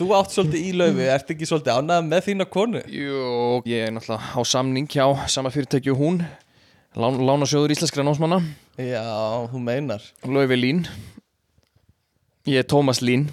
[0.00, 2.80] þú átt svolítið í laufi, ert ekki svolítið ánægð með þína konu?
[2.88, 3.24] Jú,
[3.68, 6.22] ég er náttúrulega á samning hjá sama fyrirtæki og hún
[6.98, 8.40] Lán, Lánasjóður íslenskra námsmanna.
[8.80, 9.04] Já,
[9.52, 10.02] þú meinar.
[10.26, 10.80] Laufi Lín.
[12.48, 13.28] Ég er Tómas Lín.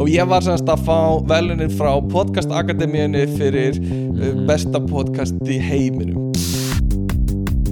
[0.00, 0.98] Og ég var semst að fá
[1.28, 6.32] velunin frá Podcast Akademíunni fyrir uh, besta podcast í heiminum.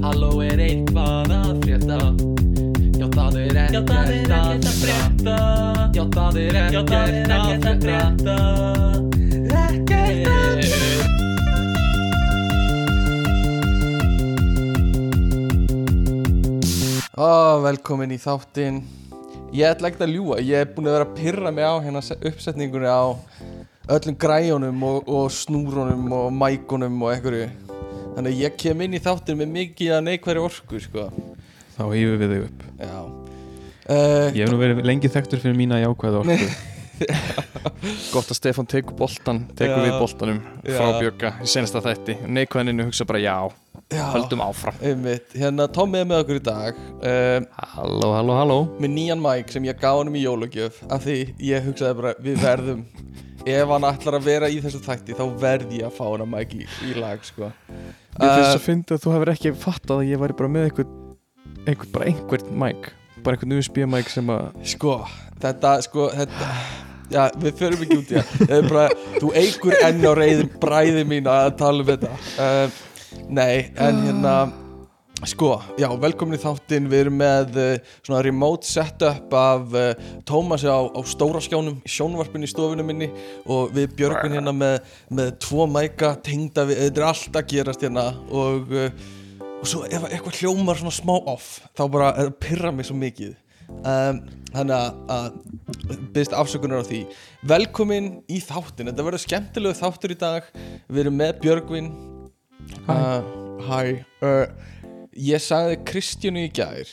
[0.04, 0.53] Halló er
[5.24, 5.90] frétta.
[5.94, 6.92] Já það er ekkert
[7.70, 8.36] að frétta.
[9.64, 11.64] Ekkert að
[17.14, 18.80] Ó, velkomin í þáttinn.
[19.54, 22.02] Ég ætla ekkert að ljúa, ég er búin að vera að pyrra mig á hérna
[22.02, 23.14] se- uppsetningunni á
[23.94, 27.46] öllum græjónum og, og snúrunum og mækunum og einhverju.
[28.16, 31.06] Þannig að ég kem inn í þáttinn með mikið að neikværi orku, sko.
[31.78, 32.66] Þá hýfum við þig upp.
[32.82, 33.23] Já
[33.88, 36.48] uh, Ég hef nú verið lengi þekktur fyrir mína jákvæða orku.
[38.14, 39.84] Gott að Stefán tekur boltan Tekur Já.
[39.88, 40.76] við boltanum Já.
[40.76, 42.14] frá Bjögga í senasta þætti.
[42.30, 43.34] Neikvæðinu hugsa bara já,
[43.92, 44.78] Já, höldum áfram.
[44.80, 45.34] Einmitt.
[45.36, 46.78] Hérna, Tommi er með okkur í dag.
[47.02, 47.44] Uh,
[47.74, 48.58] Halló, halló, halló.
[48.80, 51.18] með nýjan mæk sem ég gaf honum í jólagjöf af því
[51.50, 52.84] ég hugsaði bara við verðum.
[53.44, 56.54] Ef hann ætlar að vera í þessu þætti þá verð ég að fá hann mæk
[56.62, 57.50] í, í lag sko.
[57.68, 60.68] Ég finnst uh, að finna að þú hefur ekki fattað að ég væri bara með
[60.70, 60.94] einhvern,
[61.66, 62.92] einhvern bara einhvern mic
[63.24, 64.98] bara einhvern USB mic sem að sko
[65.42, 66.50] þetta sko þetta
[67.12, 68.94] Já, við förum ekki út í það.
[69.20, 72.12] Þú eigur enn á reyðin bræði mín að tala um þetta.
[72.40, 72.78] Uh,
[73.28, 74.34] Nei, en hérna
[75.24, 76.88] Sko, já, velkomin í þáttinn.
[76.90, 81.92] Við erum með uh, svona remote setup af uh, Tómasi á, á stóra skjánum í
[81.92, 83.08] sjónvarpinu í stofinu minni.
[83.48, 87.86] Og við björgun hérna með, með tvo mæka tengda við, þetta er allt að gerast
[87.86, 88.08] hérna.
[88.34, 88.90] Og, uh,
[89.64, 93.32] og svo ef eitthvað hljómar svona smá off þá bara uh, pyrra mig svo mikið.
[93.80, 94.18] Um,
[94.52, 97.00] þannig að, að byrst afsökunar á því.
[97.48, 100.50] Velkomin í þáttin, þetta verður skemmtilegu þáttur í dag.
[100.92, 101.88] Við erum með Björgvin.
[102.84, 102.98] Hæ.
[103.64, 103.88] uh,
[104.20, 104.44] uh,
[105.14, 106.84] Ég sagði Kristjánu í gær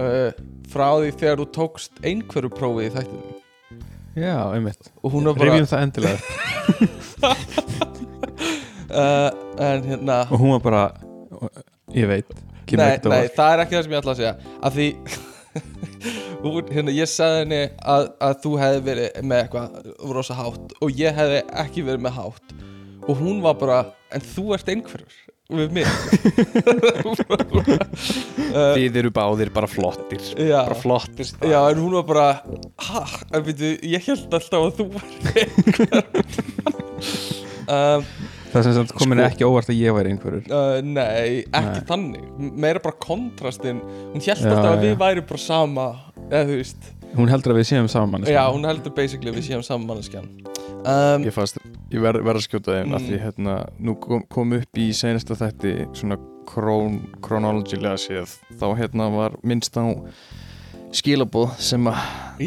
[0.00, 0.34] uh,
[0.72, 3.36] frá því þegar þú tókst einhverju prófið í þættinu
[4.18, 4.90] Já, einmitt.
[5.06, 6.18] Rifjum það endilega.
[8.88, 10.82] En hérna Og hún var bara
[11.96, 12.36] Ég veit
[12.76, 14.34] nei, nei, það er ekki það sem ég ætla að segja.
[14.60, 14.88] Af því
[16.42, 17.62] hún, hérna, ég sagði henni
[17.94, 22.18] að, að þú hefði verið með eitthvað rosa hátt og ég hefði ekki verið með
[22.18, 22.54] hátt.
[23.08, 23.80] Og hún var bara
[24.12, 25.16] en þú ert einhverjur
[25.48, 25.86] við mig.
[28.52, 30.20] Uh, Þið eru báðir bara flottir.
[30.36, 32.26] Já, Bara flottir já, en hún var bara
[32.90, 36.04] ha, en veitu, ég held alltaf að þú var einhverjur
[37.68, 38.04] um,
[38.48, 41.86] Það sem sagt komin Sko- ekki óvart að ég væri einhverjur Uh, nei, ekki Nei.
[41.90, 43.80] þannig meira bara kontrastinn
[44.14, 45.00] hún held Já, alltaf að við já.
[45.02, 45.88] væri bara sama
[46.28, 49.46] eða þú veist Hún heldur að við séum saman já, hún heldur basically að við
[49.50, 50.26] séum saman manneskjan
[50.84, 51.32] um, Ég
[51.90, 52.94] ég verð ver að skjóta þeim Mm.
[52.98, 58.66] af því hérna, nú kom, kom upp í senasta þætti svona krón, chronologylega séð þá
[58.76, 59.84] hérna var minnst á
[60.96, 61.98] skilabóð sem að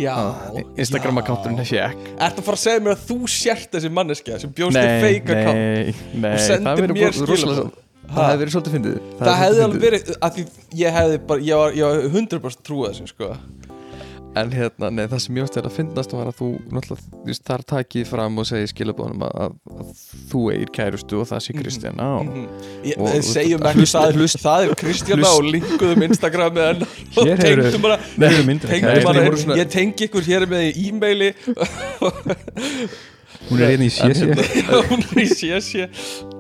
[0.01, 4.41] já, að Instagram-akkánturinn fekk Ertu að fara að segja mér að þú sért þessi manneskja
[4.41, 5.61] sem bjóst í fake account?
[5.61, 7.71] nei, nei, og sendir mér skilaboð?
[8.11, 8.95] Það hefði verið svolítið fyndið.
[9.21, 10.43] Það hefði alveg verið, að því
[10.81, 13.29] ég hefði bara, ég var, ég var 100% trúið þessu, sko.
[14.31, 18.05] En hérna, nei, það sem mjóst er að fyndast var að þú náttúrulega, þar takið
[18.07, 19.89] fram og segið skilabóðum að, að,
[20.31, 22.45] þú eigir kærustu og það sé Kristjana á Mhm.
[22.87, 26.87] Ég, Og- við segjum ekki það, hlust- það er Kristjana og linkuðum Instagramið hennar
[27.17, 29.25] og tengdum bara Nei, tengdum bara,
[29.59, 31.33] ég tengi ykkur hér með í e-maili
[33.49, 34.27] Hún er hérna í sési
[34.91, 35.87] hún er í sési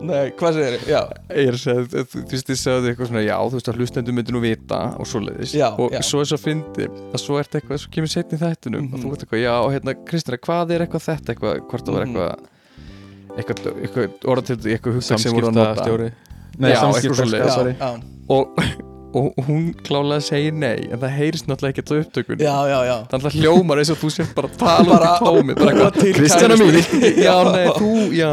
[0.01, 0.91] Nei, hvað segir þið?
[0.91, 3.79] Ég er að segja, þú þú veist, þið sagðu eitthvað svona, já, þú veist að
[3.81, 6.01] hlustendur myndir nú vita og svoleiðis Já, og já.
[6.07, 8.93] svo er svo að fyndi að svo ert eitthvað, svo kemur setni þættunum Mhm.
[8.93, 11.97] og þú ert eitthvað, já, og hérna, Kristina, hvað er eitthvað þetta, eitthvað, hvort það
[11.97, 12.15] var Mhm.
[12.15, 12.47] eitthvað
[13.37, 16.11] eitthvað, eitthvað orðatildi, eitthvað hugtak sem voru að nota
[16.59, 17.73] Nei, Já, eitthvað sorry.
[17.79, 17.91] já,
[18.29, 18.47] og,
[19.17, 22.95] og hún klálega segir nei en það heyrist náttúrulega ekkert á upptökun já, já, já.
[23.11, 25.73] þannig að hljómar eins og þú sér bara að tala Bara- út í tómi bara
[25.75, 26.77] búa til eitthvað, Kristjana mín,
[27.27, 28.31] já, nei, þú, já,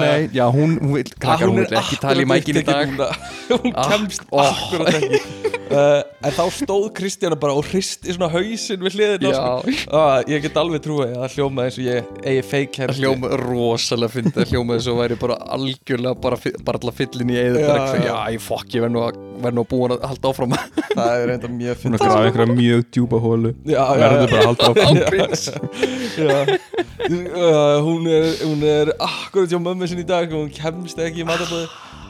[0.00, 0.28] nei.
[0.36, 2.96] Já, hún, hún vil, krakkar, hún vil ekki tala í mækin í dag.
[3.46, 4.40] Hún Ah, kemst ó.
[4.42, 5.18] akkurat ekki.
[5.66, 9.38] Uh, En þá stóð Kristjana bara og hristi svona hausinn við hliðina Já.
[9.62, 9.94] sko.
[9.98, 13.02] ah, Ég get alveg trúið að það hljóma eins og ég eigi feik það hersti
[13.04, 17.38] hljóma rosalega fyndið það hljóma þess að væri bara algjörlega bara, bara alltaf fyllin í
[17.42, 20.56] eða já, ég fokk, ég verð nú að verð nú að búin að halda áfram.
[20.96, 24.40] Það er reynda mjög Hún fyndið er að grafa einhverja mjög djúpa hólu Verður bara
[24.40, 26.58] að halda áfram.
[27.06, 31.22] Uh, hún er hún er akkurat hjá mömmu sinni í dag og hún kemst ekki
[31.22, 31.68] í matabóði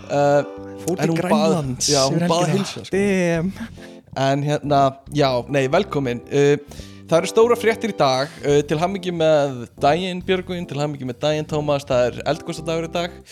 [0.08, 0.46] uh,
[0.86, 2.64] fór til Grænlands já, hún yfir bað að helgina.
[2.64, 3.92] heilsa, sko.
[4.16, 4.80] En hérna,
[5.12, 6.22] já, nei, velkomin.
[6.32, 6.56] Uh,
[7.06, 11.20] Það eru stóra fréttir í dag uh, Til hammingi með daginn Björgvin Til hammingi með
[11.22, 13.18] daginn Tómas Það er eldgóstadagur í dag.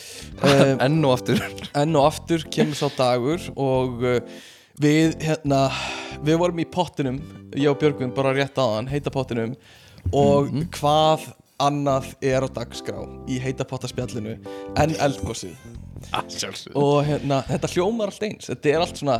[0.44, 1.40] Uh, Enn og aftur.
[1.80, 4.18] Enn og aftur kemur sá dagur Og uh,
[4.82, 5.64] við, hérna
[6.22, 7.18] Við vorum í pottinum
[7.58, 9.56] Ég og Björgvin bara rétt aðan Heita pottinum
[10.14, 11.32] Og hvað
[11.64, 14.36] annað er á dagskrá Í heita pottaspjallinu
[14.78, 15.58] En eldgósið
[16.74, 19.14] og hérna, þetta hljómar allt eins þetta er allt svona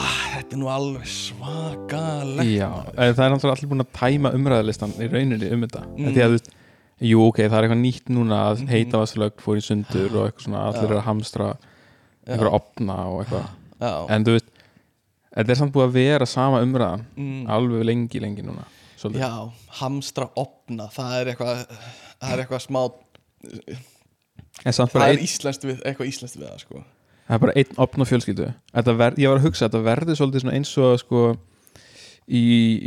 [0.00, 4.32] ah, þetta er nú alveg svakalegt Já, en það er náttúrulega allir búin að tæma
[4.38, 5.84] umræðalistan í rauninni um þetta.
[5.94, 6.10] Mm.
[6.10, 6.52] Því að þú veist,
[7.10, 10.46] jú ok, það er eitthvað nýtt núna að heita vasslögn fór í sundur og eitthvað
[10.46, 10.86] svona allir Já.
[10.88, 11.50] eru að hamstra
[12.26, 13.52] eitthvað opna og eitthvað.
[14.12, 14.50] En þú veist,
[15.34, 18.66] þetta er samt búið að vera sama umræðan mm, alveg lengi, lengi núna
[19.00, 19.22] Svolítið.
[19.22, 22.80] já hamstra opna það er eitthvað það er eitthvað smá
[24.66, 26.82] En samt það bara er einn, íslenskt við, eitthvað íslenskt við það sko
[27.30, 28.48] það er bara einn opna fjölskyldu.
[28.74, 31.22] Þetta ver, Ég var að hugsa að þetta verði svolítið eins og sko
[32.30, 32.40] í,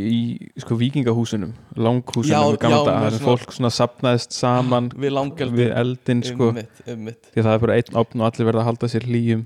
[0.08, 0.20] í
[0.64, 5.18] sko vikingahúsunum langhúsunum Já, í gamla já, svona- fólk svona sapnaðist saman við
[5.58, 6.52] við eldin sko.
[6.54, 9.08] Ummitt, ummitt því að það er bara einn opn og allir verða að halda sér
[9.10, 9.46] hlýjum.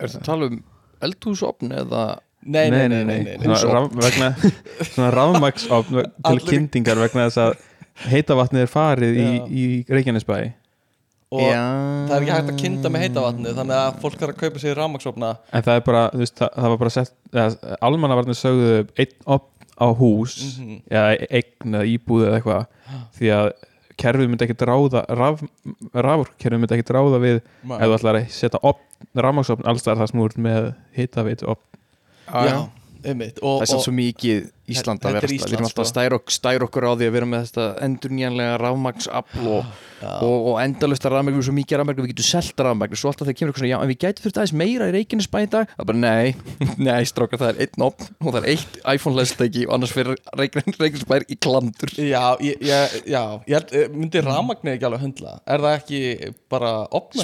[0.00, 0.58] Er það að tala um
[1.04, 2.04] eldhúsopn eða?
[2.44, 3.56] Nei, nei, nei, nei, nei, nei.
[3.56, 4.26] Svona, raf, vegna,
[4.92, 7.54] svona rafmaksopn til Allir- kyndingar vegna þess að
[8.10, 9.46] heita vatnið er farið í, Já.
[9.48, 10.38] í Reykjanesbæ
[11.32, 11.40] og
[12.08, 14.62] það er ekki hægt að kynda með heita vatni þannig að fólk þarf að kaupa
[14.62, 18.38] sér rafmaksopna en það er bara, þú veist, það, það var bara sett eða, almannavarnir
[18.38, 20.82] sögðu einn opn á hús Mhm.
[20.90, 22.66] eða eign eða íbúð eða eitthvað
[23.18, 23.48] því að
[24.04, 25.42] kerfið myndi ekki ráða raf,
[25.94, 28.82] rafurkerfið myndi ekki ráða við ef þú ætlar að setja opn,
[29.16, 31.82] rafmaksopn alls þar það snúrt með hitaveit opn
[32.48, 32.58] já,
[33.12, 35.82] ummitt og, Það er og svo mikið Ísland að er vera Ísland, Við erum alltaf
[35.82, 35.92] að sko.
[35.92, 39.72] stæra, ok, stæra okkur á því að vera með þetta endurnýjanlega rafmagsafl og,
[40.24, 43.10] og, og endalust að rafmagn við erum svo mikið rafmagn við getum selt rafmagn svo
[43.10, 45.50] alltaf þegar kemur eitthvað svona já en við gætum þurft aðeins meira í Reykjanesbæ í
[45.52, 45.74] dag.
[45.74, 46.28] Það er bara nei,
[46.88, 50.16] nei strákar það er einn opn og það er eitt iPhone lestæki og annars fyrir
[50.40, 51.92] Reykjanesbær í klandur.
[52.00, 55.36] Já, ég, ég, já, ég held, eh, myndi rafmagnið ekki alveg höndla?
[55.44, 57.20] Er það ekki bara opna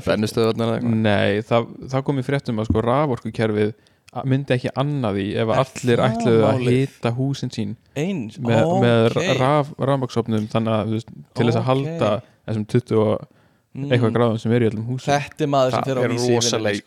[4.10, 7.76] Í að sko myndi ekki annað því ef Er allir ætluðu að hita húsin sín
[7.94, 8.80] Eins, með, ok.
[8.82, 11.68] með raf, rafmaksopnum þannig að veist, til þess að Ok.
[11.70, 12.08] halda
[12.48, 13.28] þessum 20 og
[13.70, 13.86] Mm.
[13.86, 15.12] eitthvað gráðum sem eru í öllum húsum.
[15.14, 16.80] Þetta er maður sem fer á er vísi í rosaleg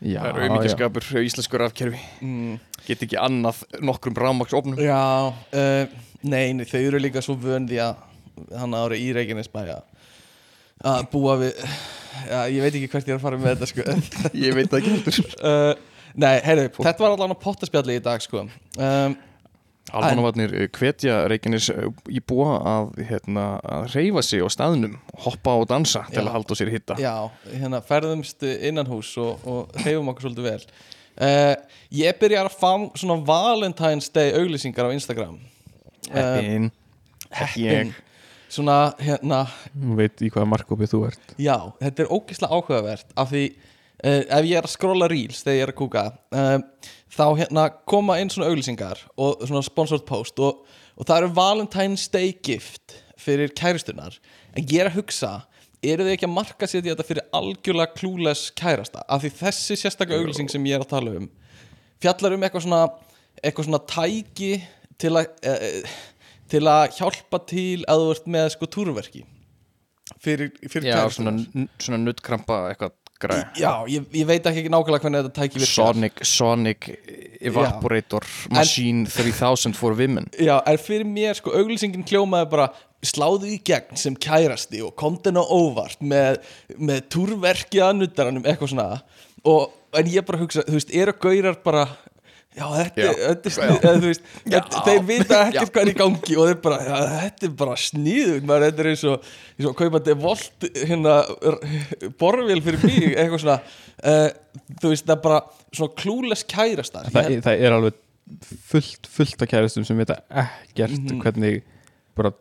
[0.00, 1.98] Já, Það er auðmyggjaskapur hjá íslensku rafkerfi.
[2.24, 2.54] Mm,
[2.86, 5.86] Get ekki annað nokkrum rafmagsopnum Já, uh,
[6.24, 9.82] nei, nei, þau eru líka svo vön því að hann ára í Reykjanesbæja
[10.88, 11.52] að búa við
[12.32, 13.82] Já, ég veit ekki hvert ég er að fara með þetta sko.
[14.46, 15.74] Ég veit ekki uh,
[16.20, 18.46] Nei, heyrðu, þetta var allan á pottaspjalli í dag sko.
[18.76, 19.14] Um,
[19.92, 21.66] Almannavarnir hvetja Reykjanes
[22.12, 24.94] í búa að, hérna, að reyfa sig á staðnum
[25.24, 26.26] hoppa og dansa til Já.
[26.28, 27.14] að halda sér hitta Já,
[27.50, 30.62] hérna ferðumst innan hús og, og hreyfum okkur svolítið vel.
[31.18, 31.56] Uh,
[31.92, 35.34] Ég byrjar að fá svona Valentine's Day auglýsingar á Instagram.
[36.08, 36.70] Heppin.
[37.32, 37.92] Heppin.
[38.52, 39.42] Svona, hérna,
[39.72, 41.34] Þú veit í hvaða markkópið þú ert.
[41.40, 43.44] Já, þetta er ógeðslega áhugavert af því
[44.02, 46.58] uh, ef ég er að skrolla reels þegar ég er að kúka uh,
[47.12, 50.62] þá hérna koma inn svona auglýsingar og svona sponsored post og,
[50.96, 54.18] og það eru Valentine's Day gift fyrir kæristunar
[54.56, 55.32] en ég er að hugsa
[55.82, 59.02] eru þið ekki að marka sér þetta fyrir algjörlega klúles kærasta?
[59.10, 61.26] Af því þessi sérstaklega auglýsing sem ég er að tala um
[62.02, 62.82] fjallar um eitthvað svona
[63.42, 64.52] eitthvað svona tæki
[65.00, 66.00] til að uh,
[66.52, 69.22] til að hjálpa til að þú ert með sko túrverki
[70.22, 71.38] fyrir, fyrir Já, kæristunar.
[71.40, 75.74] svona, svona nuttkrampa eitthvað græð Já, ég, ég veit ekki nákvæmlega hvernig þetta tæki virkar.
[75.74, 76.88] Sonic, Sonic
[77.42, 80.28] Evaporator Machine 3000 for women.
[80.38, 82.70] Já, en fyrir mér sko auglýsingin hljómaði bara
[83.02, 86.42] sláðu í gegn sem kærasti og henni á óvart með,
[86.78, 88.88] með túrverki að nuttaranum eitthvað svona.
[89.48, 91.86] Og en ég bara hugsa, þú veist, eru gaurar bara
[92.56, 93.08] já, þetta, Já.
[93.12, 96.48] er- þetta er snið eða, veist, þetta, þeir vita ekkert hvað er í gangi og
[96.50, 100.16] þeir bara, já, þetta er bara sniðug maður, þetta er eins og, eins og kaupandi
[100.26, 101.14] volt hérna,
[102.20, 103.58] borvél fyrir mig, eitthvað svona
[104.04, 104.28] uh,
[104.82, 105.40] þú veist, það er bara
[105.72, 108.00] svona klúles kærastar það, það er alveg
[108.70, 111.22] fullt, fullt af kæristum sem vita ekkert Mhm.
[111.24, 111.62] hvernig
[112.16, 112.32] bara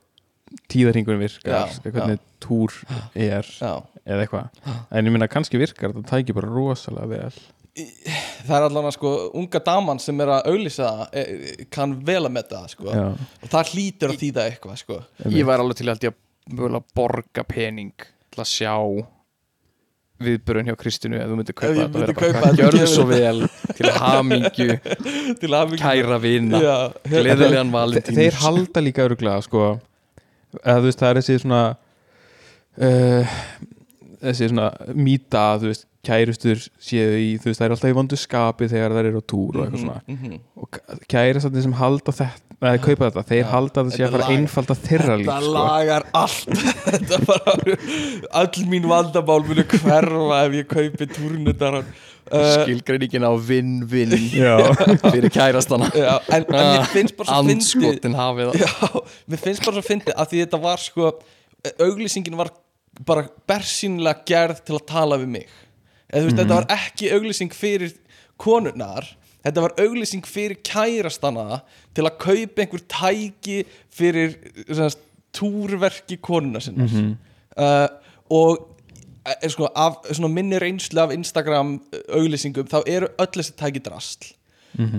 [0.72, 2.74] tíðarhingunum virkar Já, hvernig túr
[3.16, 3.72] er já.
[4.06, 4.50] eða eitthvað.
[4.92, 7.38] En ég minna kannski virkar þetta tæki bara rosalega vel
[7.72, 12.34] það er allan að sko unga daman sem er að það eh, kann vel að
[12.36, 12.90] metta það sko.
[12.92, 13.06] Já.
[13.16, 15.00] og það hlýtur að þýða eitthvað sko.
[15.32, 16.20] Ég var alveg til að að
[16.52, 17.94] mögulega borga pening
[18.32, 18.76] til að sjá
[20.22, 23.40] viðbörun hjá Kristinu ef þú myndir kaupa þetta myndi bara, kaupa þetta, gjörðu svo vel
[23.78, 24.76] til hamingju
[25.42, 26.62] til að kæra hérna-
[27.08, 29.72] gleðilegan valentínus þeir halda líka öruglega sko.
[30.62, 31.62] Eða þú veist það er þessi svona
[32.86, 33.40] uh,
[34.28, 38.18] þessi svona mýta þú veist kærustur séu í, þú veist, það er alltaf í vondu
[38.18, 40.02] skapi þegar það eru á túr og eitthvað svona.
[40.10, 40.40] Mhm.
[40.58, 40.80] og
[41.12, 43.50] kærastandi sem halda þetta eða kaupa þetta, þeir Já.
[43.52, 45.54] halda að það sé Þetta að fara lagar- einfalda þeirra líf Þetta sko.
[45.58, 46.48] lagar allt.
[46.92, 47.56] Þetta bara
[48.42, 51.84] All mín vandamál munu hverfa ef ég kaupi túrnutar.
[52.32, 54.14] Uh, skilgreiningin á vinn-vinn
[55.12, 55.90] fyrir kærastana.
[55.92, 57.58] Já, en, en mér finnst bara svo fyndið.
[57.58, 59.00] andskotin hafið það.
[59.34, 61.10] Mér finnst bara svo fyndið að því þetta var sko
[61.82, 62.54] auglýsingin var
[63.08, 65.50] bara bersýnilega gerð til að tala við mig
[66.20, 67.96] þú veist, þetta var ekki auglýsing fyrir
[68.42, 69.08] konurnar
[69.46, 71.62] þetta var auglýsing fyrir kærastana
[71.96, 73.62] til að kaupa einhver tæki
[73.94, 74.36] fyrir
[74.68, 74.92] svona,
[75.36, 76.92] túrverki konuna sinnar.
[77.56, 77.88] Uh,
[78.32, 78.68] og
[79.26, 84.30] er, sko, af minni reynslu af Instagram auglýsingum þá eru öll þessi tæki drasl.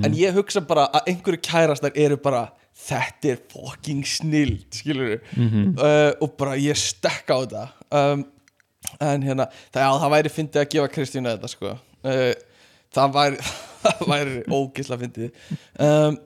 [0.04, 2.50] En ég hugsa bara að einhverju kærastar eru bara
[2.82, 7.64] þetta er fucking snild skilur uh, og bara ég stekka á þetta.
[7.92, 8.24] Um,
[9.06, 11.74] en hérna það, já, það væri fyndið að gefa Kristínu þetta sko.
[12.02, 12.28] Uh,
[12.96, 13.40] það væri
[13.86, 15.40] það væri ógisla fyndið.
[15.82, 16.20] Um,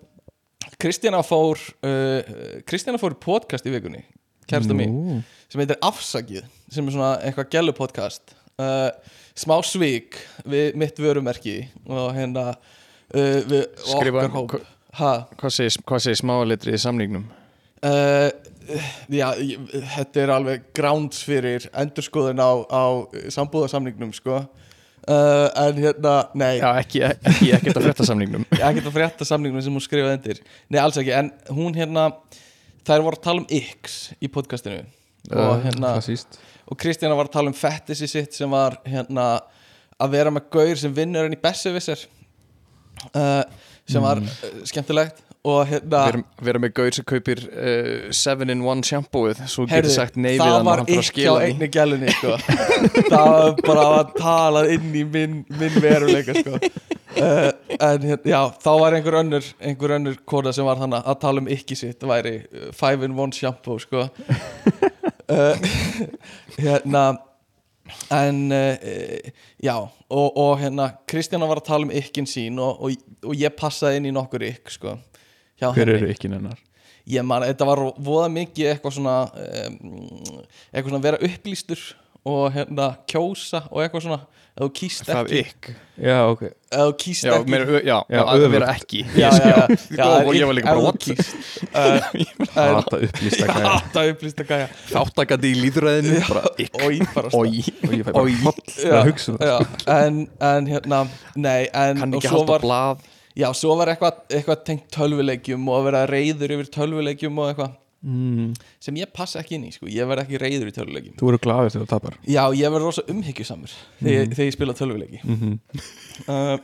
[0.82, 2.34] Kristjana fór uh,
[2.68, 4.02] Kristjana fór podcast í vikunni
[4.50, 5.14] kærasta mín Nú.
[5.50, 8.90] sem heitir Afsakið sem er svona eitthvað gælu podcast uh,
[9.38, 11.56] smá svík við mitt vörumerki
[11.86, 14.68] og hérna uh, við Skrifa- okkar hóp.
[15.00, 17.26] ha, hvað segir, smáalitri í samningnum
[19.12, 19.26] já,
[19.96, 22.84] þetta er alveg grounds fyrir endurskoðun á, á
[23.34, 24.44] sambúðarsamningnum sko.
[25.06, 26.56] Uh, en hérna, nei.
[26.58, 30.40] Já, ekki, ekki, ekkert að frétta samningnum ekkert að frétta samningnum sem hún skrifaði undir.
[30.66, 32.08] Nei, alls ekki, en hún hérna
[32.86, 34.82] þær voru að tala um X í podcastinu.
[35.30, 35.96] Og hérna
[36.66, 39.28] og Kristjana var að tala um fettisi sitt sem var hérna
[40.02, 42.02] að vera með gaur sem vinnur henni í Bessevisser
[43.14, 43.42] uh,
[43.86, 45.22] sem var uh, skemmtilegt
[45.68, 50.32] hérna vera, vera með gaur sem kaupir uh, 7-in-1 sjampóið svo Heyrðu, getur sagt nei
[50.34, 52.36] við það hann og hann fyrir að skila því gælunni sko.
[53.12, 56.56] það var bara að talað inn í minn, minn veruleika sko.
[56.60, 61.20] uh, en hérna, já, þá var einhver önnur einhver önnur kona sem var þannig að
[61.26, 62.36] tala um ekki sitt væri
[62.80, 64.08] 5-in-1 shampoo sko.
[65.30, 65.70] uh,
[66.64, 67.08] hérna
[68.10, 69.30] en uh,
[69.62, 69.76] já
[70.08, 74.00] og, og hérna Kristjana var að tala um ykkin sín og, og, og ég passaði
[74.00, 74.96] inn í nokkur ykk sko,
[75.60, 76.58] hjá Hver henni eru ekki nennar?
[77.06, 79.76] ég man, þetta var voða mikið eitthvað svona um,
[80.72, 81.84] eitthvað svona vera upplýstur
[82.26, 84.24] og hérna kjósa og eitthvað svona.
[84.56, 85.40] Ef þú kýst það ekki.
[85.44, 85.66] ykk
[86.06, 86.42] Já, ok.
[86.48, 87.58] Ef þú kýst já, ekki.
[87.60, 88.52] ö- já, Já, að öfugt.
[88.54, 89.00] vera ekki.
[89.20, 89.66] Já, já, já,
[90.00, 91.04] já, og ég var líka bara þú what
[91.76, 92.00] uh,
[92.56, 93.66] Hata upplýsta gæja.
[93.76, 94.68] Hata upplýsta gæja.
[94.90, 97.32] Þáttakandi í líðræðinu bara ykk og ég bara.
[97.36, 97.68] Og ég
[98.08, 99.58] fæ bara að hugsa um það já,
[99.98, 101.02] en, en hérna
[101.36, 103.04] nei, en kann ekki halda var, blað
[103.36, 107.74] já, svo var eitthvað, eitthvað tengt tölvuleikjum og að vera reyður yfir tölvuleikjum og eitthvað.
[108.06, 108.52] Mm.
[108.78, 111.14] sem ég passa ekki inn í, sko, ég verð ekki reyður í tölvuleikjum.
[111.18, 112.18] Þú eru glaður þegar þú tapar.
[112.28, 115.20] Já, ég verð rosa umhyggjusamur þegar, ég- þegar ég spila tölvuleiki.
[115.24, 115.84] Mm -hmm.
[116.28, 116.58] uh,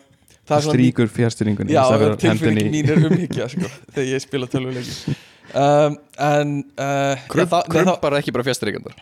[0.49, 1.83] Það Stríkur fjárstyringunni Já,
[2.19, 5.17] tilfinning mín er umhyggja sko, þegar ég spila tölvuleiki.
[5.55, 8.95] Um, En uh, Krump, það, nei, krumpar ekki bara fjastreikandar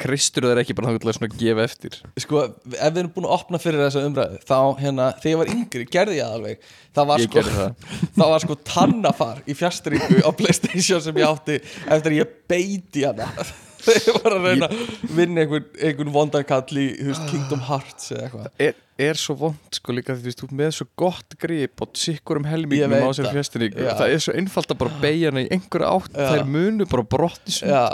[0.00, 1.96] kristur það ekki bara að svona gefa eftir.
[2.00, 5.40] Það, sko, Ef við erum búin að opna fyrir þessa umræðu Þá, hérna, þegar ég
[5.40, 6.68] var yngri, gerði ég það alveg.
[6.98, 7.88] Það var ég sko, það.
[8.18, 13.04] það var sko tannafar í fjastringu á Playstation sem ég átti eftir að ég beiti
[13.08, 13.32] hana.
[13.80, 14.80] Þegar ég var að reyna að
[15.16, 18.48] vinna einhvern, einhvern vondankall í veist, Kingdom Hearts eða eitthvað.
[18.66, 18.74] Er,
[19.06, 22.48] er svo vond sko líka því þú veist, með svo gott grip og sikkur um
[22.92, 23.38] veit á sér það.
[23.38, 26.18] fjastringu það er svo einfalt að bara beigja hana í einhverja átt.
[26.20, 27.84] Þær munu bara brotti Já,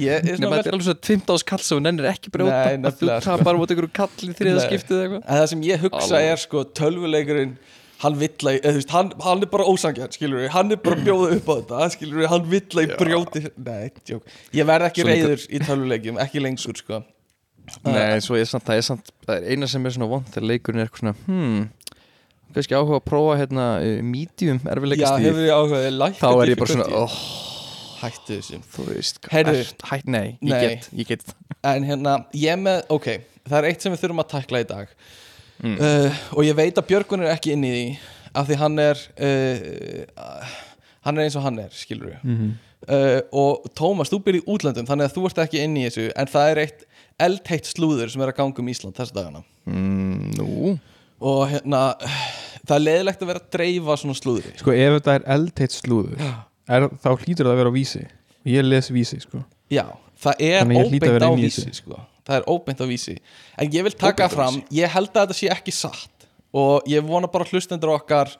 [0.00, 3.16] ég er alveg svo 15 ás kall sem þú nennir ekki brjóta Nei, að þú
[3.24, 4.66] tapar út einhverju kall í þriða Nei.
[4.68, 5.24] skiptið eða eitthvað.
[5.26, 6.30] En það sem ég hugsa Alveg.
[6.32, 7.56] er sko tölvuleikurinn
[8.02, 10.98] hann vill að, þú veist, hann, hann er bara ósangjarn skilur við, hann er bara
[10.98, 14.88] að bjóða upp á þetta skilur við, hann vill að brjóti nei, tjók, ég verð
[14.90, 17.00] ekki Svo líka- reyður í tölvuleikjum, ekki lengur sko.
[17.88, 20.48] Nei, svo er samt, það er samt það er eina sem er svona vond þegar
[20.52, 21.64] leikurinn er eitthvað svona hmm,
[22.54, 23.64] kannski áhuga að prófa hérna
[24.06, 27.16] medium áhugaði lækka þá er ég bara svona oh,
[28.06, 28.58] Hættu þessu.
[28.74, 30.60] Þú veist, ert, hætt, nei, ég Nei.
[30.66, 31.24] get, ég get.
[31.66, 33.08] En hérna, ég með, ok
[33.46, 34.88] Það er eitt sem við þurfum að tækla í dag.
[35.62, 35.76] Mm.
[35.80, 37.84] uh, Og ég veit að Björgun er ekki inn í því
[38.36, 40.56] Af því hann er uh,
[41.06, 42.50] Hann er eins og hann er, skilur við Mhm.
[42.88, 46.08] uh, Og Tómas, þú byrði í útlöndum Þannig að þú ert ekki inn í þessu
[46.18, 46.84] En það er eitt
[47.16, 49.40] eldheitt slúður sem er að ganga um Ísland þessa dagana.
[49.64, 50.74] Mm, Nú,
[51.24, 51.78] Og hérna,
[52.68, 54.50] það er leiðilegt að vera að dreifa svona slúðri.
[54.60, 56.20] Sko ef þetta er eldteitt slúður
[56.68, 58.02] er, þá hlýtur það að vera á vísi.
[58.46, 59.42] Ég les vísi sko.
[59.72, 59.84] Já,
[60.22, 61.66] það er óbeint á vísi.
[61.80, 62.02] Sko.
[62.26, 63.16] Það er óbeint á vísi.
[63.58, 66.28] En ég vil taka Óbeint fram, ég held að þetta sé ekki satt.
[66.56, 68.30] Og ég vona bara hlustendur okkar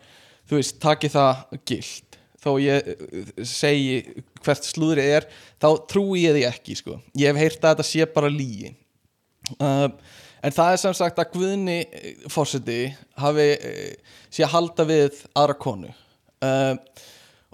[0.47, 2.19] Þú veist, taki það gilt.
[2.43, 5.25] Þó ég uh, segi hvert slúðrið er
[5.59, 7.01] Þá trúi ég því ekki sko.
[7.19, 8.71] Ég hef heyrt að þetta sé bara lígi
[9.59, 9.89] uh,
[10.47, 11.77] en það er sem sagt að Guðni
[12.31, 12.81] fórseti
[13.19, 15.91] hafi eh, sé að halda við aðra konu.
[16.45, 16.77] Uh,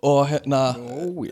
[0.03, 1.27] og hérna Ó,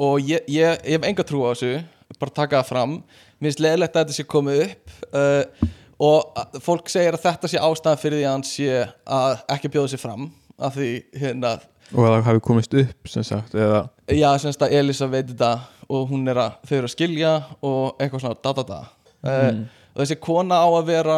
[0.00, 1.80] og ég, ég, ég hef enga trú á þessu
[2.20, 2.94] bara taka það fram.
[3.40, 5.68] Mér finnst leðilegt að þetta sé komið upp uh,
[6.00, 8.78] og fólk segir að þetta sé ástæðan fyrir því að hann sé
[9.16, 10.90] að ekki bjóða sér fram af því
[11.20, 11.58] hérna
[11.90, 13.80] og að það hafi komist upp sem sagt eða
[14.14, 15.52] já, semst að Elisa veit þetta
[15.90, 17.32] og hún er að, þau eru að skilja
[17.66, 18.80] og eitthvað svona da da da.
[19.20, 21.16] Uh, og þessi kona á að vera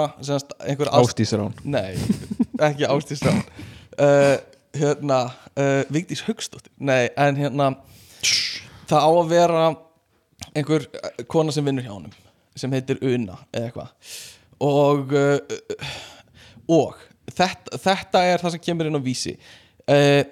[0.65, 1.93] einhver ást ástísar án nei,
[2.69, 4.39] ekki ástísrán uh,
[4.77, 7.71] hérna uh, Vigdís Haugsdóttir, nei, en hérna
[8.91, 9.65] það á að vera
[10.53, 12.15] einhver uh, kona sem vinnur hjá honum
[12.59, 13.93] sem heitir Una eða eitthvað.
[14.63, 15.39] Og uh,
[16.73, 16.99] og
[17.33, 19.37] þetta, þetta er það sem kemur inn á vísi.
[19.89, 20.23] Uh,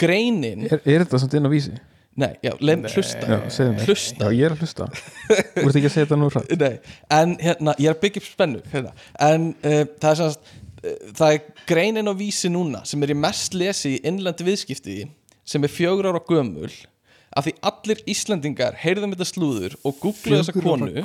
[0.00, 1.76] greinin er, er þetta samt inn á vísi?
[2.20, 3.26] nei, já, leið hlusta.
[3.26, 3.38] Já,
[3.86, 4.26] hlusta.
[4.26, 4.88] Já, ég er að hlusta.
[4.90, 8.22] Þú ert ekki að segja þetta nú hrætt Nei, en hérna, ég er að byggja
[8.22, 8.92] upp spennu hérna.
[9.26, 13.18] en uh, það er semast uh, það er greinin á vísi núna sem er í
[13.18, 14.96] mest lesi í innlendi viðskipti
[15.44, 16.70] sem er fjögur ára gömul
[17.36, 21.04] af því allir Íslendingar heyrðum þetta slúður og googluðu þessa konu.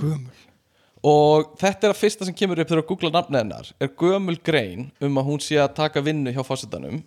[1.06, 4.38] og þetta er að fyrsta sem kemur upp þegar að googla nafnið hennar er gömul
[4.48, 7.04] grein um að hún sé að taka vinnu hjá fórsetanum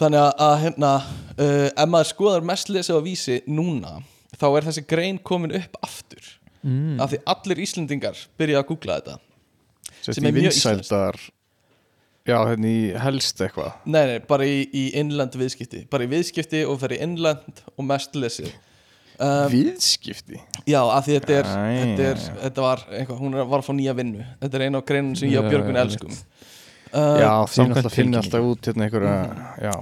[0.00, 3.98] þannig að, að hérna uh, ef maður skoðar mest lesið á vísi núna
[4.40, 6.36] þá er þessi grein komin upp aftur.
[6.60, 6.98] Mm.
[7.00, 9.14] af því allir Íslendingar byrja að googla þetta.
[10.04, 11.16] Sett Sem er mjög vinsældar
[12.30, 13.72] Já, hérna í helst eitthvað.
[13.90, 15.84] Nei, nei, bara í, í innlend viðskipti.
[15.92, 18.52] Bara í viðskipti og fer í innlend og mest lesið.
[19.20, 20.38] Um, Viðskipti?
[20.64, 23.66] Já, af því þetta er, Æ, þetta, er þetta var eitthvað, hún er- var að
[23.66, 24.24] fá nýja vinnu.
[24.40, 26.14] Þetta er eina á greinum sem ég og Björgun elskum.
[26.94, 29.12] uh, Já, samkvæmt náttúrulega finnir alltaf út hérna einhverja
[29.66, 29.74] Já,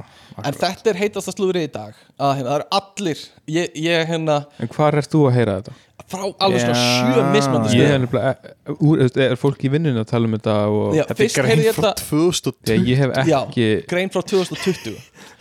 [0.43, 1.95] en þetta er heitasta slúðrið í dag.
[2.19, 3.23] Að hérna, það eru allir
[3.55, 5.76] ég, ég hérna, En hvar ert þú að heyra þetta?
[6.09, 9.40] Frá alveg svona Já, sjö mismandi Ég er stöðum nefnilega e- úr, þú veist, Er
[9.40, 12.88] fólk í vinnunni að tala um þetta og Já, Þetta er grein frá þetta 2020
[12.88, 14.99] Ég, hef Já, ekki grein frá 2020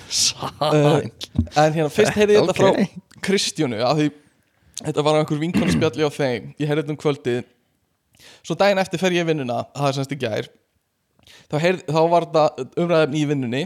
[0.07, 1.01] uh,
[1.57, 2.61] en hérna, fyrst heyrði ég þetta Ok.
[2.61, 4.07] frá Kristjónu af því
[4.85, 6.51] þetta var einhver vinkonspjalli á þeim.
[6.61, 7.39] Ég heyrði þetta um kvöldið.
[8.45, 10.49] Svo daginn eftir fer ég í vinnuna það er semst í gær.
[11.49, 13.63] Þá, heyrði, þá var þetta umræðum í vinnunni.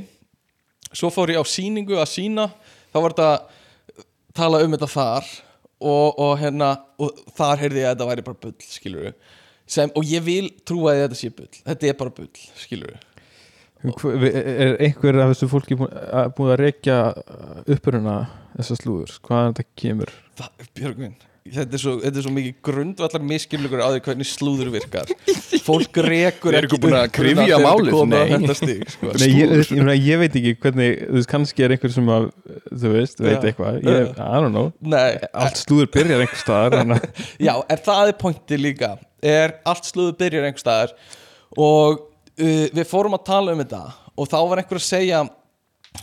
[0.96, 2.48] Svo fór ég á sýningu að sína
[2.92, 3.30] þá var þetta
[4.40, 5.30] tala um þetta þar
[5.82, 9.14] og, og hérna og þar heyrði ég að þetta væri bara bull skilur
[9.72, 12.98] Sem, og ég vil trúa að þetta sé bull þetta er bara bull skilur
[13.82, 16.98] Hver- Er einhver af þessu fólki búin að, rekja
[17.66, 18.18] uppuruna
[18.54, 19.16] þessa slúður?
[19.26, 20.12] Hvaðan þetta kemur?
[20.38, 21.16] Það, Björgvin,
[21.50, 25.10] þetta er svo, þetta er svo mikið grundvallar miskilningur á því hvernig slúður virkar.
[25.68, 29.14] Fólk rekur ekki búin að kryfja málið, stig, sko.
[29.18, 32.30] Nei, ég, ég, ég, veit ekki hvernig þú veist, kannski er einhver sem að
[32.70, 33.82] þú veist, veit eitthvað.
[33.86, 36.96] Ég, I don't know, Nei, allt slúður byrjar einhver staðar
[37.48, 38.96] já, en það er pointi líka.
[39.22, 40.96] Er allt slúður byrjar einhver staðar
[41.60, 43.84] Og uh, við fórum að tala um þetta
[44.18, 45.22] Og þá var einhver að segja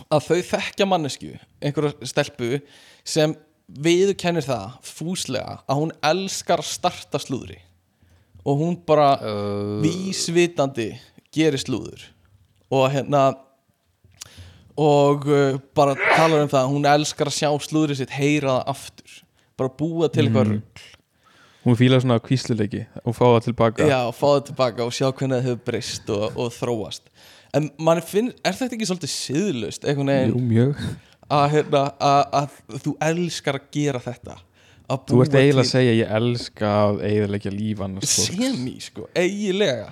[0.07, 2.61] Að þau þekkja mannesku Einhverja stelpu
[3.03, 3.35] Sem
[3.77, 7.59] viðurkennir það fúslega Að hún elskar starta slúðri
[8.47, 10.93] Og hún bara Uh, vísvitandi
[11.35, 12.01] gerir slúður.
[12.71, 13.35] Og hérna
[14.79, 18.71] og uh, bara talar um það að hún elskar að sjá slúðrið sitt heyra það
[18.73, 19.17] aftur.
[19.59, 20.53] Bara búa til eitthvað Mm.
[20.55, 20.87] rugl.
[21.65, 23.89] Hún fílar svona kvísluleiki og fá það tilbaka.
[23.91, 27.01] Já, fá það tilbaka og sjá hvernig það hefur breyst og, og þróast.
[27.53, 30.79] En mann finn, er þetta ekki svolítið siðlust Jú, mjög
[31.29, 34.37] að, hérna, að, að þú elskar að gera þetta.
[34.89, 39.91] Að Þú ert eiginlega að segja ég elska að eiginlega líf annars semi sko, eiginlega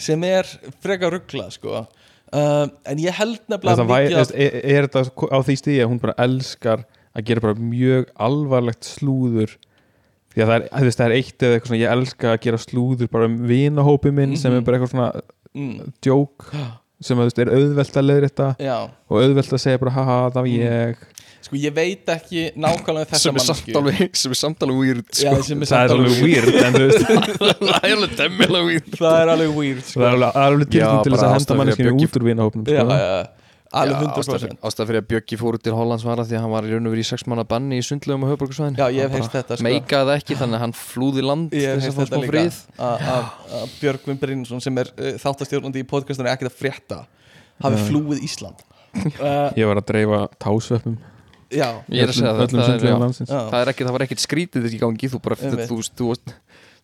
[0.00, 0.48] sem er
[0.80, 1.82] frekar rugglað sko.
[2.30, 6.00] Um, en ég held nefnilega mikið er, er, er þetta á því stíði að hún
[6.02, 9.56] bara elskar að gera bara mjög alvarlegt slúður?
[10.30, 13.08] Því að það er, það er eitt eða eitthvað svona ég elska að gera slúður
[13.10, 14.66] bara um vinahópi minn sem er Mhm.
[14.68, 15.08] bara eitthvað svona
[15.58, 16.46] mm, djók
[17.00, 18.76] sem að, þú veist, er auðvelt að leiðrétta já,
[19.10, 20.60] og auðvelt að segja bara haha það var Mm.
[20.60, 20.96] ég
[21.40, 25.06] sko ég veit ekki nákvæmlega þessa sem mannsku samt alveg sem er samt alveg weird
[25.08, 25.42] já, sko.
[25.48, 27.06] sem er það samt er alveg weird en þú veist
[27.70, 30.00] það er alveg demmilega weird það er alveg weird sko.
[30.02, 32.98] það er alveg, Já, til þess að henda Bjöggi- út úr vinahópnum já, sko.
[33.00, 33.39] já,
[33.70, 36.42] alveg Já, 100% ástæð fyrir að Bjöggi fór út til Hollands var að því að
[36.44, 38.86] hann var í raun og verið í sex manna banni í sundlegum og höfbruksvæðin Já,
[38.90, 39.66] ég hef heyrt þetta, sko.
[39.68, 42.42] meikaði ekki þannig að hann flúði land ég hef fá þetta líka
[42.88, 47.00] að- Björgvin Brynnsson sem er uh, þáttastjórnandi í podcastinu ekkert að frétta
[47.62, 47.86] hafi Já.
[47.86, 48.66] flúið Ísland
[49.22, 50.98] uh, ég var að dreifa tásvöppum
[51.50, 53.40] já, ég er að segja það, öllum það, er, sundlegum já, landsins já.
[53.50, 55.70] það er ekki, það var ekkert skrítið þessi í gangi þú bara, þú, Einmitt.
[55.70, 56.34] þú, veist,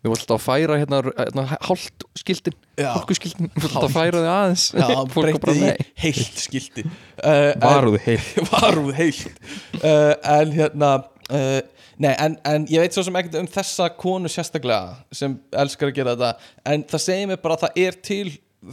[0.06, 2.88] þú varst alltaf að færa hérna, hérna hálft skiltin, Já.
[2.94, 4.64] hálfkuskiltin þú varst alltaf að færa þig aðeins.
[4.72, 5.86] Já, Fólk var bara, breytið í nei.
[6.06, 9.40] heilt skildi uh, en- varúð heil varúð heilt.
[9.76, 10.90] Uh, en hérna
[11.30, 11.58] uh,
[12.00, 15.94] Nei, en, en ég veit svo sem ekkert um þessa konu sérstaklega sem elskar að
[15.96, 18.26] gera þetta en það segir mér bara að það er til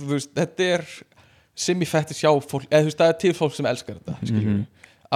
[0.09, 0.83] veist, þetta er
[1.55, 4.65] semifætti sjá fólk, eða þú veist, það er til fólk sem elskar þetta, skiljum Mhm.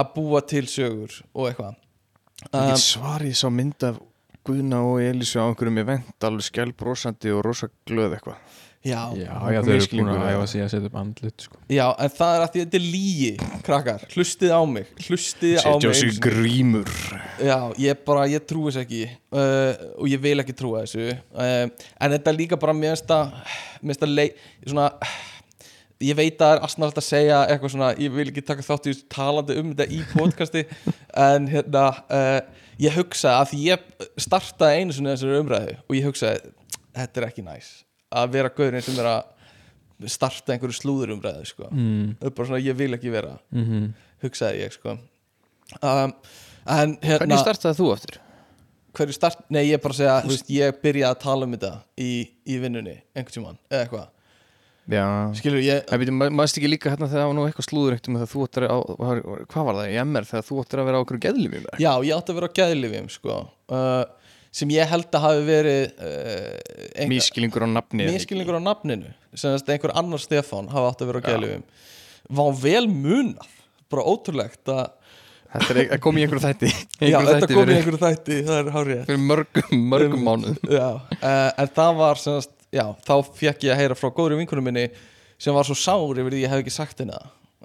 [0.00, 1.76] að búa til sögur og eitthvað.
[2.48, 3.98] Ég um, svar ég sá mynd af
[4.48, 8.40] Guðna og Elísu á einhverjum event alveg skjálbrósandi og rosa glöð eitthvað.
[8.86, 11.56] Já, Já, já, já, þau eru búin að æfa sig að setja upp andlut sko.
[11.98, 13.30] en það er að því að þetta er lígi
[13.66, 16.92] krakkar, hlustið á mig hlustið á mig Setja á sig grímur.
[17.42, 19.02] Já, ég bara, ég trúi þess ekki
[19.34, 21.10] uh, og ég vil ekki trúa þessu.
[21.34, 21.66] Uh,
[21.98, 23.34] en þetta er líka bara mér finnst að
[23.82, 24.28] mér finnst að lei,
[24.62, 24.86] svona
[26.04, 28.90] ég veit að það er asnalt að segja eitthvað svona, ég vil ekki taka þátt
[28.90, 30.64] í talandi um þetta í podcasti
[31.28, 32.38] en hérna uh,
[32.82, 36.52] ég hugsaði að ég startaði einu sinni þessari umræðu og ég hugsaði,
[36.98, 37.72] þetta er ekki næs
[38.14, 41.66] að vera gaurinn sem er að starta einhverju slúður umræðu sko.
[41.72, 42.30] mm.
[42.30, 46.12] bara svona, ég vil ekki vera mm hugsaði ég sko um,
[46.66, 48.20] en hérna Hvernig startaði þú eftir?
[48.98, 51.54] hverju start, nei ég er bara að segja þú veist, ég byrjaði að tala um
[51.54, 52.12] þetta í,
[52.48, 54.06] í vinnunni, einhvern tímann, eða eitthvað
[55.36, 58.30] skilur ég, maður ekki líka hérna þegar það var nú eitthvað slúður eitt um þegar
[58.32, 59.20] þú ættir á, var-
[59.52, 62.14] hvað var það, í MR þegar þú ættir að vera á okkur geðlifjum já, ég
[62.16, 63.36] átti að vera á geðlifjum sko,
[63.68, 64.04] uh,
[64.58, 68.18] sem ég held að hafi verið uh, Mískilingur á nafni eða ekki?
[68.22, 69.10] miskilningur á nafninu.
[69.36, 71.66] Einhver annar Stefán hafi átti að vera á geðlifjum
[72.38, 73.52] var vel munað
[73.92, 74.86] bara ótrúlegt að
[75.48, 76.68] Þetta er koma í einhverju þætti.
[77.08, 81.46] Já, þetta kom í einhverju þætti, það er hárið Fyrir mörgum, mörgum mánuð já, uh,
[81.62, 84.86] en það var semast, já, þá fekk ég að heyra frá góðri vinkunum minni
[85.38, 87.14] sem var svo sár yfir því ég hef ekki sagt henni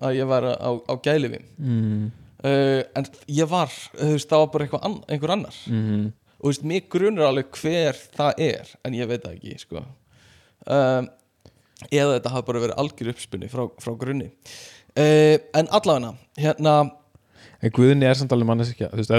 [0.04, 2.12] að ég var á, á gælifim Mm.
[2.44, 5.58] uh, en ég var, þú veist, það var bara eitthvað an, einhver annar.
[5.68, 6.08] Mm.
[6.40, 9.84] og þú veist, mig grunur alveg hver það er en ég veit það ekki, sko.
[10.68, 11.08] Um,
[11.92, 14.30] eða þetta hafi bara verið algjör uppspunni frá, frá grunni.
[14.94, 16.76] Uh, en allavegna hérna,
[17.64, 19.14] En Guðni er samt alveg manneskja Þú veist,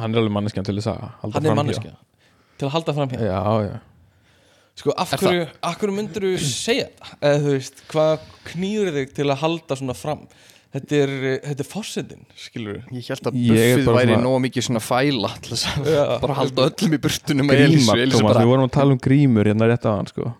[0.00, 1.54] hann er alveg manneskja til þess að halda framhjá.
[1.60, 1.92] manneskja.
[2.58, 3.76] Til að halda fram hér Já, já
[4.76, 7.14] Sko, af Er hverju, af hverju myndir þú segja þetta?
[7.24, 10.26] Eða þú veist, hvað knýður þig til að halda svona fram?
[10.76, 11.12] Þetta er,
[11.46, 15.30] þetta er fórsetin, skilur Ég held að er buffið væri svona- nóg mikið svona fæla
[15.32, 16.02] að Já.
[16.20, 18.98] bara halda öllum í burtunum Gríma, Elísu Elísu Tómas, bara við vorum að tala um
[19.06, 20.34] grímur hérna rétt á hann sko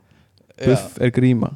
[0.57, 1.51] Buff er gríma.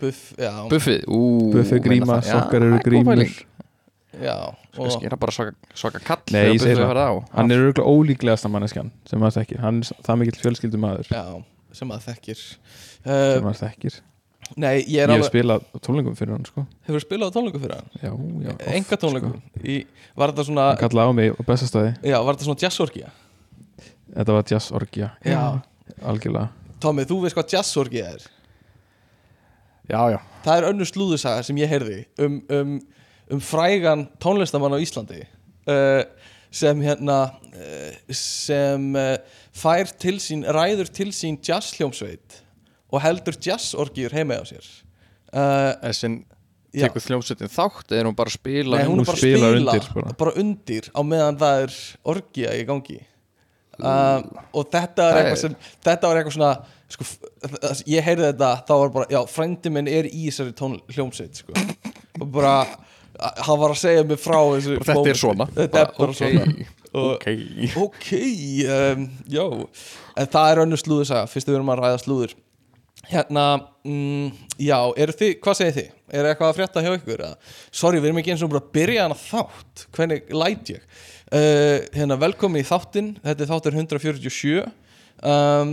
[0.00, 3.24] Buff, já, Buffið, ú Buff er gríma, það, sokkar eru það er grímur.
[4.20, 4.36] já
[4.72, 7.22] Sko, og, skera bara svaka, svaka kall Nei, ég segi Buffið það.
[7.36, 9.60] Hann er örgulega ólíklegasta manneskjan sem maður þekkir.
[9.60, 11.24] Hann er það mikill fjölskyldum maður já,
[11.76, 12.40] sem að þekkir.
[13.02, 13.98] Sem uh, maður þekkir.
[14.58, 16.64] Nei, ég Ég er hef alveg spilað á tónleikum fyrir hann sko.
[16.88, 17.90] Hefur spilað á tónleikum fyrir hann?
[18.02, 18.10] Já,
[18.44, 19.36] já Enga tónleikum?
[19.64, 19.76] í,
[20.18, 23.12] Var þetta svona Hann kallaði á mig á bestastæði Já, var þetta svona jazzorgía?
[24.12, 25.40] Þetta var jazz orgja Já.
[26.04, 26.50] Algjörlega.
[26.82, 28.26] Tommi, þú veist hvað jazzorgía er?
[29.88, 30.18] Já, já.
[30.44, 32.74] Það er önnur slúðusaga sem ég heyrði um, um,
[33.32, 35.22] um frægan tónlistamann á Íslandi.
[35.62, 36.02] Uh,
[36.52, 39.14] sem hérna uh, sem uh,
[39.56, 42.42] fær til sín, ræður til sín jazzhljómsveit
[42.92, 44.66] og heldur jazzorgýr heima á sér
[45.32, 46.20] uh, Þessin
[46.72, 46.86] Já.
[46.86, 49.72] tekur þljómsveitin þátt eða er hún bara spila Nei, hún hún bara að spilar spila
[49.72, 50.14] undir, bara.
[50.22, 51.74] bara undir á meðan það er
[52.14, 53.00] orgía í gangi
[53.76, 55.56] um, og þetta er Það eitthvað sem
[55.88, 56.52] þetta var eitthvað svona
[56.92, 57.08] sko,
[57.88, 61.56] ég heyrði þetta, þá var bara já, frændi minn er í þessari tón hljómsveit sko.
[62.20, 62.54] og bara
[63.46, 65.46] hann var að segja mig frá þessu Bara þetta er svona.
[65.56, 66.70] Þetta er bara Ok, svona.
[66.92, 67.26] Ok.
[67.80, 68.08] Ok,
[68.68, 69.44] um, já.
[70.20, 72.34] En það er önnur slúðursaga, fyrst við erum að ræða slúður.
[73.08, 73.44] Hérna,
[73.88, 74.26] mm,
[74.62, 75.88] já, eru þið hvað segir þið?
[76.12, 77.22] Er eitthvað að frétta hjá ykkur?
[77.24, 77.54] Eða?
[77.74, 79.86] Sorry, við erum ekki eins og bara að byrja hana þátt.
[79.96, 80.84] Hvernig læt ég?
[81.32, 84.66] Uh, hérna, velkomin í þáttin þetta er þáttur 147
[85.24, 85.70] um,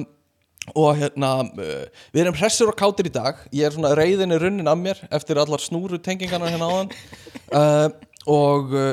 [0.75, 3.39] og hérna uh, við erum hressur og kátir í dag.
[3.55, 6.93] Ég er svona reyðinni runnin af mér eftir allar snúru tengingarna hérna áðan.
[7.49, 7.87] Uh,
[8.39, 8.91] og uh,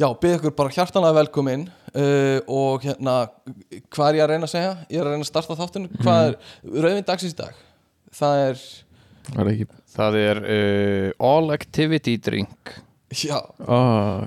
[0.00, 1.68] já, byrð ykkur bara hjartanlega velkomin.
[1.94, 3.20] Uh, og hérna
[3.94, 4.72] hvað er ég að reyna að segja?
[4.90, 7.62] Ég er að reyna að starta þáttinu hvað er rauðin dagsins í dag?
[8.14, 8.64] það er,
[9.30, 10.38] það ekki Það er
[11.22, 12.72] All Activity Drink
[13.14, 13.78] já, Ó,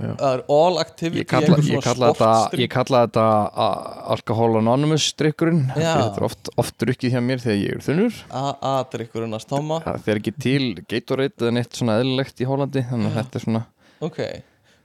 [0.01, 0.11] já.
[0.19, 5.09] Það er all activity Ég kalla, ég kalla þetta, ég kalla þetta a- Alcohol Anonymous
[5.19, 8.19] drikkurinn Þetta er oft, oft drukkið hjá mér þegar ég er þunnur.
[8.71, 9.81] A-drykkurinn að stóma.
[9.85, 13.45] Það er ekki til Gatorade eða neitt svona eðlilegt í Hollandi Þannig að þetta er
[13.47, 13.63] svona
[14.07, 14.19] ok,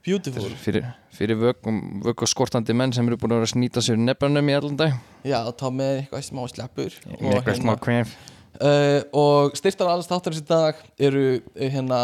[0.03, 0.49] beautiful.
[0.59, 4.49] fyrir, fyrir vökum, vöku skortandi menn sem eru búin að vera að snýta sér nefnum
[4.49, 4.95] í allan dag.
[5.23, 8.15] Já, tá með eitthvað smá sleppur eitthvað smá kvef.
[8.53, 12.01] Uh, og styrtar alls þáttarins í dag eru uh, hérna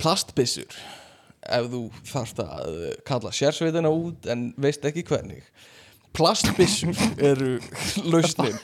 [0.00, 0.68] plastbissur
[1.58, 1.80] ef þú
[2.10, 5.44] þarft að uh, kalla sérsveitina út en veist ekki hvernig.
[6.14, 7.56] Plastbissur eru
[8.06, 8.54] lausnin.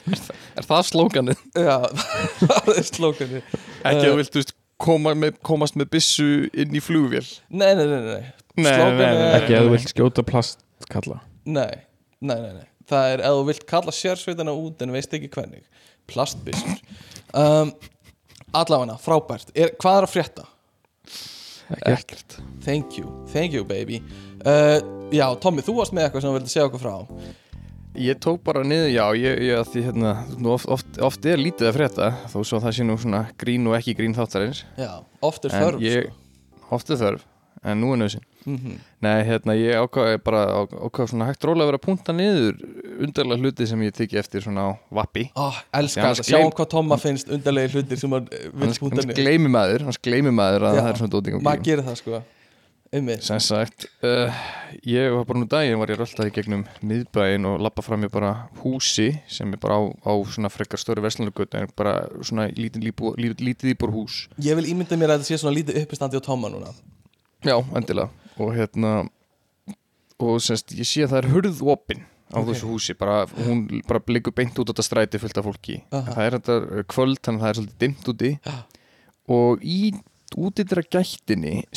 [0.55, 1.41] Er það slókanið?
[1.59, 1.75] já,
[2.47, 6.77] það er slókanu Ekki að þú vilt, þú veist, koma með, komast með byssu inn
[6.77, 7.25] í flugvél?
[7.51, 8.21] Nei, nei, nei, nei,
[8.55, 11.19] Nei, nei, nei, er- Ekki að þú vilt skjóta plastkalla?
[11.43, 11.83] Nei,
[12.23, 12.67] nei, nei, nei.
[12.91, 15.67] Það er ef þú vilt kalla sérsveitina út en veist ekki hvernig.
[16.11, 16.79] Plastbissur
[17.37, 17.69] um,
[18.57, 19.51] Allavega, frábært.
[19.55, 20.47] Er, Hvað er að frétta?
[21.85, 22.37] Ekkert.
[22.65, 24.01] Thank you, thank you baby.
[24.45, 24.79] Uh,
[25.11, 26.93] Já, Tommy, þú varst með eitthvað sem þú vildi segja okkur frá.
[27.99, 30.11] Ég tók bara niður, já, ég, ég því hérna,
[30.47, 33.75] oft, oft, oft er lítið að frétta þó svo það sé nú svona grín og
[33.75, 34.61] ekki grín þáttarins.
[34.79, 36.69] Já, oft er þörf ég- sko.
[36.77, 37.25] oft er þörf,
[37.67, 41.65] en nú er nöðsinn mm Nei, hérna, ég ákvaði bara á- ákvað svona hægt rólega
[41.65, 42.59] að vera að punta niður
[43.01, 45.23] undarlega hluti sem ég tekið eftir svona á vappi.
[45.35, 49.07] Oh, Elskar þetta, sjáum gleym- hvað Tomma finnst undarlegi hlutir sem hann eh, púnta hans
[49.09, 49.17] niður.
[49.23, 50.81] gleymi maður, hans gleymi maður að Já.
[50.85, 52.21] það er svona dóting Maður gerir það sko.
[52.91, 53.23] Einmitt.
[53.23, 54.27] Sem sagt, uh,
[54.83, 58.49] ég var bara nú daginn var ég röldaði gegnum miðbæinn og lappa fram ég bara
[58.65, 63.93] húsi sem er bara á, á svona frekar stóri verslunargötu en bara svona lítið, íbúr
[63.95, 66.73] hús Ég vil ímynda mér að þetta sé svona lítið uppistandi á Tomma núna.
[67.47, 68.09] Já, endilega
[68.41, 68.93] og hérna
[70.21, 72.51] og semst, ég sé að það er hurð opin á Ok.
[72.51, 76.01] þessu húsi, bara, hún bara liggur beint út á þetta stræti fullt af fólki Aha.
[76.05, 78.53] En það er þetta kvöld, þannig að það er svolítið dimmt úti Já.
[79.37, 79.79] og í
[80.37, 81.75] út í þeirra gættinni Mhm.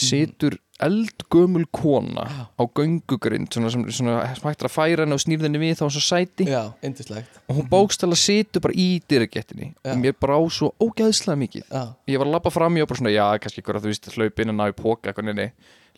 [0.83, 2.25] Eldgömul kona
[2.59, 5.79] á göngugrind svona, sem, svona, sem hægt er að færa henni og snýr henni við
[5.79, 6.49] þá svo sæti.
[6.51, 9.93] Já, og hún bókstæla situr bara í dyragættinni Já.
[9.93, 11.69] og mér brá svo ógæðslega mikið.
[11.71, 13.93] Já, ég var að lappa fram í og bara svona, já, kannski ykkur að þú
[13.93, 15.15] veist hlaupin og ná í póka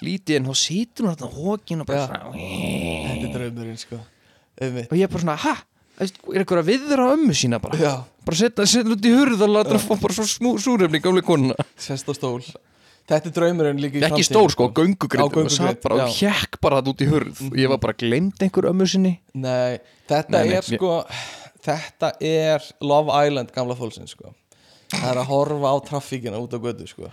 [0.05, 2.07] lítið en þá situr hún þarna hókin og bara Já.
[2.11, 4.03] svona þetta er draumurinn sko.
[4.91, 5.57] Og ég bara svona, ha,
[5.97, 7.79] Veist, er eitthvað að viðra ömmu sína bara?
[7.81, 7.93] Já,
[8.27, 11.57] bara setja setja út í hurð og fá bara svo smú, súrefni gamli konuna.
[11.81, 12.43] Sest á stól
[13.07, 16.17] Þetta er draumurinn líka í ekki framtíðinni, stór sko, Á göngugrind og satt bara og
[16.17, 17.43] hjekk bara það út í hurð.
[17.47, 19.13] Og ég var bara glemt einhver ömmu sinni?
[19.39, 19.79] Nei,
[20.11, 20.97] þetta Nei, nei, er sko
[21.67, 24.33] Þetta er Love Island gamla fólksinn sko.
[24.93, 27.11] Það er að horfa á traffíkina út á götu sko.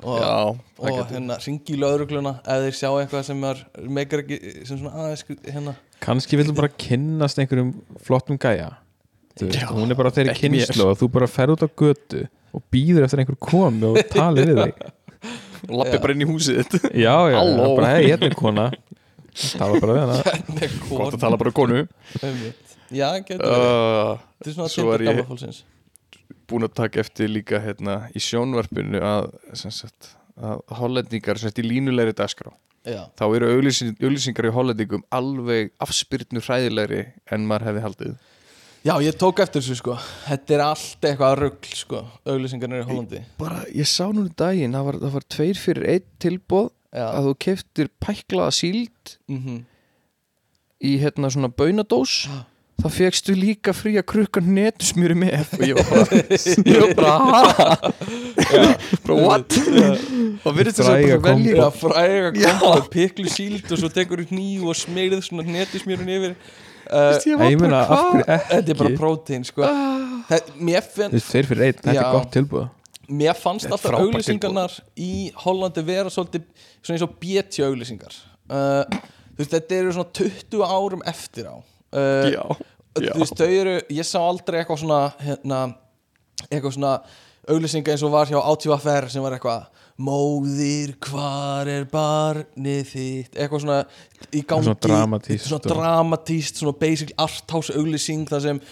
[0.00, 0.36] Og, já,
[0.80, 4.94] og hérna ringi í lögregluna ef þeir sjá eitthvað sem er meikar ekki sem svona
[4.96, 5.74] aðeins hérna.
[6.00, 7.74] Kannski viljum bara kynnast einhverjum
[8.06, 8.70] flottum gæja.
[9.40, 12.24] Já, hún er bara þeirri ekki kynslu og þú bara fer út á götu
[12.56, 14.80] og býður eftir einhver komi og tali við þig
[15.68, 16.88] lappi bara inn í húsið þitt.
[16.94, 17.68] Já, já, Halló.
[17.76, 18.64] bara hei, hérna er kona.
[19.58, 20.16] Tala bara við hana.
[20.26, 21.82] Hvernig er gott að kona tala bara konu.
[22.22, 22.76] Einmitt.
[22.90, 23.68] Já, getur verið.
[23.68, 25.60] Uh, Þetta er svona svo er ég- gamla fólksins.
[26.50, 30.08] búin að taka eftir líka hérna í sjónvarpinu að, sem sagt,
[30.40, 32.50] að hollendingar sem sagt í línulegri dagskrá.
[32.88, 38.14] Já, þá eru auglýsing, auglýsingar í hollendingum alveg afspyrnu hræðilegri en maður hefði haldið
[38.80, 39.94] Já ég tók eftir þessu sko.
[40.24, 43.18] Þetta er allt eitthvað rugl sko Auglýsingarnir í Hollandi.
[43.36, 47.04] bara, ég sá núna um daginn það var, það var tveir fyrir einn tilbóð Já,
[47.06, 49.58] að þú keftir pæklaða síld mhm.
[50.80, 52.22] í hérna svona baunadós.
[52.80, 55.50] Þá fegstu líka frí að krukka netusmjöri með.
[55.58, 56.30] Og ég var bara,
[56.72, 57.74] ég var bara ha?
[59.04, 59.58] bara what?
[60.40, 62.54] Og virðist þess að velja Já, fræga Já.
[62.56, 66.36] kompa, piklu síld og svo tekur þú hníf og smeyrið svona netismjörun yfir
[67.50, 68.50] ég meina, af hverju ekki?
[68.54, 69.70] Þetta er bara prótein sko.
[70.30, 72.68] Finn, veist, þeir fyrir einn, þetta er gott tilbúð
[73.10, 76.44] mér fannst Þetta er alltaf auglýsingarnar í Hollandi vera svolítið
[76.78, 78.14] svona eins og BT auglýsingar.
[78.50, 78.84] Uh,
[79.30, 81.56] Þú veist, þetta eru svona 20 árum eftir á.
[81.90, 82.42] Uh, já,
[83.00, 83.12] já.
[83.14, 85.60] þú veist, þau eru, ég sá aldrei eitthvað svona hérna,
[86.50, 86.90] eitthvað svona
[87.50, 93.34] auglýsinga eins og var hjá ATVFR sem var eitthvað móðir, hvar er barnið þitt?
[93.36, 93.80] Eitthvað svona
[94.30, 98.62] í gangi Svona dramatískt svona dramatíst, svona basic arthouse auglýsing þar sem,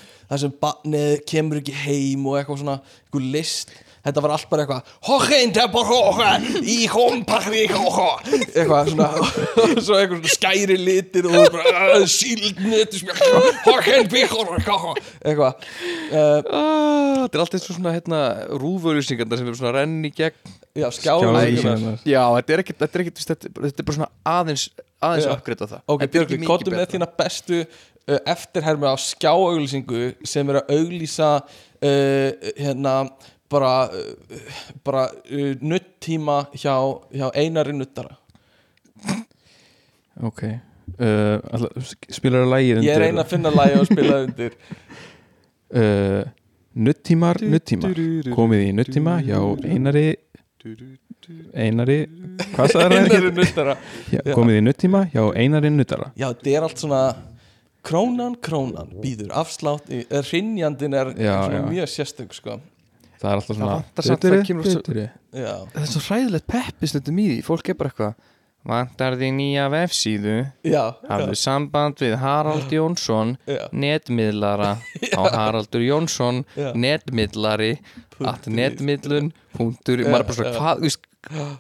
[0.45, 3.77] sem barnið kemur ekki heim og eitthvað svona eitthvað list
[4.09, 6.31] Þetta var allt bara eitthvað Hókinn tepar hóka
[6.65, 8.09] Í hómpakri hóka
[8.49, 9.33] Eitthvað svona og
[9.87, 12.99] Svo eitthvað svona skæri litir Og bara Síldnut
[13.69, 15.69] Hókinn bíkor Eitthvað.
[16.09, 18.19] Uh, Ah, þetta er alltaf eins og svona hérna,
[18.61, 20.55] rúfauðlýsingarna sem er svona renni í gegn.
[20.79, 21.99] Já, Skjáauglýsingarnar.
[22.03, 24.65] skjáðu já, þetta er ekkert, þetta er ekkert þetta, þetta er bara svona aðeins
[25.09, 25.33] aðeins Já.
[25.35, 25.81] uppgreitt á það.
[25.95, 32.53] Ok, Björgvin, kottum með þína bestu uh, eftirhermi á skjáauglýsingu sem er að auglýsa uh,
[32.59, 32.95] hérna
[33.51, 33.73] bara,
[34.85, 36.75] bara uh, nutttíma hjá,
[37.15, 38.17] hjá einari nuttara
[40.19, 40.43] ok.
[40.99, 41.39] Uh,
[42.11, 44.57] spilar það lægir Ég er einn að finna lægi og spila undir.
[45.69, 46.25] Uh,
[46.79, 48.01] nuttímar, nuttímar
[48.35, 50.07] komið í nuttíma hjá einari
[51.55, 51.99] einari
[52.55, 53.75] hvað sagði það einari nuttara
[54.13, 57.03] Já, komið í nuttíma hjá einari nuttara Já, þetta er allt svona
[57.89, 59.91] krónan, krónan, býður afslátt
[60.31, 61.37] hrynjandinn er já.
[61.69, 62.59] mjög sérstök sko
[63.19, 63.77] það er alltaf svona
[65.35, 67.39] það er svo hræðilegt peppi stundum í því.
[67.47, 68.19] Fólk er bara eitthvað
[68.69, 70.37] vantar því nýja vefsíðu?
[70.67, 73.37] Já, hafðu samband við Harald Jónsson
[73.73, 74.75] netmiðlara.
[75.19, 76.43] Á Haraldur Jónsson
[76.77, 77.77] netmiðlari.
[78.27, 81.05] At netmiðlun Já, maður er bara svona hvað, þú veist,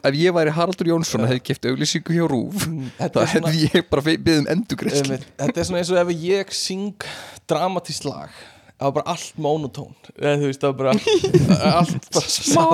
[0.09, 2.67] ef ég væri Haraldur Jónsson og hefði keft auglýsingu hjá Rúf
[2.99, 5.29] Þetta þá hefði ég bara beðið um endugreislu Einmitt.
[5.39, 7.07] Þetta er svona eins og ef ég syng
[7.51, 8.35] dramatískt lag
[8.79, 9.95] það var bara allt monotón.
[10.15, 10.93] Eða þú veist það var bara
[11.81, 12.67] allt bara smá,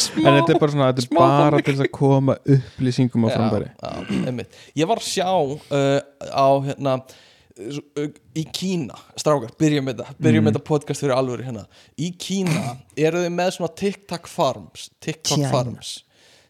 [0.00, 3.28] smá En þetta er bara svona, þetta er bara til þess að koma upplýsingum á
[3.28, 3.90] Já, frambæri já,
[4.30, 4.60] einmitt.
[4.80, 5.98] ég var að sjá uh,
[6.32, 11.44] á hérna uh, í Kína, strákar, byrjum með þetta byrjum með þetta podcast fyrir alvöru
[11.44, 11.66] hérna.
[12.00, 15.52] Í Kína eru þau með svona TikTok farms TikTok China.
[15.52, 15.98] farms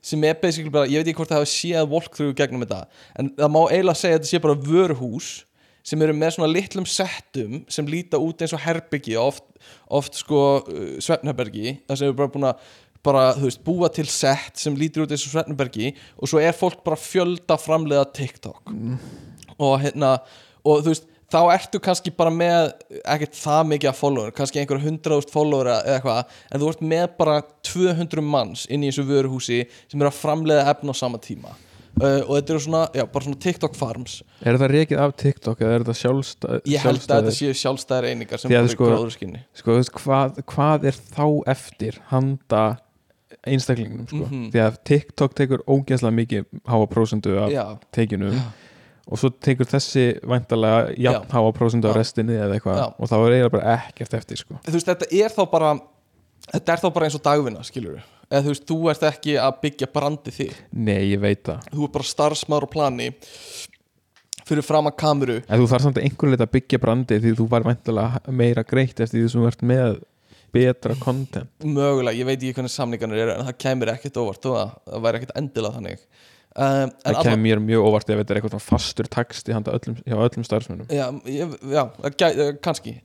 [0.00, 2.86] sem er basically bara, ég veit ekki hvort það hafa séð walkthrough gegnum þetta,
[3.20, 5.26] en það má eiginlega segja að þetta sé bara vöruhús
[5.86, 9.44] sem eru með svona litlum settum sem líta út eins og herbyggi oft,
[9.88, 12.70] oft sko uh, svefnherbergi það sem eru bara búin að
[13.06, 16.82] bara, veist, búa til sett sem lítur út eins og svefnherbergi og svo er fólk
[16.84, 18.74] bara fjölda framleiða TikTok.
[19.56, 20.18] Og hérna
[20.60, 24.82] og þú veist, þá ertu kannski bara með ekkert það mikið af follower kannski einhver
[24.82, 27.40] hundraðust follower eða eitthvað en þú ert með bara
[27.70, 31.54] 200 manns inn í þessu vöruhúsi sem eru að framleiða efn á sama tíma
[31.98, 35.60] uh, og þetta eru svona, já, bara svona TikTok farms Er það rekið af TikTok
[35.64, 39.42] eða er þetta sjálfstæð ég held að þetta séu sjálfstæðar einingar sem bara sko- gróðurskinni
[39.54, 41.26] Sko, þú veist, hvað, hvað er þá
[41.56, 42.64] eftir handa
[43.46, 44.24] einstaklingnum sko?
[44.26, 44.48] Mhm.
[44.52, 48.36] Því að TikTok tekur ógeðslega mikið háa prósendu af já, tekjunum
[49.10, 51.32] og svo tekur þessi væntalega jafn Já.
[51.34, 51.98] háa prósendu af Já.
[52.02, 52.86] restinni eða eitthvað Já.
[52.98, 54.58] og þá er eiginlega bara ekkert eftir sko.
[54.66, 55.70] þú veist, þetta er þá bara
[56.52, 59.58] þetta er þá bara eins og dagvinna, skilur eða þú veist, þú ert ekki að
[59.64, 61.68] byggja brandi þig Nei, ég veit það.
[61.74, 63.10] Þú er bara starfsmaður og plani
[64.50, 65.36] fyrir fram að kameru.
[65.46, 68.64] En þú þarf samt að einhverju leita að byggja brandi því þú var væntalega meira
[68.66, 70.00] greitt eftir því þú ert með
[70.50, 71.50] betra content.
[71.62, 75.20] Mögulega, ég veit ekki hvernig samningarnir eru en það kemur ekkert óvart og það væri
[75.20, 76.06] ekkert endilega þannig
[76.56, 80.46] um, Það kemur mér mjög óvart ef þetta er eitthvað fastur texti handa öllum, öllum
[80.46, 80.88] starfsmönnum.
[80.90, 81.82] Já, ég, já
[82.30, 82.96] eh, kannski,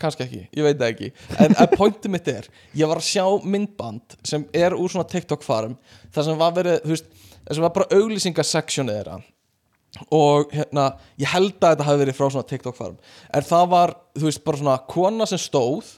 [0.00, 1.10] kannski ekki, ég veit það ekki.
[1.44, 5.76] En pointið mitt er, ég var að sjá myndband sem er úr svona TikTok farm
[6.14, 7.08] Það sem var verið, þú veist,
[7.44, 9.18] það sem var bara auglýsingaseksjónið þeirra
[10.14, 10.88] Og hérna,
[11.22, 12.96] ég held að þetta hafi verið frá svona TikTok farm.
[13.30, 15.92] En það var, þú veist, bara svona kona sem stóð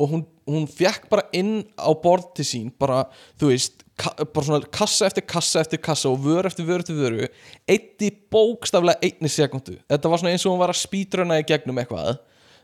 [0.00, 3.04] Og hún, hún fekk bara inn á borð til sín Bara,
[3.40, 7.28] þú veist, bara svona kassa eftir kassa eftir kassa Og vör eftir vör eftir vöru
[7.68, 11.46] Eitt í bókstaflega einni sekundu Þetta var svona eins og hún var að spýtruna í
[11.48, 12.20] gegnum eitthvað.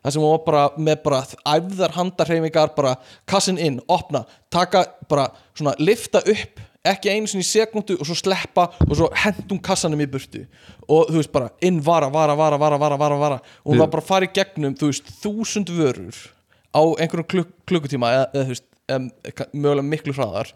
[0.06, 1.20] Það sem hún var bara með bara
[1.56, 2.92] æfðar handarhefingar bara
[3.26, 4.22] kassin inn, opna,
[4.54, 5.24] taka bara
[5.56, 10.06] svona lifta upp ekki einu sinni sekundu og svo sleppa og svo hendum kassanum í
[10.10, 10.44] burtu.
[10.86, 13.40] Og þú veist bara inn vara, vara, vara, vara, vara, vara, vara.
[13.64, 16.22] Og hún var bara að fara í gegnum þú veist þúsund vörur
[16.70, 20.52] á einhverjum klukk, klukkutíma eða þú veist ka- mögulega miklu hraðar.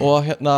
[0.00, 0.56] Og hérna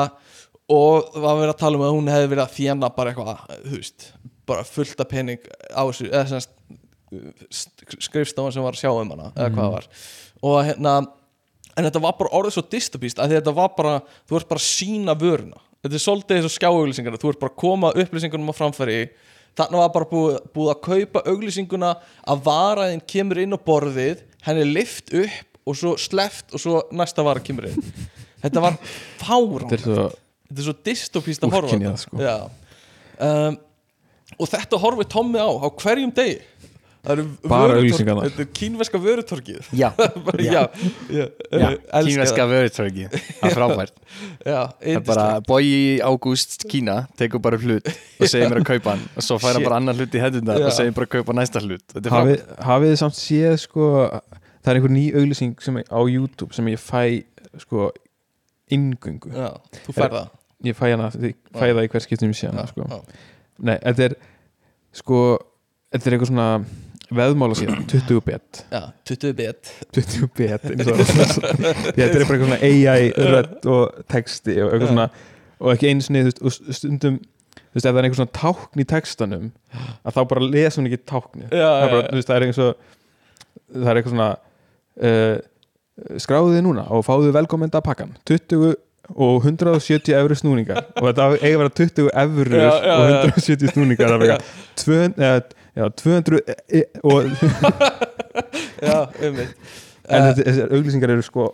[0.68, 3.44] og það var verið að tala um að hún hefði verið að þjána bara eitthvað,
[3.64, 4.08] þú veist
[4.48, 6.50] bara fullt af pening á þessu eða semst
[8.04, 9.86] skrifstofan sem var að sjá um hana eða hvað það var.
[10.48, 10.92] Og hérna
[11.78, 13.94] en þetta var bara orðið svo dystopist að þetta var bara,
[14.28, 15.60] þú ert bara að sína vöruna.
[15.78, 18.98] Þetta er svolítið eins og skjáauglýsingar þú ert bara að koma upplýsingunum á framfæri.
[19.58, 21.92] Þannig var bara búið, búið að kaupa auglýsinguna
[22.30, 27.24] að varaðin kemur inn á borðið, henni lift upp og svo sleft og svo næsta
[27.26, 27.92] vara kemur inn.
[28.42, 28.76] Þetta var
[29.20, 30.08] fárán Þetta er svo
[30.48, 31.96] þetta er svo dystopist að horfa þetta.
[32.04, 32.36] sko.
[33.18, 33.56] Um,
[34.38, 36.38] og þetta horfið Tommi á á hverjum degi.
[37.08, 38.26] Bara auglýsingarnar.
[38.28, 39.86] þetta er kínverska vörutorkið Já,
[40.26, 40.62] Bara, já,
[41.08, 41.22] já,
[41.54, 43.46] já, já kínverska vörutorgi Það.
[43.48, 43.94] er frábært.
[44.44, 49.06] Það er bara Bogi Ágúst Kína tekur bara hlut og segir mér að kaupa hann.
[49.14, 50.66] Og svo fær hann bara annar hlut í hendurna Já.
[50.68, 51.96] og segir bara að kaupa næsta hlut.
[52.10, 53.88] Hafið þið samt séð sko
[54.62, 57.02] það er einhver ný auglýsing sem er á YouTube sem ég fæ
[57.62, 57.90] sko
[58.74, 59.32] inngöngu.
[59.32, 59.54] Já,
[59.86, 60.34] þú fær það.
[60.66, 62.88] Ég fæ hana, ég fæ það í hver skiptum síðan já, sko.
[62.90, 63.22] já.
[63.62, 64.18] nei, þetta er
[64.98, 65.22] sko,
[65.94, 66.48] þetta er eitthvað svona
[67.14, 68.62] veðmála síðan, 20 bet.
[68.72, 70.90] Já, 20 bit 20 bet eins
[71.96, 75.08] þetta er bara eitthvað svona AI rödd og texti og eitthvað svona
[75.58, 78.36] og ekki einu sinni, þú veist, og stundum þú veist, ef það er einhver svona
[78.38, 82.28] tákn í textanum að þá bara lesa hún ekki tákni það er bara, þú veist,
[82.28, 82.68] það er eitthvað svo
[83.68, 84.28] það er eitthvað svona
[85.02, 85.38] uh,
[86.20, 88.76] skráðu þið núna og fáðu velkomenda pakkan 20
[89.08, 90.82] og 170 efru snúningar.
[91.00, 93.18] Og þetta eiga að vera 20 efrur Já, já, og já.
[93.30, 94.50] 170 snúningar það er eitthvað.
[94.84, 95.40] 200, eða,
[95.78, 97.30] já, 200 e, e, og,
[98.88, 99.40] já, um
[100.08, 101.48] en þetta, þessar auglýsingar eru sko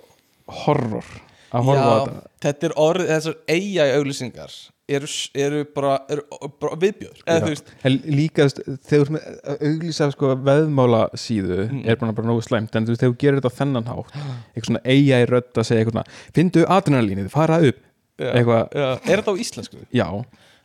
[0.65, 1.09] horror
[1.55, 2.23] að horfa á þetta.
[2.47, 4.57] þetta er orð þessar AI auglýsingar
[4.89, 6.23] eru, eru bara, eru
[6.61, 7.45] bara viðbjör eða Já.
[7.45, 8.47] þú veist, en líka
[8.85, 9.21] þegar þú
[9.55, 11.83] auglýsa sko, veðmála síðu Mm.
[11.89, 14.13] er bara, bara nógu slæmt en þú veist, þegar þú gerir þetta á þennan hátt
[14.55, 17.81] eitthvað svona AI rödd að segja eitthvað svona findu adrenalínið, fara upp.
[18.21, 19.79] Já, já, er þetta á íslensku?
[19.91, 20.07] já,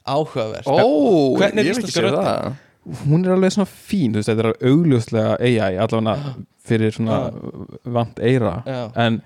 [0.05, 0.67] áhugavert.
[0.67, 2.25] Ó, Hvernig er íslenska séð röddin?
[2.27, 2.57] það.
[3.05, 6.33] Hún er alveg svona fín þú veist, þetta er augljóslega AI allavega
[6.69, 7.17] fyrir svona
[7.85, 9.21] vant eira já, en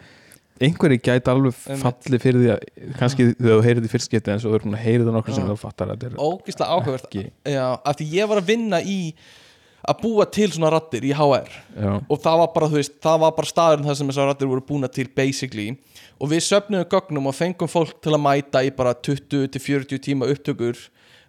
[0.67, 2.65] einhverji gæti alveg falli fyrir því að
[2.99, 5.37] kannski þegar þú heyrið í fyrst geti en svo er búin að heyra það nokkur
[5.37, 7.17] sem þú fattar að þetta er ógislega áhugavert.
[7.53, 8.97] Já, af því ég var að vinna í
[9.83, 13.17] að búa til svona rattir í HR já, og það var bara, þú veist, það
[13.25, 15.73] var bara staðurinn þar sem þessar rattir voru búna til basically.
[16.23, 20.79] Og við söfnum gögnum og fengum fólk til að mæta í bara 20-40 tíma upptökur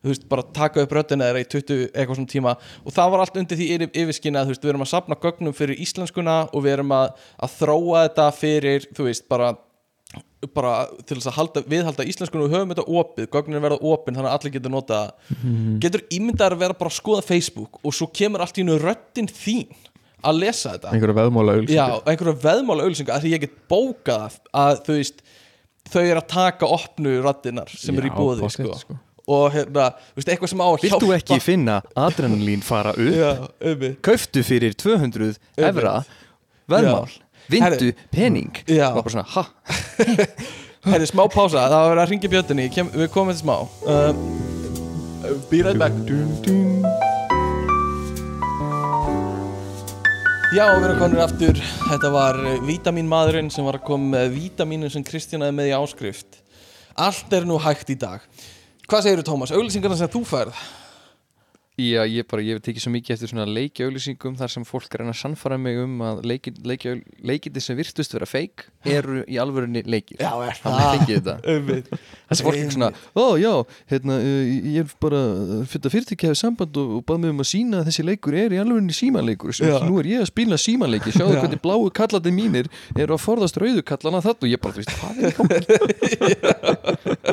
[0.05, 2.57] þú veist, bara taka upp röddina þeirra í 20 eitthvað svona tíma.
[2.85, 5.21] Og það var allt undir því yfir, yfirskinni að þú veist, við erum að safna
[5.25, 9.55] gögnum fyrir íslenskuna og við erum að, að þróa þetta fyrir, þú veist, bara
[10.53, 10.75] bara
[11.09, 14.35] til þess að halda, viðhalda íslenskunum og höfum þetta opið, gögnin verða opin þannig að
[14.37, 15.39] allir getur nota það.
[15.81, 19.31] Getur ímyndar að vera bara að skoða Facebook og svo kemur allt í einu röddin
[19.31, 19.73] þín
[20.25, 20.93] að lesa þetta.
[20.93, 25.25] Einhverja veðmála já, einhverju veðmála auðlýsingu að því ég get bókað að þú veist
[25.93, 28.79] þau eru að taka opnu raddinar sem eru í bóði sko.
[28.81, 28.99] sko.
[29.31, 33.15] Og hérna, þú veist, eitthvað sem á að Vilt þú ekki finna adrenalín fara upp?
[33.17, 33.31] Já,
[33.71, 35.39] um Kauftu fyrir 200
[35.71, 36.03] evra
[36.71, 37.11] Verðmál.
[37.53, 38.53] Vindu pening.
[38.69, 38.89] Já.
[38.95, 39.45] Og bara svona, ha?
[40.85, 43.57] Herri, smá pása, það var verið að ringi bjötunni kem, við komum til smá.
[43.85, 45.93] Uh, be right back.
[50.55, 51.61] Já, við erum komin aftur.
[51.91, 56.41] Þetta var vítaminmaðurinn sem var að koma með vítaminu sem Kristjanaði með í áskrift.
[56.95, 58.23] Allt er nú hægt í dag
[58.85, 59.53] Hvað segirðu Tómas?
[59.57, 60.59] Auglýsingarna sem þú færð
[61.75, 65.11] Já, ég bara, ég hef tekið svo mikið eftir svona leikjaauglýsingum þar sem fólk reyna
[65.11, 70.21] að sannfara mig um að leikiti sem virtust vera feik eru í alvörunni leikir.
[70.23, 71.43] Já, er Það.
[72.31, 73.51] Þessi fólk er svona, ó já,
[73.91, 75.23] hérna, uh, ég er bara
[75.67, 78.39] fyrir að fyrirtæki hefur samband og, og bað mig um að sína að þessi leikur
[78.39, 79.51] er í alvörunni símanleikur
[79.89, 81.43] nú er ég að spila símanleiki sjáðu Já.
[81.43, 84.95] hvernig bláu kallandi mínir eru að forðast rauðu kallana þetta og ég bara, þú veist,
[85.03, 85.59] hvað er gangi?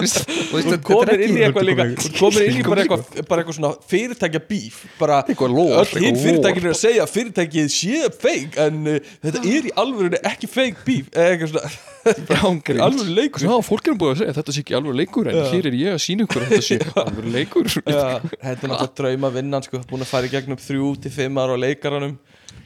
[0.01, 1.85] Þú komir inn í eitthvað líka.
[2.01, 3.73] Þú komir inn í bara eitthvað, svona
[4.31, 9.41] fyrirtækja bíf bara öll hinn fyrirtækin er að segja fyrirtækið sé feik en uh, þetta
[9.43, 11.71] er í alvörunni ekki feik bíf eða eitthvað svona.
[12.41, 12.81] Ángríns.
[12.81, 13.43] Alvöru leikur.
[13.45, 15.43] Já, fólk er búin að segja þetta sé ekki alveg leikur en Já.
[15.51, 17.71] hér er ég að sína ykkur að þetta sé alveg leikur.
[17.85, 21.41] Já, þetta er náttúrulega drauma vinnan sko, búin að fara í gegnum þrjú til fimm
[21.41, 22.15] ára á leikaranum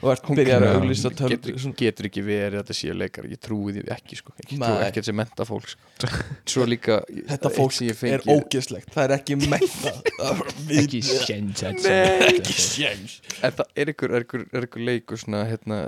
[0.01, 3.73] og ert byrjar að auglýsa getur, getur ekki verið að þetta sé leikar ég trúi
[3.75, 4.33] því ekki sko.
[4.41, 6.09] Ég trúi ekki að þetta sé menta fólk sko.
[6.51, 9.93] svo líka Þetta eitt fólk sem ég er fengi- ógeðslegt, það er ekki menna
[10.81, 12.55] ekki sjens Ekki
[13.45, 15.79] en það er ykkur, er ykkur, er ykkur leikur svona, hérna,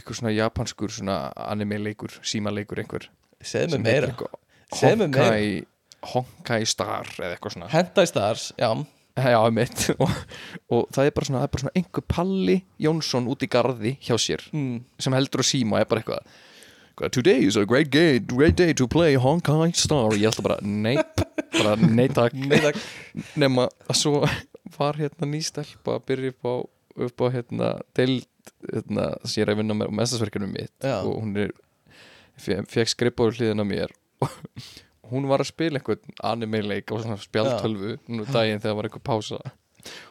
[0.00, 1.18] ykkur svona japanskur svona
[1.48, 3.08] anime leikur, síma leikur einhver.
[3.44, 5.62] Segð mér meira.
[6.04, 7.70] Honkai Star eða eitthvað svona.
[7.72, 8.68] Henda í stars, já
[9.34, 10.10] Já, mitt og,
[10.74, 14.42] og það er bara svona, er svona einhver Palli Jónsson út í garði hjá sér
[14.50, 14.80] mm.
[14.98, 16.42] sem heldur að síma og er bara eitthvað
[17.10, 20.58] Today is a great day, great day to play Honkai Star og ég ætla bara,
[20.62, 20.94] nei
[21.56, 22.78] bara, nei takk Nei, takk.
[23.38, 24.22] nema að svo
[24.78, 26.54] var hérna nýstelpa að byrja upp á,
[27.08, 28.26] upp á hérna, deild
[28.70, 31.00] hérna, sem ég er að vinna með mestasverkjunum mitt Já.
[31.02, 31.54] og hún er
[32.38, 34.30] fe- fekk hliðin á mér og
[35.10, 39.40] hún var að spila einhvern anime-leik á svona spjaltölvu nú daginn þegar var einhver pása.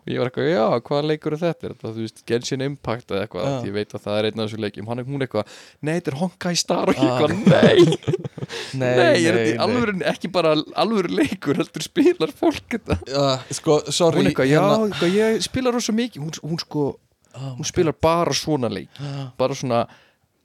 [0.03, 1.69] Og ég var eitthvað, já, hvaða leikur er þetta?
[1.71, 3.47] Þetta, þú veist, Genshin Impact eða eitthvað?
[3.49, 3.55] Já.
[3.65, 4.89] ég veit að það er einn af þessu leikjum.
[4.91, 6.91] Hann er hún eitthvað, nei, þetta er Honkai Star.
[6.91, 7.23] Og ég Ah.
[7.23, 7.97] eitthvað, nei,
[8.77, 12.99] Nei, nei, er þetta í alvöru ekki bara alvöru leikur, heldur spilar fólk þetta.
[13.09, 16.21] Uh, sko, sorry hún eitthvað, já, hérna- eitthvað, ég spilar rosa mikið.
[16.27, 16.85] Hún, hún sko,
[17.33, 19.87] Oh hún spilar bara svona leik Ah, bara svona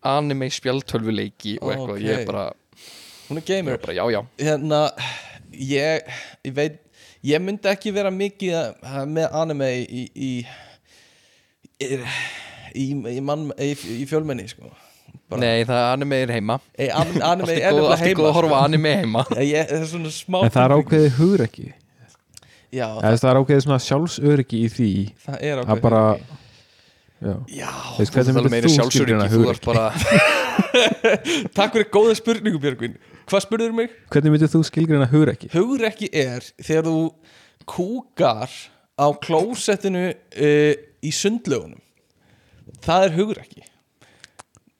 [0.09, 2.21] anime spjaltölvu leiki og eitthvað, ég Ok.
[2.23, 2.47] er bara,
[3.29, 3.73] Hún er gamer.
[3.77, 4.21] Er bara, já, já.
[4.41, 4.83] Hérna,
[5.53, 6.13] ég,
[6.49, 6.79] ég veit
[7.27, 10.29] Ég myndi ekki vera mikið að- með anime í í,
[11.83, 11.97] í,
[12.79, 14.71] í, í, mann, í, í fjölmenni sko.
[15.29, 16.57] Bara- nei, það anime er heima.
[16.79, 19.25] Ei, an, Anime er er nefnilega allt er góð að heima horfa á anime heima.
[19.27, 19.41] Sko.
[19.43, 21.67] ég, Það er svona smá en það er ákveðið hugur ekki
[22.69, 24.89] Já, Eða, það er ákveðið svona sjálfsöryggi í því.
[25.27, 26.03] Það er að ákveð bara
[27.19, 27.35] já.
[27.59, 27.71] Já,
[28.15, 29.87] tala myndir meira sjálfsöryggi, þú ert bara
[31.59, 32.95] takk fyrir góða spurningu Björgvin
[33.29, 33.93] Hvað spurður mig?
[34.13, 37.01] hvernig myndir þú skilgreina hugrekki Hugrekki er þegar þú
[37.69, 38.53] kúkar
[38.99, 40.75] á klósettinu uh,
[41.05, 41.81] í sundlögunum
[42.85, 43.65] það er hugrekki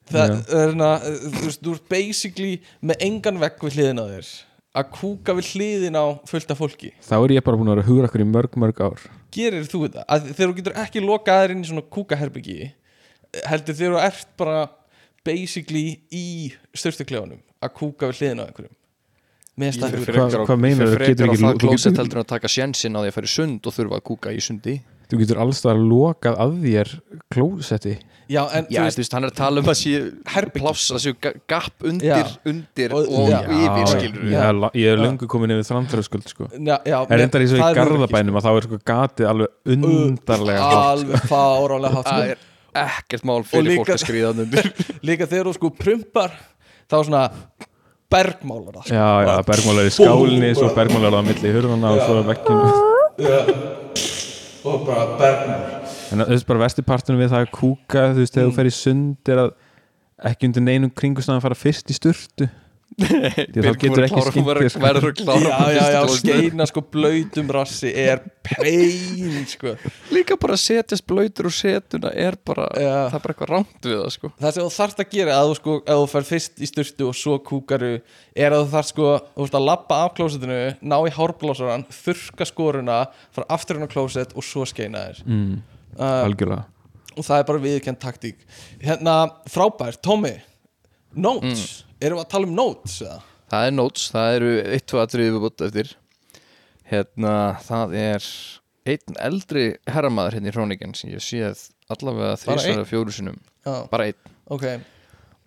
[0.09, 0.35] það Já.
[0.35, 4.31] er hérna uh, þú veist, þú ert basically með engan vegg við hliðina á þér
[4.79, 7.89] að kúka við hliðin á fullt af fólki þá er ég bara búin að vera
[7.89, 10.05] hugrakkur í mörg mörg ár gerir þú þetta?
[10.09, 12.57] Að þegar þú getur ekki lokað þér inn í svona kúkaherbyggi
[13.49, 14.59] heldur þegar þú ert bara
[15.25, 16.25] basically í
[16.73, 18.75] styrstuklefanum að kúka við hliðin á einhverjum
[19.59, 20.93] Hvað- hvað meinarðu?
[20.95, 23.33] Frekar Getur á ekki- það þú getur- að taka sjensin á því að fara í
[23.35, 24.75] sund og þurfa að kúka í sundi
[25.09, 26.93] þú getur allstað lokað að þér
[27.33, 27.97] klósetti
[28.29, 29.91] Já, en Já, þú þú veist, veist, hann er að tala um að sé
[30.29, 30.61] Herbergi.
[30.61, 32.37] pláss, að séu ga- gap undir, Já.
[32.45, 33.39] undir Og- og, já.
[33.41, 36.45] yfir, Já, skilur ég, er la- ég er löngu komin yfir þrandfjörðskuld sko.
[36.53, 39.47] já, já, er reyndar í svo í það garðabænum að þá er sko gatið alveg
[39.65, 40.69] undarlega sko.
[40.69, 40.93] hátt.
[40.93, 42.29] alveg fárálega hátt Það sko.
[42.29, 42.37] er
[42.85, 44.73] ekkert mál fyrir fólk að skriða hann undir
[45.09, 46.31] líka þegar þú sko prumpar
[46.87, 47.31] þá svona
[48.09, 52.69] bergmálar það Já, já, bergmálar í skálinni Svo bergmálar á milli hurðana og svo vekkinu
[54.69, 55.75] og bara bergmálar.
[56.11, 58.73] En þú veist bara vestipartunum við það að kúka Þú veist, þegar þú fer í
[58.75, 59.51] sund er að
[60.29, 62.49] ekki undir neinum kringustæðan fara fyrst í sturtu
[62.99, 64.81] þá getur ekki skýnt þér sko.
[64.83, 69.75] verður að klára já, já, já, skeina sko blöytum rassi er pein sko.
[70.13, 72.95] Líka bara að setjast blöytur og setuna er bara, Já.
[73.11, 74.31] það er bara eitthvað rámt við það sko.
[74.39, 77.07] Það sem þú þarft að gera að þú sko, ef þú fer fyrst í sturtu
[77.09, 77.91] og svo kúkaru
[78.35, 82.49] er að þú þarft sko, þú veist að lappa af klósetinu ná í hárblásaran, þurka
[82.49, 82.99] skoruna
[83.35, 85.23] fara aftur inn á klóset og svo skeina þér.
[85.29, 85.55] Mm,
[85.99, 86.65] uh, Algjörlega.
[87.15, 88.41] og það er bara viðkend taktík.
[88.83, 89.19] Hérna,
[89.49, 90.35] frábært, Tommy
[91.15, 93.19] notes, erum við að tala um notes eða?
[93.49, 95.91] það er notes, það eru eitt, tvo atriði viðbútt eftir.
[96.89, 97.33] Hérna,
[97.65, 98.29] það er
[98.89, 102.79] einn eldri herramaður hérna í Hróningen sem ég séð allavega þrísar einn?
[102.79, 103.35] eða fjóru sinum
[103.65, 104.65] Já, bara einn, ok,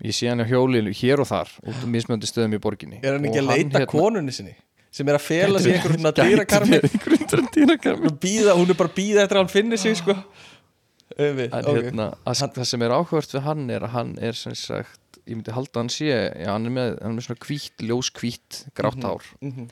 [0.07, 3.01] ég sé hann á hjólinu hér og þar út um mismöndi stöðum í borginni.
[3.03, 4.55] Er hann ekki að leita hérna- konunni sinni
[4.93, 6.79] sem er að fela sig einhverjum svona dýrakarmi
[8.61, 10.19] hún er bara að býða eftir að hann finni sig sko.
[11.13, 11.79] Öfi, en ok.
[11.79, 15.37] hérna, að, það sem er áhugavert við hann er að hann er sem sagt ég
[15.39, 18.61] myndi halda að hann sé, já, hann er með, hann er með svona hvítt, ljóskvítt,
[18.75, 19.25] grátt hár.
[19.41, 19.69] Mhm.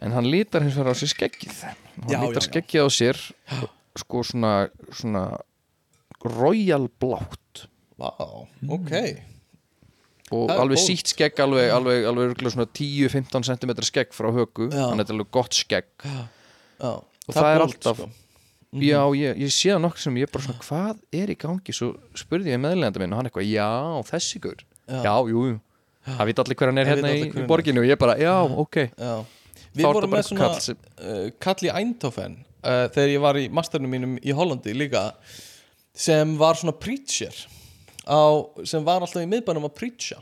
[0.00, 1.58] en hann lítar hins vegar á sér skeggið.
[1.66, 2.48] Hann Já, lítar já, já.
[2.48, 3.18] skeggið á sér
[4.00, 4.52] sko svona,
[4.92, 5.24] svona
[6.24, 7.66] royal blátt.
[7.98, 8.08] Vá,
[8.68, 8.92] ok.
[10.30, 14.68] Og Það er alveg sítt skegg alveg, alveg, alveg svona 10-15 cm skegg frá höku,
[14.70, 14.86] Já.
[14.92, 15.88] hann er alveg gott skegg.
[16.04, 16.22] Já,
[17.28, 18.10] Og það er bold, alltaf- sko.
[18.78, 21.74] Já, ég, ég sé það nokkuð sem ég bara svona, hvað er í gangi?
[21.74, 23.68] Svo spurði ég meðleganda minn og hann eitthvað, já,
[24.10, 24.62] þessi gaur.
[24.86, 25.00] Já.
[25.06, 25.58] já, jú, jú.
[26.10, 28.78] Það veit allir hver hann er hérna í, í borginu og ég bara, já, ok.
[28.94, 29.14] Já.
[29.70, 33.20] Þá Við er vorum með svona kall sem- uh, kall í Eindhoven uh, þegar ég
[33.22, 35.02] var í masternum mínum í Hollandi líka
[35.94, 37.34] sem var svona preacher
[38.08, 38.18] á,
[38.66, 40.18] sem var alltaf í miðbænum að preacha.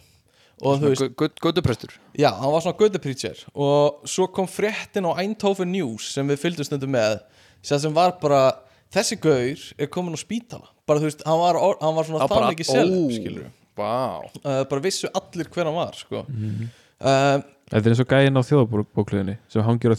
[0.58, 1.92] Götuprestur.
[2.18, 6.40] Já, hann var svona götu preacher og svo kom fréttin á Eindhoven News sem við
[6.42, 7.20] fylgdum stundum með
[7.68, 8.42] sem sem var bara,
[8.94, 12.50] þessi gaur er komin á spítala, bara þú veist, hann var, hann var svona það
[12.54, 12.70] mikið
[13.78, 13.94] Vá.
[14.42, 16.24] Uh, bara vissu allir hver hann var sko.
[16.26, 16.68] Mhm.
[17.00, 17.38] uh,
[17.68, 19.96] Þetta er eins og gæinn á þjóðabókliðinni sem hangir á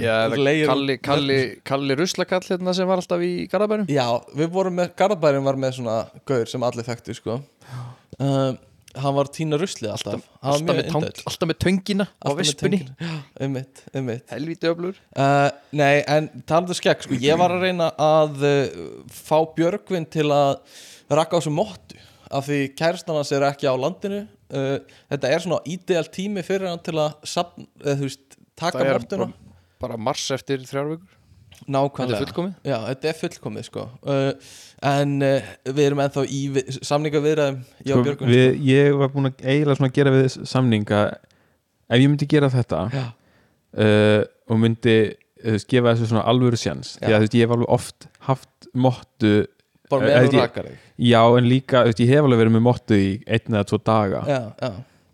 [0.00, 4.06] Já, eða Leir- Kalli, Kalli, Kalli Ruslakall hérna sem var alltaf í Garðabærum Já,
[4.38, 5.96] við vorum með, Garðabærin var með svona
[6.30, 7.36] gaur sem allir þekktu sko.
[8.20, 8.56] Um,
[8.98, 10.22] Hann var tína ruslið alltaf.
[10.42, 12.96] Alltaf mjög með, alltaf með töngina á Alltaf með vespunni töngina.
[12.98, 14.24] Já, Einmitt, einmitt.
[14.32, 18.80] Helvíti öflur uh, Nei, en talandi um skegg sko, Ég var að reyna að uh,
[19.14, 20.56] fá Björgvin til að
[21.10, 24.24] rakka á þessu móttu af því kærastan hans er ekki á landinu.
[24.50, 24.76] Uh,
[25.10, 29.30] Þetta er svona ideal tími fyrir hann til að safn, eða, veist, taka móttuna
[29.80, 30.98] bara, mars eftir þrjár
[31.60, 32.52] vikur Þetta Nákvæmlega er fullkomið?
[32.64, 33.84] Já, þetta er fullkomið sko.
[34.02, 34.32] Uh,
[34.90, 39.28] En uh, við erum ennþá í vi- samningaviðræðum Já, sko, Björgun við, Ég var búin
[39.28, 41.00] að eiginlega svona gera við samninga.
[41.90, 43.04] Ef ég myndi gera þetta Já.
[43.76, 44.96] uh, og myndi
[45.44, 48.70] uh, gefa þessu svona alvöru sjans því að þú veist, ég hef alveg oft haft
[48.74, 49.34] mottu
[49.90, 50.78] Bara með held þú ég- rakar þig
[51.10, 53.78] já en líka, þú veist, ég hef alveg verið með mottu í einn eða tvo
[53.84, 54.20] daga.
[54.28, 54.70] Já, já.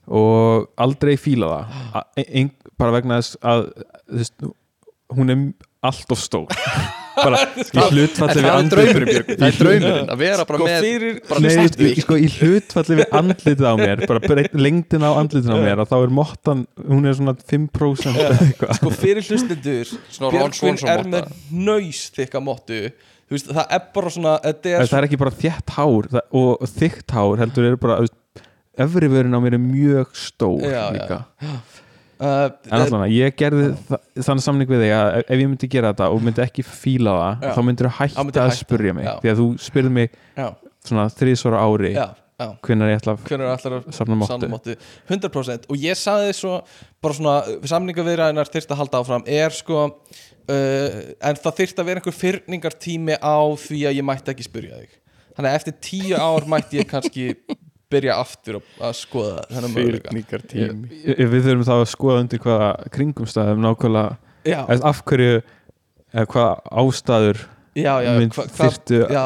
[0.07, 1.77] Og aldrei fíla það.
[1.99, 3.65] A- ein, bara vegna þess að
[4.07, 4.47] þú veist,
[5.17, 5.41] hún er
[5.89, 6.47] allt of stór.
[7.17, 10.67] Bara í hlutfalli Það við andlit- draumurinn Björgur Það er draumurinn að vera bara Sko
[10.69, 15.11] með fyrir bara Nei, sko, í hlutfalli við andlitið á mér bara breytt, lengdin á
[15.17, 18.75] andlitið á mér að þá er mottan, hún er svona 5% eða eitthvað.
[18.83, 19.95] Sko fyrir hlustendur
[20.37, 24.99] Björgvin er með nöys þykka móttu Þú veist, það er bara svona Þetta er, það
[25.01, 27.97] er ekki bara þétt hár það, og þykkt hár heldur er bara
[28.85, 30.87] efri vörin á mér er mjög stór Já, já.
[31.01, 31.23] líka
[32.21, 35.95] uh, en allan ég gerði þa þann samning við þig að ef ég myndi gera
[35.95, 37.51] þetta og myndi ekki fíla það Já.
[37.57, 39.09] þá myndir þú hætta myndirðu að spurja mig.
[39.09, 39.17] Já.
[39.25, 40.47] því að þú spyrði mig Já,
[40.87, 41.97] svona þrísvara ári
[42.37, 44.75] hvenær ég ætla að Hvernig mottu Sannmáttu
[45.09, 46.59] 100% og ég saði svo
[47.01, 52.03] bara svona samningaviðræðinar þyrst að halda áfram er sko uh, en það þyrst að vera
[52.03, 54.99] einhver fyrningartími á því að ég mætti ekki spyrja þig.
[55.37, 57.31] Þannig að eftir tíu ár mætti ég kannski
[57.93, 60.15] byrja aftur að, að skoða þennan möguleika.
[61.17, 64.17] Við þurfum þá að skoða undir hvaða kringumstæðum nákvæmlega.
[64.77, 65.37] Af hverju
[66.17, 66.51] eða hvað
[66.83, 67.45] ástæður
[67.77, 69.23] já, já, mynd hva, hva, þyrftu já,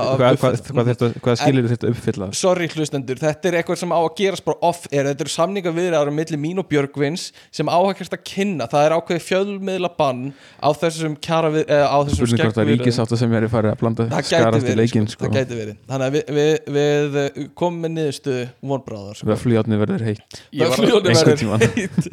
[1.22, 4.86] hvað, skilir að uppfylla sorry hlustendur, þetta er eitthvað sem á að gerast bara off
[4.90, 8.94] er, þetta eru samninga viðræður millir mín og Björgvins sem á að kynna það er
[8.96, 10.22] ákveðið fjölmiðla bann
[10.58, 12.84] á þessum kjara við, eh, á þessum spurning hvort að skeggviðræðum.
[12.84, 15.30] ríkisátt sem er í farið að blanda það gæti skarast í verið, leikinn sko, sko.
[15.30, 19.28] það gæti verið þannig að við, við, við eh, komum með niðurstöðu vonbráðar sko.
[19.30, 22.10] við að fljóðni verður heitt var, Fljóðni verður heitt.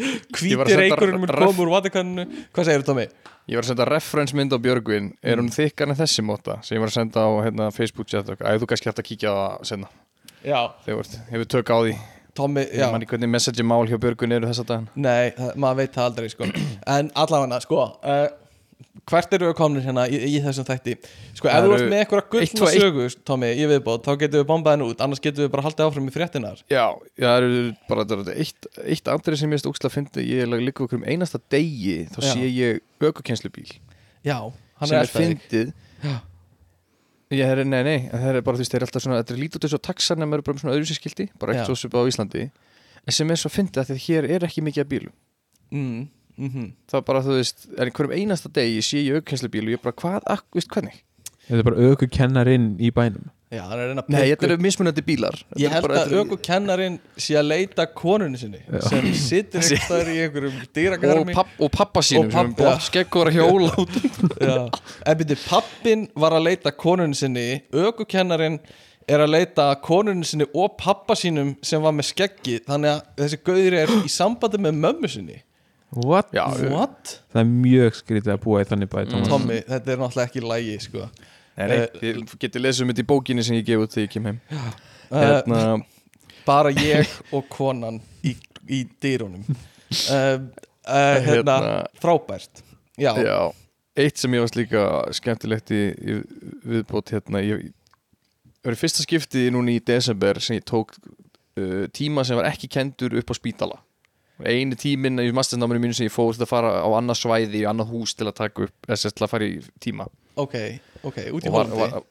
[0.48, 3.10] Ég var að hvíti senda reykurinn mun Vatikaninu hvað segir þú Tómi?
[3.48, 5.14] Ég var að senda reference mynd á Björgvin.
[5.24, 5.48] Er Mm.
[5.48, 8.58] hún þykkar en þessi móta sem ég var að senda á hérna, Facebook chat Æ,
[8.60, 9.88] þú kannski hægt að kíkja á það senna
[10.45, 11.98] Já, þegar hefur tök á því.
[12.38, 15.76] Tommy, ég man ekki hvernig message mál hjá Björgun eru þessa dagan Nei, það, maður
[15.82, 16.45] veit það aldrei sko.
[16.98, 18.28] En allavega, sko uh,
[19.07, 20.97] Hvert eru við komin hérna í, í þessum þætti?
[21.38, 24.47] Sko, ef þú ert með eitthvað eitt, gullna sögu Tommy, í viðbót, þá getum við
[24.49, 26.84] bombað henn út Annars getum við bara haldið áfram í fréttinar já,
[27.15, 30.25] já það eru bara það er eitt, eitt andri sem ég veist ógslag að fyndi
[30.28, 32.32] ég líka okkur um einasta degi þá Já.
[32.34, 32.84] sé ég
[34.78, 35.71] hann sem er fyndið.
[37.36, 39.39] Ég er, nei, nei, það er bara þú veist, það er alltaf svona, þetta er
[39.41, 42.47] lítið út og taxar nema bara svona öðru sér skildi, bara ekkert svo
[43.07, 45.13] sem er svo fyndið að því hér er ekki mikið að bílum.
[45.71, 45.99] Mm,
[46.38, 49.82] mm það er bara, þú veist, en hverjum einasta degi sé ég ökukennslubíl og ég
[49.84, 51.02] bara, hvað, ak, veist, hvernig?
[51.48, 53.30] Þetta er bara auku kennarinn í bænum.
[53.48, 55.38] Já, er nei, þetta eru mismunandi bílar.
[55.40, 58.82] Þetta Ég er held bara- að þetta er- ökukennarinn sé að leita konunni sinni Já.
[58.90, 62.66] sem situr eitthvað í einhverjum og, dýragarmi papp, og pappa sínum Og sem papp- er
[62.68, 63.96] bótt skeggur að hjóla út.
[64.44, 64.58] Já.
[65.08, 68.60] En byrju, pappin var að leita konunni sinni ökukennarinn
[69.08, 73.40] er að leita konunni sinni og pappa sínum sem var með skeggi þannig að þessi
[73.48, 75.40] gauðri er í sambandi með mömmu sinni
[75.96, 76.34] What?
[76.36, 77.14] já, What?
[77.32, 79.30] Það er mjög skrítið að búa í þannig bæ Thomas.
[79.32, 81.06] Tommy, þetta er náttúrulega ekki lægi sko.
[81.58, 84.04] nei, nei, Eh, ég geti lesið um þetta í bókinni sem ég gef út þegar
[84.08, 84.68] ég kem heim uh,
[85.18, 85.62] hérna,
[86.46, 88.36] bara ég og konan í,
[88.70, 89.56] í dýrunum uh,
[90.12, 91.80] uh, hérna, Hérna.
[92.04, 92.62] frábært
[93.00, 93.40] já, Já,
[93.98, 94.84] eitt sem ég varst líka
[95.18, 96.20] skemmtilegt í, í
[96.68, 97.72] viðbót hérna, ég
[98.62, 102.52] það var í fyrsta skipti núna í desember sem ég tók uh, tíma sem var
[102.52, 103.82] ekki kendur upp á spítala
[104.46, 107.68] einu tíminn í mastersnáminu mínu sem ég fór til að fara á annað svæði í
[107.70, 110.06] annað hús til að taka upp þess til að fara í tíma.
[110.38, 110.56] Ok,
[111.04, 112.04] ok, út í holdi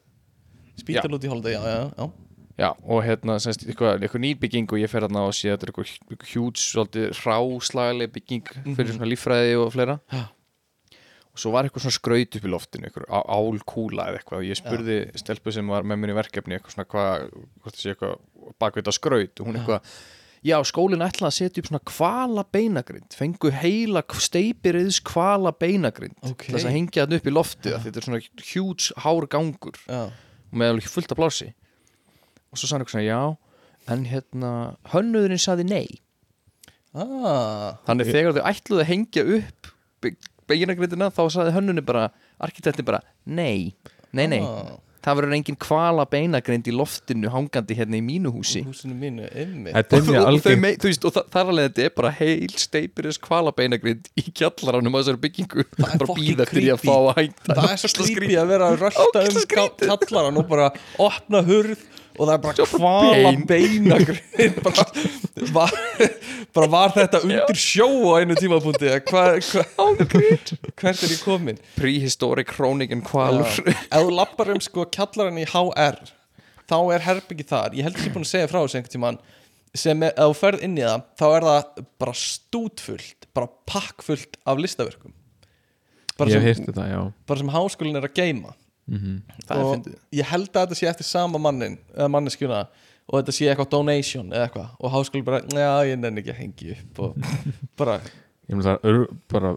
[0.77, 2.09] spítal út í holdi, já, já, já.
[2.57, 5.67] Já, og hérna, semst, eitthvað, eitthvað nýbygging og ég fer hérna og sé að þetta
[5.67, 8.47] er eitthvað hjúts, svolítið ráslagaleg bygging
[8.79, 9.99] fyrir svona líffræði og fleira.
[10.13, 10.23] Já.
[11.37, 14.39] og svo var eitthvað svona skraut upp í loftinu, á- álkúla eða eitthvað.
[14.41, 17.27] Og ég spurði stelpu sem var með mér í verkefni eitthvað svona hvað,
[17.61, 18.15] hvort það sé eitthvað
[18.65, 19.41] bakvið þetta skraut.
[19.43, 19.91] Og hún eitthvað
[20.45, 26.45] Já, skólinn ætlaði að setja upp svona kvala beinagrind fengu heila steipiriðs kvala beinagrind Ok.
[26.49, 27.35] til þess að hengja þetta upp í
[27.75, 28.21] af því þetta er svona
[28.51, 31.49] hjúts hár gangur og með alveg fullt af plási
[32.53, 33.21] og svo hann eitthvað svona já
[33.87, 34.51] en hérna
[34.91, 35.87] hönnuðurinn saði nei.
[36.97, 39.71] Ah, þannig þegar þau ætluðu að hengja upp
[40.51, 42.09] beginagriðina þá saði hönnunni bara
[42.43, 43.75] arkitektin bara nei,
[44.17, 44.41] nei, nei.
[44.41, 44.77] Ah,
[45.07, 48.65] það verður engin kvala beinagrind í loftinu hangandi hérna í mínu húsi.
[48.67, 51.69] Húsinu mínu, er og, mjög og, þau algeng mei, þú veist, og það, þar alveg
[51.69, 55.67] þetta er bara heil steipiris kvala beinagrind í kjallaranum á þessari byggingu.
[55.77, 58.73] Það er bara býða því að fá að hænta það er svo creepy að vera
[58.73, 59.47] að rölda um
[59.87, 60.73] kallarann og bara
[61.07, 61.87] opna hurð
[62.17, 63.47] og það er bara Svo bara kvala bein.
[63.51, 64.87] beinagrinn bara,
[65.55, 65.75] var,
[66.57, 68.91] bara var þetta undir sjó á einu tímapunkti?
[68.91, 69.65] Eða hva, hva,
[70.81, 71.61] hvert er ég komin?
[71.77, 73.75] Prehistoric chronic and kvalur Já.
[73.77, 76.01] ef þú lappar um sko kjallarann í HR
[76.67, 77.75] þá er herbyggi þar.
[77.79, 79.19] Ég held er búin að segja frá þessu einhvern tímann.
[79.77, 84.39] Sem er, ef þú ferð inn í það þá er það bara stútfullt bara pakkfullt
[84.49, 85.13] af listaverkum.
[86.17, 87.01] Bara, sem, já.
[87.29, 88.55] bara sem háskólinn er að geima
[88.87, 92.67] Það er og ég held að þetta sé eftir sama mannin eða manneskjuna
[93.07, 94.69] og þetta sé eitthvað donation eða eitthvað.
[94.79, 97.35] Og háskóli bara, já ég nenni ekki að hengi upp og
[97.81, 97.99] bara,
[98.47, 99.57] Ég meina það er bara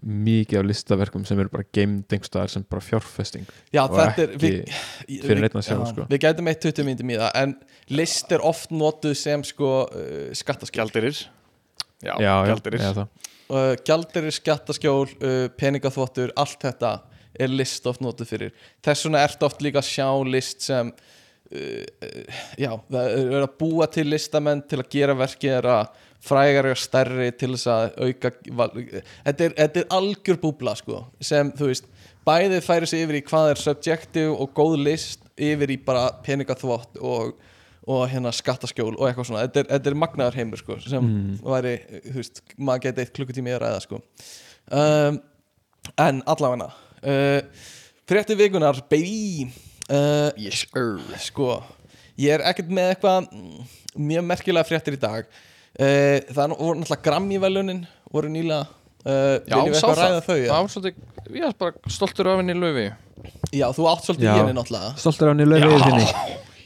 [0.00, 4.30] mikið af listaverkum sem eru bara geimd einhverstaðar sem bara fjárfesting já og þetta er
[4.36, 6.06] ekki við, fyrir neitt að sjá, já, sko.
[6.08, 7.52] við gætum eitt 20 myndum í það en
[8.00, 11.20] list er oft notuð sem sko uh, skattaskjól Gjaldirir
[12.00, 16.94] Já, já, gjaldirir já, uh, gjaldirir, skattaskjól, uh, peningaþvottur allt þetta
[17.34, 18.52] er list oft notuð fyrir.
[18.84, 23.58] Þess vegna ert oft líka að sjá list sem uh, uh, já, það er að
[23.60, 27.84] búa til listamenn til að gera verkið er að frægari og stærri til þess að
[28.04, 31.88] auka þetta er, þetta er algjör búbla sko, sem þú veist
[32.28, 37.00] bæðið færi sig yfir í hvað er subjective og góð list yfir í bara peningaþvott
[37.00, 37.32] og,
[37.88, 41.10] og hérna skattaskjól og eitthvað svona, þetta er, þetta er magnaður heimur sko, sem
[41.40, 41.74] væri,
[42.10, 44.02] þú veist maður geti eitt klukkutími að ræða sko.
[44.70, 45.20] Um,
[45.96, 46.68] en allavegna
[47.04, 47.40] uh,
[48.10, 49.48] frétti vikunar baby.
[49.90, 50.98] Uh, Yes, sir.
[51.18, 51.60] sko
[52.20, 53.70] ég er ekkert með eitthvað mm,
[54.06, 55.26] mjög merkilega fréttir í dag.
[55.80, 60.04] Uh, það voru náttúrulega Grammy-velunin voru nýlega uh, Já, viljum við sá eitthvað það.
[60.04, 60.58] ræða þau Það ja?
[60.60, 61.00] var svolítið,
[61.38, 62.86] ég er bara stoltur af henni í löfi
[63.54, 64.32] já, þú átt svolítið Já.
[64.34, 64.90] í henni náttúrulega.
[65.00, 66.06] Stoltur á henni löfið þinni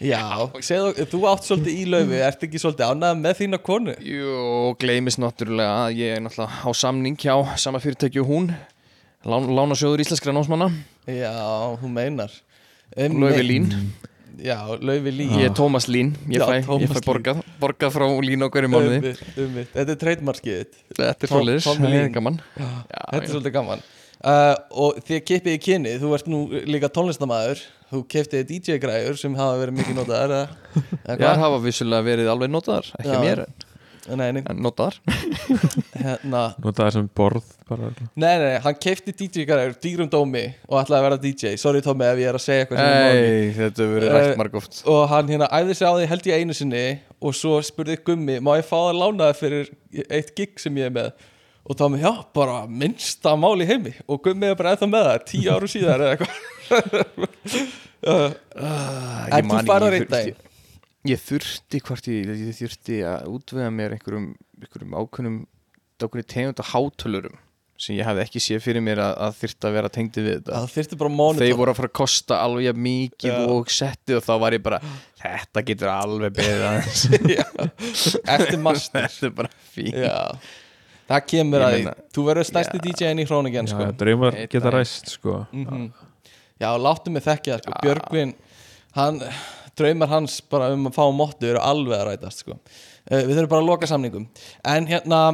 [0.04, 0.22] já,
[0.66, 3.94] segðu, þú átt svolítið í laufi ert ekki svolítið ánægð með þína konu?
[4.04, 4.40] Jú,
[4.82, 8.50] gleymist náttúrulega að ég er náttúrulega á samning hjá sama fyrirtæki og hún
[9.24, 10.68] Lán, Lánasjóður íslenskra námsmanna.
[11.08, 11.32] Já,
[11.80, 12.32] hún meinar.
[12.94, 13.70] Löfi Lín,
[14.38, 18.04] já, laufi lín ég er Tómas Lín Ég Já, fæ, ég fæ borgað, borgað frá
[18.22, 19.00] Lín á hverju mánuði.
[19.00, 19.70] Einmitt, einmitt.
[19.72, 22.38] þetta er treytmarkið Þetta er Tommy það er gaman.
[22.54, 23.84] Þetta er svolítið gaman.
[24.24, 25.96] Uh, og því að kippið í kynni.
[26.00, 26.38] Þú ert nú
[26.70, 27.60] líka tónlistamæður
[27.90, 30.46] þú kipptið DJ-græður sem hafa verið mikið notaðar eða,
[31.10, 31.42] eða Já, hvað?
[31.42, 32.88] hafa vissulega verið alveg notaðar.
[33.00, 33.20] Ekki Já.
[33.24, 33.42] mér,
[34.04, 34.98] Nei, nei, en notaðar?
[36.04, 36.40] Hérna.
[36.60, 37.88] Nota það sem borð bara
[38.20, 42.20] Nei, nei, hann keipti DJ-græður dýrum dómi og ætlaði að vera DJ Sorry Tommy ef
[42.20, 43.22] ég er að segja eitthvað sem máli.
[43.30, 44.82] Ei, þetta hefur verið Eh, rætt margóft.
[44.92, 46.84] og hann hérna æði sig á því held ég einu sinni
[47.24, 49.72] og svo spurði Gummi má ég fá það lánaði fyrir
[50.10, 51.14] eitt gig sem ég er með?
[51.64, 53.94] Og með já, bara minnsta mál í heimi.
[54.04, 56.34] Og Gummi er bara ennþá með það tíu áru síðar eða eitthvað.
[58.04, 58.34] Uh,
[59.32, 60.42] En þú færðar einn dag
[61.04, 64.30] Ég þurfti hvort ég, ég þurfti að útvega mér einhverjum,
[64.62, 65.40] einhverjum ákveðnum
[66.00, 67.34] ákveðnum tegunda hátölurum
[67.84, 70.52] sem ég hafði ekki séð fyrir mér að, að þyrfti að vera tengdi við þetta.
[70.62, 73.38] Það þyrfti bara monitor þeir voru að fara að kosta alveg mikið Já.
[73.50, 74.78] og settið og þá var ég bara
[75.24, 77.02] þetta getur alveg beðið aðeins.
[77.34, 77.44] Já,
[78.36, 79.08] eftir master.
[79.10, 80.14] Þetta er bara fín Já,
[81.10, 82.84] það kemur Ég að því meina- Þú verður stærsti Já.
[82.86, 83.90] DJ-in í Hróningen sko.
[83.90, 85.36] Einn geta ræst sko.
[85.52, 85.90] Mm
[86.62, 87.74] Já, láttu mig þekkja sko.
[87.82, 88.36] Björgvin,
[88.94, 89.18] hann
[89.78, 92.58] draumar hans bara um að fá móttu eru alveg að rætast sko.
[92.58, 94.28] uh, Við þurfum bara að loka samningum
[94.74, 95.24] En hérna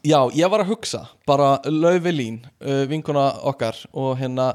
[0.00, 4.54] Já, ég var að hugsa bara Laufi Lín, uh, vinkona okkar og hérna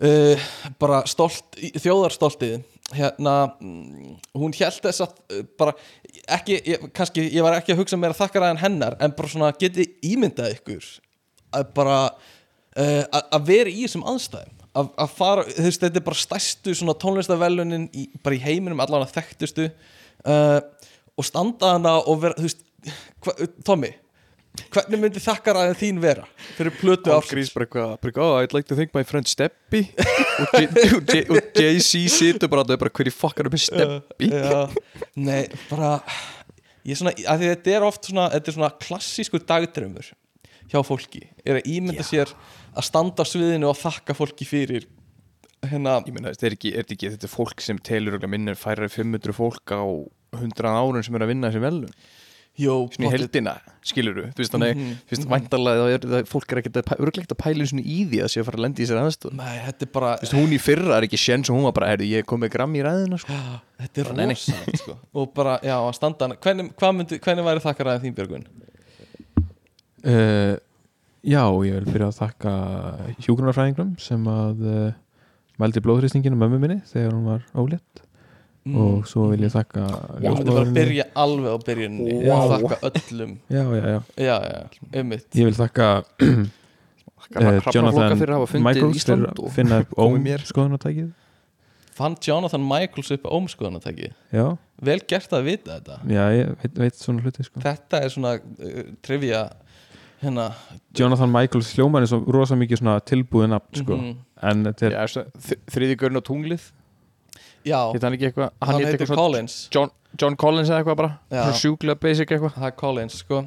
[0.00, 0.46] uh,
[0.80, 2.62] bara stolt, þjóðarstoltið
[2.96, 5.74] hérna mm, hún held þess að bara
[6.24, 9.30] ekki, ég, kannski, ég var ekki að hugsa mér að þakka ræðan hennar en bara
[9.30, 10.88] svona geti ímyndað ykkur
[11.58, 16.06] að bara uh, að vera í þessum aðstæðum að, að fara, þú veist, þetta er
[16.10, 19.70] bara stærstu svona tónlistavelunin í, bara í heiminum allan að þekktustu.
[20.20, 20.60] Uh,
[21.18, 22.64] og standa hana og vera, þú veist
[23.24, 23.34] hva,
[23.66, 23.90] Tommy,
[24.72, 26.24] hvernig myndi þakkaræðin þín vera
[26.56, 27.52] fyrir plötu ársins?
[28.20, 29.84] Oh, I'd like to thank my friend Steppi.
[30.40, 34.30] Og, J- og, J- og JC situr bara, bara hverju fokkar upp með Steppi?
[35.20, 35.92] Nei, bara
[36.86, 40.12] ég er svona, að því þetta er oft svona þetta er svona klassískur dagdrömmur
[40.70, 42.32] hjá fólki, er að ímynda sér
[42.70, 44.86] að standa sviðinu og þakka fólki fyrir
[45.66, 48.32] hérna, Ég meina, þetta er ekki, er þetta ekki, þetta er fólk sem telur örugglega
[48.32, 49.82] minni en færri 500 fólk á
[50.38, 51.94] 100 árun sem er að vinna þessi velun
[52.60, 53.52] jó, svona í heldina,
[53.86, 56.90] skilur þú þú veist þannig, Mhm, þú veist, væntalega það er, fólk er ekkert að,
[56.98, 59.00] örugglega ekkert að pæla í því að sé að fara að lenda í sér
[59.86, 62.08] er bara Þú veist, hún í fyrra er ekki sjens og hún var bara, heyrðu,
[62.10, 63.38] ég kom með gram í ræðina, sko.
[63.80, 64.96] Þetta er rosalegt sko.
[65.14, 68.46] og bara, já, að standa hvernig, hvernig væri þakkaræðin þín Björgun?
[70.04, 70.58] Uh,
[71.20, 72.52] Já, ég vil byrja að þakka
[73.20, 74.92] hjúgrunarfræðingum sem að uh,
[75.60, 78.06] mældi blóðhrýstinginu mömmu minni þegar hún var ólétt.
[78.70, 79.84] Og svo vil ég þakka
[80.20, 83.36] ég myndi bara byrja alveg á byrjunni og þakka öllum.
[83.52, 84.00] Já, já, já.
[84.16, 85.28] Já, já, einmitt.
[85.36, 86.42] Ég vil þakka uh,
[87.72, 90.44] Jonathan að Michaels fyrir að finna upp komið óm mér.
[90.48, 91.10] skoðunartækið
[92.00, 94.44] fann Jonathan Michaels upp ómskoðanatæki Já,
[94.80, 95.98] vel gert að vita þetta.
[96.08, 97.60] Já, ég veit, veit svona hluti sko.
[97.64, 99.42] þetta er svona uh, trivia
[100.20, 100.50] hérna
[100.96, 103.96] Jonathan Michaels hljómar er svo rosa mikið svona tilbúið nafn sko.
[103.96, 104.18] mhm.
[104.50, 105.24] en þetta er Já,
[105.72, 106.70] þriði görn á tunglið?
[107.64, 108.54] Já, Hitt hann ekki eitthvað?
[108.64, 109.56] Hann, hét heitir eitthvað svona- Collins.
[109.74, 111.10] John, John Collins eða eitthvað bara?
[111.30, 111.42] Já.
[111.60, 112.54] Sjúklega basic eitthvað?
[112.56, 113.42] Það er Collins sko.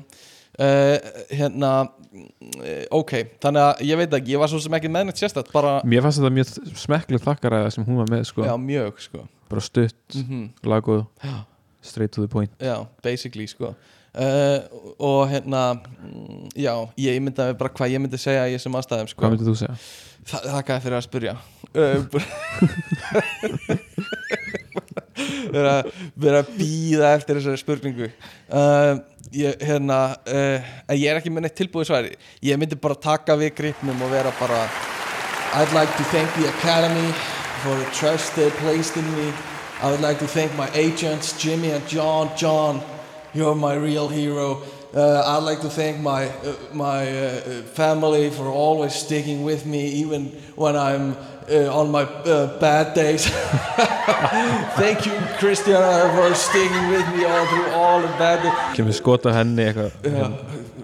[0.53, 0.97] Uh,
[1.33, 5.17] hérna uh, ok, þannig að ég veit ekki ég var svo sem ekki með neitt
[5.17, 8.45] sérstætt bara, Mér fannst þetta mjög smekklið þakkaræða sem hún var með sko.
[8.45, 9.23] já, mjög sko.
[9.49, 11.33] Bara stutt, mm laguð já,
[11.81, 12.53] straight to the point.
[12.61, 13.73] Já, basically sko
[14.13, 14.59] uh,
[14.97, 19.19] og hérna mm, já, ég myndaði bara hvað ég myndi segja í þessum aðstæðum sko.
[19.23, 19.75] Hvað myndir þú segja?
[20.23, 21.35] Þa, Þakka þér fyrir að spyrja.
[21.73, 21.97] Uh,
[25.55, 25.75] vera,
[26.15, 28.07] vera að býða eftir þessari spurningu.
[28.47, 29.01] Uh,
[29.33, 32.11] ég, hérna, uh, ég er ekki með neitt tilbúið sværi
[32.45, 34.65] ég myndi bara taka við gripnum og vera bara
[35.53, 37.11] I'd like to thank the Academy
[37.61, 39.31] for the trust they placed in me.
[39.81, 42.81] I would like to thank my agents Jimmy and John John,
[43.33, 44.61] you're my real hero.
[44.93, 47.39] Uh, I'd like to thank my uh, my uh,
[47.73, 50.25] family for always sticking with me even
[50.55, 51.17] when I'm
[51.49, 53.25] uh, on my uh, bad days.
[54.77, 58.53] Thank you Christiana for sticking with me all through all the bad days.
[58.77, 59.97] Kemur skota henni eitthvað.
[60.03, 60.29] Já,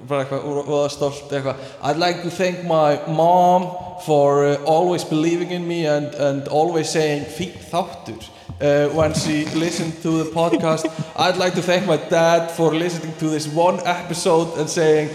[0.09, 1.61] bara eitthvað voða stolt eitthvað.
[1.83, 3.69] I'd like to thank my mom
[4.07, 8.25] for uh, always believing in me and, and always saying fín þáttur
[8.61, 10.85] uh, when she listened to the podcast
[11.15, 15.09] I'd like to thank my dad for listening to this one episode and saying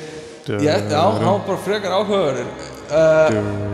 [0.47, 2.47] yeah, hann var bara frekar áhugaður
[2.91, 3.31] uh,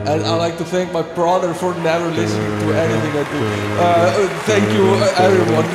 [0.07, 3.39] and I'd like to thank my brother for never listening to anything I do.
[3.75, 5.67] Uh, uh, thank you uh, everyone.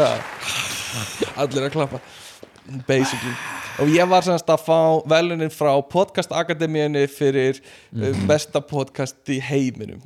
[1.40, 2.00] Allir að klappa.
[2.86, 3.34] Basically.
[3.80, 9.38] Og ég var semst að fá velunin frá podcast akademíunni fyrir uh, besta podcast í
[9.40, 10.02] heiminum.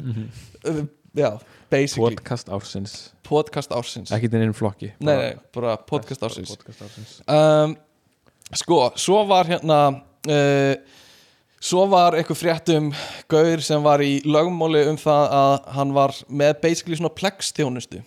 [0.63, 0.85] Uh,
[1.17, 1.33] já,
[1.75, 2.15] basically.
[2.15, 2.97] Podcast ársins.
[3.27, 4.13] Podcast ársins.
[4.15, 6.55] Ekki þinn einn flokki nei, nei, bara podcast ársins.
[6.55, 7.17] Podcast ársins.
[7.27, 7.77] Um,
[8.55, 10.75] sko, svo var hérna uh,
[11.65, 12.91] svo var eitthvað fréttum
[13.33, 18.05] gaur sem var í lögmáli um það að hann var með basically svona plex-þjónustu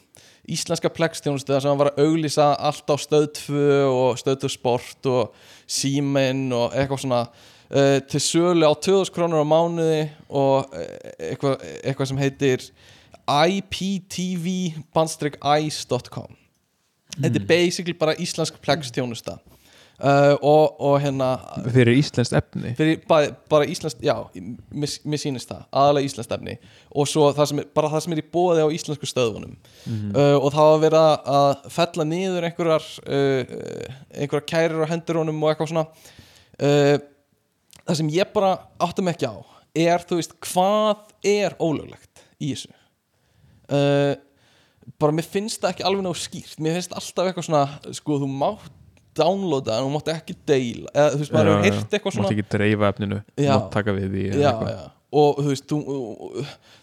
[0.48, 3.62] íslenska plex-þjónustu þar sem hann var að auglýsa allt á stöð 2
[3.92, 9.44] og stöð 2 sport og síminn og eitthvað svona uh, til sölu á 2000 krónur
[9.44, 12.70] á mánuði og eh, eitthvað, eitthvað sem heitir
[15.18, 16.32] iptv-ice.com
[17.18, 21.30] þetta er basically bara íslensk plex-þjónusta uh, og, og hérna
[21.74, 22.74] fyrir íslenskt efni.
[22.78, 26.54] fyrir bara, bara íslenskt, já, mér, mér sýnist það aðalega íslenskt efni.
[26.94, 29.56] Og svo það sem er, bara það sem er í bóði á íslensku stöðunum
[30.14, 33.44] uh, og það var verið að- að fella niður einhverjar uh,
[34.22, 35.86] einhverjar kærir á hendur honum og eitthvað svona.
[36.62, 36.98] Uh,
[37.88, 38.52] það sem ég bara
[38.84, 39.36] áttum ekki á
[39.78, 40.98] er, þú veist, hvað
[41.34, 42.70] er ólöglegt í þessu
[43.74, 44.16] uh,
[45.02, 46.60] bara mér finnst það ekki alveg náðu skýrt.
[46.64, 48.76] Mér finnst alltaf eitthvað svona sko þú mátt
[49.18, 52.32] downloada en þú mátt ekki deila eða þú veist maður hefur heyrt eitthvað mátt svona
[52.36, 53.52] ekki dreifa efninu Já.
[53.54, 54.82] mátt taka við því já, já.
[55.22, 55.80] og þú veist þú,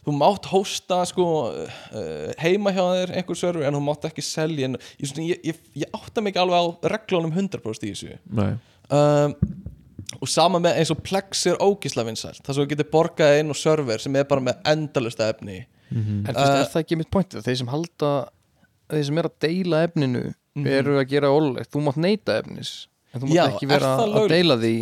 [0.06, 4.70] þú mátt hósta sko uh, heima hjá þér einhver server en þú mátt ekki selja
[4.70, 6.64] en ég, ég, ég, ég átta mig alveg á
[6.96, 8.18] reglunum 100% í þessu.
[8.94, 9.36] Um,
[10.20, 12.42] og sama með eins og Plex er ógísla vinsælt.
[12.44, 15.62] Þar sem þú getur borgað inn á server sem er bara með endalust efni
[15.94, 17.44] En þú veist, Uh, er það ekki mitt pointið?
[17.46, 18.10] Þeir sem halda,
[18.90, 20.24] þeir sem er að deila efninu
[20.56, 20.66] Mhm.
[20.70, 23.96] eru að gera ólulegt Þú mátt neyta efnis En þú mátt Já, ekki er vera
[23.98, 24.28] það að löglegt?
[24.34, 24.74] deila því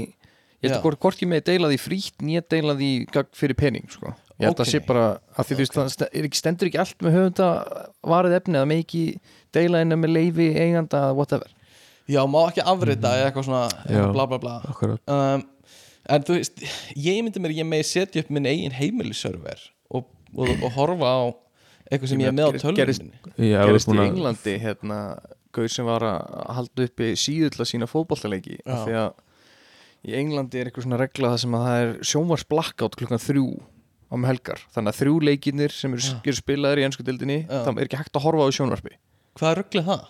[0.63, 2.91] Ég held að hvort, ég með deila því frítt nýja deila því
[3.35, 4.13] fyrir pening sko.
[4.39, 4.67] Ég held Ok.
[4.67, 7.49] að sé bara að því þú veist, það er ekki, stendur ekki allt með höfunda
[8.05, 9.03] varið efni að með ekki
[9.53, 11.49] deila henni með leifi eiganda whatever
[12.09, 14.13] já, má ekki afrita eða eitthvað svona Já.
[14.13, 15.01] bla bla bla Akkurat.
[15.09, 15.43] um,
[16.09, 16.63] en þú veist,
[16.97, 19.59] ég myndi mér ég megi setja upp minn eigin heimilisserver
[20.37, 21.23] og, og, horfa á
[21.93, 23.05] eitthvað sem ég er með á tölvunni gerist-
[23.39, 24.99] í að- Englandi hérna,
[25.53, 28.73] gauð sem var að halda uppi síðulla sína fótballtaleiki Já.
[28.73, 29.13] af því að
[30.09, 33.47] í Englandi er eitthvað svona regla það sem að það er sjónvars blackout klukkan þrjú
[34.13, 34.61] á með helgar.
[34.75, 38.17] Þannig að þrjú leikirnir sem eru, eru spilaðir í ennsku dildinni það er ekki hægt
[38.19, 38.97] að horfa á í sjónvarpi.
[39.39, 40.03] Hvað er rugglið það?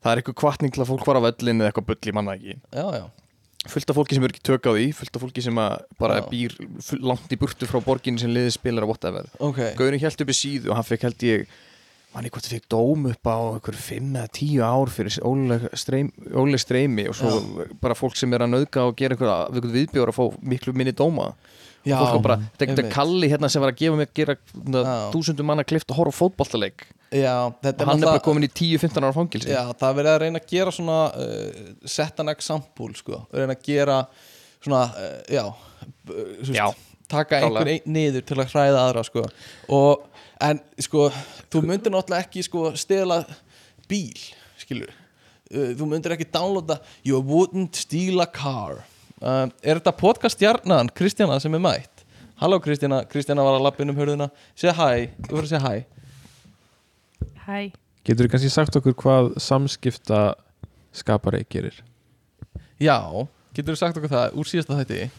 [0.00, 2.32] það er eitthvað kvartning til að fólk fara á vellin eða eitthvað bull, ég manna
[2.38, 3.02] ekki já, já,
[3.68, 5.58] fullt af fólki sem er ekki tök á því fullt af fólki sem
[6.00, 6.28] bara Já.
[6.30, 6.54] býr
[7.04, 9.28] langt í burtu frá borginni sem liðið spilar að whatever.
[9.38, 9.60] Ok.
[9.76, 11.44] Gauðurinn held uppi síðu og hann fekk held ég
[12.14, 16.08] manni hvort það fekk dóm upp á einhver 5 eða 10 ár fyrir óleg streym,
[16.34, 20.18] óleg streymi og svo bara fólk sem er að nauðga og gera einhver viðbjóður að
[20.18, 21.28] fá miklu minni dóma
[21.86, 22.88] já, fólk var bara, þetta er.
[22.92, 24.94] Kalli hérna sem var að gefa mig að gera Já.
[25.14, 29.00] þúsundum manna klift að horfa á fótballtaleik já, er hann er bara komin í 10-15
[29.02, 32.92] ára fangilsi já, það er verið að reyna að gera svona uh, set an example
[32.98, 33.96] sko reyna að gera
[34.60, 36.66] svona uh, já, uh, Já.
[37.10, 37.80] taka einhver Klálega.
[37.80, 39.24] ein, niður til að hræða aðra sko
[39.80, 40.06] og
[40.46, 41.08] en sko
[41.50, 43.22] þú myndir náttúrulega ekki sko stela
[43.90, 44.20] bíl
[44.60, 48.84] skilur uh, þú myndir ekki downloada you wouldn't steal a car
[49.22, 52.04] uh, er þetta podcast stjarnan Kristjana sem er mætt?
[52.40, 55.64] Halló Kristjana, Kristjana var að lappa inn um hörðuna segja hæ, þú verður að segja
[55.66, 55.74] hæ
[57.44, 57.72] Hæ,
[58.06, 60.20] Getur þú kannski sagt okkur hvað samskipta
[60.96, 61.76] skapari gerir?
[62.80, 62.96] Já,
[63.56, 65.10] getur þú sagt okkur það úr síðasta þætti?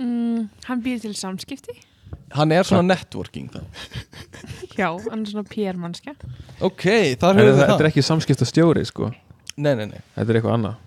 [0.00, 1.74] Mm, hann býr til samskipti.
[2.32, 3.60] Hann er svona networking þá.
[4.80, 6.14] Já, hann er svona PR-mannskja
[6.64, 6.86] Ok,
[7.20, 7.82] þar höfum við þetta það.
[7.84, 9.10] er ekki samskipta stjóri sko.
[9.60, 10.00] Nei, nei, nei.
[10.16, 10.80] Þetta er eitthvað annað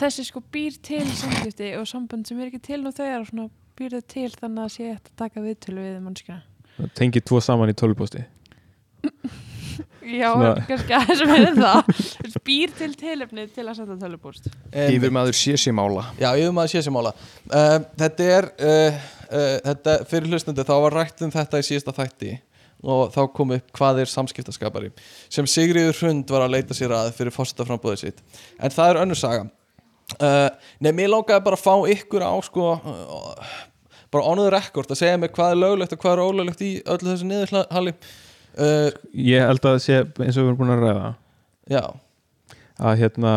[0.00, 3.50] Þessi sko býr til samskipti og sambönd sem er ekki til nú þegar og svona
[3.76, 7.72] býr þau til þannig að sé hægt að taka viðtölu við mannskjana Tengið tvo saman
[7.72, 8.24] í tölvuposti
[10.10, 11.90] Já, en kannski aðeins með það.
[12.00, 14.48] Þú veist, býr til tilefni til að setja tölubúst
[14.86, 18.98] yfir maður sé sér mála Já, yfir maður sé sem mála uh, Þetta er uh,
[19.28, 22.38] uh, þetta, Fyrir hlustandi þá var rætt um þetta í síðasta þætti
[22.80, 24.88] og þá kom upp hvað er samskiptaskapari
[25.28, 28.22] sem Sigriður Hrund var að leita sér að fyrir fórsetaframbúðið sitt.
[28.56, 29.42] En það er önnur saga
[30.18, 30.48] uh,
[30.82, 33.54] Nei, mér langaði bara að fá ykkur á sko uh,
[34.10, 36.70] bara on the record að segja mig hvað er löglegt og hvað er ólöglegt í
[36.82, 40.86] öllu þessu niðurhali uh, Ég held að það sé eins og við erum búin að
[40.86, 41.10] ræða.
[41.70, 41.84] Já,
[42.80, 43.34] að hérna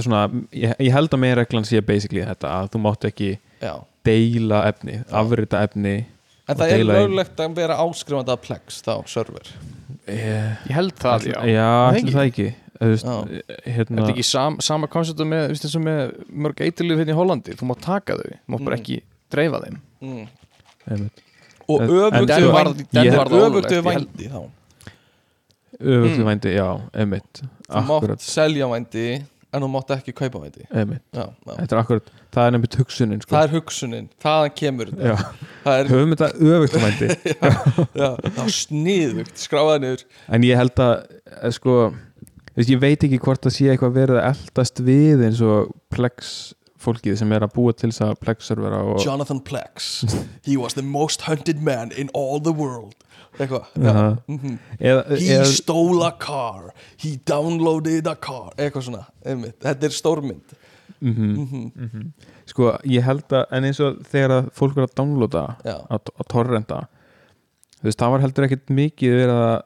[0.00, 3.30] svona, ég, ég held að með reglan sé basically þetta að þú mátt ekki
[3.62, 3.74] já.
[4.06, 5.96] deila efni, afrita efni
[6.44, 9.46] En það er löglegt að vera áskrifandi að Plex þá, server.
[10.04, 10.58] Yeah.
[10.68, 11.68] ég held það, já, Já,
[12.12, 12.48] Það ekki?
[12.80, 13.14] Já.
[13.30, 15.52] Er hérna, þetta ekki sam, sama konceptu með,
[15.84, 16.14] með
[16.46, 18.82] mörg eitilið hérna í Hollandi, þú mátt taka þau þú mátt bara Mm.
[18.82, 18.96] ekki
[19.30, 20.26] dreifa þeim mm.
[21.68, 23.70] Og En- öfugt en við Den Ég- var, vændi den ég- var það Öfugt ólöglegt,
[23.70, 24.50] við ég held- vændi þá
[25.80, 26.26] öfugt Mm.
[26.28, 30.64] vændi, já, einmitt Þú mátt selja vændi En þú mátt ekki kaupa vændi.
[30.74, 33.36] Þetta er akkurat, það er nefnitt hugsunin sko.
[33.36, 35.26] Það er hugsunin, þaðan kemur þetta
[35.62, 37.08] Það er, höfum þetta öfugt vændi
[38.02, 41.06] já, það er sniðugt Skráða niður En ég held að,
[41.40, 41.76] eh, sko
[42.56, 46.34] veist, Ég veit ekki hvort það sé eitthvað verið að eldast við eins og Plex
[46.84, 50.04] fólkið sem er að búa til þess að Plex servera og Jonathan Plex.
[50.44, 52.94] He was the most hunted man in all the world.
[53.38, 54.18] Eitthvað já.
[54.28, 54.58] Mhm.
[54.78, 56.72] eða, He eða, stole a car.
[57.02, 58.52] He downloaded a car.
[58.56, 59.58] Eitthvað svona, einmitt.
[59.64, 60.54] Þetta er stórmynd.
[61.04, 62.12] Mm Mhm.
[62.46, 66.10] sko ég held að en eins og þegar að fólk er að downloada Já, að,
[66.20, 66.78] að torrenta
[67.80, 69.62] þú veist, það var heldur ekkert mikið verið að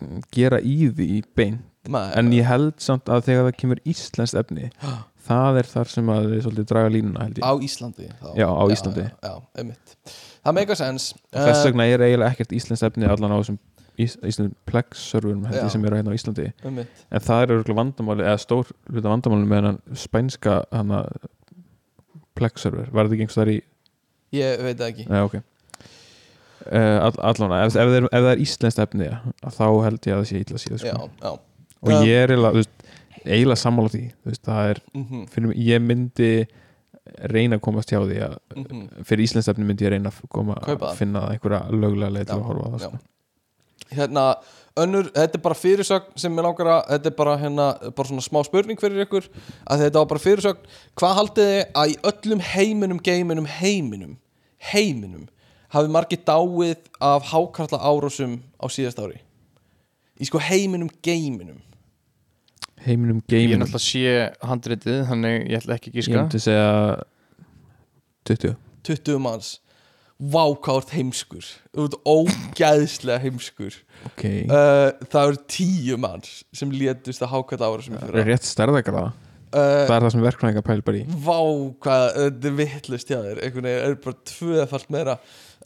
[0.00, 4.36] mm, gera í því beint maður en ég held samt að þegar það kemur íslenskt
[4.40, 4.68] efni
[5.30, 8.28] það er þar sem að þið svolítið draga línuna Á Íslandi þá.
[8.36, 9.04] Já, á Íslandi.
[9.22, 9.96] Já, já,
[10.40, 13.58] Það meika sens og þess Eh, vegna er eiginlega ekkert íslenskt efni allan á þessum
[14.00, 15.64] ís, íslenskt plex serverum held Já.
[15.66, 17.02] ég sem eru hérna á Íslandi einmitt.
[17.12, 21.02] en það er örgulega vandamáli eða stór hluta vandamáli með hennan spænska hana
[22.38, 23.58] plex server, var þetta ekki einhvers þar í
[24.32, 29.10] Ég veit ekki Nei, ok uh, all, Allan, ef, ef, ef það er íslenskt efni
[29.44, 31.34] þá held ég að það sé illa síðan Já, sko.
[31.80, 32.64] Og ég er eiginlega,
[33.24, 36.32] eiginlega sammála því veist, er, mhm, fyrir mig, ég myndi
[37.32, 38.86] reyna að komast hjá því að mhm.
[39.08, 42.48] fyrir íslenskt efni myndi ég reyna að koma að finna einhverja löglega leið til að
[42.48, 43.04] horfa það sko.
[43.90, 44.24] Hérna,
[44.78, 47.64] önnur, þetta er bara fyrirsögn sem ég langar að, þetta er bara hérna
[47.96, 49.26] bara svona smá spurning fyrir ykkur
[49.66, 50.68] að þetta var bara fyrirsögn,
[51.00, 54.18] hvað haldið þið að í öllum heiminum, geiminum, heiminum
[54.60, 55.26] heiminum,
[55.72, 59.20] hafi margir dáið af hákarla árásum á síðast ári?
[60.20, 61.60] Í sko heiminum, geiminum
[62.86, 66.42] heiminum Ég er geiminum náttúrulega sé handritið Þannig ég ætla ekki að ég gíska myndi
[66.44, 66.70] segja
[68.30, 68.56] 20
[68.86, 69.58] 20 manns.
[70.20, 71.46] Vá, hvað þú ert heimskur.
[72.04, 73.76] Ógæðslega heimskur.
[74.10, 78.48] Ok, uh, Það eru tíu manns sem létust að hákvæða ára sem það er rétt
[78.48, 81.04] stærðagraða uh, það er það sem verkfræðingar pæl bara í.
[81.24, 81.38] Vá,
[81.86, 85.16] hvað, þetta er vittlust veginn er bara tvöfalt meira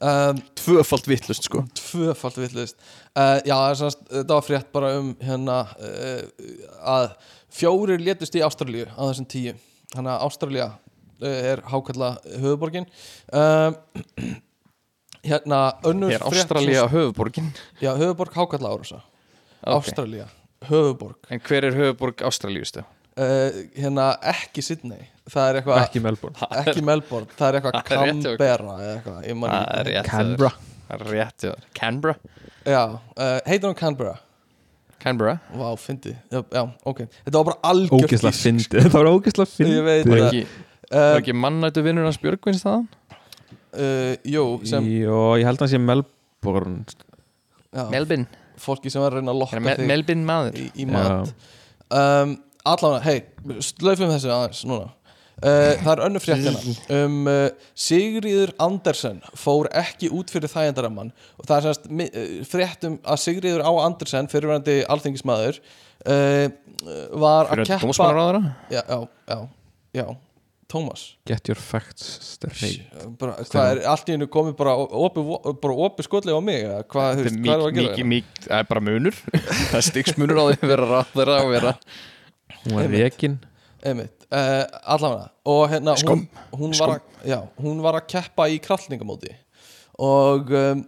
[0.01, 1.63] um, Tvöfalt vittlust sko.
[1.79, 2.79] Tvöfalt vittlust
[3.17, 6.23] uh, Já, það var frétt bara um hérna uh,
[6.95, 7.11] að
[7.55, 9.53] fjórir létust í Ástralíu á þessum tíu.
[9.95, 12.87] Þannig að Ástralía uh, er hákalla höfuborgin
[13.31, 13.77] um,
[15.25, 17.47] Hérna, önnur frétt Ástralía höfuborgin?
[17.81, 19.01] Já, höfuborg hákalla árasa
[19.65, 19.79] Ok.
[19.87, 20.27] Ástralía,
[20.69, 22.83] höfuborg En hver er höfuborg Ástralíu stu?
[23.17, 26.47] uh, Hérna, ekki Sydney Það er eitthvað ekki Melbourne.
[26.61, 28.11] Ekki Melbourne, það er eitthvað Það er.
[28.37, 29.95] Canberra eða eitthvað, ég man Það er ekki.
[29.95, 30.51] rétt Canberra.
[30.85, 31.63] Það er.
[31.79, 32.15] Canberra?
[32.65, 34.13] Já, uh, heitir hún Canberra?
[35.05, 35.33] Canberra?
[35.53, 37.01] Vá, fyndi, já, já, ok.
[37.25, 38.45] Þetta var bara algjört ógeðslega gísk.
[38.45, 38.85] fyndið.
[38.85, 40.13] Það var ógeðslega Ég veit fyndið.
[40.13, 40.29] Var það.
[40.29, 40.63] ekki,
[40.93, 42.87] var uh, ekki mannættu vinnur hans Björgvins þaðan?
[43.75, 46.83] uh, Jú, sem og ég held að hann sé Melbourne.
[47.75, 48.25] Já, Melbin
[48.61, 50.57] Fólki sem var að reyna að lokka Mel þig Melbin maður?
[50.61, 51.33] í, í mat.
[51.91, 54.93] Um, Allavega, hei, slöfum þessu aðeins núna
[55.45, 61.47] uh, Það er önnur fréttina um uh, Sigríður Andersen fór ekki út fyrir þægendaramman og
[61.47, 65.61] það er semast mi- uh, fréttum að Sigríður á Andersen fyrirvændi alþengismæður
[66.05, 68.41] var að Fyrir keppa dómsmálaráðara?
[68.69, 69.37] já, já,
[69.95, 70.05] já,
[70.69, 72.81] Tómas get your facts straight.
[73.19, 74.73] Bara, hvað er allt í hennu komið bara
[75.85, 78.47] opi skotlega á mig eða hvað, er veist, hvað er að mikið, gera mikið, mikið,
[78.47, 79.19] það er bara munur.
[79.69, 81.73] Það er stiksmunur á því að vera ráðara og vera
[82.65, 82.89] hún var
[83.85, 84.14] Einmitt.
[84.31, 84.63] Uh,
[84.95, 85.31] allavega.
[85.45, 89.33] Og hérna hún, hún, var að, já, hún var að keppa í krallningamóti
[90.01, 90.81] og um,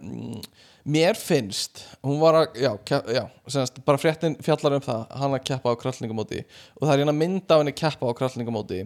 [0.88, 5.36] mér finnst hún var að, já, ke, já semast, bara fréttin fjallar um það hann
[5.36, 6.42] að keppa á krallningamóti
[6.76, 8.82] og það er hérna mynd af henni keppa á krallningamóti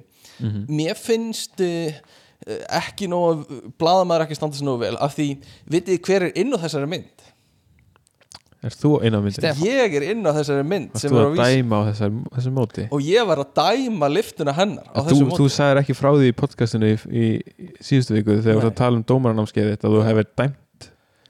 [0.70, 1.98] mér finnst uh,
[2.78, 3.44] ekki nóg
[3.80, 5.28] blaðamaður ekki standa sér nógu vel af því,
[5.70, 7.28] vitið þið hver er inn á þessari mynd
[8.62, 9.66] er þú eina af myndinni?
[9.66, 11.82] Ég er inn á þessari mynd Varst sem þú er á að vísi dæma á
[11.90, 12.86] þessar, þessar móti?
[12.94, 16.10] og ég var að dæma liftuna hennar á þessu Þú, móti þú sagðir ekki frá
[16.14, 17.28] því í podcastinu í, í,
[17.82, 20.60] síðustu viku þegar þú tala um dómaranámskeið þitt að þú hefur dæmt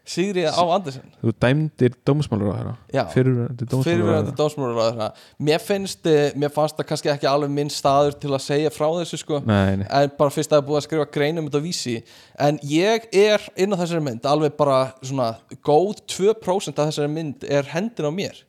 [0.02, 1.12] Sigriði á Andersen.
[1.22, 3.02] Þú dæmdir dómsmálur á þeirra Já.
[3.12, 5.08] fyrirverandi dómsmálur fyrirverandi dómsmálaráðherra.
[5.38, 8.88] Mér finnst, eh, mér fannst það kannski ekki alveg minn staður til að segja frá
[8.98, 9.38] þessu sko.
[9.46, 11.66] Nei, nei, en bara fyrst að það er búið að skrifa grein um þetta á
[11.68, 12.02] vísi.
[12.38, 17.44] En ég er inn á þessari mynd alveg bara svona góð 2% af þessari mynd
[17.44, 18.42] er hendin á mér.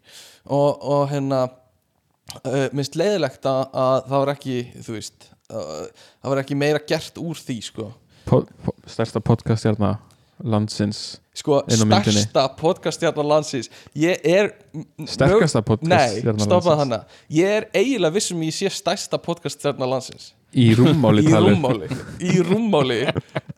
[0.50, 1.44] Og, og hérna
[2.46, 5.86] uh, minnst leiðilegt að, að það var ekki þú veist uh,
[6.18, 7.92] það var ekki meira gert úr því sko.
[8.26, 10.00] Po, po, stærsta podcast hérna
[10.44, 13.70] landsins sko stærsta podcastjarnar landsins.
[13.98, 14.52] Ég er
[15.10, 16.80] sterkasta podcast Nei, hérna stoppaði landsins.
[16.80, 17.00] hana.
[17.30, 21.88] Ég er eiginlega vissum ég sé stærsta podcast þarna landsins í rúmmáli Í rúmmáli
[22.24, 22.98] Í rúmmáli.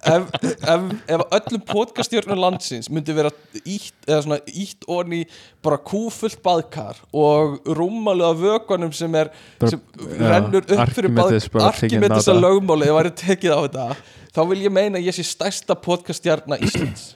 [0.06, 3.32] Ef, ef, ef öllum podcastjörnum landsins myndi vera
[3.64, 5.24] ítt eða svona ítt onni
[5.66, 11.16] bara kúfullt baðkar og rúmmáli af vökunum sem er Bara- sem já, rennur upp fyrir
[11.16, 13.88] bara baðkar á að lögmáli ef væri tekið á þetta
[14.36, 17.14] þá vil ég meina ég sé stærsta podcastjarna Íslands.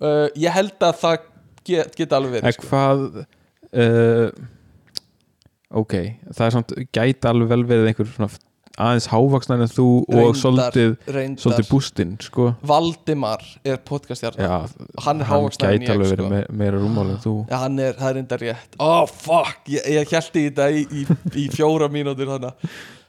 [0.00, 1.16] Uh, Ég held að það
[1.64, 3.04] get, get alveg verið en hvað
[3.72, 4.28] uh,
[5.82, 5.94] ok,
[6.32, 8.30] það er samt gæti alveg vel verið einhver svona
[8.76, 11.42] aðeins hávaksnar en þú og Reyndar- svolítið, reyndar.
[11.42, 12.48] svolítið bústinn sko.
[12.66, 16.16] Valdimar er podcastjarnar Já, hann er hávaksnar en gæti ég alveg sko.
[16.16, 17.34] verið me meira rúmál en þú.
[17.50, 18.76] Já, hann er, það er enda rétt.
[18.78, 21.06] Oh fuck, ég, ég held í þetta í, í,
[21.44, 22.52] í fjóra mínútur þannig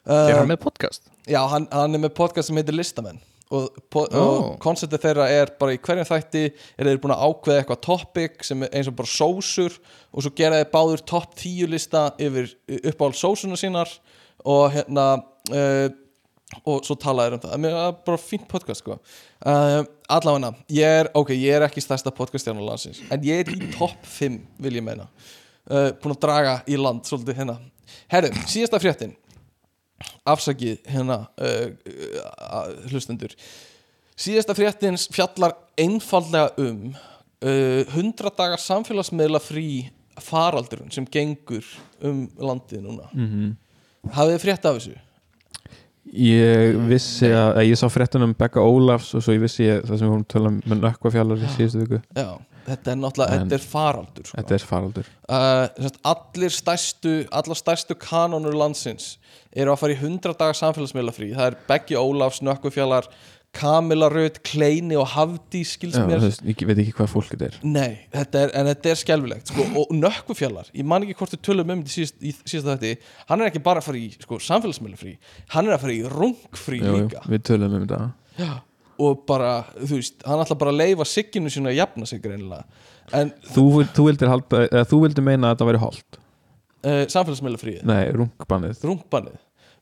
[0.08, 1.02] Er hann með podcast?
[1.28, 3.20] Já, hann, hann er með podcast sem heitir Listamenn.
[3.52, 7.80] Og, og konceptið þeirra er bara í hverjum þætti er þeir búin að ákveða eitthvað
[7.86, 9.78] topic sem er eins og bara sósur
[10.12, 12.50] og svo gera þeir báður topp 10 lista yfir
[12.92, 13.88] uppáhald sósuna sínar
[14.44, 15.06] og hérna
[15.54, 15.88] uh,
[16.64, 17.56] og svo tala þeir um það.
[17.64, 18.98] Mér er bara fínt podcast sko.
[19.44, 19.82] Uh,
[20.14, 24.08] allavega, ég er, ok, ég er ekki stærsta podcastjarnar landsins, en ég er í topp
[24.08, 25.10] 5 vil ég meina.
[25.68, 27.58] Uh, búin að draga í land svolítið hérna.
[28.12, 29.16] Herru, síðasta fréttin.
[30.28, 31.24] Afsakið hérna
[32.92, 33.32] hlustendur.
[34.18, 39.70] Síðasta fréttins fjallar einfallega um uh, 100 dagar samfélagsmiðla frí
[40.22, 41.66] faraldurinn sem gengur
[42.06, 43.10] um landið núna.
[43.14, 43.56] Mm
[44.14, 44.96] hafið þið frétt af þessu?
[46.14, 49.82] Ég vissi að, að ég sá fréttan um Becca Ólafs og svo ég vissi ég,
[49.86, 52.00] það sem við vorum tala um með nökkvafjallar í síðustu viku.
[52.16, 52.30] Já,
[52.70, 54.38] þetta er náttúrulega, þetta er faraldur sko.
[54.40, 55.10] Þetta er faraldur.
[55.28, 59.16] Uh, allir stærstu allar stærstu kanonur landsins
[59.58, 63.10] eru að fara í 100 dagar samfélagsmiðla frí það er Beggi Ólafs, Nökkufjallar
[63.56, 66.22] Kamila Röð, Kleini og Hafdí skils mér.
[66.46, 67.56] Ég veit ekki hvað fólk þetta er.
[67.66, 71.42] Nei, þetta er, en þetta er skelfilegt sko, og Nökkufjallar, ég man ekki hvort við
[71.48, 75.00] tölum um síðast, í síðast þetta, hann er ekki bara að fara í sko, samfélagsmiðla
[75.00, 75.16] frí,
[75.56, 77.24] hann er að fara í rungfrí líka.
[77.32, 78.52] Við tölum um þetta.
[79.08, 82.66] Og bara, þú veist, hann ætla bara að leifa sigginu sína að jafna sig greinilega.
[83.18, 86.22] En Þú, þú, vildir halda, eða, þú vildir meina að þetta væri holt?
[86.88, 88.82] Uh, samfélagsmiðla fríið, Nei, rungbannið.
[88.86, 89.38] Rungbannið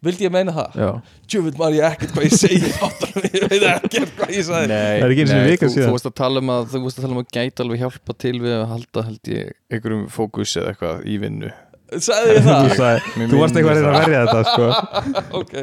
[0.06, 0.78] vildi ég meina það?
[0.82, 0.90] Já,
[1.34, 5.06] Tjöfull maður ég ekkert hvað ég segi ég veit ekkert hvað ég sagði Nei, Það
[5.08, 5.90] er ekki sinni nei, vika þú, síðan.
[5.90, 8.18] þú varst að tala um að þú varst að tala um að gæti alveg hjálpa
[8.26, 11.54] til við að halda held ég einhverjum fókus eða eitthvað í vinnu
[12.02, 12.72] sagði ég þú, það?
[12.80, 14.70] sagði, Mér þú varst eitthvað að verja þetta sko.
[15.40, 15.54] ok,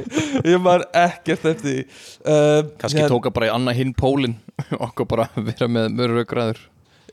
[0.52, 4.36] ég maður ekkert eftir því uh, kannski tóka bara í annað hinn pólinn
[4.86, 6.62] okkur bara vera með mörgræður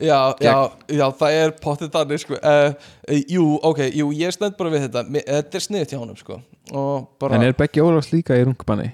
[0.00, 0.54] já, já,
[1.00, 2.38] já, það er pottið þannig sko.
[2.40, 2.72] uh,
[3.10, 5.04] uh, jú, ok, jú, ég stend bara við þetta.
[5.20, 6.40] Þetta er sniðið hjá honum sko.
[6.72, 8.90] og bara, En er Beggi Ólafs líka í rungbanni?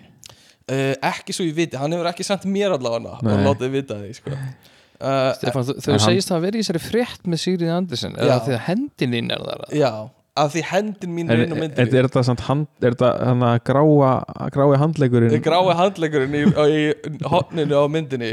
[0.67, 1.77] uh, ekki svo ég viti.
[1.79, 4.31] Hann hefur ekki sendt mér allavega og látið vita því sko.
[4.35, 8.15] uh, Stefán, þú, þú hann- segist það að vera í þessari frétt með Sigrid Andersen
[8.17, 9.91] eða því að hendin inn er það já,
[10.37, 13.11] af því hendin mín er inn á er, myndinni er þetta samt hand, er þetta
[13.29, 14.11] hann að gráa,
[14.53, 18.33] grái handlegurinn grái handlegurinn í, í, í hotninu á myndinni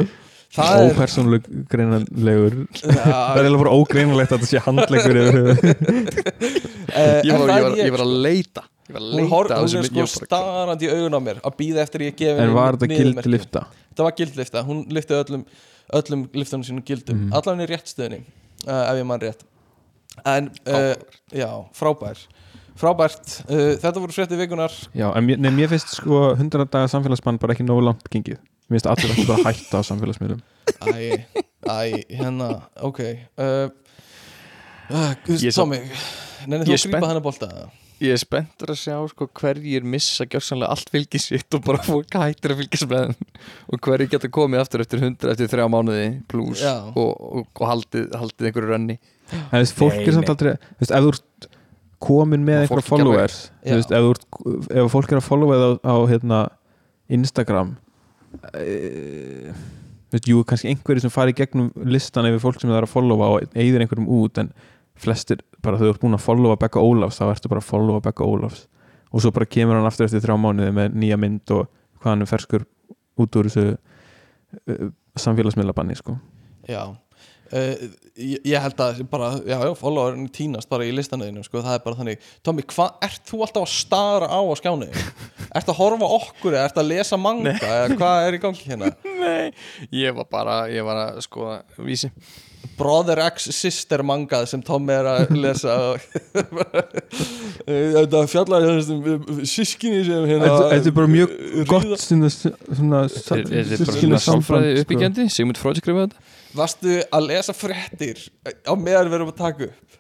[0.54, 5.28] það er ópersónuleg greinanlegur Það er eiginlega bara ógreinulegt að þetta sé handlegur uh,
[7.24, 8.66] ég var, en það ég, var, ég var að leita.
[8.90, 9.04] Ég var
[9.56, 12.54] að hún, er sko starrandi í augun á mér að býða eftir ég gefi En
[12.56, 13.24] var þetta niðurmerki.
[13.24, 13.66] gild lifta?
[13.94, 15.44] þetta var gildlifta, hún lifti öllum
[15.94, 17.26] öllum liftunum sínum gildum.
[17.28, 17.34] Mhm.
[17.38, 18.24] allan í rétt stöðni,
[18.68, 19.44] uh, ef ég mann rétt.
[20.30, 20.94] En, uh,
[21.34, 22.18] já, frábær.
[22.78, 26.90] Frábært, uh, þetta voru frétti vikunar Já, en mér, nei, mér finnst sko 100 daga
[26.90, 28.40] samfélagsbann bara ekki nógu langt gengið
[28.70, 30.42] Mér finnst allir ekki bara hætta á samfélagsmiðlum
[30.88, 31.26] æ,
[31.68, 31.78] æ,
[32.16, 32.50] hérna,
[32.82, 33.70] ok uh,
[34.90, 35.80] uh, Ég sá- Tommy
[36.48, 37.08] nennir þú Ég að er grípa spennt.
[37.10, 37.50] hennar bolta
[38.04, 42.52] ég er spenntur að sjá sko, hverjir missa gjörsanlega allt fylgisitt og bara fólk hættir
[42.52, 43.38] að fylgjast með þeim
[43.78, 46.74] og hverjir geta komið aftur eftir 100 eftir þrjá mánuði pluss Já.
[46.90, 48.98] og, og, og haldið, haldið einhverju rönni
[49.34, 50.34] En þú veist, fólk Nei, er samt nei.
[50.34, 51.48] aldrei Þú veist, ef þú ert
[52.04, 53.78] komin með einhverja fólk alveg- followers Þú Já.
[53.80, 56.42] veist, ef þú ert ef fólk er að followa það á, á hérna,
[57.20, 57.83] Instagram Þú
[60.14, 63.32] veist, jú, kannski einhverju sem fari gegnum listan yfir fólk sem það er að followa
[63.36, 64.52] og eigður einhverjum út en
[65.04, 68.28] flestir, bara þú ert búin að followa Becca Ólafs, þá ertu bara að followa Becca
[68.28, 68.68] Ólafs
[69.14, 71.68] og svo bara kemur hann aftur eftir þrjá mánuði með nýja mynd og
[72.02, 72.68] hvað hann er ferskur
[73.22, 76.18] út úr þessu uh, samfélagsmiðlabanni sko.
[76.70, 76.94] já
[77.54, 77.84] Uh,
[78.18, 81.84] ég, ég held að bara, já, já, followerinn týnast bara í listanöðinu, sko, það er
[81.84, 84.88] bara þannig Tommy, hvað, ert þú alltaf að stara á á skjáni?
[85.60, 88.90] ert að horfa okkur eða ert að lesa manga, eða hvað er í gangi hérna?
[89.22, 89.54] Nei,
[89.94, 92.10] ég var bara, ég var að sko vísi
[92.78, 95.74] Brother X Sister mangað sem Tommy er að lesa
[97.68, 101.30] Þetta fjallar um sískinni sem hérna Þetta er bara mjög
[101.70, 102.00] gott er
[104.24, 104.62] sálfræði sko.
[104.86, 108.20] uppbyggjandi Sigmund Freud skrifaði þetta Varstu að lesa fréttir
[108.68, 109.98] á meðan við erum að taka upp?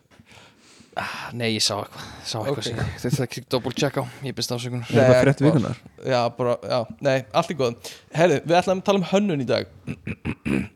[1.01, 2.67] ah, Nei, ég sá eitthvað, sá eitthvað Ok.
[2.69, 2.97] okay.
[3.01, 5.79] Þetta er ekki double check á, ég byrst ásökunar Er þetta Nei, frétt bara- vikunar?
[6.05, 9.47] Já, bara, já, nei, allt í góð Herri, við ætlum að tala um hönnun í
[9.49, 9.65] dag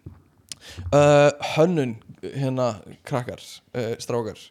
[0.98, 2.72] uh, Hönnun, hérna,
[3.08, 3.44] krakkar,
[3.78, 4.42] uh, strákar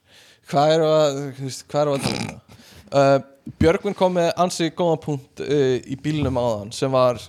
[0.47, 2.63] Hvað eru að, þú veist, hvað eru að tala um hérna?
[2.87, 3.19] Uh,
[3.63, 7.27] Björgvin kom með ansi góðan punkt uh, í bílnum áðan sem var uh,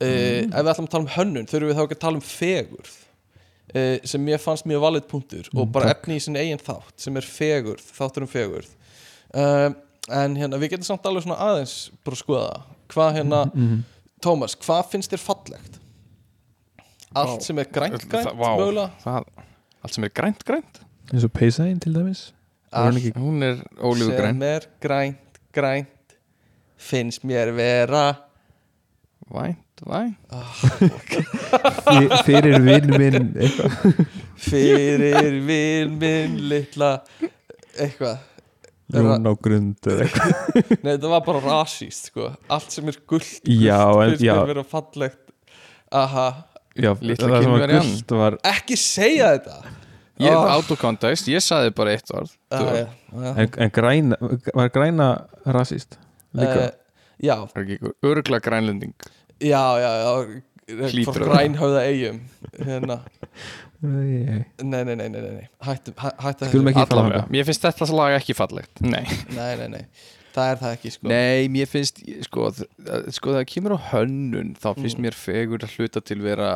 [0.00, 2.94] ef við ætlum að tala um hönnun þurfum við þá ekki að tala um fegurð
[3.74, 7.16] uh, sem mér fannst mjög valið punktur og bara efni í sinni eigin þátt sem
[7.16, 8.68] er fegurð, þáttur um fegurð.
[9.34, 9.70] Uh,
[10.12, 12.62] en hérna við getum samt alveg svona aðeins bara að skoða
[12.92, 13.82] hvað hérna, Mhm.
[14.24, 15.74] Tómas, hvað finnst þér fallegt?
[17.14, 18.90] Allt sem er grænt, grænt, mögulega?
[19.02, 19.26] Það,
[19.84, 20.80] allt sem er grænt grænt?
[21.12, 22.22] Eins og peysaðin til dæmis?
[22.72, 26.16] Allt ekki- hún er ólífu græn sem er grænt, grænt
[26.78, 28.16] finnst mér vera
[29.32, 30.16] vænt, vænt.
[31.86, 34.06] Fyr- fyrir vinn minn eitthvað.
[34.44, 36.92] Fyrir vinn minn litla
[37.78, 38.18] eitthvað.
[38.94, 39.86] Jón á grund
[40.84, 42.28] Nei, þetta var bara rasíst, sko.
[42.52, 43.40] Allt sem er gullt,
[44.28, 44.34] já.
[44.42, 45.20] mér vera fallegt.
[45.94, 46.26] Aha,
[46.76, 46.90] Já,
[47.30, 47.88] var kynverjan.
[48.18, 49.60] var ekki segja þetta.
[50.20, 50.54] Ég er Ah.
[50.56, 53.32] out of context, ég saði bara eitt orð Ah, já, já.
[53.36, 54.16] en, en græna,
[54.54, 55.08] var græna
[55.46, 55.96] rasist
[56.34, 56.68] líka?
[56.68, 56.70] Eh,
[57.22, 58.94] Já, það er ekki örgla grænlending.
[59.40, 60.10] Já, já, já.
[60.14, 62.20] Að- grænhöfða eigum
[62.64, 63.00] Hérna,
[63.84, 65.48] Nei, nei, nei, nei, nei, nei.
[65.60, 68.80] Hættu, hæ- hættu allavega, mér finnst þetta lag ekki fallegt.
[68.80, 69.02] Nei,
[69.36, 69.82] Nei, nei, nei,
[70.32, 71.08] það er það ekki, sko.
[71.12, 72.46] Nei mér finnst sko,
[73.12, 75.04] sko það kemur á hönnun þá finnst Mm.
[75.04, 76.48] mér fegur að hluta til vera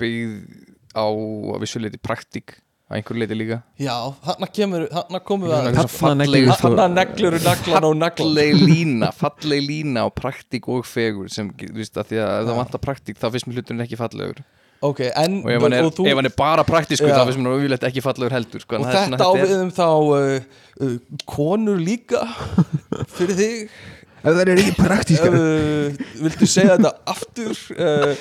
[0.00, 0.64] byggð
[0.96, 2.56] á að vissuleiti praktík
[2.86, 3.56] að einhverju leiti líka.
[3.82, 3.94] Já,
[4.26, 8.28] þarna kemur, þarna komum við Þarna að Þarna Þarna falleg- neglur neglur naglan og naglan
[8.28, 12.46] falleg lína, falleg lína á praktík og fegur sem, þú veist, að því að ef
[12.50, 14.44] það vantar praktík þá finnst mér hluturinn ekki fallegur.
[14.86, 17.16] Ok, en og ef hann er, og þú, ef hann er bara praktísku Já.
[17.16, 19.60] þá finnst mér yfirleitt ekki fallegur heldur sko, og þetta svona- á þetta er- við
[19.64, 20.40] um þá uh,
[20.84, 20.96] uh,
[21.26, 22.22] konur líka
[23.16, 23.70] fyrir þig.
[24.26, 28.14] Ef það er ekki praktíska uh, viltu segja þetta aftur uh,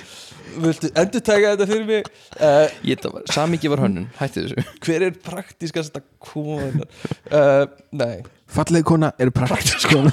[0.64, 2.08] viltu endur taka þetta fyrir mig?
[2.40, 4.64] Uh, var, samingi var hönnun, hætti þessu.
[4.86, 7.66] Hver er praktískasta konar uh,
[7.96, 8.24] nei.
[8.56, 10.12] Falleg kona er praktísk kona.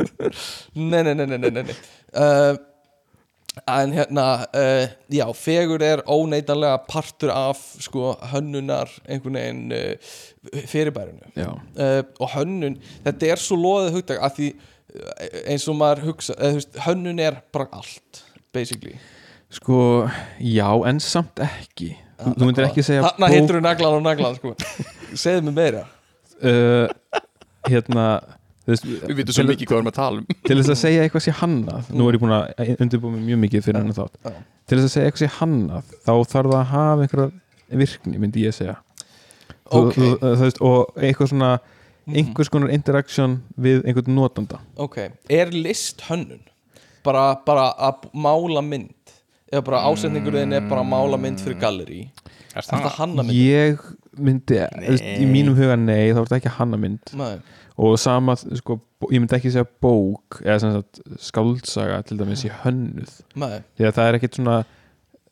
[0.74, 1.76] Nei, nei, nei, nei, nei.
[2.10, 2.56] Uh,
[3.70, 11.30] en hérna uh, já, fegur er óneitanlega partur af sko hönnunar einhvern veginn uh, fyrirbærinu.
[11.38, 14.52] Uh, og hönnun, þetta er svo loðið hugtak að því
[15.50, 18.24] eins og maður hugsa, eða, þú veist, hönnun er bara allt
[18.54, 18.98] basically
[19.54, 19.78] sko,
[20.40, 21.92] já, en samt ekki.
[22.20, 24.54] Þú, þú myndir ekki segja þarna bók- hittur þú naglan og naglan sko.
[25.18, 25.84] segðu mig meira.
[26.44, 26.88] Uh,
[27.64, 28.04] Hérna
[28.68, 30.26] veist, Við vitum svo til- mikið hvað við erum að tala um.
[30.44, 33.38] Til þess að segja eitthvað sé hannað Nú er ég búin að undirbúa mig mjög
[33.44, 34.18] mikið fyrir hennar þátt.
[34.24, 34.32] Já.
[34.68, 37.30] Til þess að segja eitthvað sé hannað Þá þarf það að hafa einhverja
[37.84, 38.76] virkni Myndi ég segja.
[39.70, 39.94] Þú- Ok.
[39.94, 41.52] þú- þú veist, Og eitthvað svona
[42.04, 42.16] Mhm.
[42.20, 44.58] Einhvers konar interaction við einhvern notanda.
[44.76, 44.98] Ok,
[45.30, 46.40] er list hönnun
[47.02, 48.92] bara, bara að mála mynd
[49.54, 52.00] eða bara ásetningurinn er bara að mála mynd fyrir gallerí
[52.54, 53.34] Er það hanna mynd?
[53.34, 53.80] Ég
[54.22, 57.32] myndi, þú veist, í mínum huga nei Þá er þetta ekki hanna mynd Nei.
[57.82, 61.00] Og sama, sko, bó- ég myndi ekki segja bók Eða sem sagt
[61.30, 63.58] skáltsaga Til dæmis í hönnuð Nei.
[63.78, 64.58] því að það er ekkit svona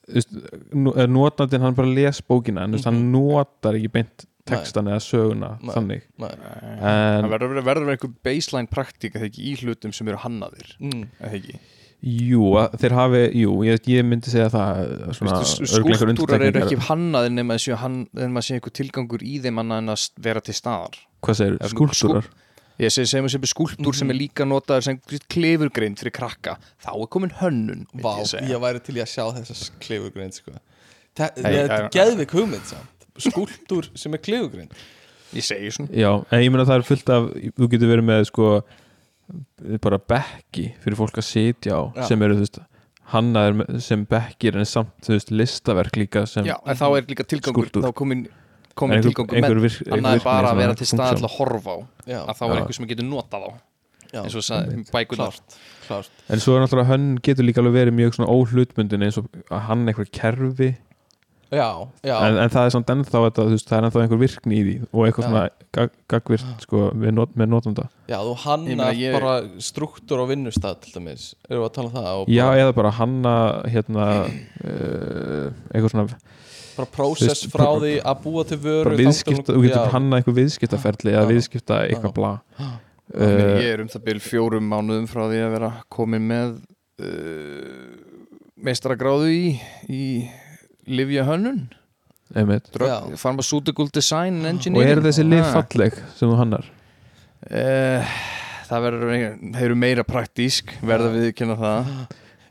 [0.03, 0.33] þú veist,
[0.75, 4.99] nú- eh, notandinn hann bara les bókina en mm hann notar ekki beint textan eða
[5.07, 5.71] söguna Nei.
[5.77, 6.33] þannig Nei.
[6.83, 10.19] Það en verður verður að vera einhver baseline praktík eða ekki í hlutum sem eru
[10.25, 11.05] hannaðir Mm.
[11.23, 11.55] eða ekki
[12.03, 16.79] jú, að þeir hafi jú, ég, ég myndi segja það eh, svona, skúltúrar eru ekki
[16.89, 20.07] hannaðir nema að séu hann- nema að séu einhver tilgangur í þeim annað en að
[20.27, 20.97] vera til staðar.
[21.23, 22.31] Hvað segir, Ef- skúltúrar
[22.83, 24.99] ég segi sem er skúltúr sem er líka notaður sem
[25.31, 26.57] klefurgreind fyrir krakka.
[26.83, 30.35] Þá er komin hönnun myndi Vá, ég ég væri til í að sjá þessa klifugrind
[30.35, 30.57] sko.
[31.15, 33.07] Þa, Hey, ég, þetta eh, er geðvik hugmynd samt.
[33.21, 34.73] Skúltúr sem er klifugrind
[35.37, 35.93] ég segi svona.
[35.95, 38.49] Já, en ég meina það er fullt af þú getur verið með sko
[39.83, 42.07] bara bekki fyrir fólk að sitja á Já.
[42.09, 42.61] sem eru þú veist
[43.13, 47.03] hannaður með- sem bekkir en samt þú veist listaverk líka sem já, en þá er
[47.11, 47.83] líka tilgangur Skúlptúr.
[47.85, 48.23] þá komin,
[48.75, 50.99] komin einhver, tilgangur einhver, með virk, annað er bara að vera til function.
[50.99, 52.61] staðar til að horfa á já, að þá er Já.
[52.63, 53.51] einhver sem getur notað á
[54.13, 56.11] já, eins og sagði, bækurnar klárt, klárt.
[56.29, 59.61] En svo er náttúrulega hann getur líka alveg verið mjög svona óhlutbundin eins og að
[59.69, 60.71] hann eitthvað kerfi
[61.53, 61.69] já,
[62.09, 64.63] já, en, en það er samt ennþá þetta, veist, það er ennþá einhver virkni í
[64.67, 65.29] því og eitthvað Já.
[65.29, 65.43] svona
[65.77, 70.81] gag, gagvirt sko, við not, með notanda já, þú meina, ég- bara struktúr á vinnustad
[70.85, 72.13] til dæmis, við að tala um það?
[72.23, 73.35] Og Já, bara, eða bara hanna
[73.75, 76.07] hérna uh, eitthvað svona
[76.73, 80.41] bara prósess frá bara- því að búa til vöru bara viðskipta, þú getur hanna eitthvað
[80.41, 82.17] viðskiptaferli eða viðskipta eitthvað Já.
[82.23, 82.33] bla
[83.13, 86.53] Uh, uh, ég er um það byrjum fjórum mánuðum frá því að vera komin með
[87.05, 87.91] uh,
[88.57, 89.51] meistaragráðu í,
[89.93, 90.03] í
[90.87, 91.69] Livja Hönnun.
[93.21, 95.63] Pharmaceutical Design and og Engineering er þessi Ah.
[95.63, 96.65] falleg sem þú hannar
[97.51, 98.15] uh,
[98.71, 99.13] Það verður
[99.53, 101.93] þeir eru meira praktísk verða við kynna það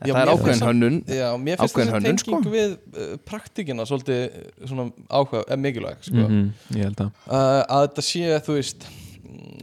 [0.02, 2.50] En Já, Það er ákveðin hönnun Já, mér finnst þessi hönnun, tenging sko.
[2.50, 4.22] við uh, praktikina svolítið
[4.66, 6.24] svona áhuga, er mikilvæg sko.
[6.26, 6.48] mm
[6.78, 8.86] ég held að uh, að þetta sé, þú veist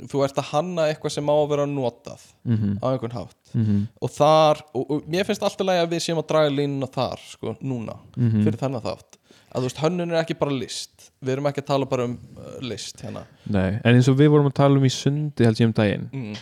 [0.09, 3.53] þú ert að hanna eitthvað sem á að vera notað mm á einhvern hátt.
[3.53, 3.81] -hmm.
[4.01, 7.19] og þar, og, og mér finnst alltaf lægi að við séum að draga línuna þar,
[7.31, 8.43] sko, núna Mhm.
[8.43, 9.17] fyrir þennan þátt.
[9.49, 11.11] Að þú veist, hönnun er ekki bara list.
[11.23, 13.23] Við erum ekki að tala bara um uh, list hérna.
[13.49, 16.09] Nei, en eins og við vorum að tala um í sundi held ég um daginn
[16.13, 16.35] mm.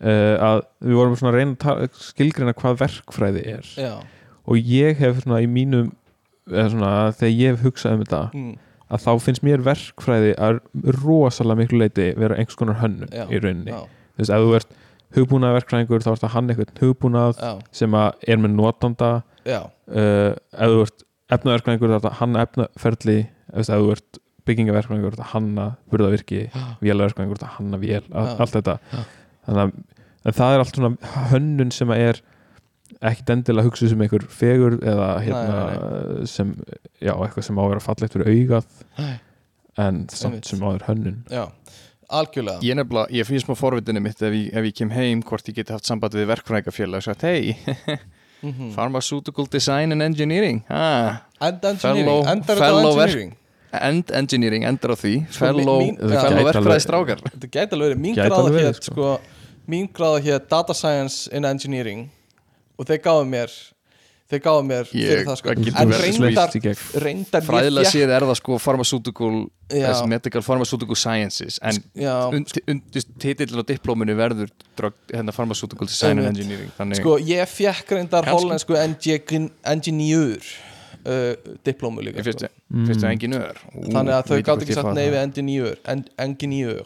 [0.00, 3.66] uh, að við vorum svona að reyna að skilgreina hvað verkfræði er.
[3.76, 3.94] Já,
[4.46, 5.92] og ég hef svona í mínum
[6.50, 8.54] eða svona þegar ég hef hugsað um þetta mm,
[8.92, 10.58] að þá finnst mér verkfræði að
[11.00, 13.72] rosalega miklu leiti vera einhvers konar hönnun Já, í rauninni.
[13.72, 13.84] já,
[14.16, 14.74] þú veist, ef þú ert
[15.16, 17.40] hugbúnað verkfræðingur þá ert að hann eitthvað hugbúnað
[17.76, 19.10] sem að er með notanda.
[19.44, 21.06] Uh, ef þú ert
[21.36, 23.16] efnaverkfræðingur þá ert að hanna efnaferli.
[23.52, 26.42] Ef þú ert byggingaverkfræðingur þá ert að hanna burðavirki,
[26.82, 28.78] vélaverkfræðingur þá hanna vél, allt þetta.
[29.46, 29.74] Þannig að
[30.22, 32.20] en það er allt svona hönnun sem að er
[33.00, 36.54] ekkit endilega hugsuð sem einhver fegur eða hérna Nei, sem,
[37.00, 38.66] já, eitthvað sem á að vera fallegt fyrir augað
[38.98, 39.14] Nei.
[39.86, 41.22] en samt sem áður hönnun.
[41.32, 41.46] Já
[42.12, 42.60] algjörlega.
[42.60, 45.54] Ég nefnilega, ég finnst smá forvitinu mitt ef ég, ef ég kem heim hvort ég
[45.56, 47.56] geti haft samband við verkfræðingafélag og sagt, hei,
[48.42, 48.72] Mhm.
[48.74, 50.64] Pharmaceutical Design and Engineering.
[50.68, 53.36] Ah, End engineering, Fellow- endar þetta á engineering?
[53.72, 55.12] End Engineering endur á því.
[55.30, 55.78] Sko, Fellow,
[56.48, 57.22] verkfræðistrákar.
[57.22, 59.12] þetta gæti alveg verið, mín gráða hér sko,
[59.70, 62.10] mín gráða hér data science in engineering
[62.82, 63.54] og þeir gáðu mér
[64.32, 65.50] þeir gáðu mér Ég- fyrir það sko.
[65.52, 66.54] en verið reyndar,
[67.04, 69.32] reyndar ég Fræðilega fékk- séð er það sko Pharmaceutical
[69.68, 69.86] Já.
[69.90, 71.58] þessi Medical Pharmaceutical Sciences.
[71.62, 72.44] En
[73.20, 76.32] titillin á diplóminu verður drug, hérna Pharmaceutical Design and.
[76.32, 80.40] Engineering þannig sko ég fekk reyndar hollensku engin- engineer
[81.04, 81.34] uh,
[81.66, 82.98] diplómu líka ég finnst sko.
[83.02, 86.82] það enginör þannig að þau gátt ekki sagt nei við engineer en, engineer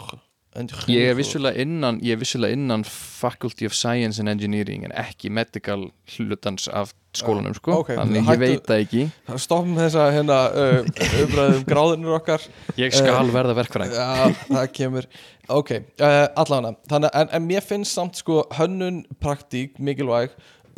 [0.88, 5.28] Ég er vissulega innan, ég er vissulega innan Faculty of Science and Engineering en ekki
[5.28, 9.02] medical hlutans af skólanum sko, ok, þannig hættu- ég veit það ekki.
[9.42, 10.90] Stoppum þessa hérna uh,
[11.26, 12.44] umræðum gráðinur okkar.
[12.80, 15.08] Ég skal verða verkfræðing Já, það kemur.
[15.52, 20.34] Ok, uh, allavega Þannig að en, en mér finnst samt sko hönnun praktík mikilvæg.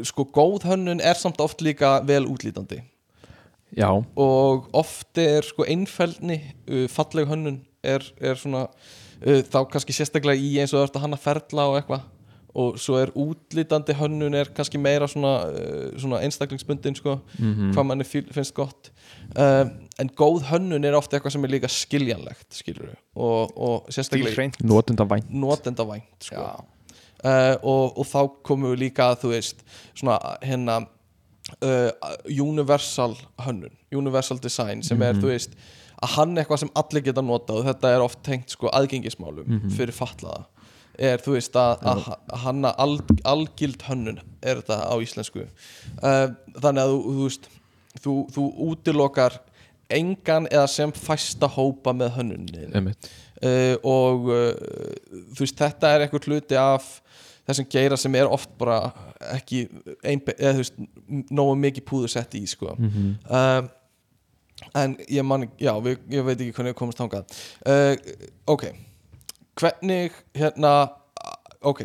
[0.07, 2.83] Sko góð hönnun er samt oft líka vel útlítandi.
[3.77, 6.41] Já, og oft er sko einfeldni
[6.71, 10.95] uh, falleg hönnun er, er svona uh, þá kannski sérstaklega í eins og það er
[10.99, 12.07] að hanna ferla og eitthvað.
[12.59, 17.73] Og svo er útlítandi hönnun er kannski meira svona, uh, svona einstaklingsbundin sko, Mhm.
[17.75, 18.91] hvað manni finnst gott.
[19.37, 19.69] Uh,
[20.01, 24.59] en góð hönnun er ofta eitthvað sem er líka skiljanlegt skilur og, og sérstaklega Stílhreint.
[24.65, 26.47] Notenda vænt notendavænt sko.
[27.25, 29.63] Uh, og, og þá komum við líka að þú veist
[29.95, 30.87] svona hérna
[31.63, 31.91] uh,
[32.31, 35.55] universal hönnun universal design sem er þú veist
[36.03, 39.95] að hann eitthvað sem allir geta notað og þetta er oft tengt sko aðgengismálum fyrir
[39.97, 40.47] fatlaða.
[40.99, 42.07] Er þú veist að, að
[42.43, 45.45] hanna al, algild hönnun er þetta á íslensku.
[46.03, 47.49] Uh, þannig að þú, þú veist
[48.03, 49.39] þú, þú útilokar
[49.89, 52.75] engan eða sem fæsta hópa með hönnunin
[53.41, 54.51] uh, og uh,
[55.33, 57.01] þú veist þetta er einhver hluti af
[57.49, 58.91] þessum geira sem er oft bara
[59.33, 59.63] ekki
[60.05, 62.75] einbe, eða þú veist nógu mikið púður sett í sko.
[62.77, 63.15] Mhm.
[63.31, 63.63] uh,
[64.75, 67.37] en ég man já, við, ég veit ekki hvernig komast þangað.
[67.67, 67.95] Uh,
[68.55, 68.71] ok.
[69.59, 70.73] Hvernig hérna
[71.67, 71.85] ok,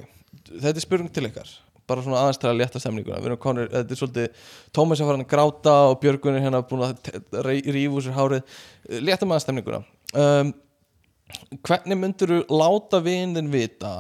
[0.50, 1.52] þetta er spurning til ykkar.
[1.90, 3.20] Bara svona aðeins til að létta stemninguna.
[3.20, 6.62] Við erum konur, þetta er svolítið Tómas er farin að gráta og Björgun er hérna
[6.68, 8.54] búin að úr sér hárið.
[9.04, 9.82] Létta maður stemninguna.
[10.14, 10.54] Um,
[11.66, 13.94] hvernig myndur þú láta vinin vita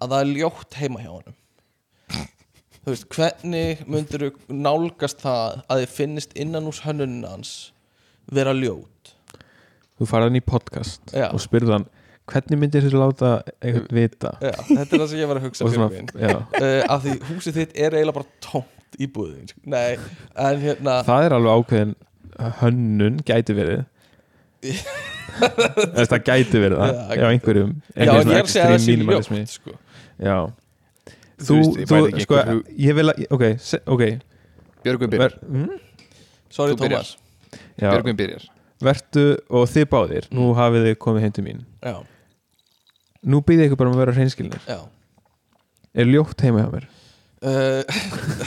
[0.00, 1.36] að það er ljótt heima hjá honum?
[2.80, 7.54] Þú veist, hvernig myndur þú nálgast það að þið finnist innan úr hönnuninn hans
[8.34, 9.14] vera ljót.
[10.00, 11.26] Þú farið hann í podcast Já.
[11.28, 11.88] og spyrðu hann
[12.30, 13.30] hvernig myndir þú láta
[13.60, 14.34] einhvern vita?
[14.42, 17.58] Já, þetta er það sem ég var að hugsa fyrir já, uh, af því húsið
[17.58, 19.62] þitt er eiginlega bara tómt í búðin sko.
[19.70, 19.98] nei,
[20.46, 21.94] en hérna það er alveg ákveðin
[22.60, 23.84] hönnun gæti verið.
[25.40, 28.96] Það gæti verið það Já, já, einhverjum já, ég er að segja að það sé
[28.98, 29.76] ljótt sko.
[30.20, 30.34] já,
[31.40, 32.40] Þú þú, þú, sko
[32.76, 33.44] ég vil að, ok,
[33.94, 34.02] ok.
[34.84, 35.78] Björgvin byrjar, ver, mm?
[36.52, 37.06] sorry byrjar.
[37.06, 37.29] Tómas
[37.80, 38.46] Björgvin byrjar.
[38.80, 40.38] Vertu og þið báðir Mm.
[40.38, 41.64] nú hafið þið komið heim til mín.
[41.84, 41.96] Já,
[43.26, 44.62] nú býðið ykkur bara um að vera hreinskilnir.
[44.68, 44.80] Já.
[45.94, 46.86] Er ljótt heima hjá mér?
[47.40, 47.80] Uh,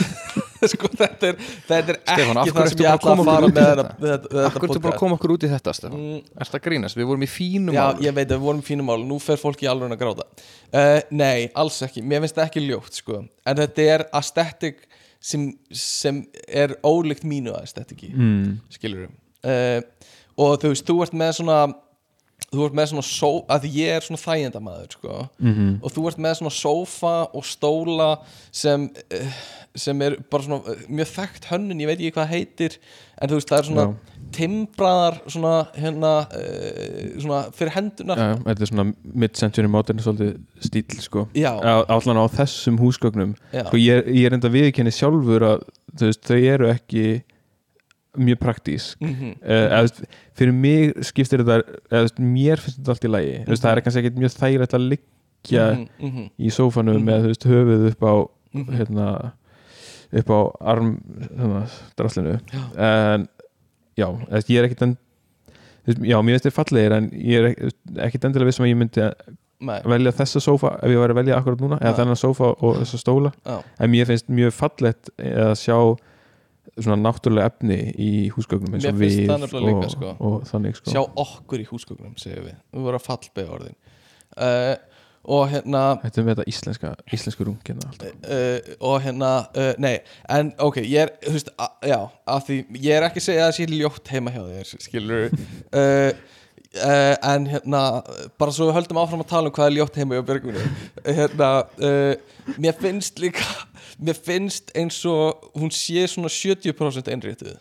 [0.70, 2.94] sko þetta er þetta er Stefán, af ekki hverju það ertu sem ég bara að
[2.94, 3.84] ætla að koma fara okkur út í með þetta?
[3.84, 5.96] þetta, þetta, þetta Akkur þú bara að koma okkur út í þetta Stefán?
[6.04, 6.98] Mm, Er það grínast?
[7.00, 9.40] Við vorum í fínum Já, ég veit að við vorum í fínum mál Nú fer
[9.42, 10.26] fólk í alveg að gráta.
[10.70, 13.18] Uh, Nei, alls ekki, mér finnst það ekki ljótt sko.
[13.44, 14.86] En þetta er aesthetic
[15.24, 18.60] sem, sem er ólíkt mínu aesthetic mm.
[18.78, 19.10] Skilur
[19.44, 19.80] uh,
[20.34, 21.58] Og þú veist, þú ert með svona
[22.54, 25.14] Þú ert með svona só, að ég er svona þægjendamaður sko.
[25.42, 28.08] Mm og þú ert með svona sófa og stóla
[28.54, 28.84] sem
[29.14, 29.38] eh,
[29.78, 32.76] sem er bara svona eh, mjög þekkt hönnun, ég veit ekki hvað heitir
[33.22, 34.28] en þú veist það er svona Já.
[34.38, 38.86] timbraðar svona hérna uh, svona fyrir hendunar já, þetta er svona
[39.24, 40.32] mid-century modern svolítið
[40.68, 43.64] stíl sko allan á þessum húsgögnum Já.
[43.68, 45.64] sko, ég, er- ég er enda viðkenni sjálfur að
[45.94, 47.06] þú veist, þau eru ekki
[48.16, 49.34] mjög praktísk Mhm.
[49.42, 50.04] uh, eða,
[50.34, 53.60] fyrir mig skiptir þetta eða, mér finnst þetta allt í lagi mm -hmm.
[53.62, 55.00] það er kannski ekkert mjög þægilegt að ligg,
[55.44, 57.04] liggja Mhm, mhm, í sófanum Mhm.
[57.04, 58.14] með þú veist, höfuð upp á
[58.54, 58.76] mhm.
[58.76, 59.32] hérna,
[60.14, 60.98] upp á arm
[61.38, 62.38] hérna, draslinu
[62.76, 63.28] en
[63.98, 64.96] já, veist, ég er ekkit en,
[65.86, 69.12] já, mér finnst þér fallegir en ég er ek- ekkit endilega vissum að ég myndi
[69.60, 71.96] Nei, velja þessa sófa ef ég væri að velja akkurat núna eða Já.
[72.04, 75.96] þennan sófa og þessa stóla já, en mér finnst mjög fallegt að sjá
[76.78, 80.14] svona náttúrulega efni í húsgögnum eins og við nefnilega líka, og, sko.
[80.18, 80.94] og þannig sko.
[80.94, 83.78] Sjá okkur í húsgögnum segjum við, við vorum að fallbega orðin.
[84.34, 84.74] Uh,
[85.24, 88.14] og hérna Þetta er með þetta íslenska, íslensku rungina alltaf.
[88.26, 89.94] uh, og hérna, uh, nei
[90.28, 91.52] en ok, ég er, þú veist,
[91.88, 94.72] já af því, ég er ekki að segja að það sé ljótt heima hjá þér,
[94.84, 96.10] skilur uh,
[96.90, 97.84] uh, en hérna
[98.40, 100.66] bara svo við höldum áfram að tala um hvað er ljótt heima hjá Björgvinu
[101.20, 103.48] hérna, uh, mér finnst líka
[104.02, 107.56] mér finnst eins og hún sé svona 70% einréttið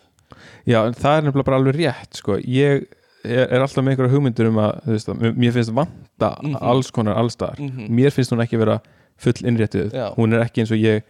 [0.66, 2.38] Já, en það er nefnilega bara alveg rétt sko.
[2.40, 2.86] ég
[3.24, 6.56] er, er alltaf með einhverja hugmyndur um að þú veist, að mér finnst vanta Mhm.
[6.62, 7.88] alls konar allstar Mhm.
[7.90, 8.80] mér finnst hún ekki vera
[9.18, 10.14] full innréttið Já.
[10.16, 11.04] hún er ekki eins og ég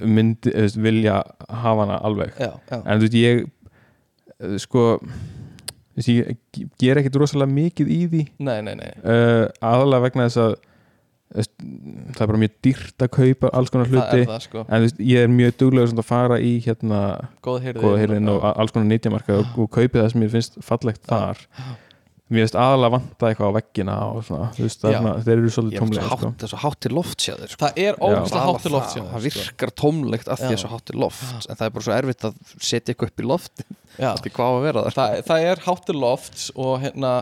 [0.00, 3.50] myndi, veist, vilja hafa hana alveg já, já, en þú veist, ég
[4.40, 6.36] eh, sko þú veist, ég
[6.80, 10.54] ger ekkit rosalega mikið í því nei, nei, nei uh, aðalega vegna þess að
[11.32, 14.24] það er bara mjög dýrt að kaupa alls konar það hluti.
[14.24, 16.98] er það sko, en þú veist, ég er mjög duglegur svona að fara í hérna
[17.46, 20.60] góð heyrðin góða heyrðin og alls konar nýtjamarka og, og kaupi það sem mér finnst
[20.66, 21.40] fallegt þar.
[22.32, 25.32] Mér finnst aðalega vanta eitthvað á veggina og svona, þú veist, það er svona, þeir
[25.34, 26.16] eru Ég svolítið er svo tómlega sko.
[26.16, 27.58] hátt, það er svo hátt til loft sér sko.
[27.62, 29.24] það er ógæslega hátt til loft það, hjá það sko.
[29.26, 32.24] virkar tómlegt að því að svo hátt til loft en það er bara svo erfitt
[32.30, 33.64] að setja eitthvað upp í loft.
[34.96, 37.12] Það, það er hátt til lofts og hérna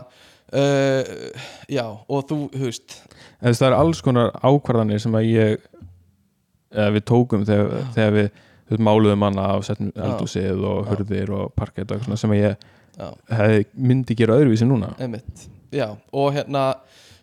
[0.53, 1.41] uh,
[1.71, 2.99] já, og þú, veist,
[3.41, 5.67] það eru alls konar ákvarðanir sem að ég
[6.71, 10.89] eða við tókum þegar, þegar við veist, máluðum hana á setnum eldúsið og Já.
[10.93, 12.67] hurðir og parkett og svona sem að ég
[12.97, 13.07] já,
[13.37, 14.93] hefði myndi gera öðruvísi núna.
[15.01, 16.65] Einmitt, já, og hérna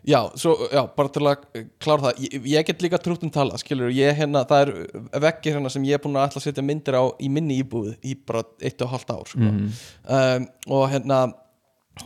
[0.08, 3.58] já, svo, já, bara til að klára það, ég, ég get líka trútt um tala
[3.60, 6.64] skilur, ég hérna, það er veggir hérna sem ég er búin að ætla að setja
[6.64, 9.44] myndir á í minni íbúð í bara eitt og halvt ár sko.
[9.44, 9.68] Mhm.
[10.18, 10.48] um,
[10.78, 11.26] og hérna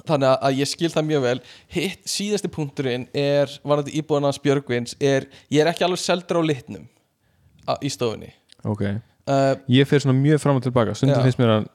[0.09, 1.41] þannig að- að ég skil það mjög vel.
[1.69, 6.43] Hitt síðasti punkturinn er varandi íbúðan hans Björgvins er, ég er ekki alveg seldur á
[6.45, 6.89] litnum
[7.69, 8.33] á, í stofunni.
[8.65, 10.95] Ok, uh, ég fer svona mjög fram og tilbaka.
[10.95, 11.23] Stundum Já.
[11.27, 11.69] finnst mér hann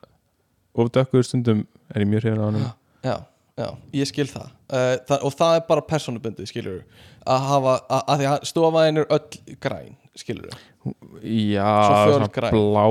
[0.77, 1.65] of dökkur stundum
[1.95, 2.65] er ég mjög hrifin á hann
[3.03, 3.15] já,
[3.57, 6.83] já, ég skil það, uh, það og það er bara persónubundið, skilur
[7.27, 10.51] að hafa, að, að því að stofaðin er öll græn, skilur
[11.23, 11.71] já,
[12.05, 12.85] svona blá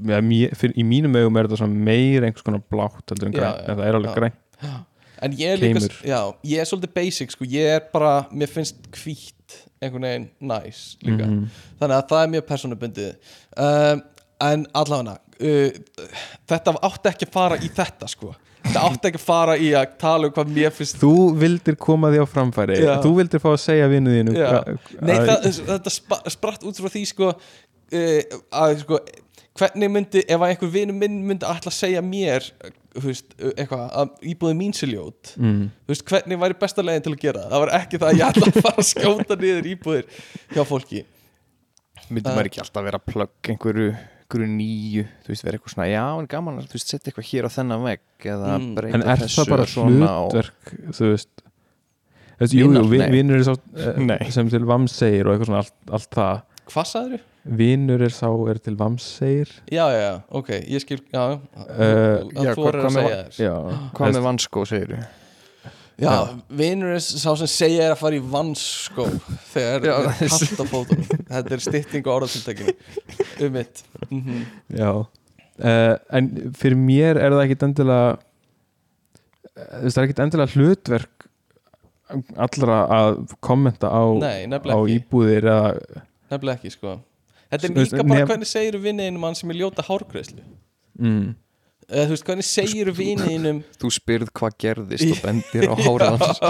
[0.00, 3.76] mér, fyrir, í mínum augum er þetta meir einhvers konar blátt heldur en já, en
[3.80, 4.16] það er alveg já.
[4.20, 4.86] grænt.
[5.20, 8.86] En ég er líka já, ég er svolítið basic, sko, ég er bara mér finnst
[8.96, 11.26] hvít einhvern veginn næs líka.
[11.26, 11.48] Mhm.
[11.80, 13.34] þannig að það er mjög persónubundið.
[13.56, 14.02] Um,
[14.40, 16.06] en allavega uh,
[16.48, 18.34] þetta átti ekki að fara í þetta sko.
[18.60, 22.10] Þetta átti ekki að fara í að tala um hvað mér finnst þú vildir koma
[22.12, 22.76] því á framfæri.
[22.80, 22.92] Já.
[23.04, 24.36] þú vildir fá að segja vinnu þínu.
[24.36, 24.50] Já.
[24.50, 28.20] hva- Nei, að- það, þetta spratt út frá því sko, uh,
[28.52, 29.00] að sko
[29.58, 32.46] hvernig myndi, ef einhver vinur minn myndi að segja mér
[32.94, 35.64] þú veist, eitthvað, að íbúði mín sé ljót mm.
[35.86, 38.20] þú veist, hvernig væri besta leiðin til að gera það það var ekki það að
[38.20, 40.22] ég að fara að skjóta niður íbúðir
[40.54, 41.04] hjá fólki
[42.10, 43.90] myndi Uh, maður ekki alltaf vera að plugg einhverju,
[44.24, 47.28] einhverju nýju þú veist, vera eitthvað svona, já, en gaman að þú veist, setja eitthvað
[47.30, 48.72] hér á þennan vegg eða Mm.
[48.78, 51.46] breyta en er þessu það bara svona og- hlutverk þú veist
[52.40, 52.86] Þessi, jú, jú, Vinnar?
[52.88, 53.10] vin, Nei.
[53.12, 54.30] vinnur er sá Nei.
[54.32, 57.20] sem til vamsegir og eitthvað svona allt, allt það hvað sagður
[57.60, 62.44] vinnur er sá er til vamsegir Já, já, já, ok, ég skil Já, Eh, að
[62.44, 63.40] já, þú hvað- er hvað að segja þér.
[63.46, 63.54] já,
[63.96, 65.00] hvað með vannskó, segir þú?
[66.00, 66.12] Já,
[66.56, 69.04] vinur er sá sem segja er að fara í vannskó
[69.52, 71.08] þegar Já, er kallt á fótunum.
[71.28, 72.72] Þetta er stytting á orðatiltekinu
[73.44, 73.82] um mitt.
[74.10, 74.92] Mm já.
[75.60, 80.54] Uh, en fyrir mér er það ekkit endilega eh, þú veist, það er ekkit endilega
[80.56, 81.26] hlutverk
[82.40, 86.00] allra að kommenta á, Nei, á íbúðir eða
[86.30, 86.96] nefnilega ekki sko.
[87.50, 90.42] Þetta er líka bara nef- hvernig segir vinninum hann sem er ljóta hárgreðslu
[91.00, 91.30] mm,
[91.90, 96.42] eða þú veist, hvernig segir vinninum þú spyrð hvað gerðist og bendir á hárið hans.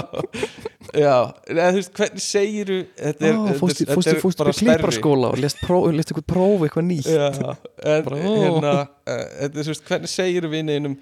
[0.91, 1.15] Já,
[1.49, 4.53] eða þú veist, hvernig segir þetta er, þetta er- fórstu þetta fórstu- er fórstu bara
[4.53, 7.09] til klipparskóla og lest, próf, lest eitthvað próf eitthvað nýtt.
[7.09, 7.55] Já,
[7.95, 8.75] en hérna
[9.09, 10.99] er, þú veist, hvernig segir vinninum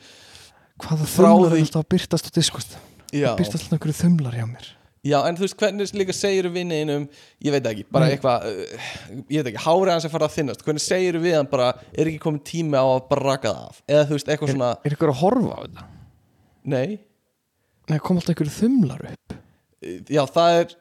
[0.79, 2.77] hvaða þumlar er alltaf að byrtast á diskust
[3.11, 4.67] Já, byrtast alltaf einhverju þumlar hjá mér
[5.07, 7.05] Já, en þú veist hvernig líka segir vinninum
[7.45, 8.87] ég veit ekki, bara eitthvað uh,
[9.31, 12.09] ég veit ekki, hárið hans er farið að þinnast hvernig segir við hann bara, er
[12.11, 14.95] ekki komið tími á að bara raka það af, eða þú veist, eitthvað svona er
[14.97, 15.87] einhver að horfa á þetta?
[16.75, 16.99] nei,
[17.89, 19.37] Nei, kom alltaf einhverju þumlar upp?
[20.11, 20.75] Já, það er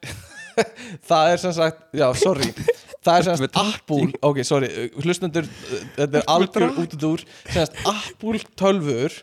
[1.09, 2.51] það er sem sagt, já, sorry.
[2.99, 4.69] Það er sem Við sagt Apple, ok, sorry
[4.99, 9.15] hlustendur, uh, þetta er algjör út út úr sem sagt Apple tölfur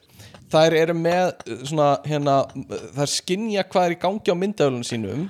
[0.55, 1.31] þær eru með
[1.67, 2.37] svona hérna,
[2.95, 5.25] þær skinja hvað er í gangi á myndavölunum sínum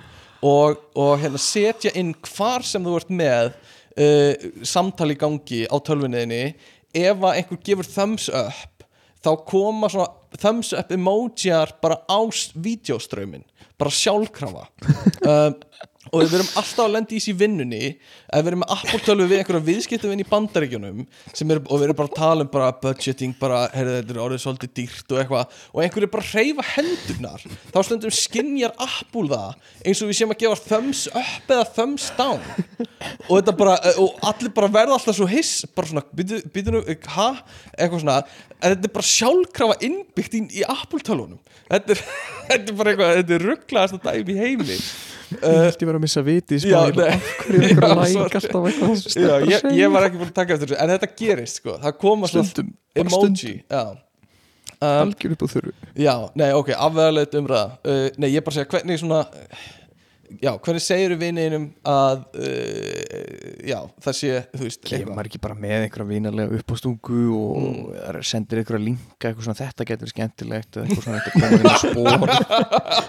[0.46, 5.76] og, og hérna setja inn hvar sem þú ert með uh, samtali í gangi á
[5.82, 6.44] tölvunniðinni
[6.96, 8.86] ef að einhver gefur thumbs up
[9.26, 12.20] þá koma svona thumbs up emojiar bara á
[12.54, 13.46] vídeostraumin
[13.78, 14.68] bara sjálfkrafa.
[15.26, 15.56] Um,
[16.16, 19.26] og við erum alltaf að lenda í þessi vinnunni ef við erum með Apple tölvu
[19.28, 23.34] við einhverja viðskiptavinn í bandaríkjunum er, og við erum bara að tala um bara budgeting
[23.40, 25.58] bara, heyrðu þetta er orðið svolítið dýrt og eitthvað.
[25.74, 27.46] Og einhverju bara hreyfa hendurnar.
[27.74, 32.08] Þá stundum skinjar Apple það eins og við séum að gefa thumbs up eða thumbs
[32.16, 32.46] down.
[33.28, 36.84] Og bara, og allir bara verða alltaf svo hiss bara svona, býtu nú,
[37.18, 37.28] ha?
[37.76, 38.22] Eitthvað svona,
[38.62, 41.42] en þetta er bara sjálfkrafa innbyggt í, í Apple tölvunum.
[41.68, 42.00] Þetta
[42.50, 44.80] þetta er bara eitthvað, þetta er rugglaðast að dæmi heimi
[45.32, 47.20] Ég held ég verið að missa viti í spæl nei.
[47.42, 48.26] Hverju er ykkur sorry.
[48.40, 51.78] alltaf Já, ég, ég var ekki búin að taka eftir þessu en þetta gerist sko,
[51.82, 53.56] það koma Stundum, emoji.
[54.76, 58.52] Um, Algjör upp á þurru já, nei, ok, afveðalegt umræða uh, nei, ég er bara
[58.54, 59.22] að segja, hvernig svona
[60.42, 65.30] já, hvernig segir viniðinum að uh, já, það sé, þú veist Kemur eitthvað.
[65.30, 68.22] ekki bara með einhverja vinalega upp á stúku og mm.
[68.26, 71.66] sendir einhverja linka eitthvað svona þetta getur verið skemmtilegt eða eitthvað svona þetta komur inn
[71.66, 72.30] á spór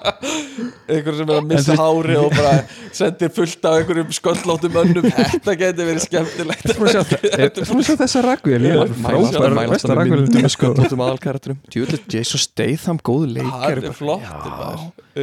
[0.97, 2.55] einhver sem er að missa hári og bara
[2.97, 8.61] sendir fullt af einhverjum sköllóttum önnum þetta getur verið skemmtilegt Þú maður sjá þessa rakvél
[8.67, 13.91] Ég er Mælast frábær mælast besta með aðalkarakterum Djúvill Jason Statham góð leikar er.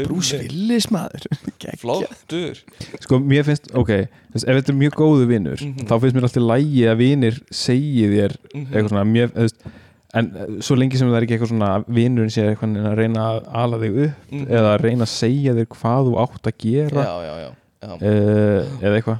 [0.08, 1.28] Bruce Willis maður
[1.62, 1.83] Geggjað.
[1.84, 2.64] Flottur.
[3.04, 3.92] Sko, mér finnst, ok
[4.34, 5.86] þess, Ef þetta er mjög góðu vinnur Mhm.
[5.90, 9.60] Þá finnst mér alltaf lægi að vinir segi þér eitthvað svona mér, veist,
[10.14, 12.98] En eh, svo lengi sem það er ekki eitthvað svona að Vinurinn sé eitthvað að
[13.00, 14.44] reyna að ala þig upp Mhm.
[14.48, 17.50] Eða að reyna að segja þér hvað þú átt að gera já, já, já,
[17.82, 17.94] já.
[17.94, 19.20] uh, Eða eitthvað.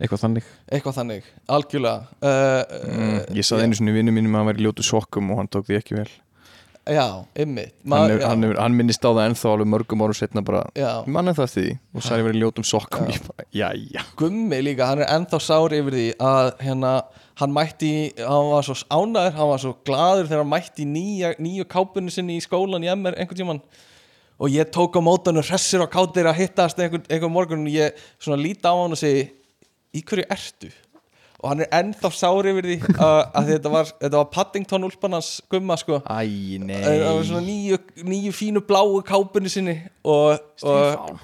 [0.00, 0.44] Eitthvað þannig.
[0.72, 2.06] Eitthvað þannig, algjörlega.
[2.22, 5.38] Uh, Mm, Ég saði einu sinni vinnu mínum að hann væri í ljótu sokkum og
[5.42, 6.08] hann tók því ekki vel
[6.86, 7.74] já, einmitt.
[7.88, 10.64] Hann, hann, hann minnist á það ennþá alveg mörgum árum setna bara
[11.06, 11.74] mann er það eftir því.
[11.94, 13.08] Og ég verið ljótum sokkum.
[14.20, 16.92] Gummi líka, hann er ennþá sári yfir því að hérna,
[17.40, 21.68] hann mætti hann var svo ánæður, hann var svo gladur þegar hann mætti nýja, nýju
[21.72, 23.64] kápunni sinni í skólan í MR einhvern tímann.
[24.42, 28.06] Og ég tók á mótanum hressir og kátir að hittast einhvern, einhvern morgun og ég
[28.18, 29.28] svona líta á hann og segi
[29.94, 30.74] í hverju ertu?
[31.44, 35.32] Og hann er ennþá sári yfir því að, að þetta var, þetta var Paddington úlpanans
[35.52, 36.00] Gumma sko.
[36.08, 36.78] Æ, nei.
[36.80, 39.76] Það var svona nýju, nýju fínu bláu kápunni sinni
[40.08, 41.20] og, og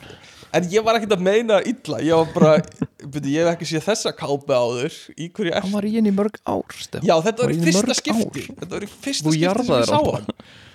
[0.56, 2.02] en ég var ekkert að meina illa.
[2.04, 2.52] Ég var bara,
[3.00, 5.00] byrju, ég hef ekki séð þessa kápu áður.
[5.16, 7.06] Í hverju hann er var í henni í mörg ár Stefán.
[7.08, 8.44] já þetta var í fyrsta skipti.
[8.44, 8.60] ár.
[8.60, 10.30] þetta var í fyrsta Þú skipti sem ég sá hann.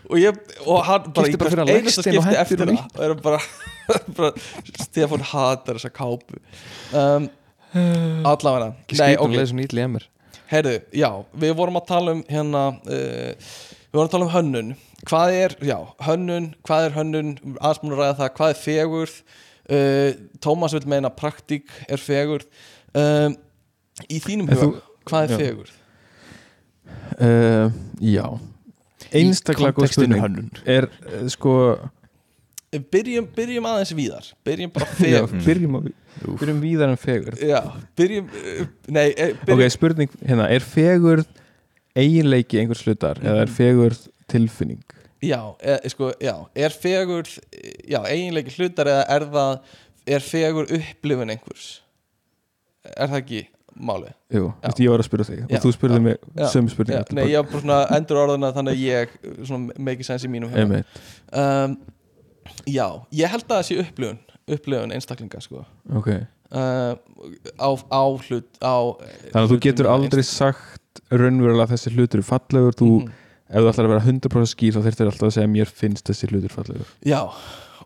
[0.05, 2.84] Og, ég, og hann bara í hvert einasta skipti eftir það.
[2.89, 3.41] Og er bara,
[4.17, 4.34] bara
[4.88, 6.41] Stefán hatar þessa kápu.
[6.95, 7.30] Um,
[8.31, 8.73] allavega.
[8.85, 9.39] Ekki skýtum ok, okay.
[9.39, 10.10] leið svona ítli emmer
[10.45, 11.10] Heyrðu, já,
[11.41, 13.53] við vorum að tala um hérna uh,
[13.89, 14.73] Við vorum að tala um hönnun.
[15.10, 18.31] Hvað er, já, hönnun Hvað er hönnun, aðeins múin að ræða það.
[18.38, 19.15] Hvað er fegurð?
[19.65, 20.10] Uh,
[20.45, 22.45] Tómas vil meina praktík er fegurð.
[22.95, 23.39] Um,
[24.11, 25.39] Í þínum huga, hvað er já.
[25.41, 25.73] fegurð?
[27.19, 27.72] uh,
[28.03, 28.26] Já.
[29.15, 30.22] Einstaklega góð spurning.
[30.22, 30.49] hönnun.
[30.68, 31.56] Er uh, sko
[32.76, 34.26] Byrjum, byrjum aðeins víðar.
[34.48, 35.78] Byrjum bara já, fegurð Byrjum,
[36.42, 37.62] byrjum víðar en fegurð Já,
[37.96, 38.28] byrjum
[38.92, 40.50] Nei, eh, byrjum Ok, spurning hérna.
[40.52, 41.30] Er fegurð
[41.96, 44.84] eiginleiki einhvers hlutar eða er fegurð tilfinning?
[45.24, 47.30] Já, e, sko, já, er fegur
[47.88, 49.54] já, eiginleiki hlutar eða er það
[50.18, 51.68] er fegur upplifun einhvers?
[52.94, 53.42] Er það ekki
[53.76, 54.12] málið?
[54.36, 54.68] Jú, Já.
[54.68, 55.40] veist, ég var að spyrja þig.
[55.40, 57.80] Já, og þú spurði já, mig já, sömu Já, spurningar nei, ég var bara svona
[57.98, 59.16] endur orðuna þannig að ég
[59.50, 60.54] svona make sense í mínum.
[60.54, 61.02] Einmitt,
[61.32, 61.78] um,
[62.69, 64.19] Já, ég held að það sé upplifun
[64.55, 65.63] upplifun einstaklinga sko.
[65.97, 66.09] Ok.
[66.55, 66.93] Uh,
[67.57, 68.76] á, á hlut á
[69.34, 73.11] Þannig að þú getur aldrei sagt raunverulega þessi hlutur er fallegur þú, Mhm.
[73.49, 76.30] ef þú ætlar að vera 100% skýr þá þurftir alltaf að segja mér finnst þessi
[76.30, 76.88] hlutur fallegur.
[77.05, 77.19] Já,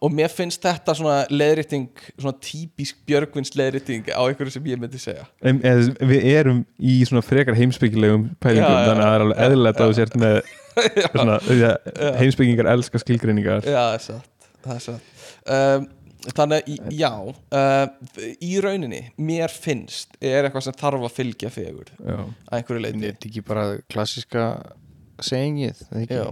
[0.01, 1.87] og mér finnst þetta svona leðriting,
[2.19, 5.25] svona típisk björgvins leðriting á einhverju sem ég myndi segja.
[5.41, 9.39] En, eð, Við erum í svona frekar heimspekilegum pælingum Já, þannig að það er alveg
[9.47, 10.41] eðlilegt að þú sért með
[12.19, 13.63] heimspekingar elska skilgreiningar.
[13.65, 14.29] Já, það er satt,
[14.65, 15.15] það er satt.
[15.45, 15.87] Um,
[16.35, 21.47] Þannig að í- já uh, Í rauninni, mér finnst er eitthvað sem þarf að fylgja
[21.55, 24.43] fegur Já, að einhverju leiti er þetta ekki bara klassiska
[25.23, 26.19] segingið eða ekki?
[26.19, 26.29] Já.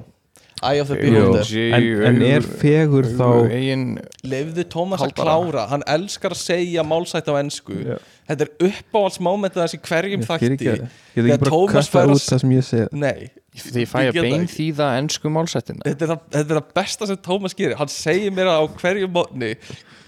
[0.68, 1.12] Eye of the Jú.
[1.14, 1.50] beholder.
[1.78, 3.84] En, en er fegur þá eigin
[4.26, 5.68] Leifðu Tómas að klára.
[5.70, 7.76] Hann elskar að segja málsætt á ensku.
[7.78, 8.00] Já.
[8.28, 10.88] Þetta er uppáhaldsmomentið þessi hverjum fyrirgefðu.
[11.14, 12.88] Ég get ekki bara Tómas kasta að út það sem ég segi?
[13.06, 13.30] Nei,
[13.66, 14.56] því ég fæ Ég að það bein ekki.
[14.58, 17.78] þýða ennsku málsættina þetta er, það, þetta er það besta sem Tómas gerir.
[17.80, 19.52] Hann segir mér það á hverjum mótni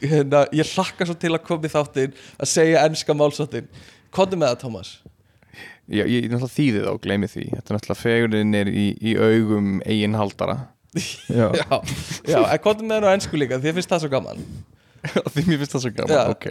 [0.01, 3.69] hérna, Ég hlakka svo til að koma í þáttin að segja enska málsættin
[4.15, 4.91] Hvað með það Tómas?
[5.89, 7.45] ég, ég náttúrulega þýði þá, gleymi því.
[7.55, 10.57] Þetta er náttúrulega fegurinn er í, í augum eigin haldara
[11.29, 11.79] Já, já,
[12.25, 14.39] já, en hvað með hennu á ennsku líka því finnst það svo gaman.
[15.33, 16.23] Því mér finnst það svo gaman, Já.
[16.33, 16.47] ok.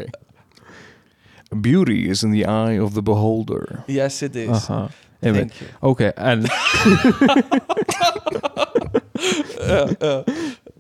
[1.65, 3.83] Beauty is in the eye of the beholder.
[3.89, 4.53] Yes it is.
[4.69, 4.87] Aha
[5.23, 5.53] Einmitt.
[5.83, 6.45] Ok, en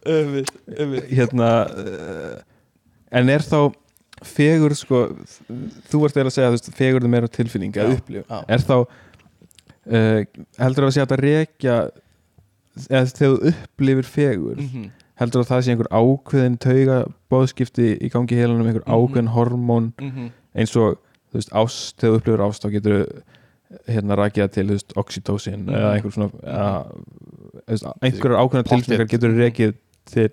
[0.06, 1.08] einmitt, einmitt.
[1.10, 2.38] hérna uh,
[3.10, 3.72] En er þá
[4.26, 5.00] fegur sko
[5.88, 8.38] þú ert eða að segja að fegur er meira tilfinning eða Já, upplif já.
[8.50, 10.20] er þá uh,
[10.60, 11.76] heldur að sé hægt að rekja
[12.88, 14.88] eða þegar þú upplifir fegur Mhm.
[15.18, 16.98] heldur að það sé einhver ákveðin tauga
[17.32, 18.94] bóðskipti í gangi í heilanum einhver Mhm.
[18.94, 20.28] ákveðin hormón Mhm.
[20.54, 20.98] eins og
[21.32, 22.98] þú veist, ást, þegar þú upplifir ást þá getur
[23.88, 25.74] hérna rækja til þú veist, oxytocin Mhm.
[25.76, 26.30] eða einhver svona
[28.02, 28.86] einhverjar Pottþétt.
[28.86, 29.74] tilfinningar getur rekið
[30.08, 30.28] til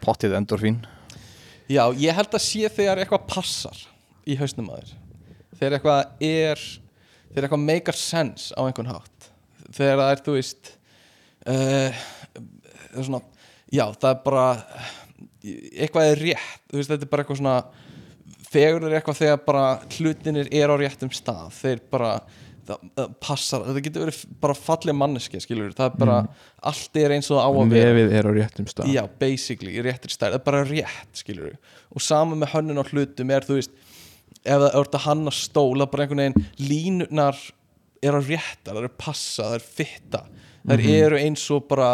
[0.00, 0.78] Pottið endorfín.
[1.70, 3.76] Já, ég held að sé þegar eitthvað passar
[4.26, 4.94] í hausnum að þér.
[5.60, 6.62] Þegar eitthvað er
[7.30, 9.28] þegar eitthvað meikar sense á einhvern hátt.
[9.70, 10.70] Þegar það er, þú veist
[11.46, 12.00] uh,
[12.90, 13.22] það er svona
[13.72, 14.46] já, það er bara
[15.44, 17.64] eitthvað er rétt, þú veist, þetta er bara eitthvað svona
[18.50, 21.52] fegur er eitthvað þegar bara hlutinir er á réttum stað.
[21.60, 22.20] Þeir bara
[22.70, 26.16] það, það passar, þetta getur verið bara falleg manneski, skilur það er bara,
[26.70, 27.92] allt er eins og það á að vera.
[27.94, 28.90] Nefið er á réttum stað.
[28.94, 31.56] Já, basically, í réttir stærð, það er bara rétt, skilur
[31.90, 33.74] og sama með hönnun á hlutum er, þú veist
[34.40, 37.40] ef það er að hanna stóla bara einhvern veginn, línunar
[38.00, 40.22] er á réttar, það er passa, það er fitta.
[40.70, 41.90] Þær eru eins og bara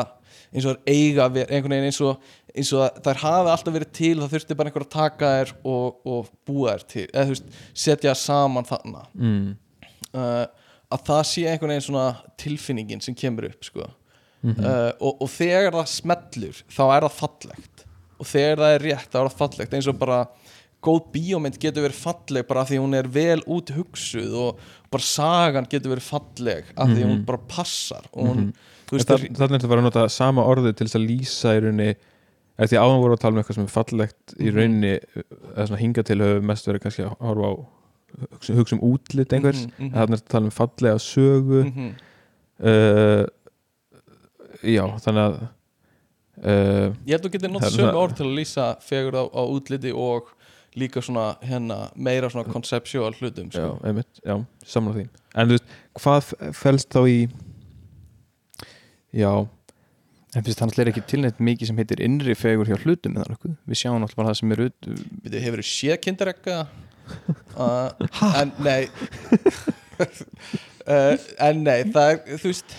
[0.54, 3.50] eins og þær eiga, að vera- einhvern veginn eins og eins og að þær hafi
[3.52, 7.06] alltaf verið til það þurfti bara einhver að taka þær og, og búa þær til,
[7.10, 9.02] eða þú veist, setja þær saman þarna.
[9.18, 9.50] Mm.
[10.14, 10.46] uh,
[10.94, 12.06] að það sé einhvern veginn svona
[12.38, 13.86] tilfinningin sem kemur upp sko.
[14.46, 17.86] uh, og, og þegar það smellur þá er það fallegt.
[18.20, 19.74] Og þegar það er rétt þá er það fallegt.
[19.74, 20.18] Eins og bara
[20.86, 24.60] góð bíómynd getur verið falleg bara af því hún er vel út hugsuð og
[24.92, 28.06] bara sagan getur verið falleg af því hún bara passar.
[28.14, 31.62] Þú veist, Þannig er þetta bara að nota sama orðið til þess að lýsa í
[31.64, 31.88] rauninni
[32.56, 34.54] eða því áðan voru að tala um eitthvað sem er fallegt í Mhm.
[34.60, 34.92] rauninni
[35.56, 37.54] eða svona hinga til höfum mest verið kannski að horfa á
[38.24, 39.90] hugsa, hugsa um útlit einhvers mhm.
[39.90, 41.90] en þannig er að tala um fallega sögu Mhm.
[42.60, 43.24] uh,
[44.62, 48.70] já, þannig að uh, ég held að þú getur er sömu orð til að lýsa
[48.84, 50.32] fegur á, á útliti og
[50.76, 53.80] líka svona hérna meira svona conceptual hlutum já, sko.
[53.84, 57.18] einmitt, já, samla því en þú veist, hvað felst þá í
[59.16, 59.46] já,
[60.36, 64.02] En finnst það náttúrulega ekki tilnætt mikið sem heitir innri fegur hjá hlutum Við sjáum
[64.02, 64.88] náttúrulega bara það sem er ut
[65.24, 66.56] Byrju, hefur séð kindarekka?
[67.56, 67.90] Uh,
[68.42, 68.82] en nei.
[70.86, 72.74] Uh, En nei, það er, þú veist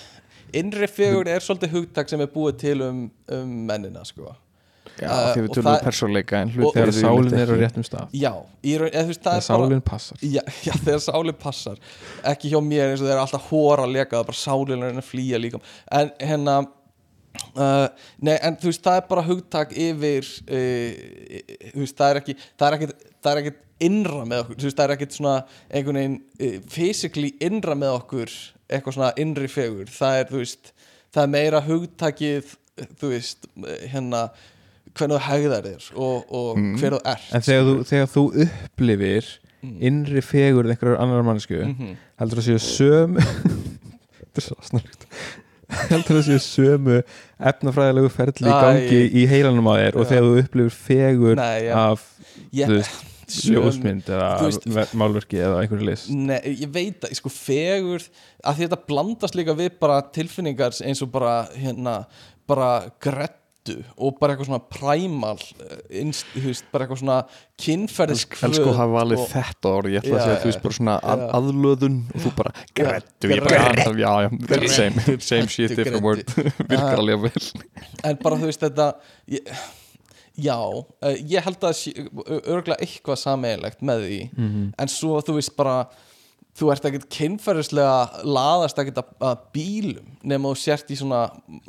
[0.55, 2.99] Innri fegur er svolítið hugtak sem er búið til um,
[3.35, 4.29] um mennina, sko.
[4.97, 7.51] Já, Uh, því við og tölum það- um persónleika en hlutir þegar sálinn er á
[7.51, 7.57] ekki.
[7.65, 8.15] réttum stað.
[8.17, 8.31] Já,
[8.63, 10.23] í raun, þú veist, það þegar er bara sálinn passar.
[10.23, 11.77] Já, já, þegar sálinn passar.
[12.31, 14.87] Ekki hjá mér eins og þeir eru alltaf hóra að leka Það er bara sálinn
[14.87, 15.61] er að flýja líka.
[15.99, 17.87] En hérna uh,
[18.25, 20.89] Nei, en þú veist, það er bara hugtak yfir uh,
[21.75, 22.95] Þú veist, það er ekki Það er ekkit,
[23.27, 25.33] það er ekkit innra með okkur veist, það er ekkit svona
[25.69, 28.35] einhvern veginn uh, Physically innra með okkur
[28.67, 30.71] Eitthvað svona innri fegur Það er, veist,
[31.15, 32.55] það er meira hugtakið
[33.01, 33.45] Þú veist,
[33.93, 34.25] hérna
[34.97, 39.35] Hvernig þú hegðar þér og, og hver þú ert en þegar þú, þegar þú upplifir
[39.57, 39.71] Mm.
[39.81, 41.95] innri fegur einhverjar annar mannsku Mhm.
[42.21, 43.23] heldur það séu sömu
[44.19, 45.05] þetta er svo snarkt
[45.89, 46.97] heldur það séu sömu
[47.51, 51.73] efnafræðilegu ferli í gangi í heilanum á þér og þegar þú upplifir fegur Nei, já.
[51.87, 52.05] af
[52.53, 52.91] Ég-
[53.27, 56.11] ljósmynd eða málverki eða einhverju list.
[56.15, 58.05] Nei, ég veit að, sko, fegur
[58.43, 61.97] að því þetta blandast líka við bara tilfinningar eins og bara, hérna
[62.47, 62.69] bara
[63.03, 63.43] grettu
[63.99, 67.17] og bara eitthvað svona primal eh, innst, þú veist, bara eitthvað svona
[67.59, 70.93] kynferðisk Elsku hafa valið og- þetta orð Ég ætla að segja, þú veist, bara svona
[71.03, 73.91] að, aðlöðun og þú bara grættu Ég bara, Grettu.
[73.99, 76.31] já, já, Grettu, same, same shit, grettu, different word.
[76.71, 77.51] Virkar alveg vel.
[78.07, 78.87] En bara þú veist þetta
[79.35, 79.51] ég,
[80.37, 80.57] já,
[81.01, 81.79] eh, ég held að
[82.45, 84.73] örgulega eitthvað sameiginlegt með því Mhm.
[84.77, 85.87] en svo þú veist bara
[86.57, 91.23] þú ert ekkert kynferðislega laðast ekkert að, að bílum nema þú sért í svona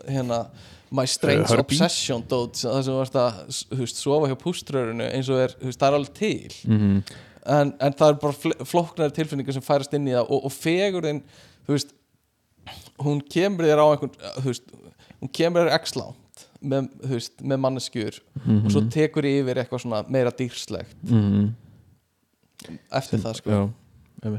[0.09, 0.49] hérna,
[0.91, 1.77] my strange Herbie?
[1.77, 5.79] obsession dót, það sem þú ert að veist, sofa hjá púströrunu eins og er, veist,
[5.79, 7.03] það er alveg til Mhm.
[7.47, 10.53] en, en það er bara fl- flóknari tilfinningar sem færast inn í það og, og
[10.53, 11.23] fegurinn
[11.67, 11.93] þú veist
[13.01, 14.63] hún kemur þér á einhvern veist,
[15.23, 16.17] hún kemur þér x langt
[16.61, 21.49] með, veist, með manneskjur og svo tekur yfir eitthvað svona meira dýrslegt mm
[22.91, 23.55] eftir það sko.
[23.55, 24.31] Já,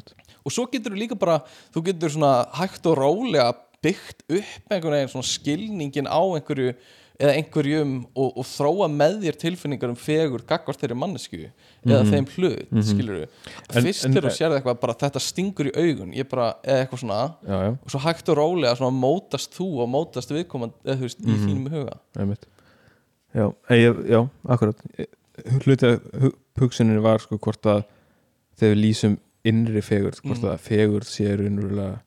[0.44, 1.40] og svo getur þú líka bara
[1.74, 6.74] þú getur svona hægt og rólega byggt upp einhvern veginn svona skilningin á einhverju
[7.20, 11.40] eða einhverjum og, og þróa með þér tilfinningar um fegur gagvart þeirri mannesku
[11.86, 12.12] eða Mhm.
[12.14, 12.84] þeim hlut, mm Mhm.
[12.88, 13.18] skilur
[13.76, 16.86] En- fyrst en- þegar þú sérði eitthvað bara þetta stingur í augun ég bara, eða
[16.88, 20.74] eitthvað svona já, já, og svo hægt og rólega svona mótast þú og mótast viðkomandi
[20.86, 21.48] eða þú veist, í Mhm.
[21.50, 22.00] þínum huga
[23.36, 24.76] já, ég, já, akkurat
[25.66, 27.84] hluti að hu- hugsunin var sko hvort að
[28.60, 30.52] þegar við lýsum innri fegurð, hvort Mm.
[30.52, 32.00] að fegurð sé raunverulega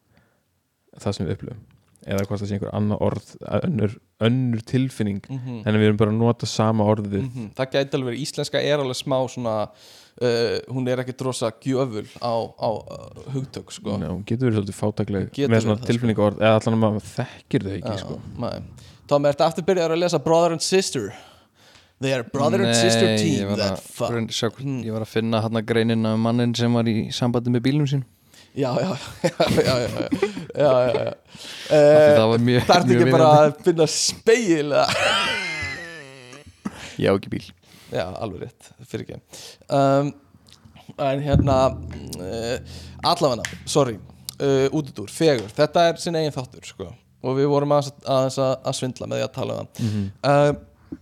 [1.01, 1.61] það sem við upplifum
[2.07, 3.29] eða hvort það sé einhver annað orð
[3.65, 3.95] önnur,
[4.29, 5.63] önnur tilfinning mm -hmm.
[5.67, 7.27] en við erum bara að nota sama orðið
[7.57, 12.07] það gæti alveg verið, íslenska er alveg smá svona uh, hún er ekki drosa gjöful
[12.21, 15.87] á, á uh, hugtök sko Ná, hún getur verið svolítið fátakleg Getur með svona það,
[15.91, 18.21] tilfinningaorð eða allan að maður þekkir þau ekki Já, sko.
[18.39, 18.63] nei.
[19.07, 21.13] Tom, ertu aftur byrjar að lesa Brother and Sister
[22.03, 24.83] They are brother and sister Nei, ég team sjá, hvort- Hmm.
[24.83, 27.87] ég var að finna hann að greinina um mannin sem var í sambandi með bílum
[27.87, 28.03] sín
[28.63, 28.91] já, já,
[30.55, 31.15] já, já
[31.71, 34.75] eh, það var mjög þarf ekki bara að finna speil
[37.05, 37.47] já, ekki bíl.
[37.93, 39.21] Já, alveg rétt, fyrir ekki.
[39.69, 40.13] Um,
[41.03, 41.57] en hérna
[42.21, 42.77] eh, uh,
[43.13, 43.99] allafanna, sorry
[44.39, 46.91] eh, uh, útudur, fegur, þetta er sin eigin þáttur sko.
[47.23, 49.83] Og við vorum að, að, að svindla með því að tala um það.
[49.83, 50.07] Mm -hmm.
[50.29, 51.01] uh,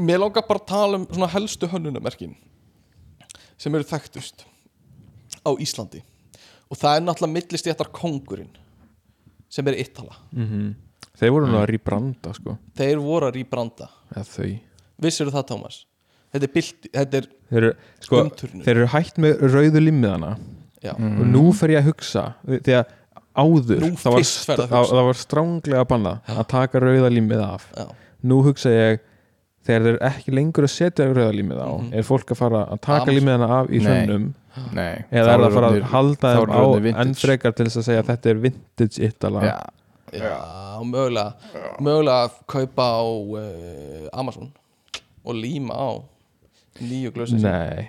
[0.00, 2.34] mér langar bara að tala um helstu hönunamerkin
[3.60, 4.46] sem eru þekktust
[5.44, 6.02] á Íslandi
[6.70, 8.50] og það er náttúrulega millistjættar kongurinn
[9.50, 10.74] sem er Ítala Mhm.
[11.18, 12.56] þeir voru nú að rýbranda sko.
[12.76, 14.60] Þeir voru að rýbranda eða þau.
[15.02, 15.84] Vissirðu það, Tómas?
[16.32, 20.38] Þetta er, bilt, þetta er þeir eru, sko, umturnur þeir eru hægt með rauðu limmiðana.
[20.82, 22.86] Já, og nú fer ég að hugsa því að
[23.36, 27.66] áður Nú það var, að það, var stránglega bannað að taka rauða limmið af.
[27.76, 27.86] Já,
[28.24, 29.00] nú hugsa ég
[29.66, 31.92] þegar þeir eru ekki lengur að setja rauða limmið á Mhm.
[31.94, 34.06] er fólk að fara að taka limmiðana af í Nei.
[34.74, 37.86] Nei, eða er það að fara að halda þeim á enn frekar til þess að
[37.86, 39.58] segja að þetta er vintage Ítala Já,
[40.16, 40.32] já
[40.82, 44.50] mögulega mögulega að kaupa á uh, Amazon
[45.24, 45.90] og líma á
[46.80, 47.86] nýju glösin nei,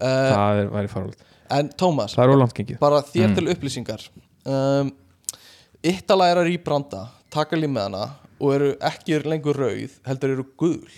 [0.00, 2.78] uh, það er, væri farald En Tómas, það er ólangt gengið.
[2.80, 3.34] bara þér Mm.
[3.36, 4.04] til upplýsingar.
[4.48, 4.92] Um,
[5.84, 7.02] Ítala er að rýbranda
[7.34, 8.06] taka límiðana
[8.40, 10.88] og eru ekki lengur rauð heldur eru gul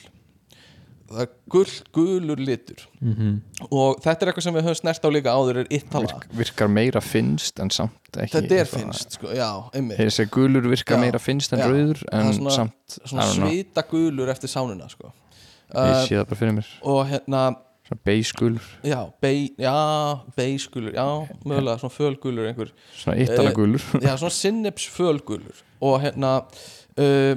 [1.10, 2.84] það er gull, gulur litur.
[3.00, 3.66] Mm -hmm.
[3.70, 6.68] og þetta er eitthvað sem við höfum snert á líka áður er Ítala virk, virkar
[6.68, 9.98] meira finnst en samt ekki þetta er finnst, sko, já, einmitt.
[9.98, 11.66] Þeir segja gulur virkar Já, meira finnst en já.
[11.66, 15.12] rauður en svona- samt svona svita gulur eftir sánuna sko.
[15.74, 16.66] Ég uh, sé það bara fyrir mér.
[16.82, 22.70] og hérna Svona beigskul, já, bei, já, beisgulur já, mögulega svona fölgulur einhver.
[22.96, 23.82] Svona ittala gulur.
[24.00, 26.46] já, svona sinneps fölgulur og hérna
[27.00, 27.34] uh,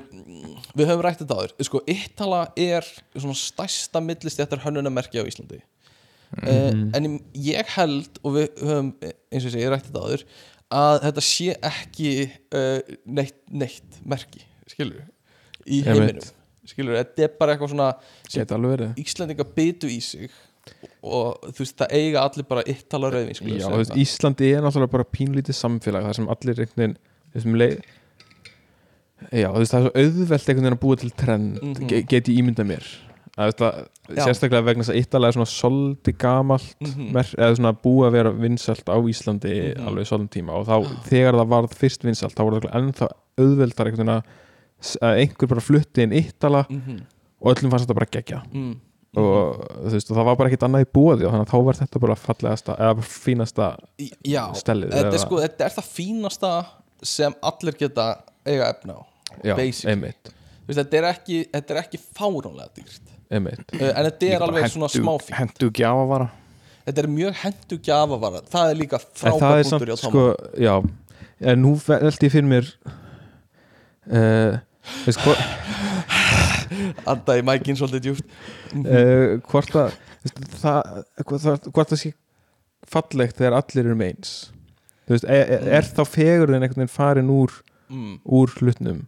[0.77, 1.55] við höfum rætt þetta áður.
[1.67, 2.85] Sko, Ítala er
[3.15, 5.61] svona stærsta millistjættar hönnunamerki á Íslandi.
[6.43, 10.25] Uh, en ég held og við höfum, eins og ég segi, rætt þetta áður
[10.77, 15.05] að þetta sé ekki uh, neitt, neitt merki skilur
[15.63, 16.25] í heiminum.
[16.67, 17.93] Skilur, þetta er bara eitthvað svona
[18.99, 20.27] Íslandinga bytu í sig
[20.99, 26.09] og þú veist, það eiga allir bara Ítala veist, Íslandi er náttúrulega bara pínlítið samfélag
[26.09, 26.97] þar sem allir veginn
[27.31, 27.79] þessum leið
[29.31, 31.87] Já, þú veist, það er svo auðvelt einhvern veginn að búa til trend Mhm.
[31.89, 32.85] ge get ég ímyndað mér
[33.37, 33.67] að þetta,
[34.17, 34.23] Já.
[34.25, 37.11] sérstaklega vegna þess að Ítalega er svona soldi gamalt Mhm.
[37.13, 39.87] mer, eða svona búið að vera vinsalt á Íslandi Mhm.
[39.87, 43.07] alveg svolum tíma og þá þegar það varð fyrst vinsalt þá voru það ennþá
[43.37, 44.23] auðveldar einhvern veginn
[45.01, 47.01] að einhver bara flutti inn Ítala mm -hmm.
[47.41, 48.75] og öllum fannst þetta bara gegja mm.
[49.17, 51.63] og þú veist, og það var bara ekkert annað í búið og þannig að þá
[51.65, 53.77] var þetta bara fallegasta eða fínasta
[54.23, 56.65] Já, stellið þetta er, eða- sko, þetta er það fínasta
[57.03, 59.01] sem allir geta eiga efna á
[60.67, 63.15] þetta, er ekki, ekki fáránlega dýrt.
[63.31, 63.63] Einmitt.
[63.75, 66.29] Uh, en þetta er alveg svona smáfín Hendu gjafavara.
[66.87, 68.41] Þetta er mjög hendu gjafavara.
[68.47, 70.75] Það er líka En það frábær punktur samt, hjá Tóma sko, já.
[71.51, 72.69] En nú veldi ég fyrir mér
[74.07, 74.59] uh,
[75.05, 75.41] veist, hvort,
[77.07, 78.25] Anda í mækin svolítið djúft
[78.83, 79.97] uh, hvort að
[80.61, 82.13] það, hvort það sé
[82.87, 84.33] fallegt þegar allir eru meins
[85.09, 87.53] veist, er, er, er þá fegurðin einhvern veginn farin úr,
[87.89, 88.17] mm.
[88.23, 89.05] úr hlutnum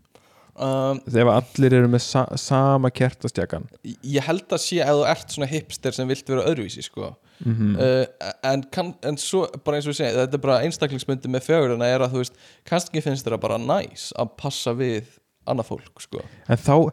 [0.60, 3.68] um, þegar allir eru með sa, sama kertastjakan
[4.03, 7.14] Ég held að sé að þú ert svona hipster sem vilt vera öðruvísi sko.
[7.45, 7.76] mm -hmm.
[7.80, 11.45] uh, en, kann, en svo bara eins og ég segi þetta er bara einstaklingsmyndi með
[11.47, 15.06] fegurina er að þú veist kannski finnst þér bara næs að passa við
[15.45, 16.19] annað fólk sko.
[16.47, 16.91] en þá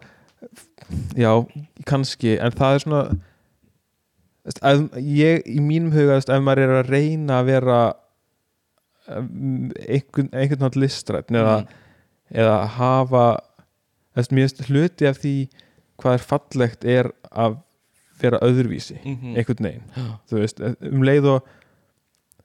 [1.16, 1.32] já,
[1.84, 3.18] kannski en það er svona
[5.02, 7.78] ég, í mínum huga veist, ef maður er að reyna að vera
[9.08, 12.40] einhvern, einhvern nátt listrætt eða, Mm.
[12.42, 13.26] eða hafa
[14.16, 15.34] veist hluti af því
[16.00, 17.58] hvað er fallegt er að
[18.20, 21.52] vera öðruvísi mm einhvern veginn þú veist, um leið og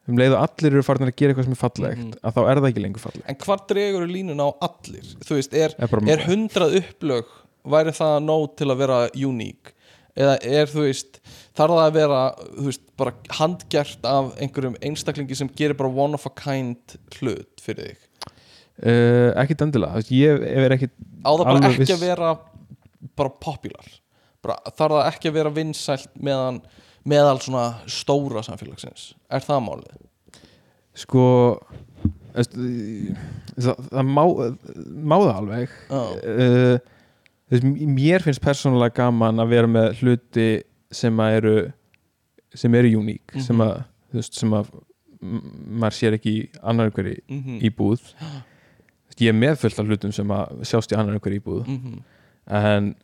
[0.09, 2.13] um leið og allir eru farin að gera eitthvað sem er fallegt Mhm.
[2.23, 5.05] að þá er það ekki lengur fallegt En hvar dregur línuna á allir?
[5.23, 7.25] Þú veist, er, er er hundrað upplög
[7.65, 9.73] væri það nóg til að vera uník
[10.17, 11.19] eða er þú veist
[11.57, 12.21] þarf það að vera
[12.67, 17.91] veist, bara handgert af einhverjum einstaklingi sem gerir bara one of a kind hlut fyrir
[17.91, 20.95] þig uh, ekkit endilega, veist, ég er ekkit
[21.27, 21.95] á það bara ekki viss.
[21.97, 22.31] að vera
[23.19, 23.91] bara popular
[24.41, 26.61] bara, þarf það ekki að vera vinsælt meðan,
[27.07, 30.07] meðal svona stóra samfélagsins er það málið?
[31.01, 31.25] sko
[32.31, 34.23] það, það má,
[35.03, 36.01] má það alveg Já.
[36.31, 36.97] uh,
[37.91, 40.49] mér finnst persónulega gaman að vera með hluti
[40.91, 41.55] sem að eru
[42.55, 43.41] sem eru uník Mhm.
[43.45, 44.71] sem að, þú veist, sem að
[45.21, 48.01] maður sér ekki í annar einhverju Mm íbúð.
[48.21, 51.65] Þú veist, ég er með fullt af hlutum sem að sjást í annar einhverju íbúð.
[51.67, 52.01] -hmm.
[52.47, 52.95] en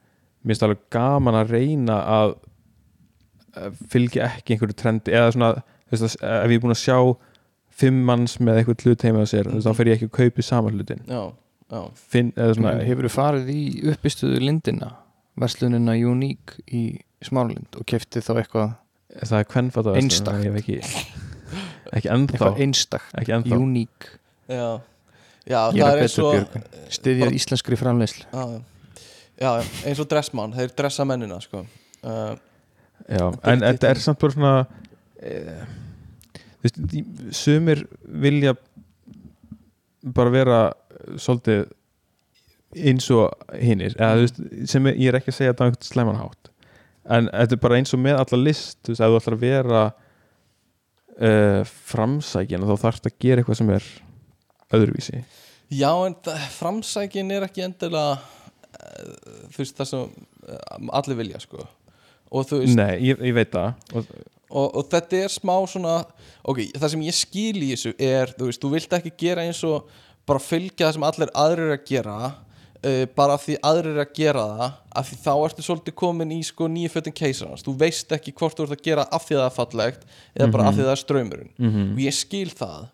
[0.43, 2.35] mér finnst alveg gaman að reyna að
[3.89, 5.49] fylgja ekki einhverju trendi eða svona,
[5.89, 6.97] þú veist, ef ég er búin að sjá
[7.77, 10.73] fimm manns með eitthvað hlut heima á sér, þá fer ég ekki að kaupi saman
[10.77, 11.21] hlutin já,
[11.71, 13.61] já, Finn, eða svona, Hefur þú farið í
[13.93, 14.91] uppistuðu lindina?
[15.37, 18.73] Verslunina Unique í Smáralind og kefti þá eitthvað
[19.23, 20.43] það er kvennfata Einstakt.
[20.45, 20.77] ég hef ekki
[21.97, 22.35] ekki ennþá.
[22.37, 23.57] Eitthvað einstakt, ekki ennþá.
[23.63, 24.09] Unique.
[24.51, 24.67] Já.
[25.47, 26.63] Já, það er eins og Björgvin.
[26.91, 28.25] styðjað íslenskri framleiðslu.
[28.33, 28.43] Já,
[29.39, 29.51] já,
[29.87, 31.63] eins og dressmann þeir dressa mennina sko.
[32.03, 32.35] uh,
[33.07, 34.53] Já, en þetta er samt bara svona
[35.23, 35.31] e,
[36.59, 38.53] þú veist, í- sumir vilja
[40.03, 40.57] bara vera
[41.15, 41.69] svolítið
[42.75, 43.31] eins og
[43.61, 43.95] hinnir
[44.67, 46.51] sem er, ég er ekki að segja þetta á einhvern slæmanhátt
[47.07, 49.43] en þetta er bara eins og með alla list þú veist, ef þú ætlar að
[49.45, 49.81] vera
[51.17, 53.89] uh, framsækin þá þarfst að gera eitthvað sem er
[54.77, 55.21] öðruvísi.
[55.73, 56.15] Já, en
[56.55, 60.07] framsækin er ekki endilega uh, þú veist það sem
[60.47, 61.67] uh, allir vilja sko.
[62.31, 63.85] og veist Nei, ég, ég veit það.
[63.93, 64.11] Og,
[64.49, 66.01] og, og þetta er smá svona
[66.43, 69.63] ok, það sem ég skil í þessu er þú veist, þú vilt ekki gera eins
[69.67, 69.87] og
[70.27, 72.17] bara fylgja það sem allir aðrir að gera
[72.85, 76.31] uh, bara af því aðrir eru að gera það af því þá ertu svolítið komin
[76.35, 79.37] í sko nýju fötin keisarans, þú veist ekki hvort þú ert að gera af því
[79.39, 80.05] það er fallegt
[80.35, 81.89] eða bara af því það er ströymurinn Mhm.
[81.93, 82.87] og ég skil það.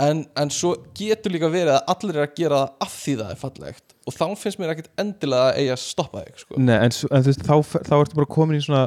[0.00, 3.30] En, en svo getur líka verið að allir eru að gera það af því það
[3.34, 3.94] er fallegt.
[4.06, 6.58] Og þá finnst mér ekkit endilega að eiga að stoppa þig sko.
[6.62, 7.56] Nei, en, en þú veist, þá,
[7.90, 8.84] þá ertu bara komin í svona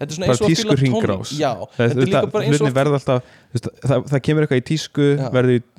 [0.00, 2.74] þetta er svona eins og að fíla hringrás já, þetta er líka bara eins og
[3.52, 5.06] veist, það, kemur eitthvað í tísku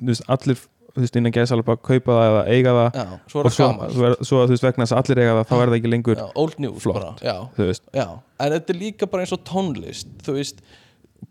[0.08, 0.62] veist, allir
[0.92, 3.48] þú veist, innan gæðs alveg bara að kaupa það eða eiga það já, svo er
[3.48, 3.68] og svo,
[4.08, 6.20] er, svo þú veist vegna þess að allir eiga það þá er það ekki lengur
[6.20, 6.98] já, old news flott.
[6.98, 8.06] bara, já, þú veist, já.
[8.44, 10.60] en þetta er líka bara eins og tónlist þú veist,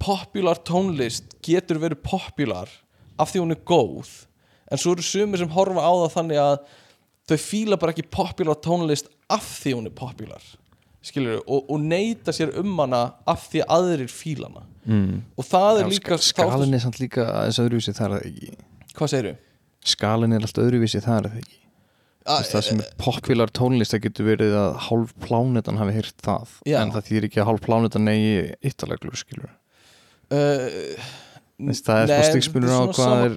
[0.01, 2.71] popular tónlist getur verið popular
[3.21, 4.09] af því hún er góð
[4.71, 6.57] en svo eru sumir sem horfa á það þannig að
[7.29, 10.49] þau fíla bara ekki popular tónlist af því hún er popular
[11.05, 15.21] skilur og, og neyta sér um hana af því að aðrir fíla hana mm.
[15.37, 18.27] og það er Já, líka ska- Skalinn er samt líka aðeins öðruvísi þar er það
[18.31, 18.67] ekki
[18.97, 19.33] hvað segirðu?
[19.85, 21.57] Skalinn er allt öðruvísi þar það ekki
[22.27, 26.51] veist, Það sem er popular tónlist það getur verið að hálf plánetan hafi hýrt það
[26.69, 26.77] Já.
[26.83, 28.37] en það þýðir ekki að hálf plánetan eigi
[28.71, 29.57] ytterleglu skilur
[30.31, 30.95] Uh,
[31.59, 33.33] Veist, það er stigsmunur á hvað er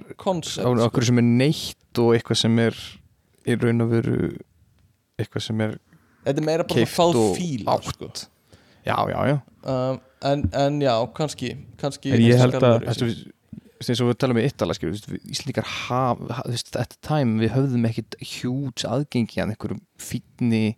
[0.62, 2.76] á okkur sem er neitt og eitthvað sem er
[3.50, 4.18] í raun og veru
[5.18, 5.74] eitthvað sem er
[6.24, 7.90] þetta er meira bara keypt að fá og átt.
[7.90, 8.08] sko.
[8.86, 9.34] já, já, já
[9.74, 9.98] um,
[10.30, 11.50] en, en já, kannski,
[11.82, 13.26] kannski En ég held að- veist,
[13.92, 14.76] eins og við talum um Ítala
[16.48, 20.76] veist, at the time við höfðum ekkit hjúts aðgengi að einhverjum fínni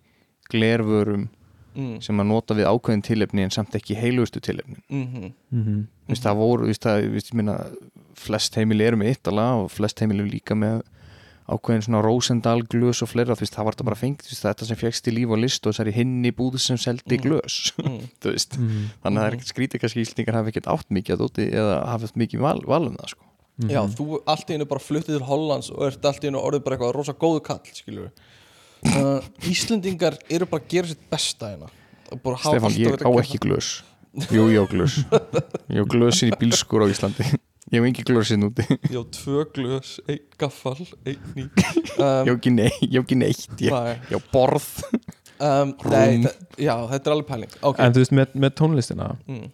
[0.51, 1.29] glervörum
[1.75, 5.07] mm, sem að nota við ákveðin tilefni en samt ekki heilugustu tilefni mm
[5.51, 5.87] Mm -hmm.
[6.09, 6.15] mm.
[6.23, 7.57] það voru, það, meina,
[8.15, 10.83] flest heimili eru með Ítala og flest heimili eru líka með
[11.47, 14.67] ákveðin svona Rosendal glös og fleira þú veist, það var þetta bara fengt, veist, þetta
[14.67, 17.23] sem fegst í líf og list og þessari hinni búð sem seldi Mm.
[17.23, 18.91] glös mm, þú veist, Mm.
[19.05, 21.77] Þannig að það er ekkert skrítið kannski Íslendingar hafi ekkert átt mikið að úti eða
[21.93, 23.25] hafið mikið val, val um það sko.
[23.61, 23.71] -hmm.
[23.71, 26.65] já, þú allt í einu bara fluttið til Hollands og ert allt í einu orðið
[26.65, 28.11] bara eitthvað rosa góðu kall skilur
[28.97, 31.71] uh, Íslendingar eru bara að gera sitt besta hérna
[32.11, 33.83] alltaf ég á ekki glös.
[34.31, 35.03] Jú, ég á glös.
[35.69, 37.25] Ég á glösin í bílskur á Íslandi
[37.75, 38.63] Ég hef ekki glösin úti.
[38.63, 43.03] Ég gera- ég á tvö glös, einn gaffal einn ný um, ekki, nei, ég á
[43.03, 44.69] ekki neitt Ég, nei, ég á borð.
[45.43, 46.23] Um, nei
[46.63, 47.57] já, þetta er alveg pæling.
[47.67, 49.49] Ok, en þú veist, með, með tónlistina mm,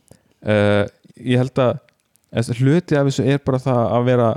[0.47, 0.84] uh,
[1.18, 1.72] ég held að
[2.36, 4.28] eða, hluti af þessu er bara það að vera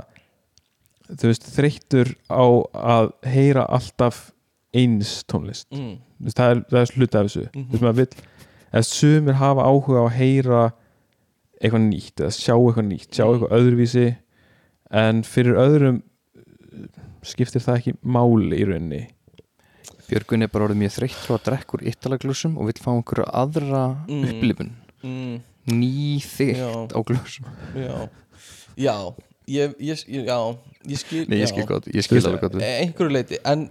[1.12, 2.44] þú veist, þreyttur á
[2.96, 4.24] að heyra alltaf
[4.76, 5.68] eins tónlist.
[5.72, 7.44] Mm, Þú veist, það, er, það er hluti af þessu.
[7.52, 7.68] Mhm.
[7.68, 8.26] þú veist, maður vill,
[8.72, 10.64] eða sumir hafa áhuga á að heyra
[11.66, 13.34] eitthvað nýtt eða sjá eitthvað nýtt, sjá Mhm.
[13.34, 14.06] eitthvað öðruvísi
[15.02, 16.86] en fyrir öðrum uh,
[17.26, 19.02] skiptir það ekki máli í rauninni
[20.06, 23.24] Björgun er bara orðið mjög þreytt frá að drekka úr yttalaglösum og vill fá einhverju
[23.42, 24.24] aðra Mm.
[24.30, 24.70] upplifun
[25.02, 26.70] mm, Ný þygt Já.
[26.94, 28.08] á glösum já
[28.76, 28.94] já,
[29.48, 30.38] ég, ég, ég, já,
[30.86, 31.50] ég skil Nei, ég já.
[31.50, 32.60] skil gott, ég skil alveg gott.
[32.62, 33.68] E- einhverju leiti en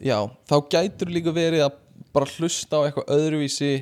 [0.00, 0.16] já,
[0.48, 1.76] þá gætur líka verið að
[2.14, 3.72] bara hlusta á eitthvað öðruvísi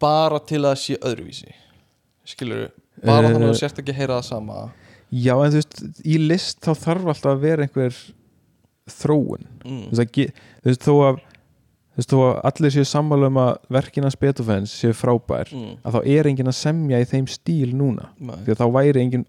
[0.00, 1.52] bara til að sé öðruvísi
[2.34, 2.68] skilur
[3.04, 4.58] bara Eh, þannig að þú sért ekki að heyra það sama
[5.08, 7.94] Já, en þú veist, í list þá þarf alltaf að vera einhver
[8.88, 9.84] þróun þú mm.
[9.90, 10.32] veist, að, ge-
[10.62, 14.74] þú veist, þó að þú veist, þó að allir séu sammála um að verkina Beethoven's
[14.82, 15.76] séu frábær Mm.
[15.84, 18.36] að þá er enginn að semja í þeim stíl núna Nei.
[18.44, 19.26] því að þá væri enginn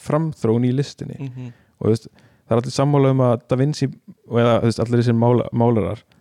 [0.00, 1.52] framþróun í listinni Mhm.
[1.80, 2.08] og þú veist,
[2.48, 5.98] það er allir sammála um að Da Vinci eða, þú veist, allir þessir mála, málarar
[5.98, 6.19] eh,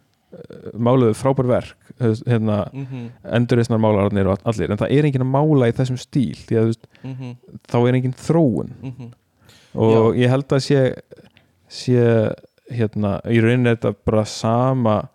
[0.77, 3.07] máluðu frábær verk veist, hérna, Mhm.
[3.23, 6.65] endurreisnar málararnir og allir, en það er enginn að mála í þessum stíl því að
[6.69, 7.35] veist, Mhm.
[7.67, 9.11] þá er enginn þróun Mhm.
[9.75, 11.01] og ég held að sé
[11.69, 12.35] sé
[12.71, 15.09] hérna, í rauninni er þetta bara sama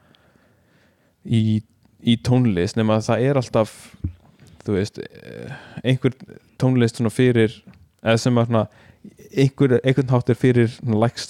[1.27, 1.63] í,
[2.05, 3.75] í tónlist nema að það er alltaf
[4.65, 5.53] þú veist eh,
[5.85, 6.13] einhver
[6.59, 7.55] tónlist svona fyrir
[8.05, 8.67] eða sem að svona
[9.37, 10.69] einhver, einhvern hátt er fyrir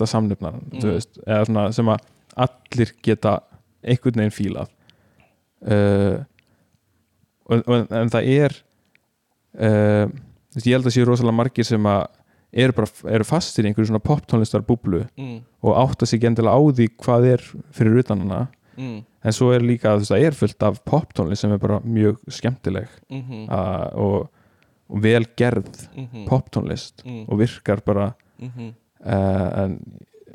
[0.06, 0.80] samnefnar Mm.
[0.80, 1.98] þú veist, eða svona sem að
[2.36, 3.40] allir geta
[3.84, 4.68] einhvern veginn fílað
[5.68, 6.24] uh,
[7.48, 8.56] og, og, en það er
[9.60, 10.06] uh,
[10.64, 12.04] ég held að séu rosalega margir sem að
[12.54, 15.40] eru bara eru fastir í einhverju svona poptónlistar búblu Mm.
[15.64, 17.42] og átta sig endilega á því hvað er
[17.74, 18.46] fyrir utan hana
[18.76, 19.04] Mm.
[19.24, 22.88] en svo er líka veist, það er fullt af poptónlist sem er bara mjög skemmtileg
[23.10, 23.48] Mhm.
[23.48, 24.28] uh, og,
[24.90, 26.26] og vel gerð Mhm.
[26.28, 27.28] poptónlist Mm.
[27.28, 28.74] og virkar bara Mhm.
[29.06, 29.80] uh, en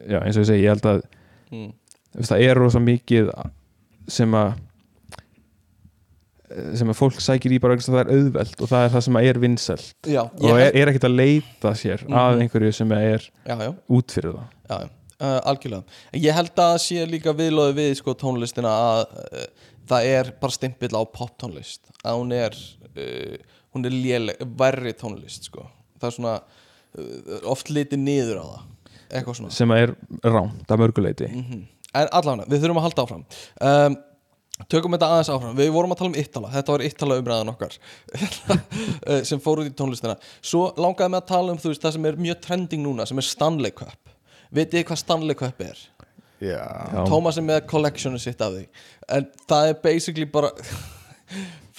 [0.07, 1.01] já, eins og ég segi, ég held að
[1.51, 1.73] Mm.
[2.17, 3.29] Það er rosa mikið
[4.09, 4.53] sem að
[6.79, 8.93] sem að fólk sækir í bara vegna þess að það er auðvelt og það er
[8.95, 12.41] það sem að er vinsælt Já, og er, er ekkert að leita sér að Mhm.
[12.45, 13.69] einhverju sem er já, já,
[13.99, 14.89] út fyrir það já, já.
[15.19, 15.83] Uh, algjörlega
[16.25, 19.45] ég held að sé líka viðlóði við sko, tónlistina að uh,
[19.91, 23.37] það er bara stimpill á poptónlist að hún er uh,
[23.75, 25.67] hún er léleg, verri tónlist sko.
[25.99, 28.45] það er svona uh, oft litið niður á
[29.11, 31.67] það sem að er rámt að mörguleiti Mhm.
[31.97, 33.25] En allavega, við þurfum að halda áfram.
[33.61, 33.97] Um,
[34.69, 35.53] Tökum þetta aðeins áfram.
[35.55, 37.77] Við vorum að tala um Ittala, þetta var Ittala umræðan okkar.
[39.09, 40.17] Eh, sem fór út í tónlistina.
[40.43, 43.17] Svo langaði mig að tala um þú veist, það sem er mjög trending núna sem
[43.21, 44.11] er Stanley Cup.
[44.53, 45.79] Vitið þið hvað Stanley Cup er?
[46.43, 46.59] Já.
[47.07, 48.65] Tómas er með collectionu sitt af því.
[49.15, 50.51] En það er basically bara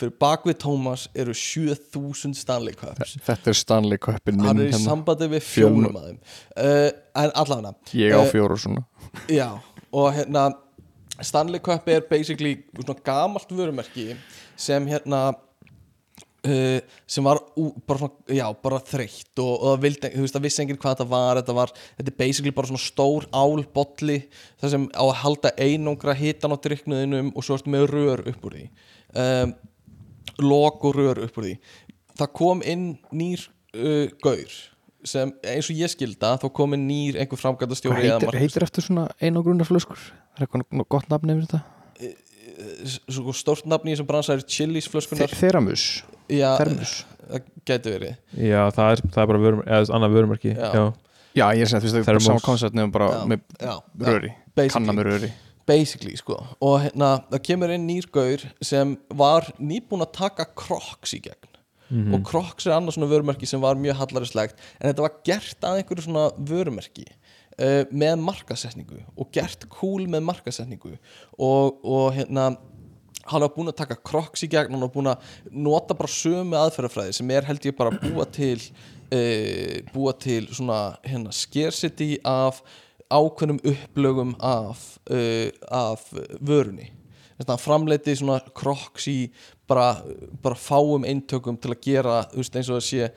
[0.01, 3.19] Fyrir bakvið Tómas eru 7000 Stanley Cups.
[3.27, 4.81] Þetta er Stanley Cupin minn Hann er í hérna.
[4.87, 5.91] sambandi við Fjölnir.
[5.91, 6.20] fjónum að þeim.
[6.57, 8.85] Uh, En allavega Ég á Eh, fjóru svona.
[9.28, 9.49] Já,
[9.93, 10.51] og hérna
[11.21, 14.15] Stanley Cup er basically svona gamalt vörumerki
[14.57, 15.35] sem hérna
[16.47, 20.47] uh, sem var ú, bara, svona, já, bara þreytt og, og vildi, þú veist, það
[20.47, 24.19] vissi enginn hvað þetta var þetta var, þetta er basically bara svona stór álbolli
[24.62, 28.49] það sem á að halda einungra hitan á dryknuðinum og svo ertu með rör upp
[28.49, 28.67] úr því.
[29.21, 29.55] Um,
[30.41, 31.55] lok og rör upp úr því.
[32.21, 34.61] Það kom inn nýr uh, gaur
[35.07, 38.87] sem eins og ég skilda þá kom inn nýr einhver framgætastjóri eða heitir, heitir eftir
[38.87, 40.01] svona einu grunna flöskur?
[40.37, 41.63] Það er eitthvað gott nafn yfir þetta.
[43.09, 45.85] Svo stórt nafn í þessum bransa er Chili's flöskunar Þeramus
[46.31, 48.17] já, það gæti verið.
[48.37, 50.71] Já, það er, það er bara vörum, eða annað vörumarki Já.
[50.75, 50.85] já.
[51.31, 54.33] Já, ég er sem að það er sama koncept nefnum bara Já, með já, röri
[54.57, 54.73] basically.
[54.75, 55.31] Kanna með röri.
[55.71, 56.41] Basically sko.
[56.67, 61.50] Og hérna það kemur inn nýr gaur sem var nýbúin að taka Crocs í gegn
[61.91, 62.15] Mhm.
[62.15, 65.81] og Crocs er annars svona vörumerki sem var mjög hallarislegt en þetta var gert að
[65.81, 67.07] einhverju svona vörumerki
[67.59, 70.93] uh, með markasetningu og gert cool með markasetningu
[71.39, 72.53] og, og hérna
[73.31, 76.59] hann var búin að taka Crocs í gegn hann var búin að nota bara sömu
[76.61, 82.17] aðferðafræði sem er held ég bara að búa til uh, búa til svona hérna scarcity
[82.25, 82.62] af
[83.11, 86.07] ákveðnum upplögum af, uh, af
[86.39, 86.93] vörunni
[87.41, 89.19] þess að hann framleiti svona Crocs í
[89.71, 90.03] bara,
[90.43, 93.09] bara fáum eintökum til að gera veist, eins og það sé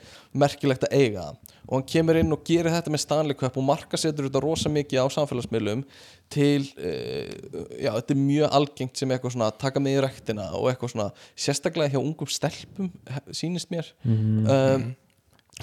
[0.44, 1.26] merkilegt að eiga
[1.64, 5.04] og hann kemur inn og gerir þetta með Stanley Cup og markasetur þetta rosa mikið
[5.04, 5.84] á samfélagsmiðlum
[6.32, 7.30] til uh,
[7.80, 11.08] já, þetta er mjög algengt sem eitthvað svona taka með í rektina og eitthvað svona
[11.46, 12.92] sérstaklega hjá ungum stelpum
[13.32, 13.90] sýnist mér.
[14.04, 14.14] Um,
[14.44, 15.03] Þú búið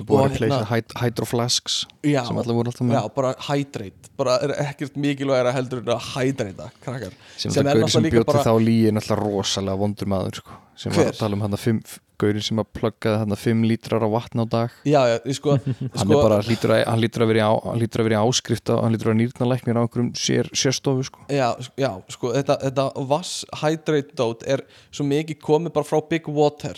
[0.01, 1.75] Og að replacea hérna- hyd hydroflasks
[2.07, 2.95] já, sem allir voru alltaf með.
[2.95, 7.11] Já, bara hydrate bara er ekkert mikilvægara heldur en að hydrata krakkar.
[7.37, 10.39] Sem, sem sem er sem náttúrulega líka bjóti bara- þá líi náttúrulega rosalega vondur maður
[10.41, 11.11] sko, sem var Hver?
[11.13, 14.43] að tala um hann að gauri sem að pluggaði hann að 5 lítrar á vatn
[14.43, 14.69] á dag.
[14.85, 17.75] Já, já, ég sko, hann sko er bara, hlýtur að, hann lítur að vera í,
[17.81, 21.25] lítur að í áskrift og hann lítur að nýrnalæknir á einhverjum sér, sérstofu sko.
[21.33, 21.49] Já,
[21.81, 26.77] já, sko, þetta, þetta Vass Hydrate Dot er svo mikið komið bara frá Big Water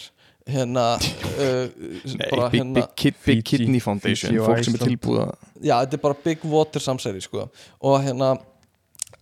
[0.49, 0.85] hérna,
[1.39, 1.67] uh,
[2.03, 4.89] Nei, bara, big, hérna big, big Fiji- Kidney Foundation fólk sem er Iceland.
[4.91, 5.27] tilbúða
[5.63, 7.45] já, þetta er bara Big Water samsæri sko.
[7.81, 8.33] og hérna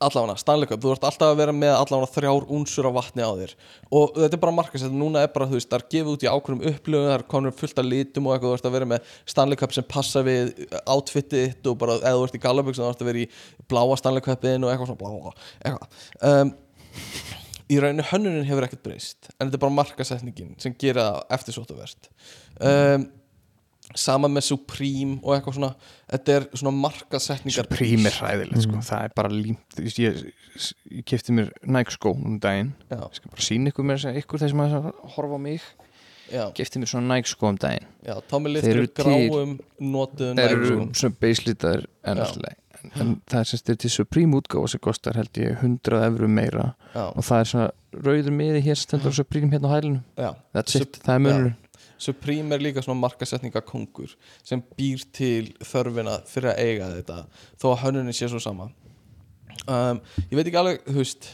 [0.02, 3.30] allavega, Stanley Cup, þú ert alltaf að vera með allavega þrjár únsur af vatni á
[3.38, 3.52] þér
[3.93, 6.30] og þetta er bara markasett, núna er bara þú veist, það er gefið út í
[6.31, 9.11] ákveðum upplöfum, það er komin fullt af litum og eitthvað, þú ert að vera með
[9.30, 10.49] Stanley Cup sem passa við
[10.89, 13.30] outfitið þitt og bara, eða þú ert í Galaböks, þá ert að vera í
[13.69, 15.38] bláa Stanley Cupin og eitthvað svona blá,
[15.69, 16.56] eitthvað um,
[17.72, 22.11] í rauninni hönnunin hefur ekkert breyst en þetta er bara markasetningin sem gera það eftirsóttavert
[22.60, 23.07] um,
[23.98, 25.72] sama með Supreme og eitthvað svona
[26.14, 28.84] þetta er svona markasetningar Supreme er hræðilegt sko.
[28.88, 30.22] það er bara límt veist, ég,
[30.91, 32.73] ég kefti mér Nike skó um daginn.
[32.91, 35.68] Já, ég skal bara sína ykkur að ykkur þeir sem að horfa á mig.
[36.31, 37.88] Já, kefti mér svona Nike skó um daginn.
[38.07, 42.56] Já, Þeir eru til- gráum notuðum þeir eru svona beislitaður en, Já.
[42.83, 46.29] En, en það er sem styrir til Supreme útgáfa sem kostar held ég 100 evru
[46.31, 46.71] meira.
[46.95, 47.69] Já, og það er svona
[48.07, 50.01] rauður miði hér stendur Supreme hérna á hælunum
[51.01, 51.57] það er munurinn.
[52.01, 57.17] Supreme er líka svona markasetningakongur sem býr til þörfina fyrir að eiga þetta
[57.61, 58.71] þó að hönnunin sé svo sama.
[59.69, 59.99] Um,
[60.31, 61.27] ég veit ekki alveg þú veist,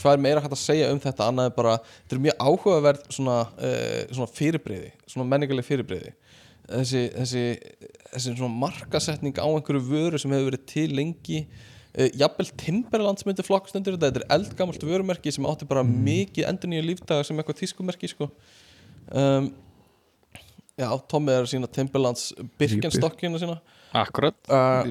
[0.00, 3.02] hvað er meira hægt að segja um þetta annað er bara, þetta er mjög áhugaverð
[3.12, 6.14] svona, uh, svona fyrirbreyði svona menningarleg fyrirbreyði
[6.70, 7.44] þessi, þessi,
[8.12, 11.42] þessi markasetning á einhverju vöru sem hefur verið til lengi.
[11.96, 16.50] Uh, jafnvel Timberlands myndi flokkast undir þetta, þetta er eldgamalt vörumerki sem átti bara mikið
[16.50, 18.30] endur nýja lífdaga sem eitthvað tískumerki sko.
[19.12, 19.54] Um,
[20.76, 23.54] Já, Tommi er sína Timberlands Birkenstokkina sína.
[23.96, 24.84] Akkurat, uh,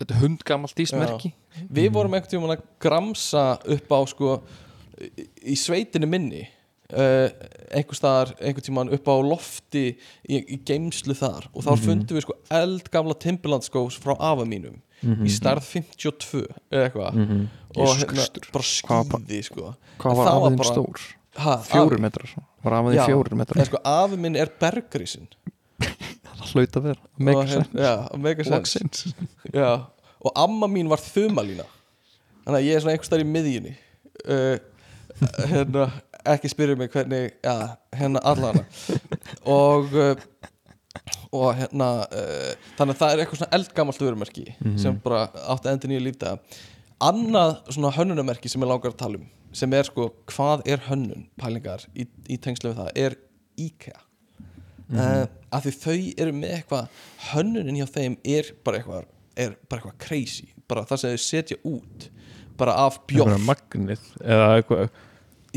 [0.00, 1.34] þetta hundgamalt ísmerki
[1.72, 3.44] Við vorum einhvern tímann að gramsa
[3.74, 4.30] upp á sko
[4.96, 6.42] í, sveitinni minni
[6.92, 7.28] uh,
[7.74, 9.84] einhver staðar, einhvern tímann upp á lofti
[10.28, 11.48] í, í geimslu þar.
[11.54, 16.86] Og þá fundum við sko eldgamla Timberland skós frá afa mínum í starð 52 eða
[16.86, 17.18] eitthvað.
[17.76, 18.46] Og Jesus hérna Kristur.
[18.54, 19.72] bara skýði sko.
[20.00, 21.06] Hvað var bara- stór?
[21.36, 22.30] afi- metrar.
[22.64, 22.72] Var
[23.10, 23.66] fjóri eða metrar?
[23.68, 25.26] Sko afi minn er bergrísin
[26.36, 27.02] Það hlaut að vera.
[27.02, 27.82] Og Make hérna- sense.
[27.84, 29.12] Já, mega Make sense.
[30.26, 31.66] Og amma mín var þumalína.
[32.46, 33.74] Þannig að ég er svona einhvers staðar í miðjunni.
[34.24, 34.56] Uh,
[35.48, 35.86] Hérna,
[36.34, 37.54] ekki spyrja mig hvernig Já,
[37.96, 38.64] hérna allana
[39.46, 40.14] Og uh,
[41.36, 44.46] Og hérna uh, Þannig að það er eitthvað svona eldgamalt vörumerki
[44.80, 46.62] Sem bara átti endur nýja lífdaga
[47.06, 49.26] Annað svona hönnunamerki sem ég langar að tala um
[49.56, 53.18] Sem er sko, hvað er hönnun Pælingar í, í tengslu við það Er
[53.56, 54.00] IKEA.
[54.00, 54.02] Mm
[54.86, 55.22] Mhm.
[55.50, 56.98] af því þau eru með eitthvað
[57.32, 59.06] hönnunin hjá þeim er bara eitthvað
[59.42, 60.44] er bara eitthvað crazy.
[60.70, 62.04] Bara það sem þau setja út
[62.60, 63.24] bara af bjór.
[63.26, 64.84] bara magnið eða eitthvað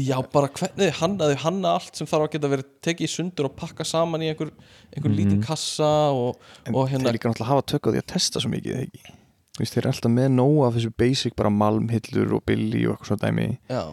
[0.08, 3.12] já bara hvernig þau hanna þau hanna allt sem þarf að geta verið tekið í
[3.14, 4.52] sundur og pakka saman í einhver,
[4.96, 8.10] einhver lítinn kassa og, En og hérna þeir líka náttúrulega hafa tök á því að
[8.14, 9.16] testa svo mikið eða ekki?
[9.60, 12.96] Þú veist, þeir eru alltaf með nóg af þessu basic bara malmhillur og billi og
[12.96, 13.48] eitthvað svona dæmi.
[13.68, 13.84] Já,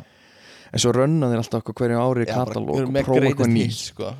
[0.73, 3.83] en svo rönna þeir alltaf eitthvað hverju ári í katalóg og prófa eitthvað nýtt.
[3.91, 4.11] sko.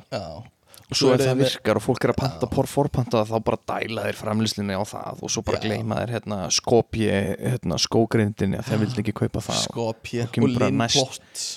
[0.87, 3.57] og svo er eru það virkar og fólk er að panta por forpanta þá bara
[3.67, 5.65] dæla þeir framlýslinni á það og svo bara Já.
[5.67, 9.63] gleyma þeir hérna skopje hérna skógrindinni að þeir vildi ekki kaupa það.
[9.65, 11.47] Skopje og og næst- linplots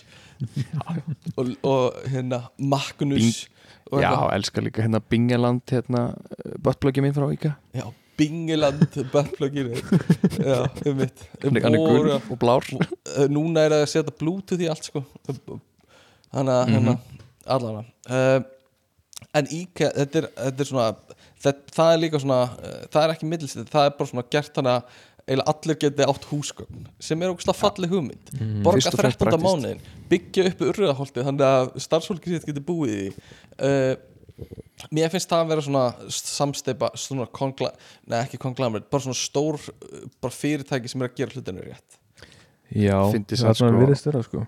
[1.37, 3.47] og, og hérna Magnus
[3.91, 4.35] og Já, eitthvað.
[4.37, 6.05] elskar líka hérna Bingeland hérna
[6.62, 7.57] buttpluggi mín frá Íka.
[7.75, 7.87] Já,
[8.21, 12.67] Bingeland buttplugin já, um mitt er gul og blár.
[12.71, 15.05] Uh, núna er það að setja bluetooth í allt sko.
[16.31, 16.97] Þannig að hérna
[17.51, 17.85] allavega.
[18.07, 18.41] Uh,
[19.37, 20.87] en IKEA, þetta er, þetta er svona
[21.41, 22.41] þetta, það er líka svona
[22.91, 25.01] það er ekki middlistið, það er bara svona gert þannig að
[25.31, 28.32] eiginlega allir geti átt húsgögn sem er ógustlega falleg hugmynd
[28.66, 29.23] borga og fremst 13.
[29.23, 29.47] praktískt.
[29.47, 33.94] mánuðin byggja upp urriðaholtið þannig að starfsfólki sitt getur búið í uh,
[34.97, 35.85] mér finnst það að vera svona
[36.16, 37.73] samsteipa svona kongla,
[38.09, 39.61] neða ekki konglamrið bara svona stór
[40.20, 41.98] bara fyrirtæki sem er að gera hlutinu rétt
[42.70, 43.74] Já, það er svona sko.
[43.82, 44.47] virðist vera sko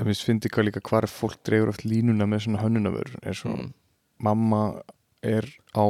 [0.00, 3.52] en mér finnst hvað líka hvar fólk dreifur oft línuna með svona hönnunavör er svo
[3.56, 3.72] Mm.
[4.18, 4.62] mamma
[5.22, 5.44] er
[5.76, 5.84] á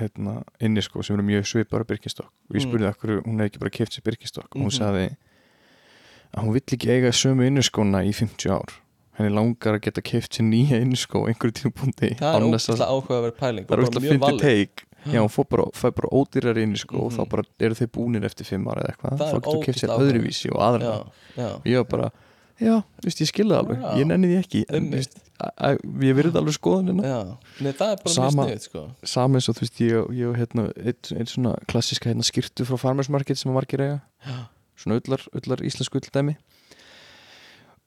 [0.00, 2.70] hérna inni sko sem eru mjög svipar á Birkistokk og ég Mm.
[2.70, 4.78] spurði okkur hún hefði ekki bara keft sér Birkistokk og hún Mhm.
[4.78, 5.16] sagði
[6.34, 8.80] að hún vill ekki eiga sömu inniskóna í 50 ár
[9.18, 13.22] henni langar að geta keft sér nýja inniskó einhverju tímpúndi það er ógæslega áhuga að
[13.28, 14.40] vera pæling það er og mjög fyndið valið.
[14.40, 17.18] teik Já, hún fór bara, fær bara ódýrar inniskó og Mhm.
[17.18, 19.92] þá bara eru þau búnir eftir 5 ára eða eitthvað þá getur keft sér ógeðslega
[19.92, 20.14] áhugavert.
[20.14, 21.06] öðruvísi og aðra já,
[21.36, 22.10] já, og ég var bara,
[22.64, 23.82] já, þú veist, ég skilði alveg.
[23.84, 23.92] Já.
[24.00, 24.62] ég nenni því ekki.
[24.78, 25.18] En, veist,
[26.08, 27.04] ég verið alveg skoðanina.
[27.04, 27.20] Já.
[27.60, 28.82] Nei, það er bara Sama- mjög sniðið sko.
[29.14, 32.78] saman eins og þú veist, ég, ég og, hérna, eitt svona klassiska hérna, skýrtu frá
[32.80, 34.00] Farmers Market sem að margir eiga.
[34.26, 34.38] Já.
[34.76, 36.36] svona ullar, ullar íslensku ulldæmi.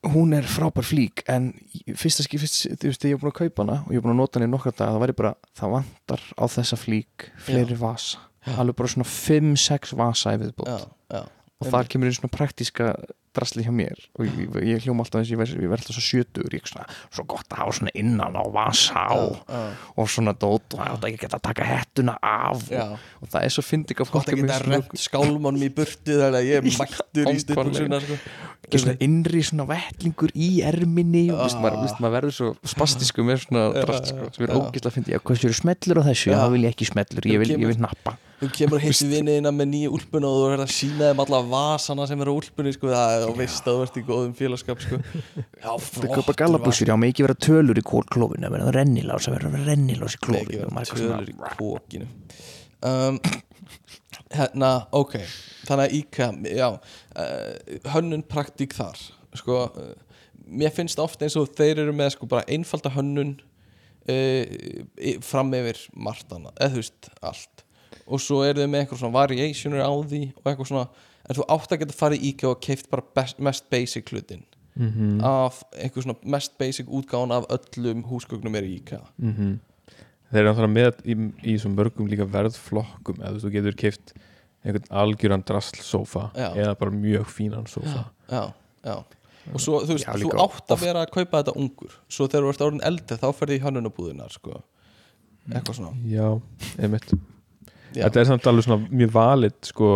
[0.08, 1.50] Hún er frábær flík en
[1.98, 4.14] fyrsta skip, fyrst, þú veist, ég er búin að kaupa hana og ég er búin
[4.14, 7.76] að nota hana í nokkra dag það væri bara, það vantar á þessa flík fleiri
[7.82, 8.22] vasa,
[8.56, 10.70] alveg bara svona 5-6 vasa í viðbót.
[10.70, 10.86] Já,
[11.18, 11.24] já,
[11.60, 12.92] og þar kemur einn svona praktíska
[13.38, 15.98] drasli hjá mér og ég, ég hljóma alltaf eins og ég verð ég verð alltaf
[15.98, 19.62] svo sjötur ég svona, svo gott að hafa svona innan á vasa og, já,
[19.96, 23.32] og svona dót og það átt ekki að geta að taka hettuna af og, og
[23.34, 26.50] það er svo fyndið að fólk er geta svona, rent skálmánum í burtu þannig að
[26.52, 28.20] ég er mættur í stuðbúksuna sko.
[28.68, 32.00] ekki svona innri svona vettlingur í erminni og veist, maður, Ah.
[32.04, 34.58] maður verður svo spastisku með svona drast sko, sem er já.
[34.60, 37.40] ógæslega að fyndið, já hvað séu smellur á þessu, þá vil ég ekki smellur, ég
[37.44, 40.44] vil, Kemur- ég vil nappa þú kemur að hitti vinniðina með nýja úlpuna og þú
[40.46, 43.86] verður að sína þeim alla vasana sem eru á úlpunni sko, og veist að þú
[43.88, 45.00] ert í góðum félagskap sko.
[45.64, 49.38] já, flott kaupa gallabúsir, já, með ekki vera tölur í klófinu, það verða rennilás, það
[49.40, 52.10] verða rennilás í ekki klófinu vera maður eitthvað tölur í kókinu
[52.92, 53.20] um,
[54.38, 55.18] hérna, ok.
[55.68, 56.32] Þannig að IKEA,
[56.62, 59.02] já uh, hönnun praktík þar
[59.38, 59.94] sko, uh,
[60.48, 63.40] mér finnst ofta eins og þeir eru með sko bara einfalda hönnun
[64.14, 64.44] uh,
[65.26, 67.57] fram yfir margt annað, eða þú veist, allt
[68.08, 70.88] og svo eru þau með eitthvað svona variationur á því og eitthvað svona,
[71.28, 74.46] en þú átt að geta farið í IKEA og keift bara best, mest basic hlutin
[74.78, 79.00] Mhm, af einhver svona mest basic útgáðan af öllum húsgögnum er í IKEA.
[79.18, 79.60] Mhm.
[80.32, 81.16] Þeir eru náttúrulega með í,
[81.50, 84.14] í svo mörgum líka verðflokkum eða þú getur kift
[84.64, 86.54] einhvern algjöran drasslsófa Já.
[86.54, 88.06] eða bara mjög fínan sófa.
[88.30, 88.54] Já,
[88.86, 88.98] já
[89.54, 91.94] og svo þú veist, Já, þú átt að vera að kaupa þetta ungur.
[92.08, 94.62] Svo þegar þú ert orðin eldri þá ferði í hönnunabúðunar sko.
[95.50, 95.94] eitthvað svona.
[96.06, 96.42] Já,
[96.78, 97.10] einmitt.
[97.10, 97.18] já,
[97.96, 99.92] Þetta er samt alveg svona mjög valid sko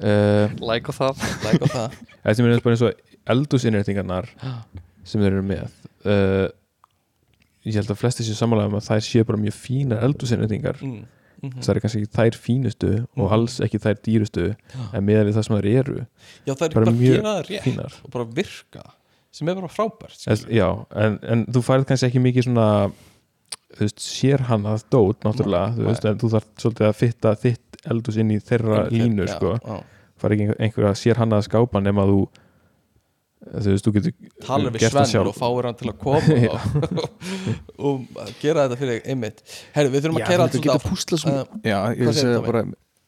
[0.00, 1.24] uh, Like á það.
[1.44, 1.98] Like á það.
[2.24, 4.30] Þetta er bara eins og eldúsinnréttingarnar
[5.04, 5.66] sem þeir eru með
[6.08, 6.48] uh,
[7.68, 10.94] Ég held að flesti séu samanlega um að þær séu bara mjög fínar eldúsinnréttingar mm,
[11.44, 13.30] mm það er kannski ekki þær fínustu og Mhm.
[13.36, 14.46] alls ekki þær dýrustu
[14.92, 17.94] en meðan við það sem þær eru já, það er Bara mjög fínar.
[18.04, 18.82] og bara virka
[19.32, 20.50] sem er bara frábært skilur.
[20.52, 20.68] Já,
[21.00, 22.66] en, en þú færð kannski ekki mikið svona
[23.76, 27.34] þú veist, sér hann að dót náttúrulega, þú veist, en þú þarf svolítið að fitta
[27.44, 29.52] þitt eldús inn í þeirra En þeir- línu, já, sko.
[29.62, 29.82] já.
[30.20, 32.20] fara ekki einhver, að sér hann að skápa nema þú
[33.40, 34.12] þú veist, þú getur
[34.44, 35.30] talar við gert það Sven sjálf.
[35.30, 36.50] og fáir hann til að koma
[37.80, 39.40] og, og gera þetta fyrir einmitt.
[39.72, 41.44] Herru, við þurfum Já, að kera þú allt getur svolítið púsla Uh, svona.
[41.64, 42.50] Já, ég hvað vil segirðu, segja Tommy?
[42.50, 42.62] bara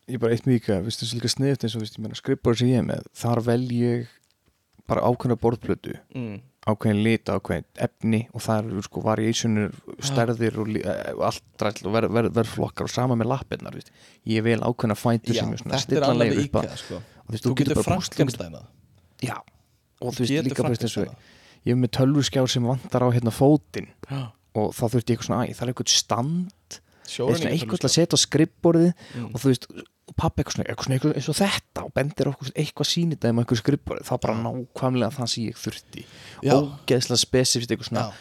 [0.09, 2.57] ég er bara eitt mjög, veist þessu líka sniðt eins og veist, ég meina skrippar
[2.59, 4.09] sem ég er með þar vel ég
[4.89, 5.95] bara ákveðna borðplötu.
[6.17, 9.73] Mm, ákveðin lita, ákveðin efni og það eru sko variationur,
[10.07, 13.79] stærðir og, eh, allt dræll og verð ver, ver, verðflokkar og sama með lappirnar,
[14.29, 17.03] ég vel ákveðna fæntur já, sem annað stillanlega við upp að sko.
[17.33, 18.67] þú þú getur frankenstænað
[19.23, 19.37] já,
[20.01, 21.17] og þú veist líka bara eins og
[21.63, 23.91] ég er með tölvuskjár sem vantar á hérna fótinn.
[24.53, 26.51] Og þá þurfti ég eitthvað svona, æ, það er eitthvað stand
[27.21, 29.29] eitthvað til að setja á skrippborðið Mm.
[29.35, 29.67] og þú veist,
[30.09, 33.39] og pappi eitthvað eitthvað svona eitthvað eins og þetta og bendir okkur eitthvað sýnit um
[33.43, 36.05] eitthvað skrippborðið, það bara nákvæmlega það sem ég þurfti
[36.43, 38.13] ógeðslega spesifist eitthvað svona Já.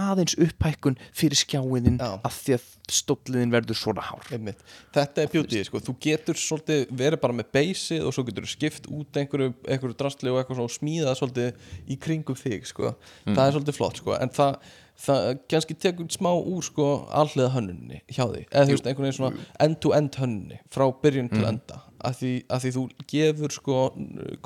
[0.00, 2.10] aðeins upphækkun fyrir skjáiðin Já.
[2.22, 4.60] að því að stóllliðin verður svona hár Einmitt.
[4.94, 5.80] Þetta er beauty, sko.
[5.82, 9.96] þú getur svolítið verið bara með beysið og svo getur þú skipt út einhverju, einhverju
[9.98, 12.94] drastli og eitthvað svona og smíða það svolítið í kringum þig sko.
[13.26, 14.14] það er svolítið flott sko.
[14.20, 14.56] en það,
[15.00, 16.88] það kannski tekur smá úr sko,
[17.22, 21.44] alliða hönnunni hjá því eða þú veist einhvern veginn svona end-to-end hönnunni frá byrjun til
[21.48, 21.80] enda.
[22.04, 23.80] Að því, að því þú gefur sko,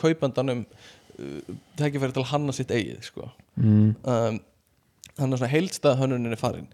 [0.01, 3.31] kaupandanum uh, tækifæri til að hanna sitt eigið sko.
[3.61, 4.41] mm, um,
[5.15, 6.71] þannig að svona heildstæða hönnunin er farin.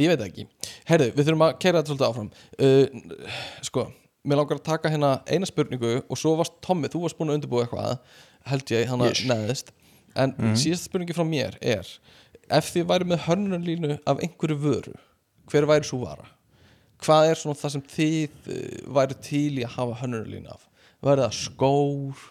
[0.00, 0.48] Ég veit ekki,
[0.88, 2.30] herðu, við þurfum að keira þetta svolítið áfram.
[2.58, 3.86] Uh, sko,
[4.26, 7.38] mér langar að taka hérna eina spurningu og svo varst Tommi, þú varst búin að
[7.38, 8.20] undirbúa eitthvað
[8.50, 9.24] held ég, hann að Yes.
[9.30, 9.72] neðist.
[10.14, 10.58] En mm.
[10.58, 11.86] síðasta spurningi frá mér er
[12.52, 14.94] ef þið væri með hönnunarlínu af einhverju vöru,
[15.50, 16.26] hver væri svo vara?
[17.04, 20.68] Hvað er svona það sem þið uh, væri til í að hafa hönnunarlínu af?
[21.04, 22.26] Væri það skór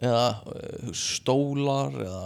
[0.00, 0.24] eða
[0.54, 2.24] uh, stólar eða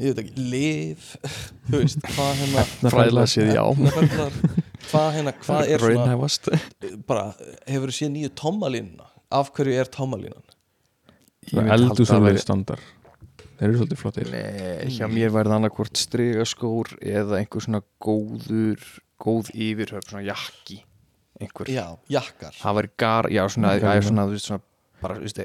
[0.00, 1.08] ég veit ekki, lif
[1.68, 3.64] þú veist, hvað hérna fræðilega séð já.
[4.90, 6.60] Hvað hérna, hvað er svona
[7.06, 7.26] bara,
[7.68, 9.10] hefur þú séð nýju tómalínuna?
[9.30, 10.46] Af hverju er tómalínan?
[11.50, 12.80] Eldúsumlega standar
[13.60, 14.30] þeir eru svolítið flottir.
[14.32, 18.86] Nei, hjá mér væri það annarkvort strigaskór eða einhver svona góður
[19.20, 20.80] góð yfirhöf, svona jakki
[21.40, 22.56] einhver, já, jakkar.
[22.56, 24.62] Það væri gar já, svona, já, svona, þú veist, svona
[25.00, 25.38] bara, þú veist,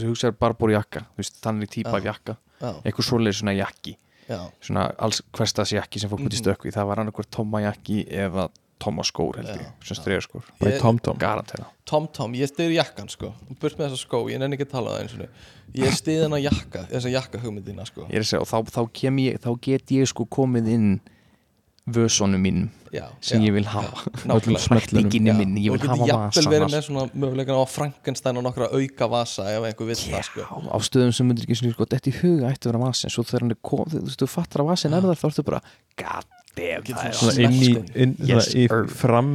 [0.00, 1.98] þú hugsaður barbór jakka þú veist, þannig típa Já.
[1.98, 2.36] af jakka.
[2.62, 3.96] já, einhver svoleið svona jakki.
[4.28, 6.32] Já, svona alls hverstas jakki sem fólk mm Mhm.
[6.32, 6.42] -hmm.
[6.44, 6.72] stökku í.
[6.72, 8.48] Það var annarkvort Tomma jakki eða
[8.82, 12.76] Tomma skór held ég, svona strigaskór bara Ég- í TomTom garantera Tom Tom, ég stiði
[12.78, 13.32] jakkan sko.
[13.60, 16.22] Burt með þessa skó, ég nenni ekki að tala um það eins og ég stiði
[16.26, 18.06] hennar jakka, þessa jakka hugmyndina sko.
[18.10, 20.92] Ég er að segja, og þá, þá, kem ég, þá get ég sko komið inn
[21.92, 24.04] vössonu mínum já, sem já, ég vil hafa.
[24.30, 24.68] nákvæmlega.
[24.70, 26.74] praktíkinni minn, ég og vil geti hafa jafnvel vasan verið hans.
[26.76, 30.46] með svona mögulegan á Frankenstein og nokkra auka vasa ef einhver vill það sko.
[30.46, 33.10] Á, stöðum sem myndir ekki svona sko, þetta í huga ætti að vera vasin.
[33.10, 35.44] Svo þegar hann er komið, þú veist, þú fattar að vasin er þar þá ertu
[35.50, 35.60] bara,
[35.98, 37.84] god það inn í, sko.
[38.04, 39.32] inn, Yes, í fram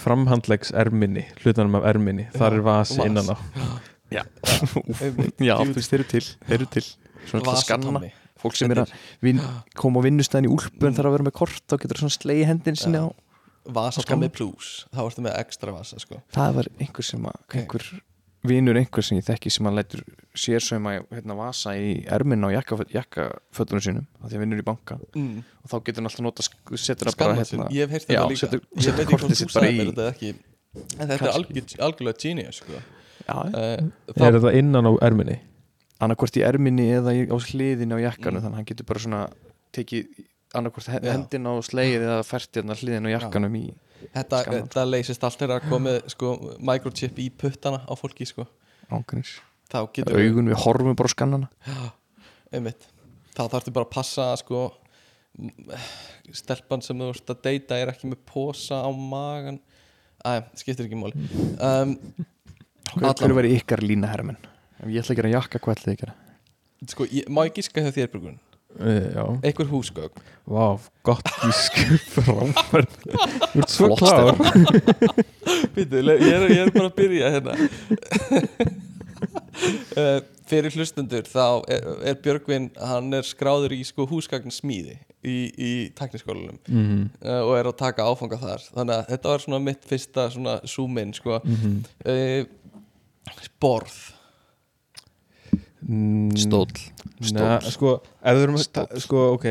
[0.00, 3.06] framhandlegs erminni hlutanum af erminni, þar er vasi vas.
[3.10, 3.36] innan á.
[4.08, 4.22] Já,
[5.50, 6.84] já þú veist, þeir eru til þeir eru til,
[7.28, 8.02] svona til að skanna
[8.38, 8.92] fólk sem er að
[9.24, 9.40] vin,
[9.76, 12.46] koma á vinnustæðin í úlpu en þarf að vera með kort, þá getur svona slegi
[12.48, 13.06] hendin sinni á,
[13.68, 16.22] Vasatommi plus, þá ertu með ekstra vasa sko.
[16.32, 17.88] Það var einhver sem að einhver
[18.48, 20.02] vinur einhver sem ég þekki sem að lætur
[20.38, 24.62] sér sem að hérna, vasa í ermin á jakkafötunum jakka sínum, að því að vinnur
[24.62, 25.42] í banka mm.
[25.64, 26.46] og þá getur hann alltaf nota,
[26.78, 29.48] setur það bara hérna ég hef heyrt þetta líka setur- ég veit ekki hvort þú
[29.48, 30.30] bara sagði í- mér þetta eða ekki
[30.98, 32.80] en þetta er algjör, algjörlega genius sko.
[33.28, 35.38] Já, uh, Er þá, þetta innan á erminni?
[35.98, 38.44] annarkvort í erminni eða í, á hliðin á jakkanum Mm.
[38.44, 39.22] þannig að hann getur bara svona
[39.74, 40.06] tekið
[40.54, 41.12] annarkvort he- Já.
[41.16, 43.64] hendina á slegið eða fært hérna hliðin á jakkanum í
[44.14, 46.32] þetta, þetta leysist allt þegar að komið sko,
[46.70, 48.46] microchip í puttana á fólki sko.
[49.94, 51.50] getur augun við horfum bara skannana.
[52.54, 52.86] Einmitt.
[53.36, 54.62] Þá þarftu bara að passa sko,
[56.34, 59.60] stelpan sem þú ert að deyta er ekki með posa á magan
[60.26, 61.14] Æ, skiptir ekki máli.
[61.62, 61.92] Um,
[62.90, 64.38] hver, hver allan, var ykkar lína hermenn
[64.78, 66.14] ef ég ætla að gera jakka, hvað ætla ég að gera?
[66.90, 68.38] Sko, ég, má ég gíska hjá þér já,
[68.78, 70.22] einhver húsgögn.
[70.48, 71.76] Vá, gott gísk.
[72.14, 72.94] Frábært.
[73.04, 74.34] Þú ert svo klár.
[75.74, 77.56] Býtu, ég, er- ég er bara að byrja hérna.
[79.98, 85.34] Uh, Fyrir hlustundur þá er, er Björgvin hann er skráður í sko húsgagn smíði í,
[85.52, 88.64] í tekniskólanum mm uh, og er að taka áfanga þar.
[88.72, 91.40] Þannig að þetta var svona mitt fyrsta svona zoom-in sko.
[91.44, 91.82] -hmm.
[92.08, 93.98] uh, Borð
[95.86, 96.72] Mm, stóll.
[97.32, 99.44] Nei, sko, ef við erum að sko, ok.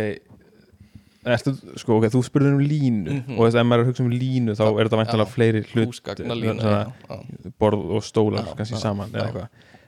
[1.28, 3.36] Ertu, sko, ok, þú spurður um línu Mhm.
[3.38, 5.34] og þess að ef maður er að hugsa um línu þá er þetta væntanlega já.
[5.36, 7.52] fleiri hlut húsgagna lína svona já, já.
[7.60, 9.28] borð og stólar Já, kannski já, saman eða já.
[9.28, 9.48] eitthvað.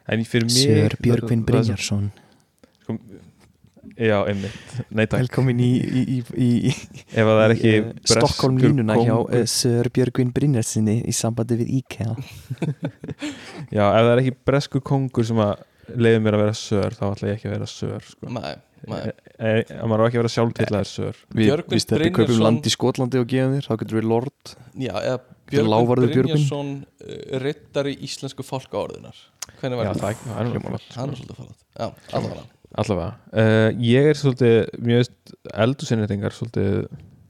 [0.09, 2.11] En fyrir mig Sör Björgvin Brynjarsson.
[2.83, 2.97] sko,
[3.99, 5.21] já, einmitt, nei takk.
[5.29, 6.75] Velkomin í, í, í, í,
[7.15, 12.15] er eh, Stockholm línuna hjá uh, Sör Björgvin Brynjarssoni í sambandi við IKEA.
[13.75, 15.55] Já, ef það er ekki bresku kongur sem að
[15.97, 18.29] leiði mér að vera sör þá ætla ég ekki að vera sör sko.
[18.35, 18.53] Nei,
[18.89, 18.99] nei.
[19.39, 21.51] e, e, maður á ekki að vera sjálftillaður sör Við,
[21.83, 25.17] stefnum kaupum land í Skotlandi og gefum þér, þá getur við lord Já, eða
[25.49, 26.13] Björgvin.
[26.13, 26.71] Brynjarsson
[27.43, 29.17] rittari íslensku fálkaorðunar
[29.59, 30.87] Hvernig já, var það, það?
[30.93, 32.47] það er svolítið fallet Já, allavega
[32.79, 35.13] allavega uh, ég er svolítið mjög
[35.65, 36.75] eldursinnreitingar svolítið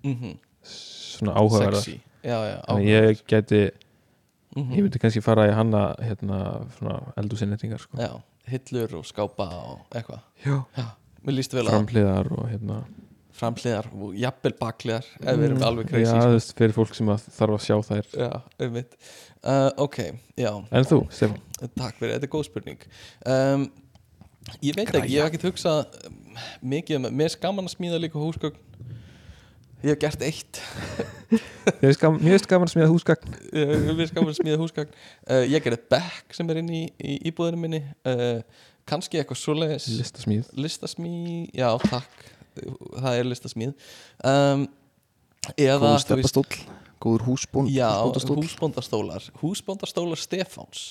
[0.03, 0.37] mm
[0.69, 3.61] svona áhugaverðar Sexy Já, já, þannig ég geti,
[4.49, 4.73] Mhm.
[4.73, 6.37] ég myndi kannski fara í hanna hérna,
[6.75, 7.97] svona eldursinnreitingar sko.
[8.49, 10.23] Já, hillur og skápa og eitthvað.
[10.45, 10.57] Já.
[11.25, 12.77] Mér líst vel á framhliðar og hérna.
[13.39, 16.31] Framhliðar og jafnvel bakliðar ef við erum alveg já, crazy þú sko.
[16.33, 18.09] veist, fyrir fólk sem að þarf að sjá þær.
[18.23, 18.31] Já,
[18.65, 18.97] einmitt.
[19.39, 19.97] Uh, Ok,
[20.35, 21.37] já, en þú, Stefán?
[21.77, 22.81] Takk fyrir, þetta er góð spurning.
[23.25, 23.69] Um,
[24.65, 26.15] Ég veit ekki, ég hef ekkert hugsað um,
[26.71, 28.57] mikið um, mér er gaman að smíða líka húsgögn
[29.79, 30.59] Ég hef gert eitt.
[31.79, 33.35] Mér finnst gaman- gaman smíða húsgagn.
[33.53, 37.61] Ég er gaman smíða húsgögn uh, Ég gerði bekk sem er inn í, í íbúðinu
[37.61, 37.79] minni.
[38.03, 38.41] Uh,
[38.89, 39.87] kannski eitthvað svoleiðis.
[39.99, 40.49] Listasmíð.
[40.59, 42.27] Listasmíð, já takk.
[42.59, 43.73] Það er listasmíð.
[44.25, 44.67] Um,
[45.55, 46.61] eða góður þú veist, steppastóll,
[46.99, 48.39] góður húsbón já, húsbóndastóll.
[48.43, 49.27] húsbóndastólar.
[49.39, 50.81] Húsbóndastólar Stefáns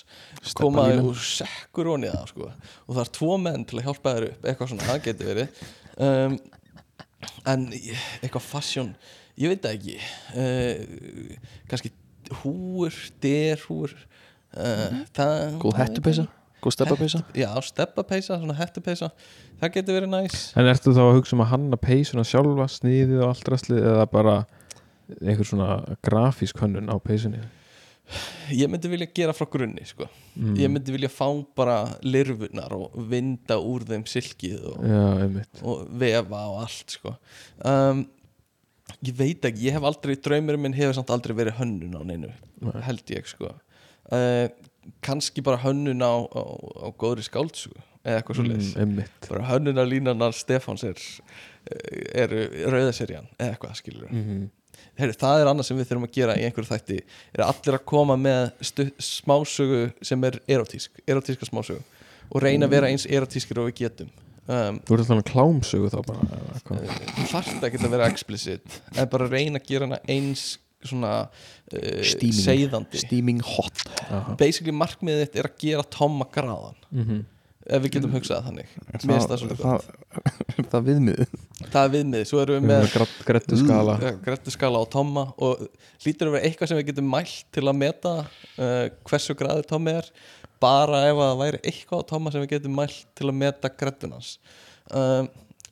[0.56, 2.48] komaði úr sekkur og niða sko.
[2.86, 4.46] og það er tvo menn til að hjálpa þér upp.
[4.48, 5.66] Eitthvað svona, það getur verið.
[5.98, 6.38] Um,
[7.48, 8.92] en eitthvað fashion
[9.38, 9.96] ég veit það ekki.
[10.34, 11.36] Uh,
[11.70, 11.92] kannski
[12.42, 16.26] húur, derhúur uh, það góð hettupeysa,
[16.64, 17.22] góð steppapeysa.
[17.38, 19.10] Já, steppapeysa, svona hettupeysa.
[19.58, 20.48] Það getur verið næs.
[20.58, 24.08] En ertu þá að hugsa um að hanna peysuna sjálfa sniðið og allt rastlið eða
[24.12, 24.40] bara
[25.22, 27.40] einhver svona grafísk hönnun á peysunni
[28.54, 30.08] ég myndi vilja gera frá grunni sko.
[30.34, 30.54] mm.
[30.60, 31.26] ég myndi vilja fá
[31.58, 35.02] bara lirfunar og vinda úr þeim silkið og, Já,
[35.62, 37.14] og vefa og allt sko.
[37.64, 38.06] um,
[39.04, 42.32] ég veit ekki ég hef aldrei, draumurinn minn hefur samt aldrei verið hönnun á neinu,
[42.64, 42.78] Nei.
[42.88, 43.52] held ég sko.
[44.12, 44.46] uh,
[45.04, 46.42] kannski bara hönnun á, á,
[46.84, 47.76] á góðri skáldsug
[48.08, 51.02] eða eitthvað svo mm, Einmitt bara hönnun á línanar Stefáns er
[52.16, 54.46] eru rauðaserjan eða eitthvað skilur mm -hmm.
[54.98, 56.96] Heyri, það er annað sem við þurfum að gera í einhverju þætti
[57.38, 58.48] er allir að koma með
[59.02, 61.82] smásögu sem er erotísk erotíska smásögu
[62.28, 64.10] og reyna að vera eins erotískir og við getum
[64.48, 66.40] um, Þú ert alltaf að klámsögu þá bara
[67.14, 72.02] þú þarft ekki að vera explicit en bara reyna að gera hana eins svona uh,
[72.06, 72.36] Steaming.
[72.38, 73.80] seiðandi steaming hot
[74.10, 74.36] Aha.
[74.38, 77.24] basically markmiðið þitt er að gera tóma graðan Mhm.
[77.68, 78.74] Ef við getum hugsað þannig.
[78.88, 79.88] Mér finnst það svolítið það,
[80.72, 83.96] það viðmið það er viðmið, svo erum við með erum með grættu skala.
[84.24, 85.64] Grættu skala á Tomma og
[86.04, 89.96] hlýtur að vera eitthvað sem við getum mælt til að meta uh, hversu græður Tommi
[89.98, 90.10] er.
[90.62, 93.72] Bara ef að það væri eitthvað á Tomma sem við getum mælt til að meta
[93.80, 94.30] grættunans
[94.90, 95.28] um,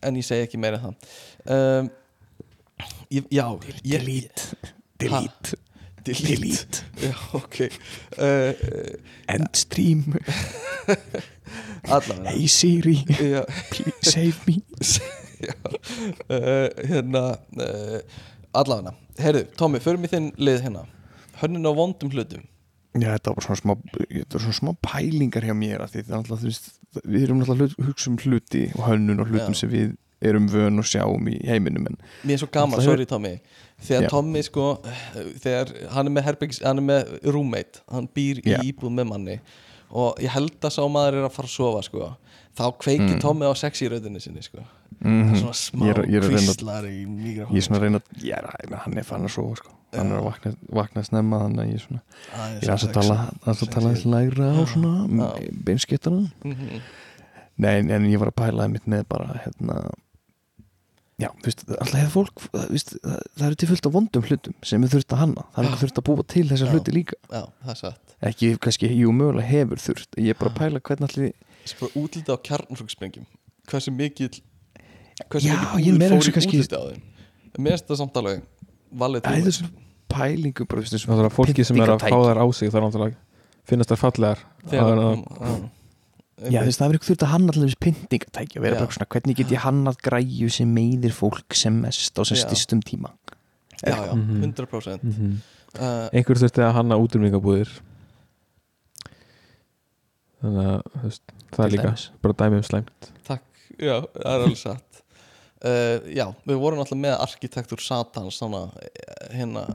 [0.06, 1.14] en ég segi ekki meira það.
[1.56, 1.92] Um,
[3.14, 3.46] ég, já
[3.86, 4.28] ég,
[5.00, 5.62] delete
[6.06, 7.58] delete delete já ok.
[8.16, 8.96] Uh,
[9.28, 10.04] endstream.
[11.94, 12.30] Allavega.
[12.30, 13.04] Hey Siri.
[13.06, 14.62] Já, please save me.
[15.36, 17.20] Uh, hérna
[17.60, 17.98] uh,
[18.56, 18.94] allavega.
[19.20, 20.86] Heyrðu Tommi, förum í þinn lið hérna.
[21.42, 22.46] Hönnun á vondum hlutum.
[22.96, 23.74] Já, þetta var svona smá,
[24.32, 26.70] svona smá pælingar hjá mér því alltaf, veist,
[27.04, 29.60] við erum alltaf hlut, hugsa um hluti og hönnun og hlutum Já.
[29.60, 29.92] sem við
[30.24, 31.84] erum vön og sjáum í heiminum
[32.24, 33.34] mér er svo gaman, sorry Tommy
[33.82, 34.08] þegar Já.
[34.10, 34.66] Tommy sko
[35.42, 38.60] þegar hann er með herbergis, hann er með roommate hann býr í Já.
[38.64, 39.38] íbúð með manni
[39.90, 42.16] og ég held að sá maður er að fara að sofa sko
[42.56, 43.20] þá kveikir Mm.
[43.20, 44.62] Tommy á sexy röddinni sinni sko
[45.04, 48.32] mm, er svona smá að reyna- kvíslar í mikrofón ég er svona að reyna ég
[48.38, 49.70] er, ég meina, hann er fann að sofa sko.
[49.92, 52.02] hann er að vakna, vakna snemma þannig að ég er svona
[52.56, 55.52] ég er að tala að tala aðeins lægra á svona Já.
[55.68, 56.80] beinskiptana Mhm.
[57.58, 59.76] Nei, en ég var að pæla mitt með bara hérna
[61.16, 64.56] Já, þú veist, alltaf hefur fólk þú veist, það, eru til fullt af vondum hlutum
[64.68, 66.72] sem við þurft að hanna, það er ekki þurft að búa til þessar Já.
[66.76, 68.16] hluti líka, já, það er satt.
[68.30, 71.32] Ekki kannski, jú, mögulega hefur þurft, ég er bara að pæla hvernig allir
[71.66, 73.24] sko útlita á kjarnfrugsprengjum
[73.72, 74.36] hversu mikið
[75.32, 77.02] hversu Já, mikið ég úr meira fór þessu í kannski- útlita á þeim?
[77.56, 78.42] Mér finnst það samt alveg
[78.92, 79.72] valið er þessum
[80.12, 82.78] pælingu bara, þú veist, Það er fólki sem er að fá þær á sig Það
[82.82, 83.16] er náttúrulega
[83.66, 84.44] finnast þær fallegar.
[84.68, 85.64] Þegar Það er mm,
[86.36, 89.08] Já, þú veist, það er ekki þurft að hanna allir pyntingatæki að vera bara svona,
[89.14, 93.14] hvernig get ég hannað græju sem meiðir fólk sem mest á sem styrstum tíma?
[93.80, 94.42] Já, já, Mhm.
[94.44, 95.36] 100% mm -hmm.
[95.80, 97.68] uh, Einhver þurfti að hanna útrýmingabúðir
[100.42, 101.22] Þannig að veist,
[101.54, 102.10] það er líka dæmis.
[102.22, 103.12] bara dæmi um slæmt.
[103.76, 105.02] Já, það er alveg satt.
[105.64, 108.70] Uh, já, við vorum alltaf með arkitektur Satans svona,
[109.32, 109.66] hérna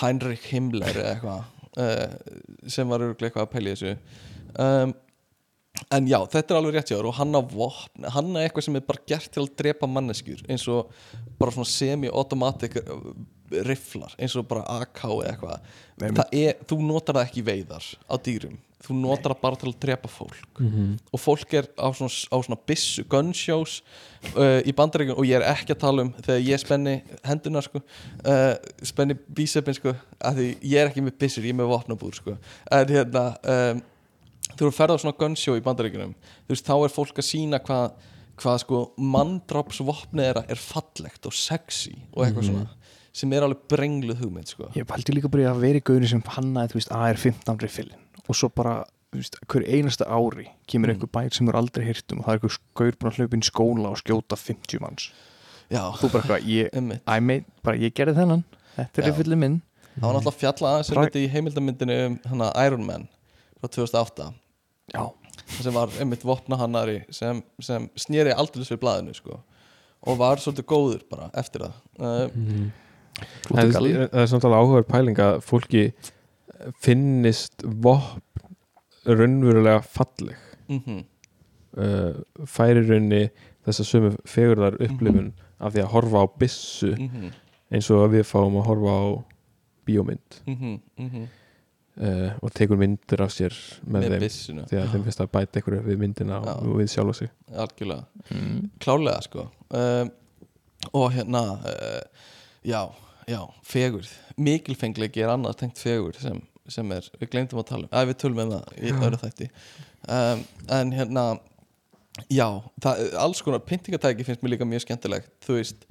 [0.00, 1.44] Heinrich Himmler eða eitthvað
[1.76, 2.16] uh,
[2.66, 3.96] sem var örgulega eitthvað að í þessu.
[4.58, 4.94] Um,
[5.94, 8.68] en já, þetta er alveg rétt hjá þér og hann á vopn hann er eitthvað
[8.68, 10.92] sem er bara gert til að drepa manneskjur eins og
[11.40, 12.78] bara svona semi-automatic
[13.64, 18.58] rifflar eins og bara AK eða eitthvað er, þú notar það ekki veiðar á dýrum,
[18.84, 20.98] þú notar það bara til að drepa fólk mm -hmm.
[21.12, 23.82] og fólk er á svona, á svona bissu gunshows
[24.36, 27.80] uh, í bandaríkjum og ég er ekki að tala um þegar ég spenni henduna sko,
[28.24, 32.14] uh, spenni bísepin sko, af því ég er ekki með bissur, ég er með vopnabúr
[32.14, 32.36] sko.
[32.70, 33.82] en hérna um,
[34.58, 37.28] þú eru að ferða á svona gunshow í bandaríkjunum þú veist, þá er fólk að
[37.30, 37.92] sína hvað
[38.38, 42.66] hvað sko manndrápsvopnið þeirra er fallegt og sexy og eitthvað svona
[43.18, 44.68] sem er alveg brengluð hugmynd sko.
[44.78, 48.04] Ég pældi líka bara í að vera í gauðinu sem hannaði, þú veist, AR-15 riffilin
[48.28, 48.74] og svo bara,
[49.10, 50.94] þú veist, hver einasta ári kemur Mm.
[50.94, 53.34] einhver bær sem er aldrei hýrt um og það er einhver gaur búin að hlaupa
[53.34, 55.08] inn í skóla og skjóta 50 manns.
[55.72, 58.44] Já, þú bara eitthvað, ég, I made, bara ég gerði þennan.
[58.76, 59.08] Þetta er Já.
[59.10, 59.56] riffilin minn.
[59.98, 63.08] Það var náttúrulega fjalla aðeins sem þetta í heimildamyndinu um hana, Iron Man
[63.58, 64.30] frá 2008
[64.94, 65.04] Já,
[65.60, 69.40] sem var einmitt vopnahannari sem, sem snýri aldrei við blaðinu sko.
[70.06, 71.72] og var svolítið góður bara eftir það.
[71.98, 72.70] Uh,
[73.50, 73.92] galli.
[73.92, 75.82] er- það er samt alveg áhugaður pæling að fólki
[76.80, 78.22] finnist vopn
[79.08, 80.36] raunverulega falleg.
[80.68, 81.04] Mm
[81.78, 82.14] uh,
[82.46, 83.28] færi raunni
[83.66, 87.32] þessa sömu fegurðar upplifun af því að horfa á byssu -hmm,
[87.72, 89.04] eins og að við fáum að horfa á
[89.86, 90.40] bíómynd.
[90.46, 90.56] Mm
[90.98, 91.26] -hmm,
[91.98, 93.54] uh, og tekur myndir af sér
[93.84, 94.62] með, með þeim.
[94.70, 96.52] því að þeim finnst að bæta ykkur við myndina Já.
[96.54, 97.32] og við sjálfa sig.
[97.64, 98.56] Algjörlega, mm.
[98.84, 99.46] klálega sko.
[99.68, 100.12] Um,
[100.92, 102.30] og hérna uh,
[102.66, 102.82] já,
[103.28, 104.12] já, fegurð.
[104.38, 107.94] Mikilfenglegi er annað tengt fegurð sem, sem er, við glemdum að tala um.
[108.00, 109.50] Að við tölum um það í öðru þætti.
[110.08, 110.44] Um,
[110.78, 111.24] en hérna
[112.30, 112.46] já,
[112.82, 115.34] það, alls konar pyntingatæki finnst mér líka mjög skemmtilegt.
[115.44, 115.84] Þú veist,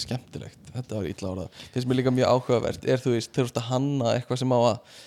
[0.00, 0.58] skemmtilegt.
[0.74, 2.84] Þetta var illa orðað, finnst mér líka mjög áhugavert.
[2.86, 4.98] Er þú veist, veist að hanna eitthvað sem á að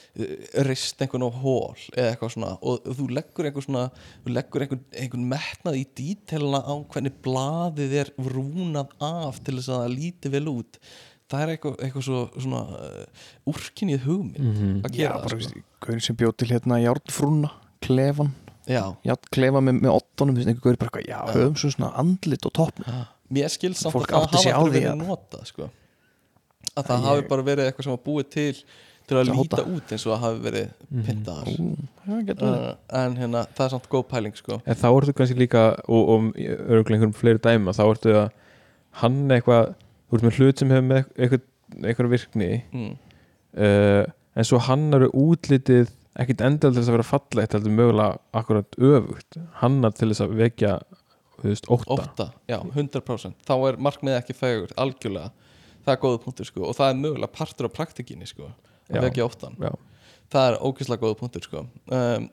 [0.68, 2.52] rist einhvern á hól eða eitthvað svona.
[2.61, 3.85] Og þú leggur einhver svona
[4.26, 9.72] þú leggur einhvern, einhvern metnað í dítelina á hvernig blaðið er rúnað af til þess
[9.73, 10.80] að það líti vel út.
[11.34, 14.73] Það er eitthvað, eitthvað svo, svona uh, úrkinnið hugmynd Mhm.
[14.85, 15.61] að Já, gera bara, það sko.
[15.88, 17.49] gaurin sem bjóð til hérna járnfrúna
[17.81, 18.30] klefan,
[18.69, 21.90] já, járnklefa með, með ottonum, þú veist, einhver gaur bara eitthvað, já, höfum svo svona
[21.98, 22.85] andlit og toppn
[23.34, 25.69] mér skil samt að það hafa verið að- notað sko.
[26.77, 28.64] að það hafi bara verið eitthvað sem var búið til
[29.07, 29.65] til að að líta hóta.
[29.75, 30.67] út eins og það hafi verið
[32.27, 32.67] getur verið.
[32.67, 34.59] uh, en hérna, það er samt góð pæling sko.
[34.63, 38.30] En þá ertu kannski líka og, og örgulega einhverjum fleiri dæma þá ertu að
[39.03, 39.73] hann eitthvað
[40.07, 41.45] þú ert með hlut sem hefur með eitthvað,
[41.81, 42.95] eitthvað virkni mm.
[43.65, 44.03] uh,
[44.38, 48.77] en svo hann eru útlitið ekkit endal til þess að vera fallegt heldur mögulega akkurat
[48.77, 50.73] öfugt hannar til þess að vekja
[51.43, 55.31] veist, ótta, ótta, já, 100% þá er markmið ekki fegur, algjörlega
[55.84, 58.51] það er góða punktur sko og það er mögulega partur af praktikinni sko,
[58.93, 59.71] Að vekja óttan Já.
[60.33, 61.65] það er ógeðslega góða punktur sko.
[61.91, 62.29] Um,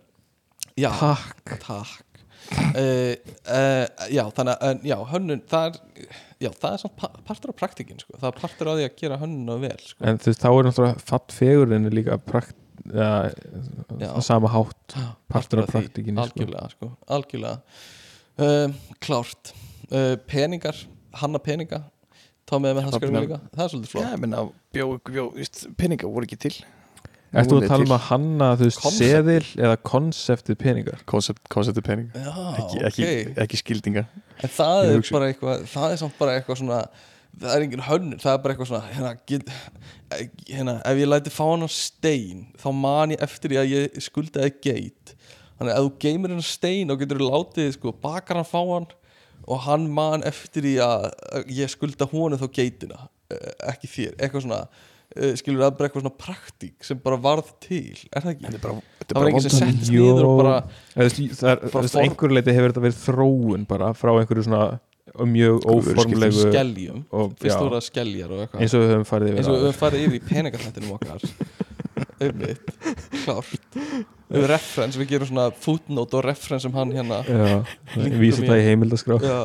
[0.79, 1.53] já, Takk.
[1.65, 2.07] Takk.
[2.51, 3.15] Uh,
[3.47, 6.09] uh, já, þannig að já, hönnun, það er
[6.41, 8.17] já, það er samt pa partur af praktikinn sko.
[8.17, 10.01] Það er partur af því að gera hönnun vel sko.
[10.09, 12.57] en þú veist, þá er náttúrulega fatt fegurinn líka prakt,
[12.91, 14.97] ja, sama hátt
[15.31, 16.27] partur af því, praktikinni sko.
[16.27, 17.79] algjörlega sko, algjörlega.
[18.41, 19.55] Um, klárt.
[19.91, 20.79] Uh, peningar,
[21.21, 21.85] hanna peninga
[22.51, 23.27] Tómið með hanskarinn Hrafnar.
[23.29, 23.41] líka.
[23.57, 24.05] Það er svolítið flott.
[24.05, 24.45] Já, ég menna,
[24.75, 26.55] bjó, bjó, veist, peninga voru ekki til.
[27.31, 31.03] Ertu Voru að tala um að hanna þú veist, seðil eða konseptið peningar?
[31.07, 33.11] Koncept, konceptið pening Já, ekki, ekki,
[33.45, 34.03] ekki skildinga
[34.43, 36.81] en það Ég er hugsa- bara eitthvað það er samt bara eitthvað svona
[37.39, 39.53] það er engin hönnun, það er bara eitthvað svona hérna, get,
[40.51, 44.51] hérna ef ég læti fá hann stein þá man ég eftir því að ég skuldaði
[44.67, 45.15] geit.
[45.61, 48.91] Þannig að ef þú geymir hann stein þá getur látið sko, bakar hann fá hann
[49.49, 51.09] og hann man eftir því að
[51.39, 54.61] að ég skulda honum þá geitina eh, ekki þér, eitthvað svona
[55.17, 58.61] eh, skilur það er bara eitthvað svona praktík sem bara varð til, er það ekki?
[58.67, 58.77] bara,
[59.07, 60.05] það var ekki sem settist Jó.
[60.11, 60.55] niður og bara
[60.95, 64.65] Það er, er, er einhverju leiti hefur þetta verið þróun bara frá einhverju svona
[65.27, 69.49] mjög óformlegu skeljum og, fyrst voru og eitthvað eins og við höfum farið yfir eins
[69.49, 69.67] og við áður.
[69.67, 71.25] höfum farið yfir í peningatættinum okkar
[72.21, 72.73] einmitt,
[73.25, 73.71] klárt.
[74.31, 77.17] Við referens, við gerum svona footnote og reference um hann hérna.
[77.99, 79.17] Í- það í heimildaskrá.
[79.25, 79.39] Já,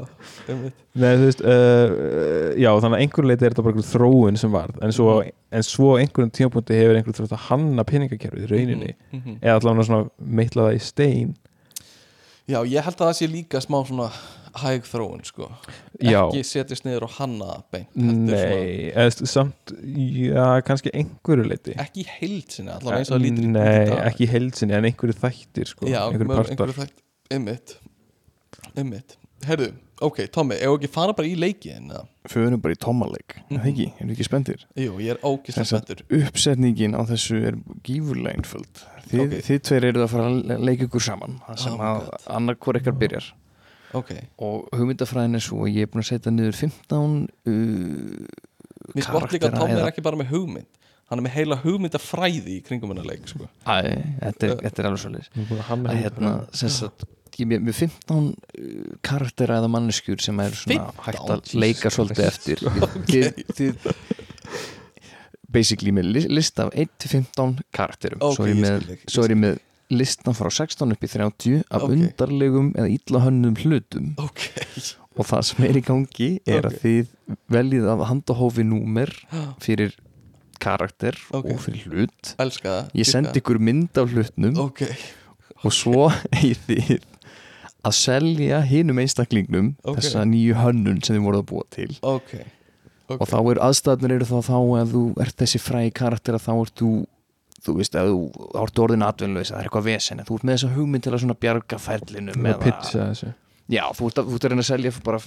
[0.95, 4.77] Nei, veist, uh, já, þannig að einhverju leiti er þetta bara þróun sem varð.
[4.85, 5.31] En svo, Mhm.
[5.57, 8.93] en svo einhverjum tímapunkti hefur einhverjum þrótt að hanna peningakerfið í rauninni.
[9.11, 9.39] Mhm, mhm.
[9.41, 11.35] eða allavega svona meitla það í stein.
[12.47, 14.11] Já, ég held að það sé líka smá svona
[14.61, 15.49] hæg þróun sko.
[16.02, 22.03] Já, ekki setjast niður og hanna beint nei, eða samt já, kannski einhverju leiti ekki
[22.06, 25.72] í heild sinni, allavega eins og það lítur Nei, ekki í heilsinni en einhverju þættir
[25.73, 27.03] sko, já, einhverju einhverju þætt
[27.36, 27.77] einmitt,
[28.77, 29.18] einmitt.
[29.45, 29.68] Herðu,
[30.02, 32.06] ok, Tommi, ef ekki fara bara í leikin eða?
[32.32, 33.68] Förum bara í tómaleik, mm -hmm.
[33.69, 36.03] ekki, erum við ekki spendir Jú, ég er ógislega að spenntur.
[36.10, 38.84] uppsetningin á þessu er gífurlega einföld.
[39.11, 39.34] Þið, Ok.
[39.45, 42.22] þið tveir eruð að fara að le- leika ykkur saman sem Oh að God.
[42.27, 43.34] annar hvort ykkar byrjar
[43.95, 44.11] Ok,
[44.43, 47.17] og hugmyndafræðin er svo að ég er búin að setja niður 15
[47.51, 50.72] uh, mér spott líka að Tommi er ekki bara með hugmynd.
[51.05, 53.45] Hann er með heila hugmyndafræði í kringum hennar leik sko.
[53.69, 53.76] Æ,
[54.23, 56.31] þetta er, þetta er alveg svolítið hérna,
[57.35, 61.05] ég er með 15 uh, karaktera eða manneskjur sem er svona 15?
[61.05, 62.63] hægt að leika svolítið eftir.
[63.11, 63.91] Þið, þið
[65.55, 68.22] basically með li- lista af 1-15 karakterum.
[68.26, 68.59] Ok, svo, er ég
[69.35, 69.59] ég með,
[69.91, 71.91] er listan frá 16 upp í 30 af Ok.
[71.95, 74.14] undarlegum eða illa hönnum hlutum.
[74.18, 74.49] Ok,
[75.18, 77.07] og það sem er í gangi er að þið
[77.49, 79.12] veljið af handahófi númer
[79.62, 79.94] fyrir
[80.60, 82.36] karakter og fyrir hlut.
[82.40, 82.91] Elska það.
[82.95, 84.57] Ég sendi ykkur mynd af hlutnum.
[85.66, 86.99] Og svo eigið þið
[87.86, 89.99] að selja hinum einstaklingnum Ok.
[89.99, 91.90] þessa nýju hönnun sem þið voruð að búa til.
[93.06, 96.53] Og þá er aðstæðnir eru þá þá ef þú ert þessi frægi karakter að þá
[96.64, 96.90] ert þú
[97.65, 98.19] þú veist, ef þú
[98.53, 101.23] þá ertu orðin atvinnlaus það er eitthvað vesen, þú ert með þessa hugmynd til að
[101.25, 103.31] svona bjarga ferlinum að pitcha þessu.
[103.65, 105.19] Já, þú ert að, þú ert að reyna að selja bara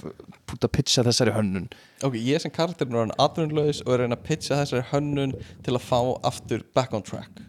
[0.47, 1.65] púta að pitcha þessari hönnun.
[2.07, 5.33] Ok, ég sem karakterinn er hann atvinnulaus og er að reyna að pitcha þessari hönnun
[5.65, 5.99] til að fá
[6.29, 7.41] aftur back on track.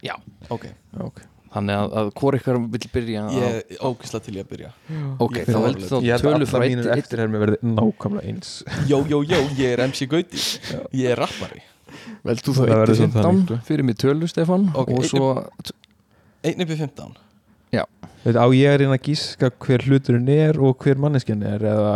[0.00, 0.14] Já,
[0.48, 0.64] Ok,
[0.96, 1.20] Ok,
[1.52, 4.70] þannig að, að hvort ykkar vil byrja að, ég er ógislega til ég að byrja.
[5.20, 7.58] Ok, ég þá veldur þá ég held að tölu alla frá mínir 1 eftirhermi verði
[7.74, 8.54] nákvæmlega eins.
[8.88, 10.40] Jó, jó, jó, ég er MC Gauti.
[10.96, 11.60] Ég er rappari
[12.26, 15.32] veldur þú þá verður 1 samt þannig, 15 fyrir mig tölu Stefan Ok, og svo
[16.40, 17.18] Einn upp í 15
[18.20, 21.92] Veit, á ég að reyna að gíska hver hluturinn er og hver manneskjan er eða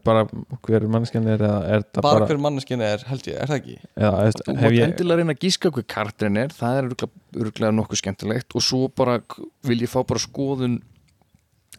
[0.00, 0.22] bara
[0.64, 3.58] hver manneskjan er eða er það Bara bara, hver manneskinn er, held ég, er það
[3.58, 3.74] ekki?
[3.92, 6.88] eða, veist, þú hef mátt ég endilega reyna að gíska hver karakterin er það er
[7.44, 9.18] örgulega nokkuð skemmtilegt og svo bara
[9.68, 10.78] vil ég fá bara skoðun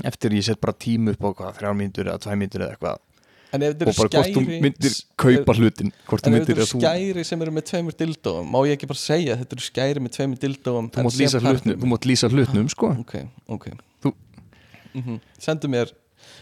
[0.06, 3.02] eftir ég set bara tímu upp á hvað, þrjár mínútur eða tvær mínútur eða eitthvað
[3.50, 7.24] En ef þetta eru hvort þú skæri myndir kaupa hlutin En ef þetta eru skæri
[7.26, 10.14] sem eru með tveimur dildóum Má ég ekki bara segja að þetta eru skæri með
[10.18, 12.92] tveimur dildóum þú mátt lýsa hlutnum, þú mátt lýsa hlutnum sko.
[13.02, 13.16] Ok,
[13.58, 13.66] ok.
[14.06, 14.16] Þú-
[15.00, 15.96] mm Sendu mér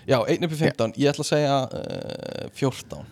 [0.08, 3.06] Já, einn upp í 15 Ég ætla að segja uh, 14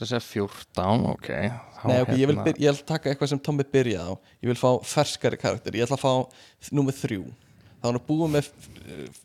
[0.00, 1.28] það segja 14, ok.
[1.76, 4.12] Þá Nei, ok, ég vil, hérna- byr, ég vil taka eitthvað sem Tommi byrjaði á.
[4.40, 5.76] Ég vil fá ferskari karakter.
[5.76, 7.26] Ég ætla að fá númer þrjú.
[7.80, 8.48] Þá hann er búið með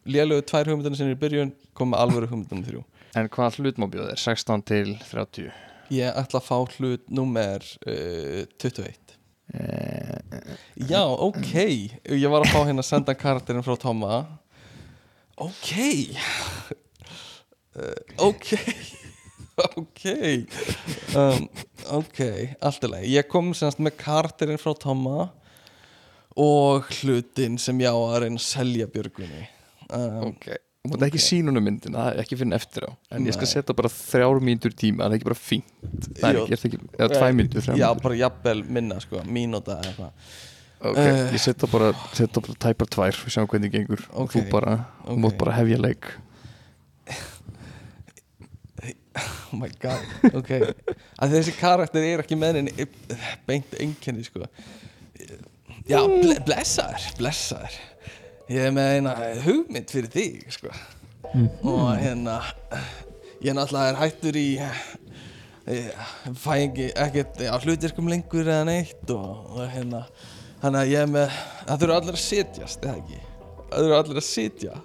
[0.08, 2.84] lélögu tvær hugmyndunum sinni í byrjun kom með alvöru hugmyndunum þrjú
[3.16, 5.50] en hvað hlut má bjóða þér, 16 til 30
[5.94, 9.16] Ég ætla að fá hlut númer uh, 21
[9.54, 10.40] eh,
[10.90, 11.54] Já, ok.
[12.10, 14.24] Ég var að fá hérna að senda karakterin frá Tomma.
[15.38, 15.72] Ok.
[17.76, 18.56] Uh, Ok.
[19.56, 20.02] Ok.
[21.16, 21.46] Um,
[21.96, 22.20] Ok,
[22.60, 23.10] allt í lagi.
[23.14, 25.30] Ég kom semst með karakterin frá Tomma
[26.36, 29.46] og hlutin sem ég á að reyna að selja Björgunni.
[29.86, 30.48] Um, ok,
[30.86, 33.54] þú mátt ekki sína húnum myndina ekki finna eftir á, en ég skal Nei.
[33.56, 35.72] setja bara þrjár mínútur tíma, það er ekki bara fínt.
[36.20, 39.92] Það er ekki, það ekki, eða tvær mínútur, Já, bara jafnvel minna sko, mínúta eða
[39.92, 40.12] eitthvað.
[40.86, 41.32] Ok, Eh.
[41.34, 44.02] ég setja bara, setja bara tæpar tvær, við sjáum hvernig gengur.
[44.14, 44.74] Og Ok, þú bara,
[45.06, 45.20] þú ok.
[45.24, 46.06] mátt bara hefja leik.
[49.16, 50.04] Oh my god,
[50.36, 50.50] ok.
[51.24, 52.88] Að þessi karakter er ekki með henni
[53.48, 54.44] beint einkenni sko.
[55.88, 57.78] Já, ble, blessaður blessaður
[58.52, 59.16] ég er með eina
[59.46, 60.74] hugmynd fyrir þig sko.
[61.66, 62.40] Og hérna
[63.44, 64.48] ég náttúrulega er hættur í
[65.66, 70.04] ég fæ ekki ekkert á hlutirkum lengur eða neitt og, og hérna
[70.62, 73.22] þannig að ég er með það þurfa allir að sitjast eða ekki?
[73.72, 74.76] Það þurfa allir að sitja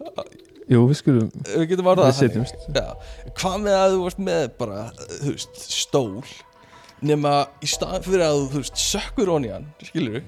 [0.71, 5.33] Jú, við skulum, við getum orðað það hvað með að þú varst með bara, þú
[5.35, 6.35] veist, stól
[7.03, 10.23] nema í staðan fyrir að þú, þú veist, sökkur onni hann, skilur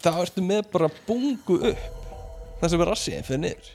[0.00, 1.95] þá ertu með bara bungu upp
[2.66, 3.72] það sem er rassiðin fyrir niður.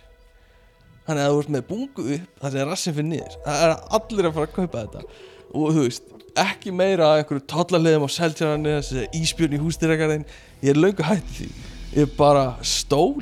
[1.01, 3.37] Þannig að þú ert með bungu upp það sem er rassiðin fyrir niður.
[3.45, 5.03] Það er allir að fara að kaupa þetta.
[5.51, 6.11] Og þú veist,
[6.41, 10.27] ekki meira að einhverju tollaliðum á seltjarani þessi íspjörn í hústýragarðin
[10.61, 11.49] ég er löngu hætti því.
[11.91, 13.17] Ég er bara stól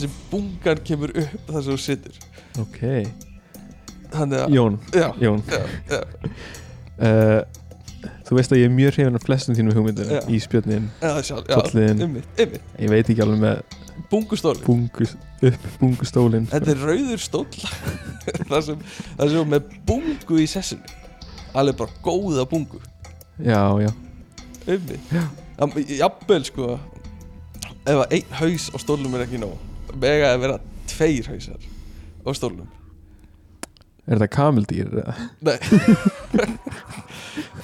[0.00, 2.22] sem bungan kemur upp það sem þú situr.
[2.62, 2.80] Ok,
[4.38, 5.42] að Jón, Já, Jón.
[5.50, 5.60] Já,
[5.90, 6.00] já,
[7.02, 7.42] uh,
[8.24, 9.74] Þú veist að ég er mjög hrifin af flestum þínum
[11.48, 12.02] Tollliðin.
[12.06, 13.76] ymmit, ymmit, ég veit ekki alveg með
[14.10, 15.06] bungustóli bungu,
[15.44, 17.62] upp bungustólin Þetta er rauður stóll.
[18.50, 18.84] Það sem,
[19.18, 20.94] það sem er með bungu í sessinu.
[21.54, 22.80] Alveg bara góða bungu.
[23.44, 23.90] Já, já,
[24.70, 26.74] ymmit jafnvel sko
[27.84, 29.58] ef að einn haus á stólnum er ekki nóg
[30.00, 30.56] mega að vera
[30.90, 31.60] tveir hausar
[32.24, 32.70] á stólnum.
[34.04, 34.90] Er þetta kamildýr?
[35.44, 35.56] Nei.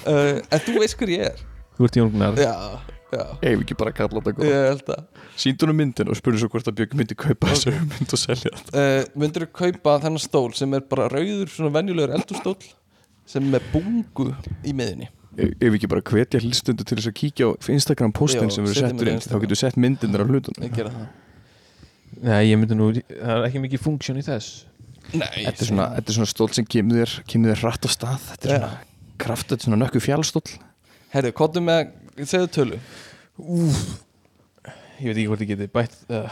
[0.05, 1.43] Uh, En þú veist hver ég er.
[1.77, 2.39] Þú ert Jón Gunnar.
[2.41, 2.55] Já
[3.11, 4.97] Ef ekki bara kalla þetta
[5.39, 8.51] Sýndu hún myndin og spurðu svo hvort að Björg myndi kaupa þessu mynd og selja
[8.57, 8.75] þetta.
[8.75, 12.55] Uh, myndir þú kaupa þennan stól sem er bara rauður svona venjulegur eldurstól
[13.31, 14.29] sem er bungu
[14.63, 15.09] í miðunni
[15.39, 19.07] Ef ekki bara hvetja hlustundu til þess að kíkja á Instagram postin sem setjum settur
[19.07, 20.65] á inn þá getur sett myndinir af hlutunum.
[20.67, 21.05] Ég gera það.
[22.27, 24.65] Nei, ég myndi nú, það er ekki mikið funksjón í þess.
[25.15, 27.89] Nei, Þetta er svona, þetta er svona stól sem kemur þér, kemur þér rætt á
[27.95, 28.27] stað.
[28.33, 28.73] Þetta er svona
[29.21, 30.43] kraft, þetta er svona nökku fjálstól
[31.11, 31.91] Herru, kottum með,
[32.29, 32.79] segðu tölu.
[35.01, 36.27] Ég veit ekki hvort ég geti bætt uh,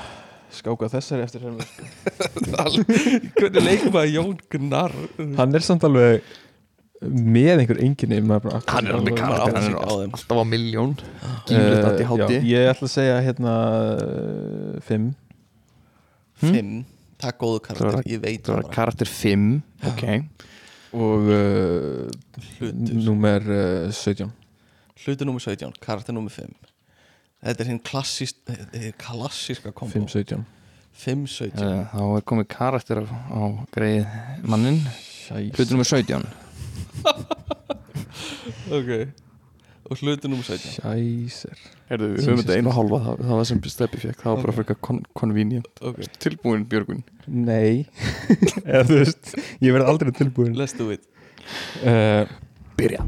[0.54, 1.66] skáka þessari eftir hérna
[3.40, 4.94] Hvernig leikum að Jón Gunnar?
[5.40, 6.22] Hann er samt alveg
[7.02, 10.14] með einhver enginni Hann er alveg karakter, hann er á þeim.
[10.18, 13.56] alltaf á miljón uh, hátti Ég ætla að segja hérna
[13.96, 15.10] uh, Fimm
[16.40, 16.84] Fimm,
[17.20, 18.76] það er góðu karakter, ég veit Það var bara.
[18.78, 19.48] karakter 5
[19.90, 20.04] Ok.
[21.00, 22.68] Og uh.
[23.08, 24.30] Númer uh, 17
[25.06, 26.52] Hlutur nummer 17, karakter nummer 5
[27.40, 28.36] Þetta er hinn klassísk,
[28.76, 29.96] hinn klassíska kombo.
[29.96, 30.42] 5-17
[31.00, 34.06] 5-17 Eh, Þá er komið karakter á, á greið
[34.44, 34.82] mannin
[35.30, 36.26] Hlutur nummer 17
[38.70, 38.90] Ok.
[39.90, 43.48] Og hlutur nummer 17 Sæsir Herðu, við höfum þetta einu og halva það, það var
[43.50, 45.70] sem steppi fekk Það var bara frekar kon convenient.
[45.82, 47.88] Ok, Tilbúin Björgun Nei.
[48.70, 49.32] Eða þú veist
[49.64, 51.08] Ég verð aldrei tilbúin let's do it.
[51.82, 52.28] Uh,
[52.78, 53.02] Byrja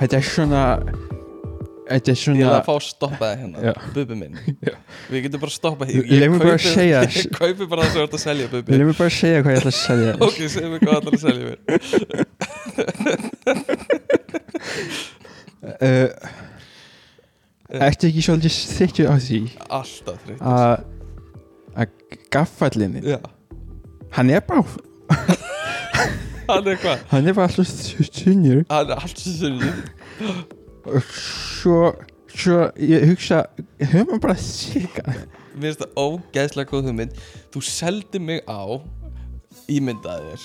[0.00, 0.62] Þetta er svona
[1.84, 3.72] Þetta er Ég svona er að fá að stoppa það hérna Já.
[3.94, 4.34] Bubbi minn.
[4.64, 4.74] Já.
[5.12, 5.94] Við getum bara að stoppa því.
[6.08, 8.46] Leif mér bara að kaupi- segja- Ég kaupi bara það sem þú ert að selja
[8.54, 11.00] Bubbi Vil ég bara segja hvað ég ætla að segja Ok, segðu mig hvað það
[11.04, 11.58] er að selja mér.
[15.64, 16.08] Uh,
[17.88, 19.38] Ertu ekki svolítið þykju á því
[19.72, 20.74] Alltaf þreytt að
[21.74, 21.88] að
[22.30, 23.00] gaffallinni
[24.14, 24.62] hann er bara
[26.48, 27.04] Hann er hvað?
[27.12, 27.70] hann er alltaf
[28.18, 30.52] þunnur Hann er allt sem þurfið
[30.84, 31.78] og svo
[32.34, 33.44] svo ég hugsa
[33.80, 35.04] höfum maður bara sika
[35.54, 37.18] Mér finnst það ógeðslega góð hugmynd.
[37.54, 38.62] Þú seldi mig á
[39.70, 40.42] Ímyndaðir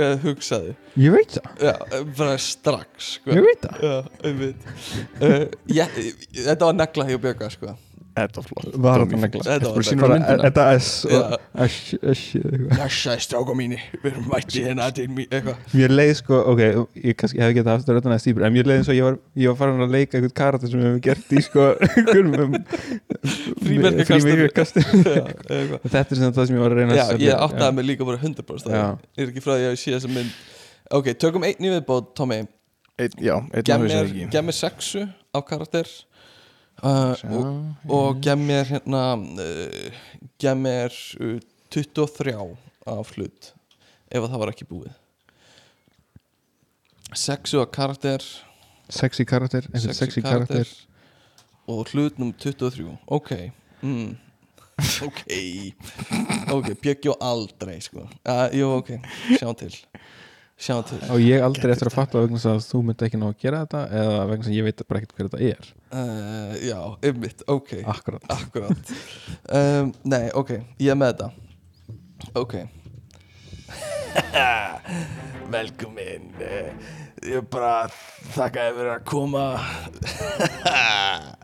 [0.00, 1.74] uh, Hugsaði ég veit það, Já,
[2.16, 3.34] bara strax sko.
[3.36, 3.84] ég veit það.
[3.84, 3.94] Já,
[4.30, 4.66] einmitt.
[5.20, 5.44] Uh,
[5.76, 6.00] ég,
[6.40, 7.76] Þetta var negla hjá Björga sko.
[8.10, 9.42] Þetta var flott Var þetta negla?
[9.46, 10.42] Þetta var bara, myndina.
[10.44, 11.20] þetta er Já.
[11.64, 13.20] Æsj, æsj, eitthvað.
[13.24, 16.60] Stráka mínu Við erum mætti hérna til mín Eitthvað mér leið sko, ok,
[17.06, 19.16] ég kannski hef ekki haft þetta næst dýpur, en mér leið eins og ég var
[19.44, 21.62] ég var farin að leika einhvern karakter sem við hefum gert í sko
[23.64, 25.02] frímerkjakastinu.
[25.06, 27.84] Já, eitthvað þetta er sem það sem ég var að reyna Já, ég áttaði mig
[27.92, 28.84] líka bara 100% Já.
[29.18, 30.32] Ég er ekki frá því að ég sé þessa mynd
[30.98, 32.40] Ok, tökum einn í viðbót, Tommy
[33.00, 34.30] Einn- Já, einn
[36.80, 39.98] Karakter uh, og, og gem mér hérna uh,
[40.40, 41.38] gem mér uh,
[41.70, 42.34] 23
[42.86, 43.52] af hlut
[44.10, 44.94] ef að það var ekki búið.
[47.14, 48.24] Sexu á karakter.
[48.90, 50.66] Sexy karakter, einhvern sexy karakter.
[51.70, 53.30] og hlutnum 23 ok.
[53.82, 54.16] Mm.
[55.06, 55.20] ok.
[56.56, 58.08] Ok, bjöggjó aldrei sko.
[58.52, 58.96] Jú, ok,
[59.38, 59.76] sjáum til
[60.68, 63.80] og ég aldrei eftir að fatta vegna að þú myndi ekki ná að gera þetta
[64.00, 65.70] eða vegna að ég veit bara ekkert hver þetta er.
[65.90, 66.80] Uh, já,
[67.10, 67.70] ymmit, ok.
[67.94, 68.26] Akkurat.
[68.34, 68.92] Akkurat.
[69.48, 71.30] Um, Nei, ok, ég er með þetta.
[72.36, 72.58] Ok.
[75.50, 76.72] Velkomin eh,
[77.20, 77.84] Ég bara
[78.32, 79.44] þakka þér fyrir að koma.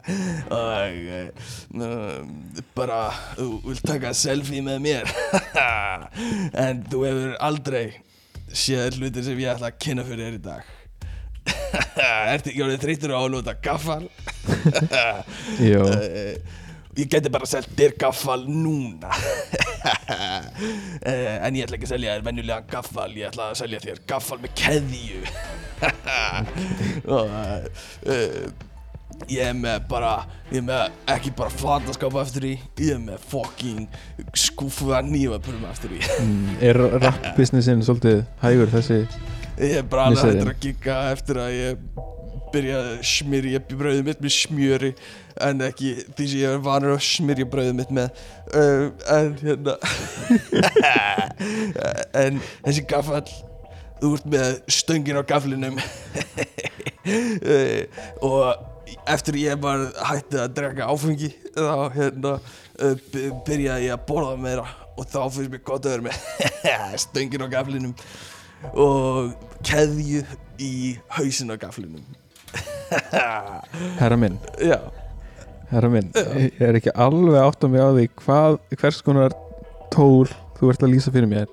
[0.56, 1.28] Og eh,
[2.76, 3.00] bara
[3.36, 5.12] þú vilt taka selfie með mér.
[6.66, 7.86] En þú hefur aldrei
[8.56, 10.74] séð hlutir sem ég ætla að kynna fyrir þér í dag.
[12.34, 14.04] Ertu ekki orðið þreytur á að nota gaffal?
[15.70, 16.38] Jó, Eh,
[16.96, 19.12] ég geti bara selt þér gaffal núna.
[21.06, 24.00] Eh, en ég ætla ekki að selja þér venjulegan gaffal ég ætla að selja þér
[24.10, 25.20] gaffal með keðju.
[27.14, 28.46] Og uh,
[29.32, 30.12] ég er með bara
[30.52, 30.82] ég er með
[31.16, 32.54] ekki bara flataskápa eftir því
[32.86, 33.88] ég er með fucking
[34.36, 36.00] skúfuða nýjafapurma eftir því.
[36.22, 38.98] Mm, Er rap businessin svolítið hægur þessi
[39.56, 41.70] Ég er bara alveg hættur að gigga eftir að ég
[42.52, 44.90] byrja að smyrja brauðið mitt með smjöri
[45.46, 48.08] en ekki því sem ég er vanur að smyrja brauðið mitt með.
[48.52, 49.74] Uh, en hérna
[52.22, 53.28] en þessi gaffall
[54.00, 55.76] þú ert með stöngin á gafflinum
[57.56, 57.82] uh,
[58.24, 58.46] og
[59.10, 62.32] eftir ég var hætti að drekka áfengi þá hérna
[63.12, 64.66] by- byrjaði ég að borða meira
[64.96, 67.94] og þá finnst mér gott að vera með stöngin á gafflinum
[68.72, 69.34] og
[69.66, 70.22] keðju
[70.62, 70.70] í
[71.18, 72.00] hausin á gaflinum.
[73.98, 74.78] Herra minn, já,
[75.72, 79.34] herra minn Ég er ekki alveg átt að mig á því hvað, hvers konar
[79.92, 81.50] tól þú ert að lýsa fyrir mér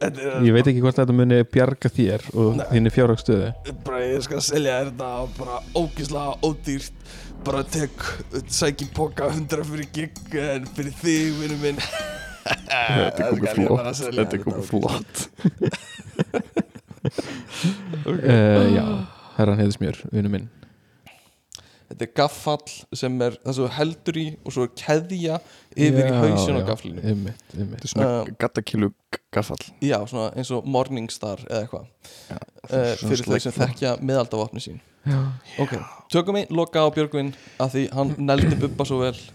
[0.00, 2.66] Ég veit ekki hvort þetta muni bjarga þér og Nei.
[2.70, 3.50] þinni fjárhagstöðu
[3.84, 6.94] bara ég skal selja þér þetta og bara ógislega ódýrt.
[7.44, 8.04] Bara tek,
[8.52, 11.78] sæki póka 100 fyrir gig en fyrir þig vinnu minn.
[12.44, 14.02] Þetta er komið flott.
[14.18, 15.14] Þetta er komið flott.
[18.04, 18.86] uh, Já,
[19.38, 20.48] herran heiðis mér, vinnu minn
[21.90, 25.38] þetta er gaffall sem er það sem heldur í og svo er keðja
[25.74, 27.80] yfir í Já, hausin á já, gaflinu Einmitt, einmitt.
[27.82, 28.90] Þetta er svona Uh, gattakilu
[29.34, 29.64] gaffall.
[29.84, 31.90] Já, svona eins og Morningstar eða eitthvað.
[32.70, 34.80] Uh, fyrir þau sem þekkja miðaldavopni sín.
[35.08, 35.18] Já,
[35.62, 35.76] ok,
[36.12, 37.30] tökum við loka á Björgvin
[37.62, 39.14] að því hann neldi bubba svo vel.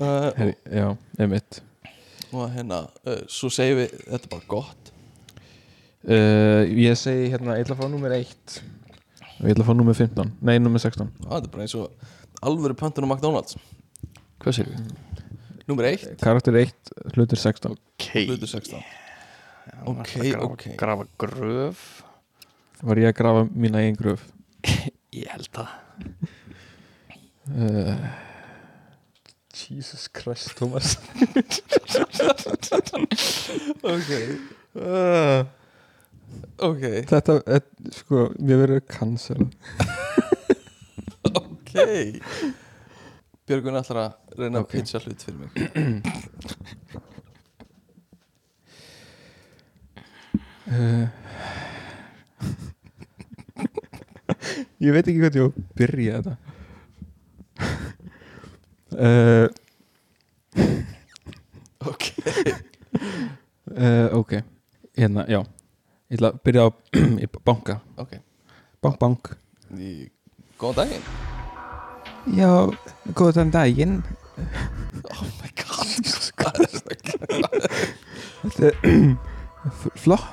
[0.00, 0.86] Uh, Heri, já,
[1.20, 1.58] einmitt.
[2.32, 4.92] Og hérna, uh, svo segjum við þetta er bara gott.
[6.08, 8.79] Uh, Ég segi hérna, ég ætla að fá nummer 1 og
[9.40, 11.84] ég ætla að fá nummer 15 Nei, nummer 16 Á, þetta er bara eins og
[12.44, 13.56] alvöru pöntun á McDonalds.
[14.40, 14.78] Hvað sér við?
[15.70, 18.08] Númer 1, Karakter 1, hlutur 16 Ok.
[18.26, 18.80] Hlutur 16
[19.86, 20.64] Ok, grafa, ok.
[20.80, 21.82] Grafa gröf.
[22.82, 24.24] Var ég að grafa mína eigin gröf?
[25.20, 25.68] Ég held það
[27.50, 28.10] uh,
[29.60, 30.96] Jesus Christ, Thomas.
[33.82, 34.10] Ok.
[34.74, 35.44] Uh,
[36.60, 39.46] Ok, Þetta, et, sko, mér verður cancel.
[41.30, 41.72] Ok.
[43.48, 44.66] Björgvin ætlar að reyna Ok.
[44.66, 45.50] að pitcha hlut fyrir mig.
[50.70, 51.08] Uh,
[54.80, 56.34] Ég veit ekki hvað ég á að byrja þetta.
[58.94, 59.46] Uh,
[61.90, 62.06] Ok.
[63.70, 64.32] Uh, Ok.
[64.98, 65.40] Hérna, já
[66.10, 66.68] Ég ætla að byrja á
[67.48, 67.74] banka.
[68.02, 68.16] Ok,
[68.82, 69.28] Bank, bank.
[69.78, 70.08] Í
[70.58, 71.04] góðan daginn.
[72.36, 72.50] Já,
[73.16, 73.94] góðan daginn.
[75.10, 77.12] Oh my god Hvað er þetta?
[78.40, 78.74] Þetta er
[80.02, 80.28] flott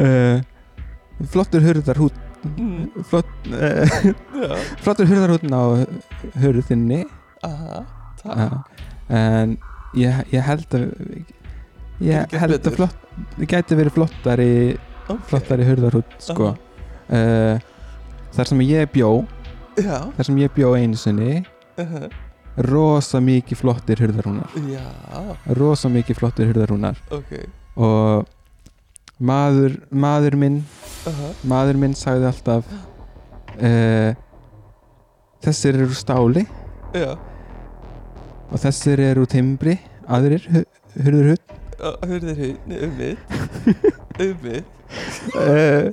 [0.00, 0.38] uh,
[1.32, 3.86] Flottur hurðar hút Mm, flott, uh,
[4.34, 5.62] Já, Flottur hurðar hútn á
[6.42, 7.04] hurðinni
[7.46, 7.84] aha,
[8.18, 8.34] takk.
[9.06, 9.52] Uh, En
[9.94, 10.88] ég, ég held að
[12.02, 12.98] Ég held að flott
[13.36, 14.50] Það gæti verið flottari
[15.12, 15.22] Ok.
[15.28, 16.52] Flottari hurðarhút sko.
[17.12, 17.58] Uh,
[18.32, 19.08] Þar sem ég bjó
[19.76, 21.40] Já, Þar sem ég bjó einu sinni
[21.80, 21.96] uh
[22.68, 24.50] Rosa mikið flottir hurðarhúnar.
[25.56, 26.98] Rosa mikið flottir hurðarhúnar.
[27.08, 27.30] Ok.
[27.80, 28.26] Og
[29.24, 30.58] maður, maður minn
[31.08, 32.68] uh Maður minn sagði alltaf
[33.56, 34.12] uh,
[35.42, 36.44] Þessir eru stáli
[36.92, 37.14] Já,
[38.52, 39.78] Og þessir eru timbri
[40.12, 40.66] Aðrir hu-
[41.80, 43.18] hörður hún um mitt
[44.20, 44.64] Um mitt
[45.36, 45.88] uh,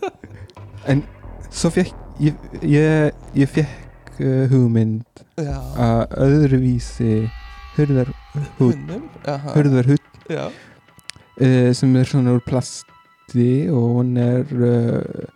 [0.89, 1.03] En
[1.49, 2.35] svo fekk Ég,
[2.67, 5.05] ég, ég fekk uh, hugmynd
[5.39, 7.13] Já, að öðruvísi
[7.79, 10.49] Aha, hurðarhut já.
[11.39, 15.29] uh, sem er svona úr plasti og hún er uh,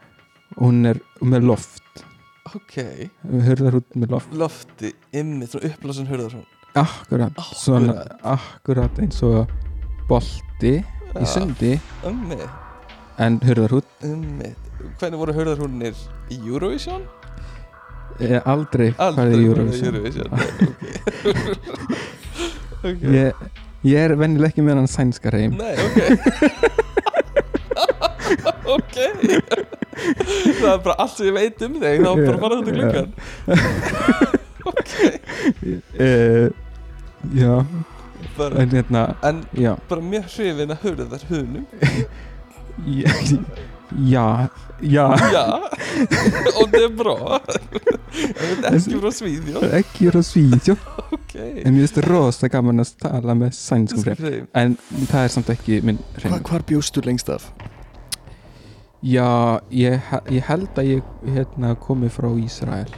[0.59, 2.03] hún er með loft.
[2.51, 2.75] Ok,
[3.23, 4.35] hurðarhút með loft.
[4.37, 9.47] Lofti Ymmi, svona upplásin hörður hún akkurat, svona akkurat eins og
[10.09, 10.75] bolti
[11.13, 11.73] í sundi.
[12.03, 12.45] Mitt,
[13.21, 14.59] en hurðarhút um mitt
[14.99, 15.95] Hvernig voru hörður húnir
[16.33, 17.05] í Eurovision?
[18.21, 19.95] er aldrei farið í Eurovision.
[19.95, 20.29] Eurovision.
[22.83, 23.11] Ok, okay.
[23.15, 23.31] ég,
[23.87, 25.97] ég er venjuleg ekki með hann sænska reym Nei, ok.
[28.73, 28.95] Ok.
[30.57, 32.01] Það er bara allt sem ég veit um þig.
[32.01, 33.09] Þá er bara að fara þetta gluggan
[35.99, 36.47] uh,
[37.37, 37.53] já,
[38.37, 39.43] bara, en hérna En
[39.89, 41.67] bara mjög hrifin að höfðu þar hunum.
[43.03, 43.11] Já
[44.01, 44.49] já,
[44.81, 45.15] já.
[45.31, 45.43] Já.
[46.57, 47.39] Og það er bra.
[48.71, 50.75] Ekki frá Svíðjó ekki frá Svíðjó
[51.13, 51.35] ok.
[51.37, 54.75] En mér finnst rosa gaman að tala með sænskum hreim en
[55.11, 57.51] það er samt ekki minn Hva, hreim Hvar bjóstu lengst af?
[59.03, 59.99] já, ég,
[60.31, 62.93] ég held að ég hérna komið frá Ísrael.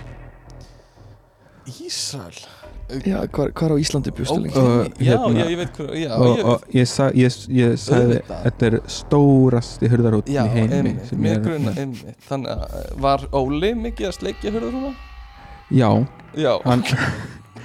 [1.66, 2.38] Ísrael
[2.86, 4.30] Já, hvar, hvar á Íslandi af?
[4.30, 4.46] Og
[5.02, 8.20] já, hérna- já, ég veit hvað Já, og, ég, og ég, sa, ég, ég sagði
[8.30, 12.20] þetta er stórasti hurðarhóttin já í heimi mér er- grunna einmitt.
[12.30, 14.94] Þannig að uh, var Óli mikið að sleikja hurðarhúna?
[15.74, 15.90] já,
[16.38, 16.84] Já, hann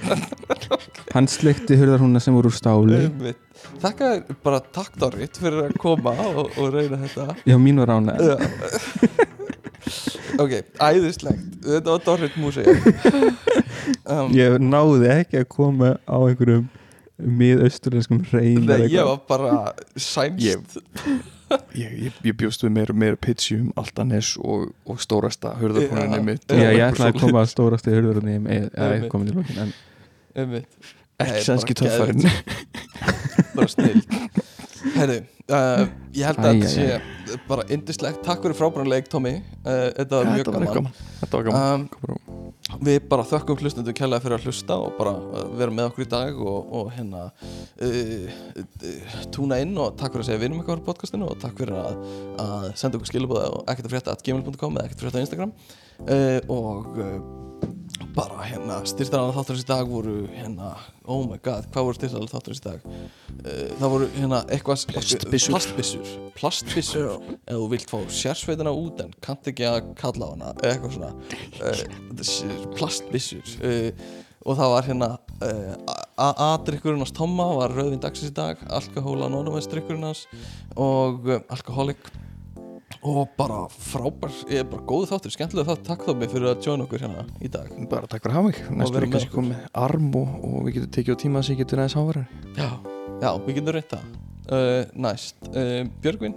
[1.13, 2.97] hann sleikti hurðarhúna sem voru úr stáli.
[3.05, 3.37] Einmitt.
[3.83, 7.35] Þakka þér bara takk Dorrit fyrir að koma og, og reyna þetta.
[7.45, 8.35] Já, mín var rána Já.
[10.41, 11.47] ok, æðislegt.
[11.65, 12.63] Þetta var Dorrit Músi
[14.11, 16.67] um, ég náði ekki að koma á einhverjum
[17.21, 19.51] miðausturlenskum Nei, ég var bara
[19.95, 20.79] sænst Ég-
[21.75, 26.23] Ég, ég, ég bjóst við meira, meira pitchi um Altanes og, og stórasta hurðarkonunni Já.
[26.23, 29.09] mitt Já, ég eitthvað ætlaði að koma að stórasti hurðarhúnni eða Einmitt.
[29.11, 30.55] komin í lokin en
[31.21, 32.23] Ekki sænski geðveikt.
[33.57, 33.99] bara snill
[34.81, 35.17] Herru,
[35.51, 35.83] uh,
[36.15, 39.37] ég held að þetta sé bara indislegt Takk fyrir frábæran leik, Tommy.
[39.61, 40.95] Uh, Þetta var mjög Þetta var gaman.
[41.19, 41.85] Þetta var gaman.
[41.85, 42.41] Um,
[42.81, 46.09] Við bara þökkum hlustundu kærlega fyrir að hlusta og bara uh, vera með okkur í
[46.11, 50.83] dag og, og hérna uh, uh, túna inn og takk fyrir að segja vinum eitthvað
[50.85, 52.01] á podcastinu og takk fyrir að,
[52.45, 55.25] að senda okkur skilabóða og ekkert að frétta at gmail.com eða ekkert að frétta á
[55.25, 55.55] Instagram.
[56.01, 57.50] Uh, og
[58.15, 60.71] bara hérna styrtarann þátturins í dag voru hérna,
[61.07, 62.87] oh my god, hvað voru styrtarann þátturins í dag?
[62.87, 65.53] Uh, það voru hérna eitthvað Plastbyssur.
[65.53, 66.09] plastbyssur.
[66.37, 67.11] Plastbyssur,
[67.45, 70.97] ef þú vilt fá sérsveitina út en kannt ekki að kalla á hana eða eitthvað
[70.97, 71.13] svona.
[71.61, 73.55] Uh, plastbyssur.
[73.63, 75.09] Uh, og það var hérna
[76.17, 80.23] A-drykkurinn hans Tomma var rauðvin dagsins í dag Alkohól Anonymous drykkurinn hans
[80.73, 82.01] og Alkoholik
[83.01, 86.67] og bara frábær, ég er bara góð þáttur skemmtilega þátt, takk þá mig fyrir að
[86.67, 87.69] joina okkur hérna í dag.
[87.91, 88.61] Bara takk fyrir að hafa mig.
[88.81, 91.63] Næstu er með kannski komið arm og, og við getum tekið á tíma sem ég
[91.63, 92.25] getur aðeins hávarar
[92.57, 92.69] Já,
[93.23, 94.09] já, við getum reynt það.
[94.51, 96.35] Uh, Næst, uh, Björgvin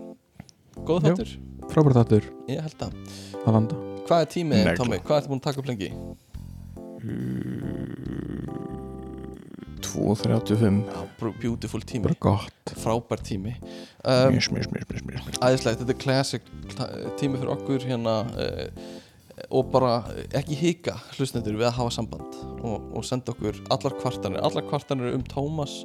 [0.84, 1.34] Góð þáttur,
[1.70, 2.31] frábært þáttur.
[2.51, 2.93] Ég held það.
[3.44, 4.67] Að vanda Hvað er tímið.
[4.76, 4.99] Tommy?
[5.01, 5.89] Hvað ertu búin að taka upp lengi?
[9.95, 12.75] 2.35 Já, br- beautiful tími, bara gott.
[12.83, 13.55] Frábær tími.
[14.05, 16.49] Um, mjög, mjög, mjög Æðislegt, þetta er classic
[17.21, 18.93] tími fyrir okkur hérna uh,
[19.51, 19.93] og bara
[20.39, 24.43] ekki hika hlustendur við að hafa samband og, og senda okkur allar kvartanir.
[24.47, 25.81] Allar kvartanir um Tómas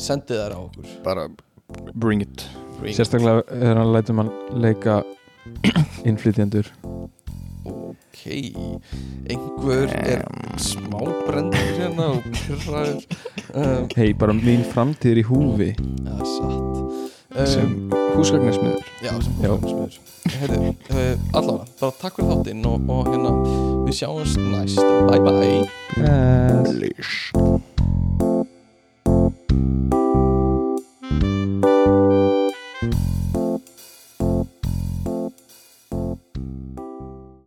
[0.00, 0.90] sendið þær á okkur.
[1.06, 1.28] Bara
[1.94, 2.46] bring it.
[2.80, 5.02] Bring- sérstaklega er hann lætur mann leika
[6.08, 6.68] innflytjendur
[7.64, 8.22] ok
[9.30, 10.24] einhver er
[10.60, 13.02] smá brendur hérna og pyrraður
[13.60, 15.70] um, hei, bara mín framtíð er í húfi.
[15.78, 16.82] Það er satt.
[17.50, 23.10] Sem um, húsgagnarsmiður já, sem húsgagnarsmiður Heyrðu, uh, allavega, bara takk fyrir þáttinn og, og
[23.10, 23.34] hérna,
[23.84, 24.80] við sjáumst næst.
[25.10, 25.68] Bye bye.
[26.00, 27.70] Yes.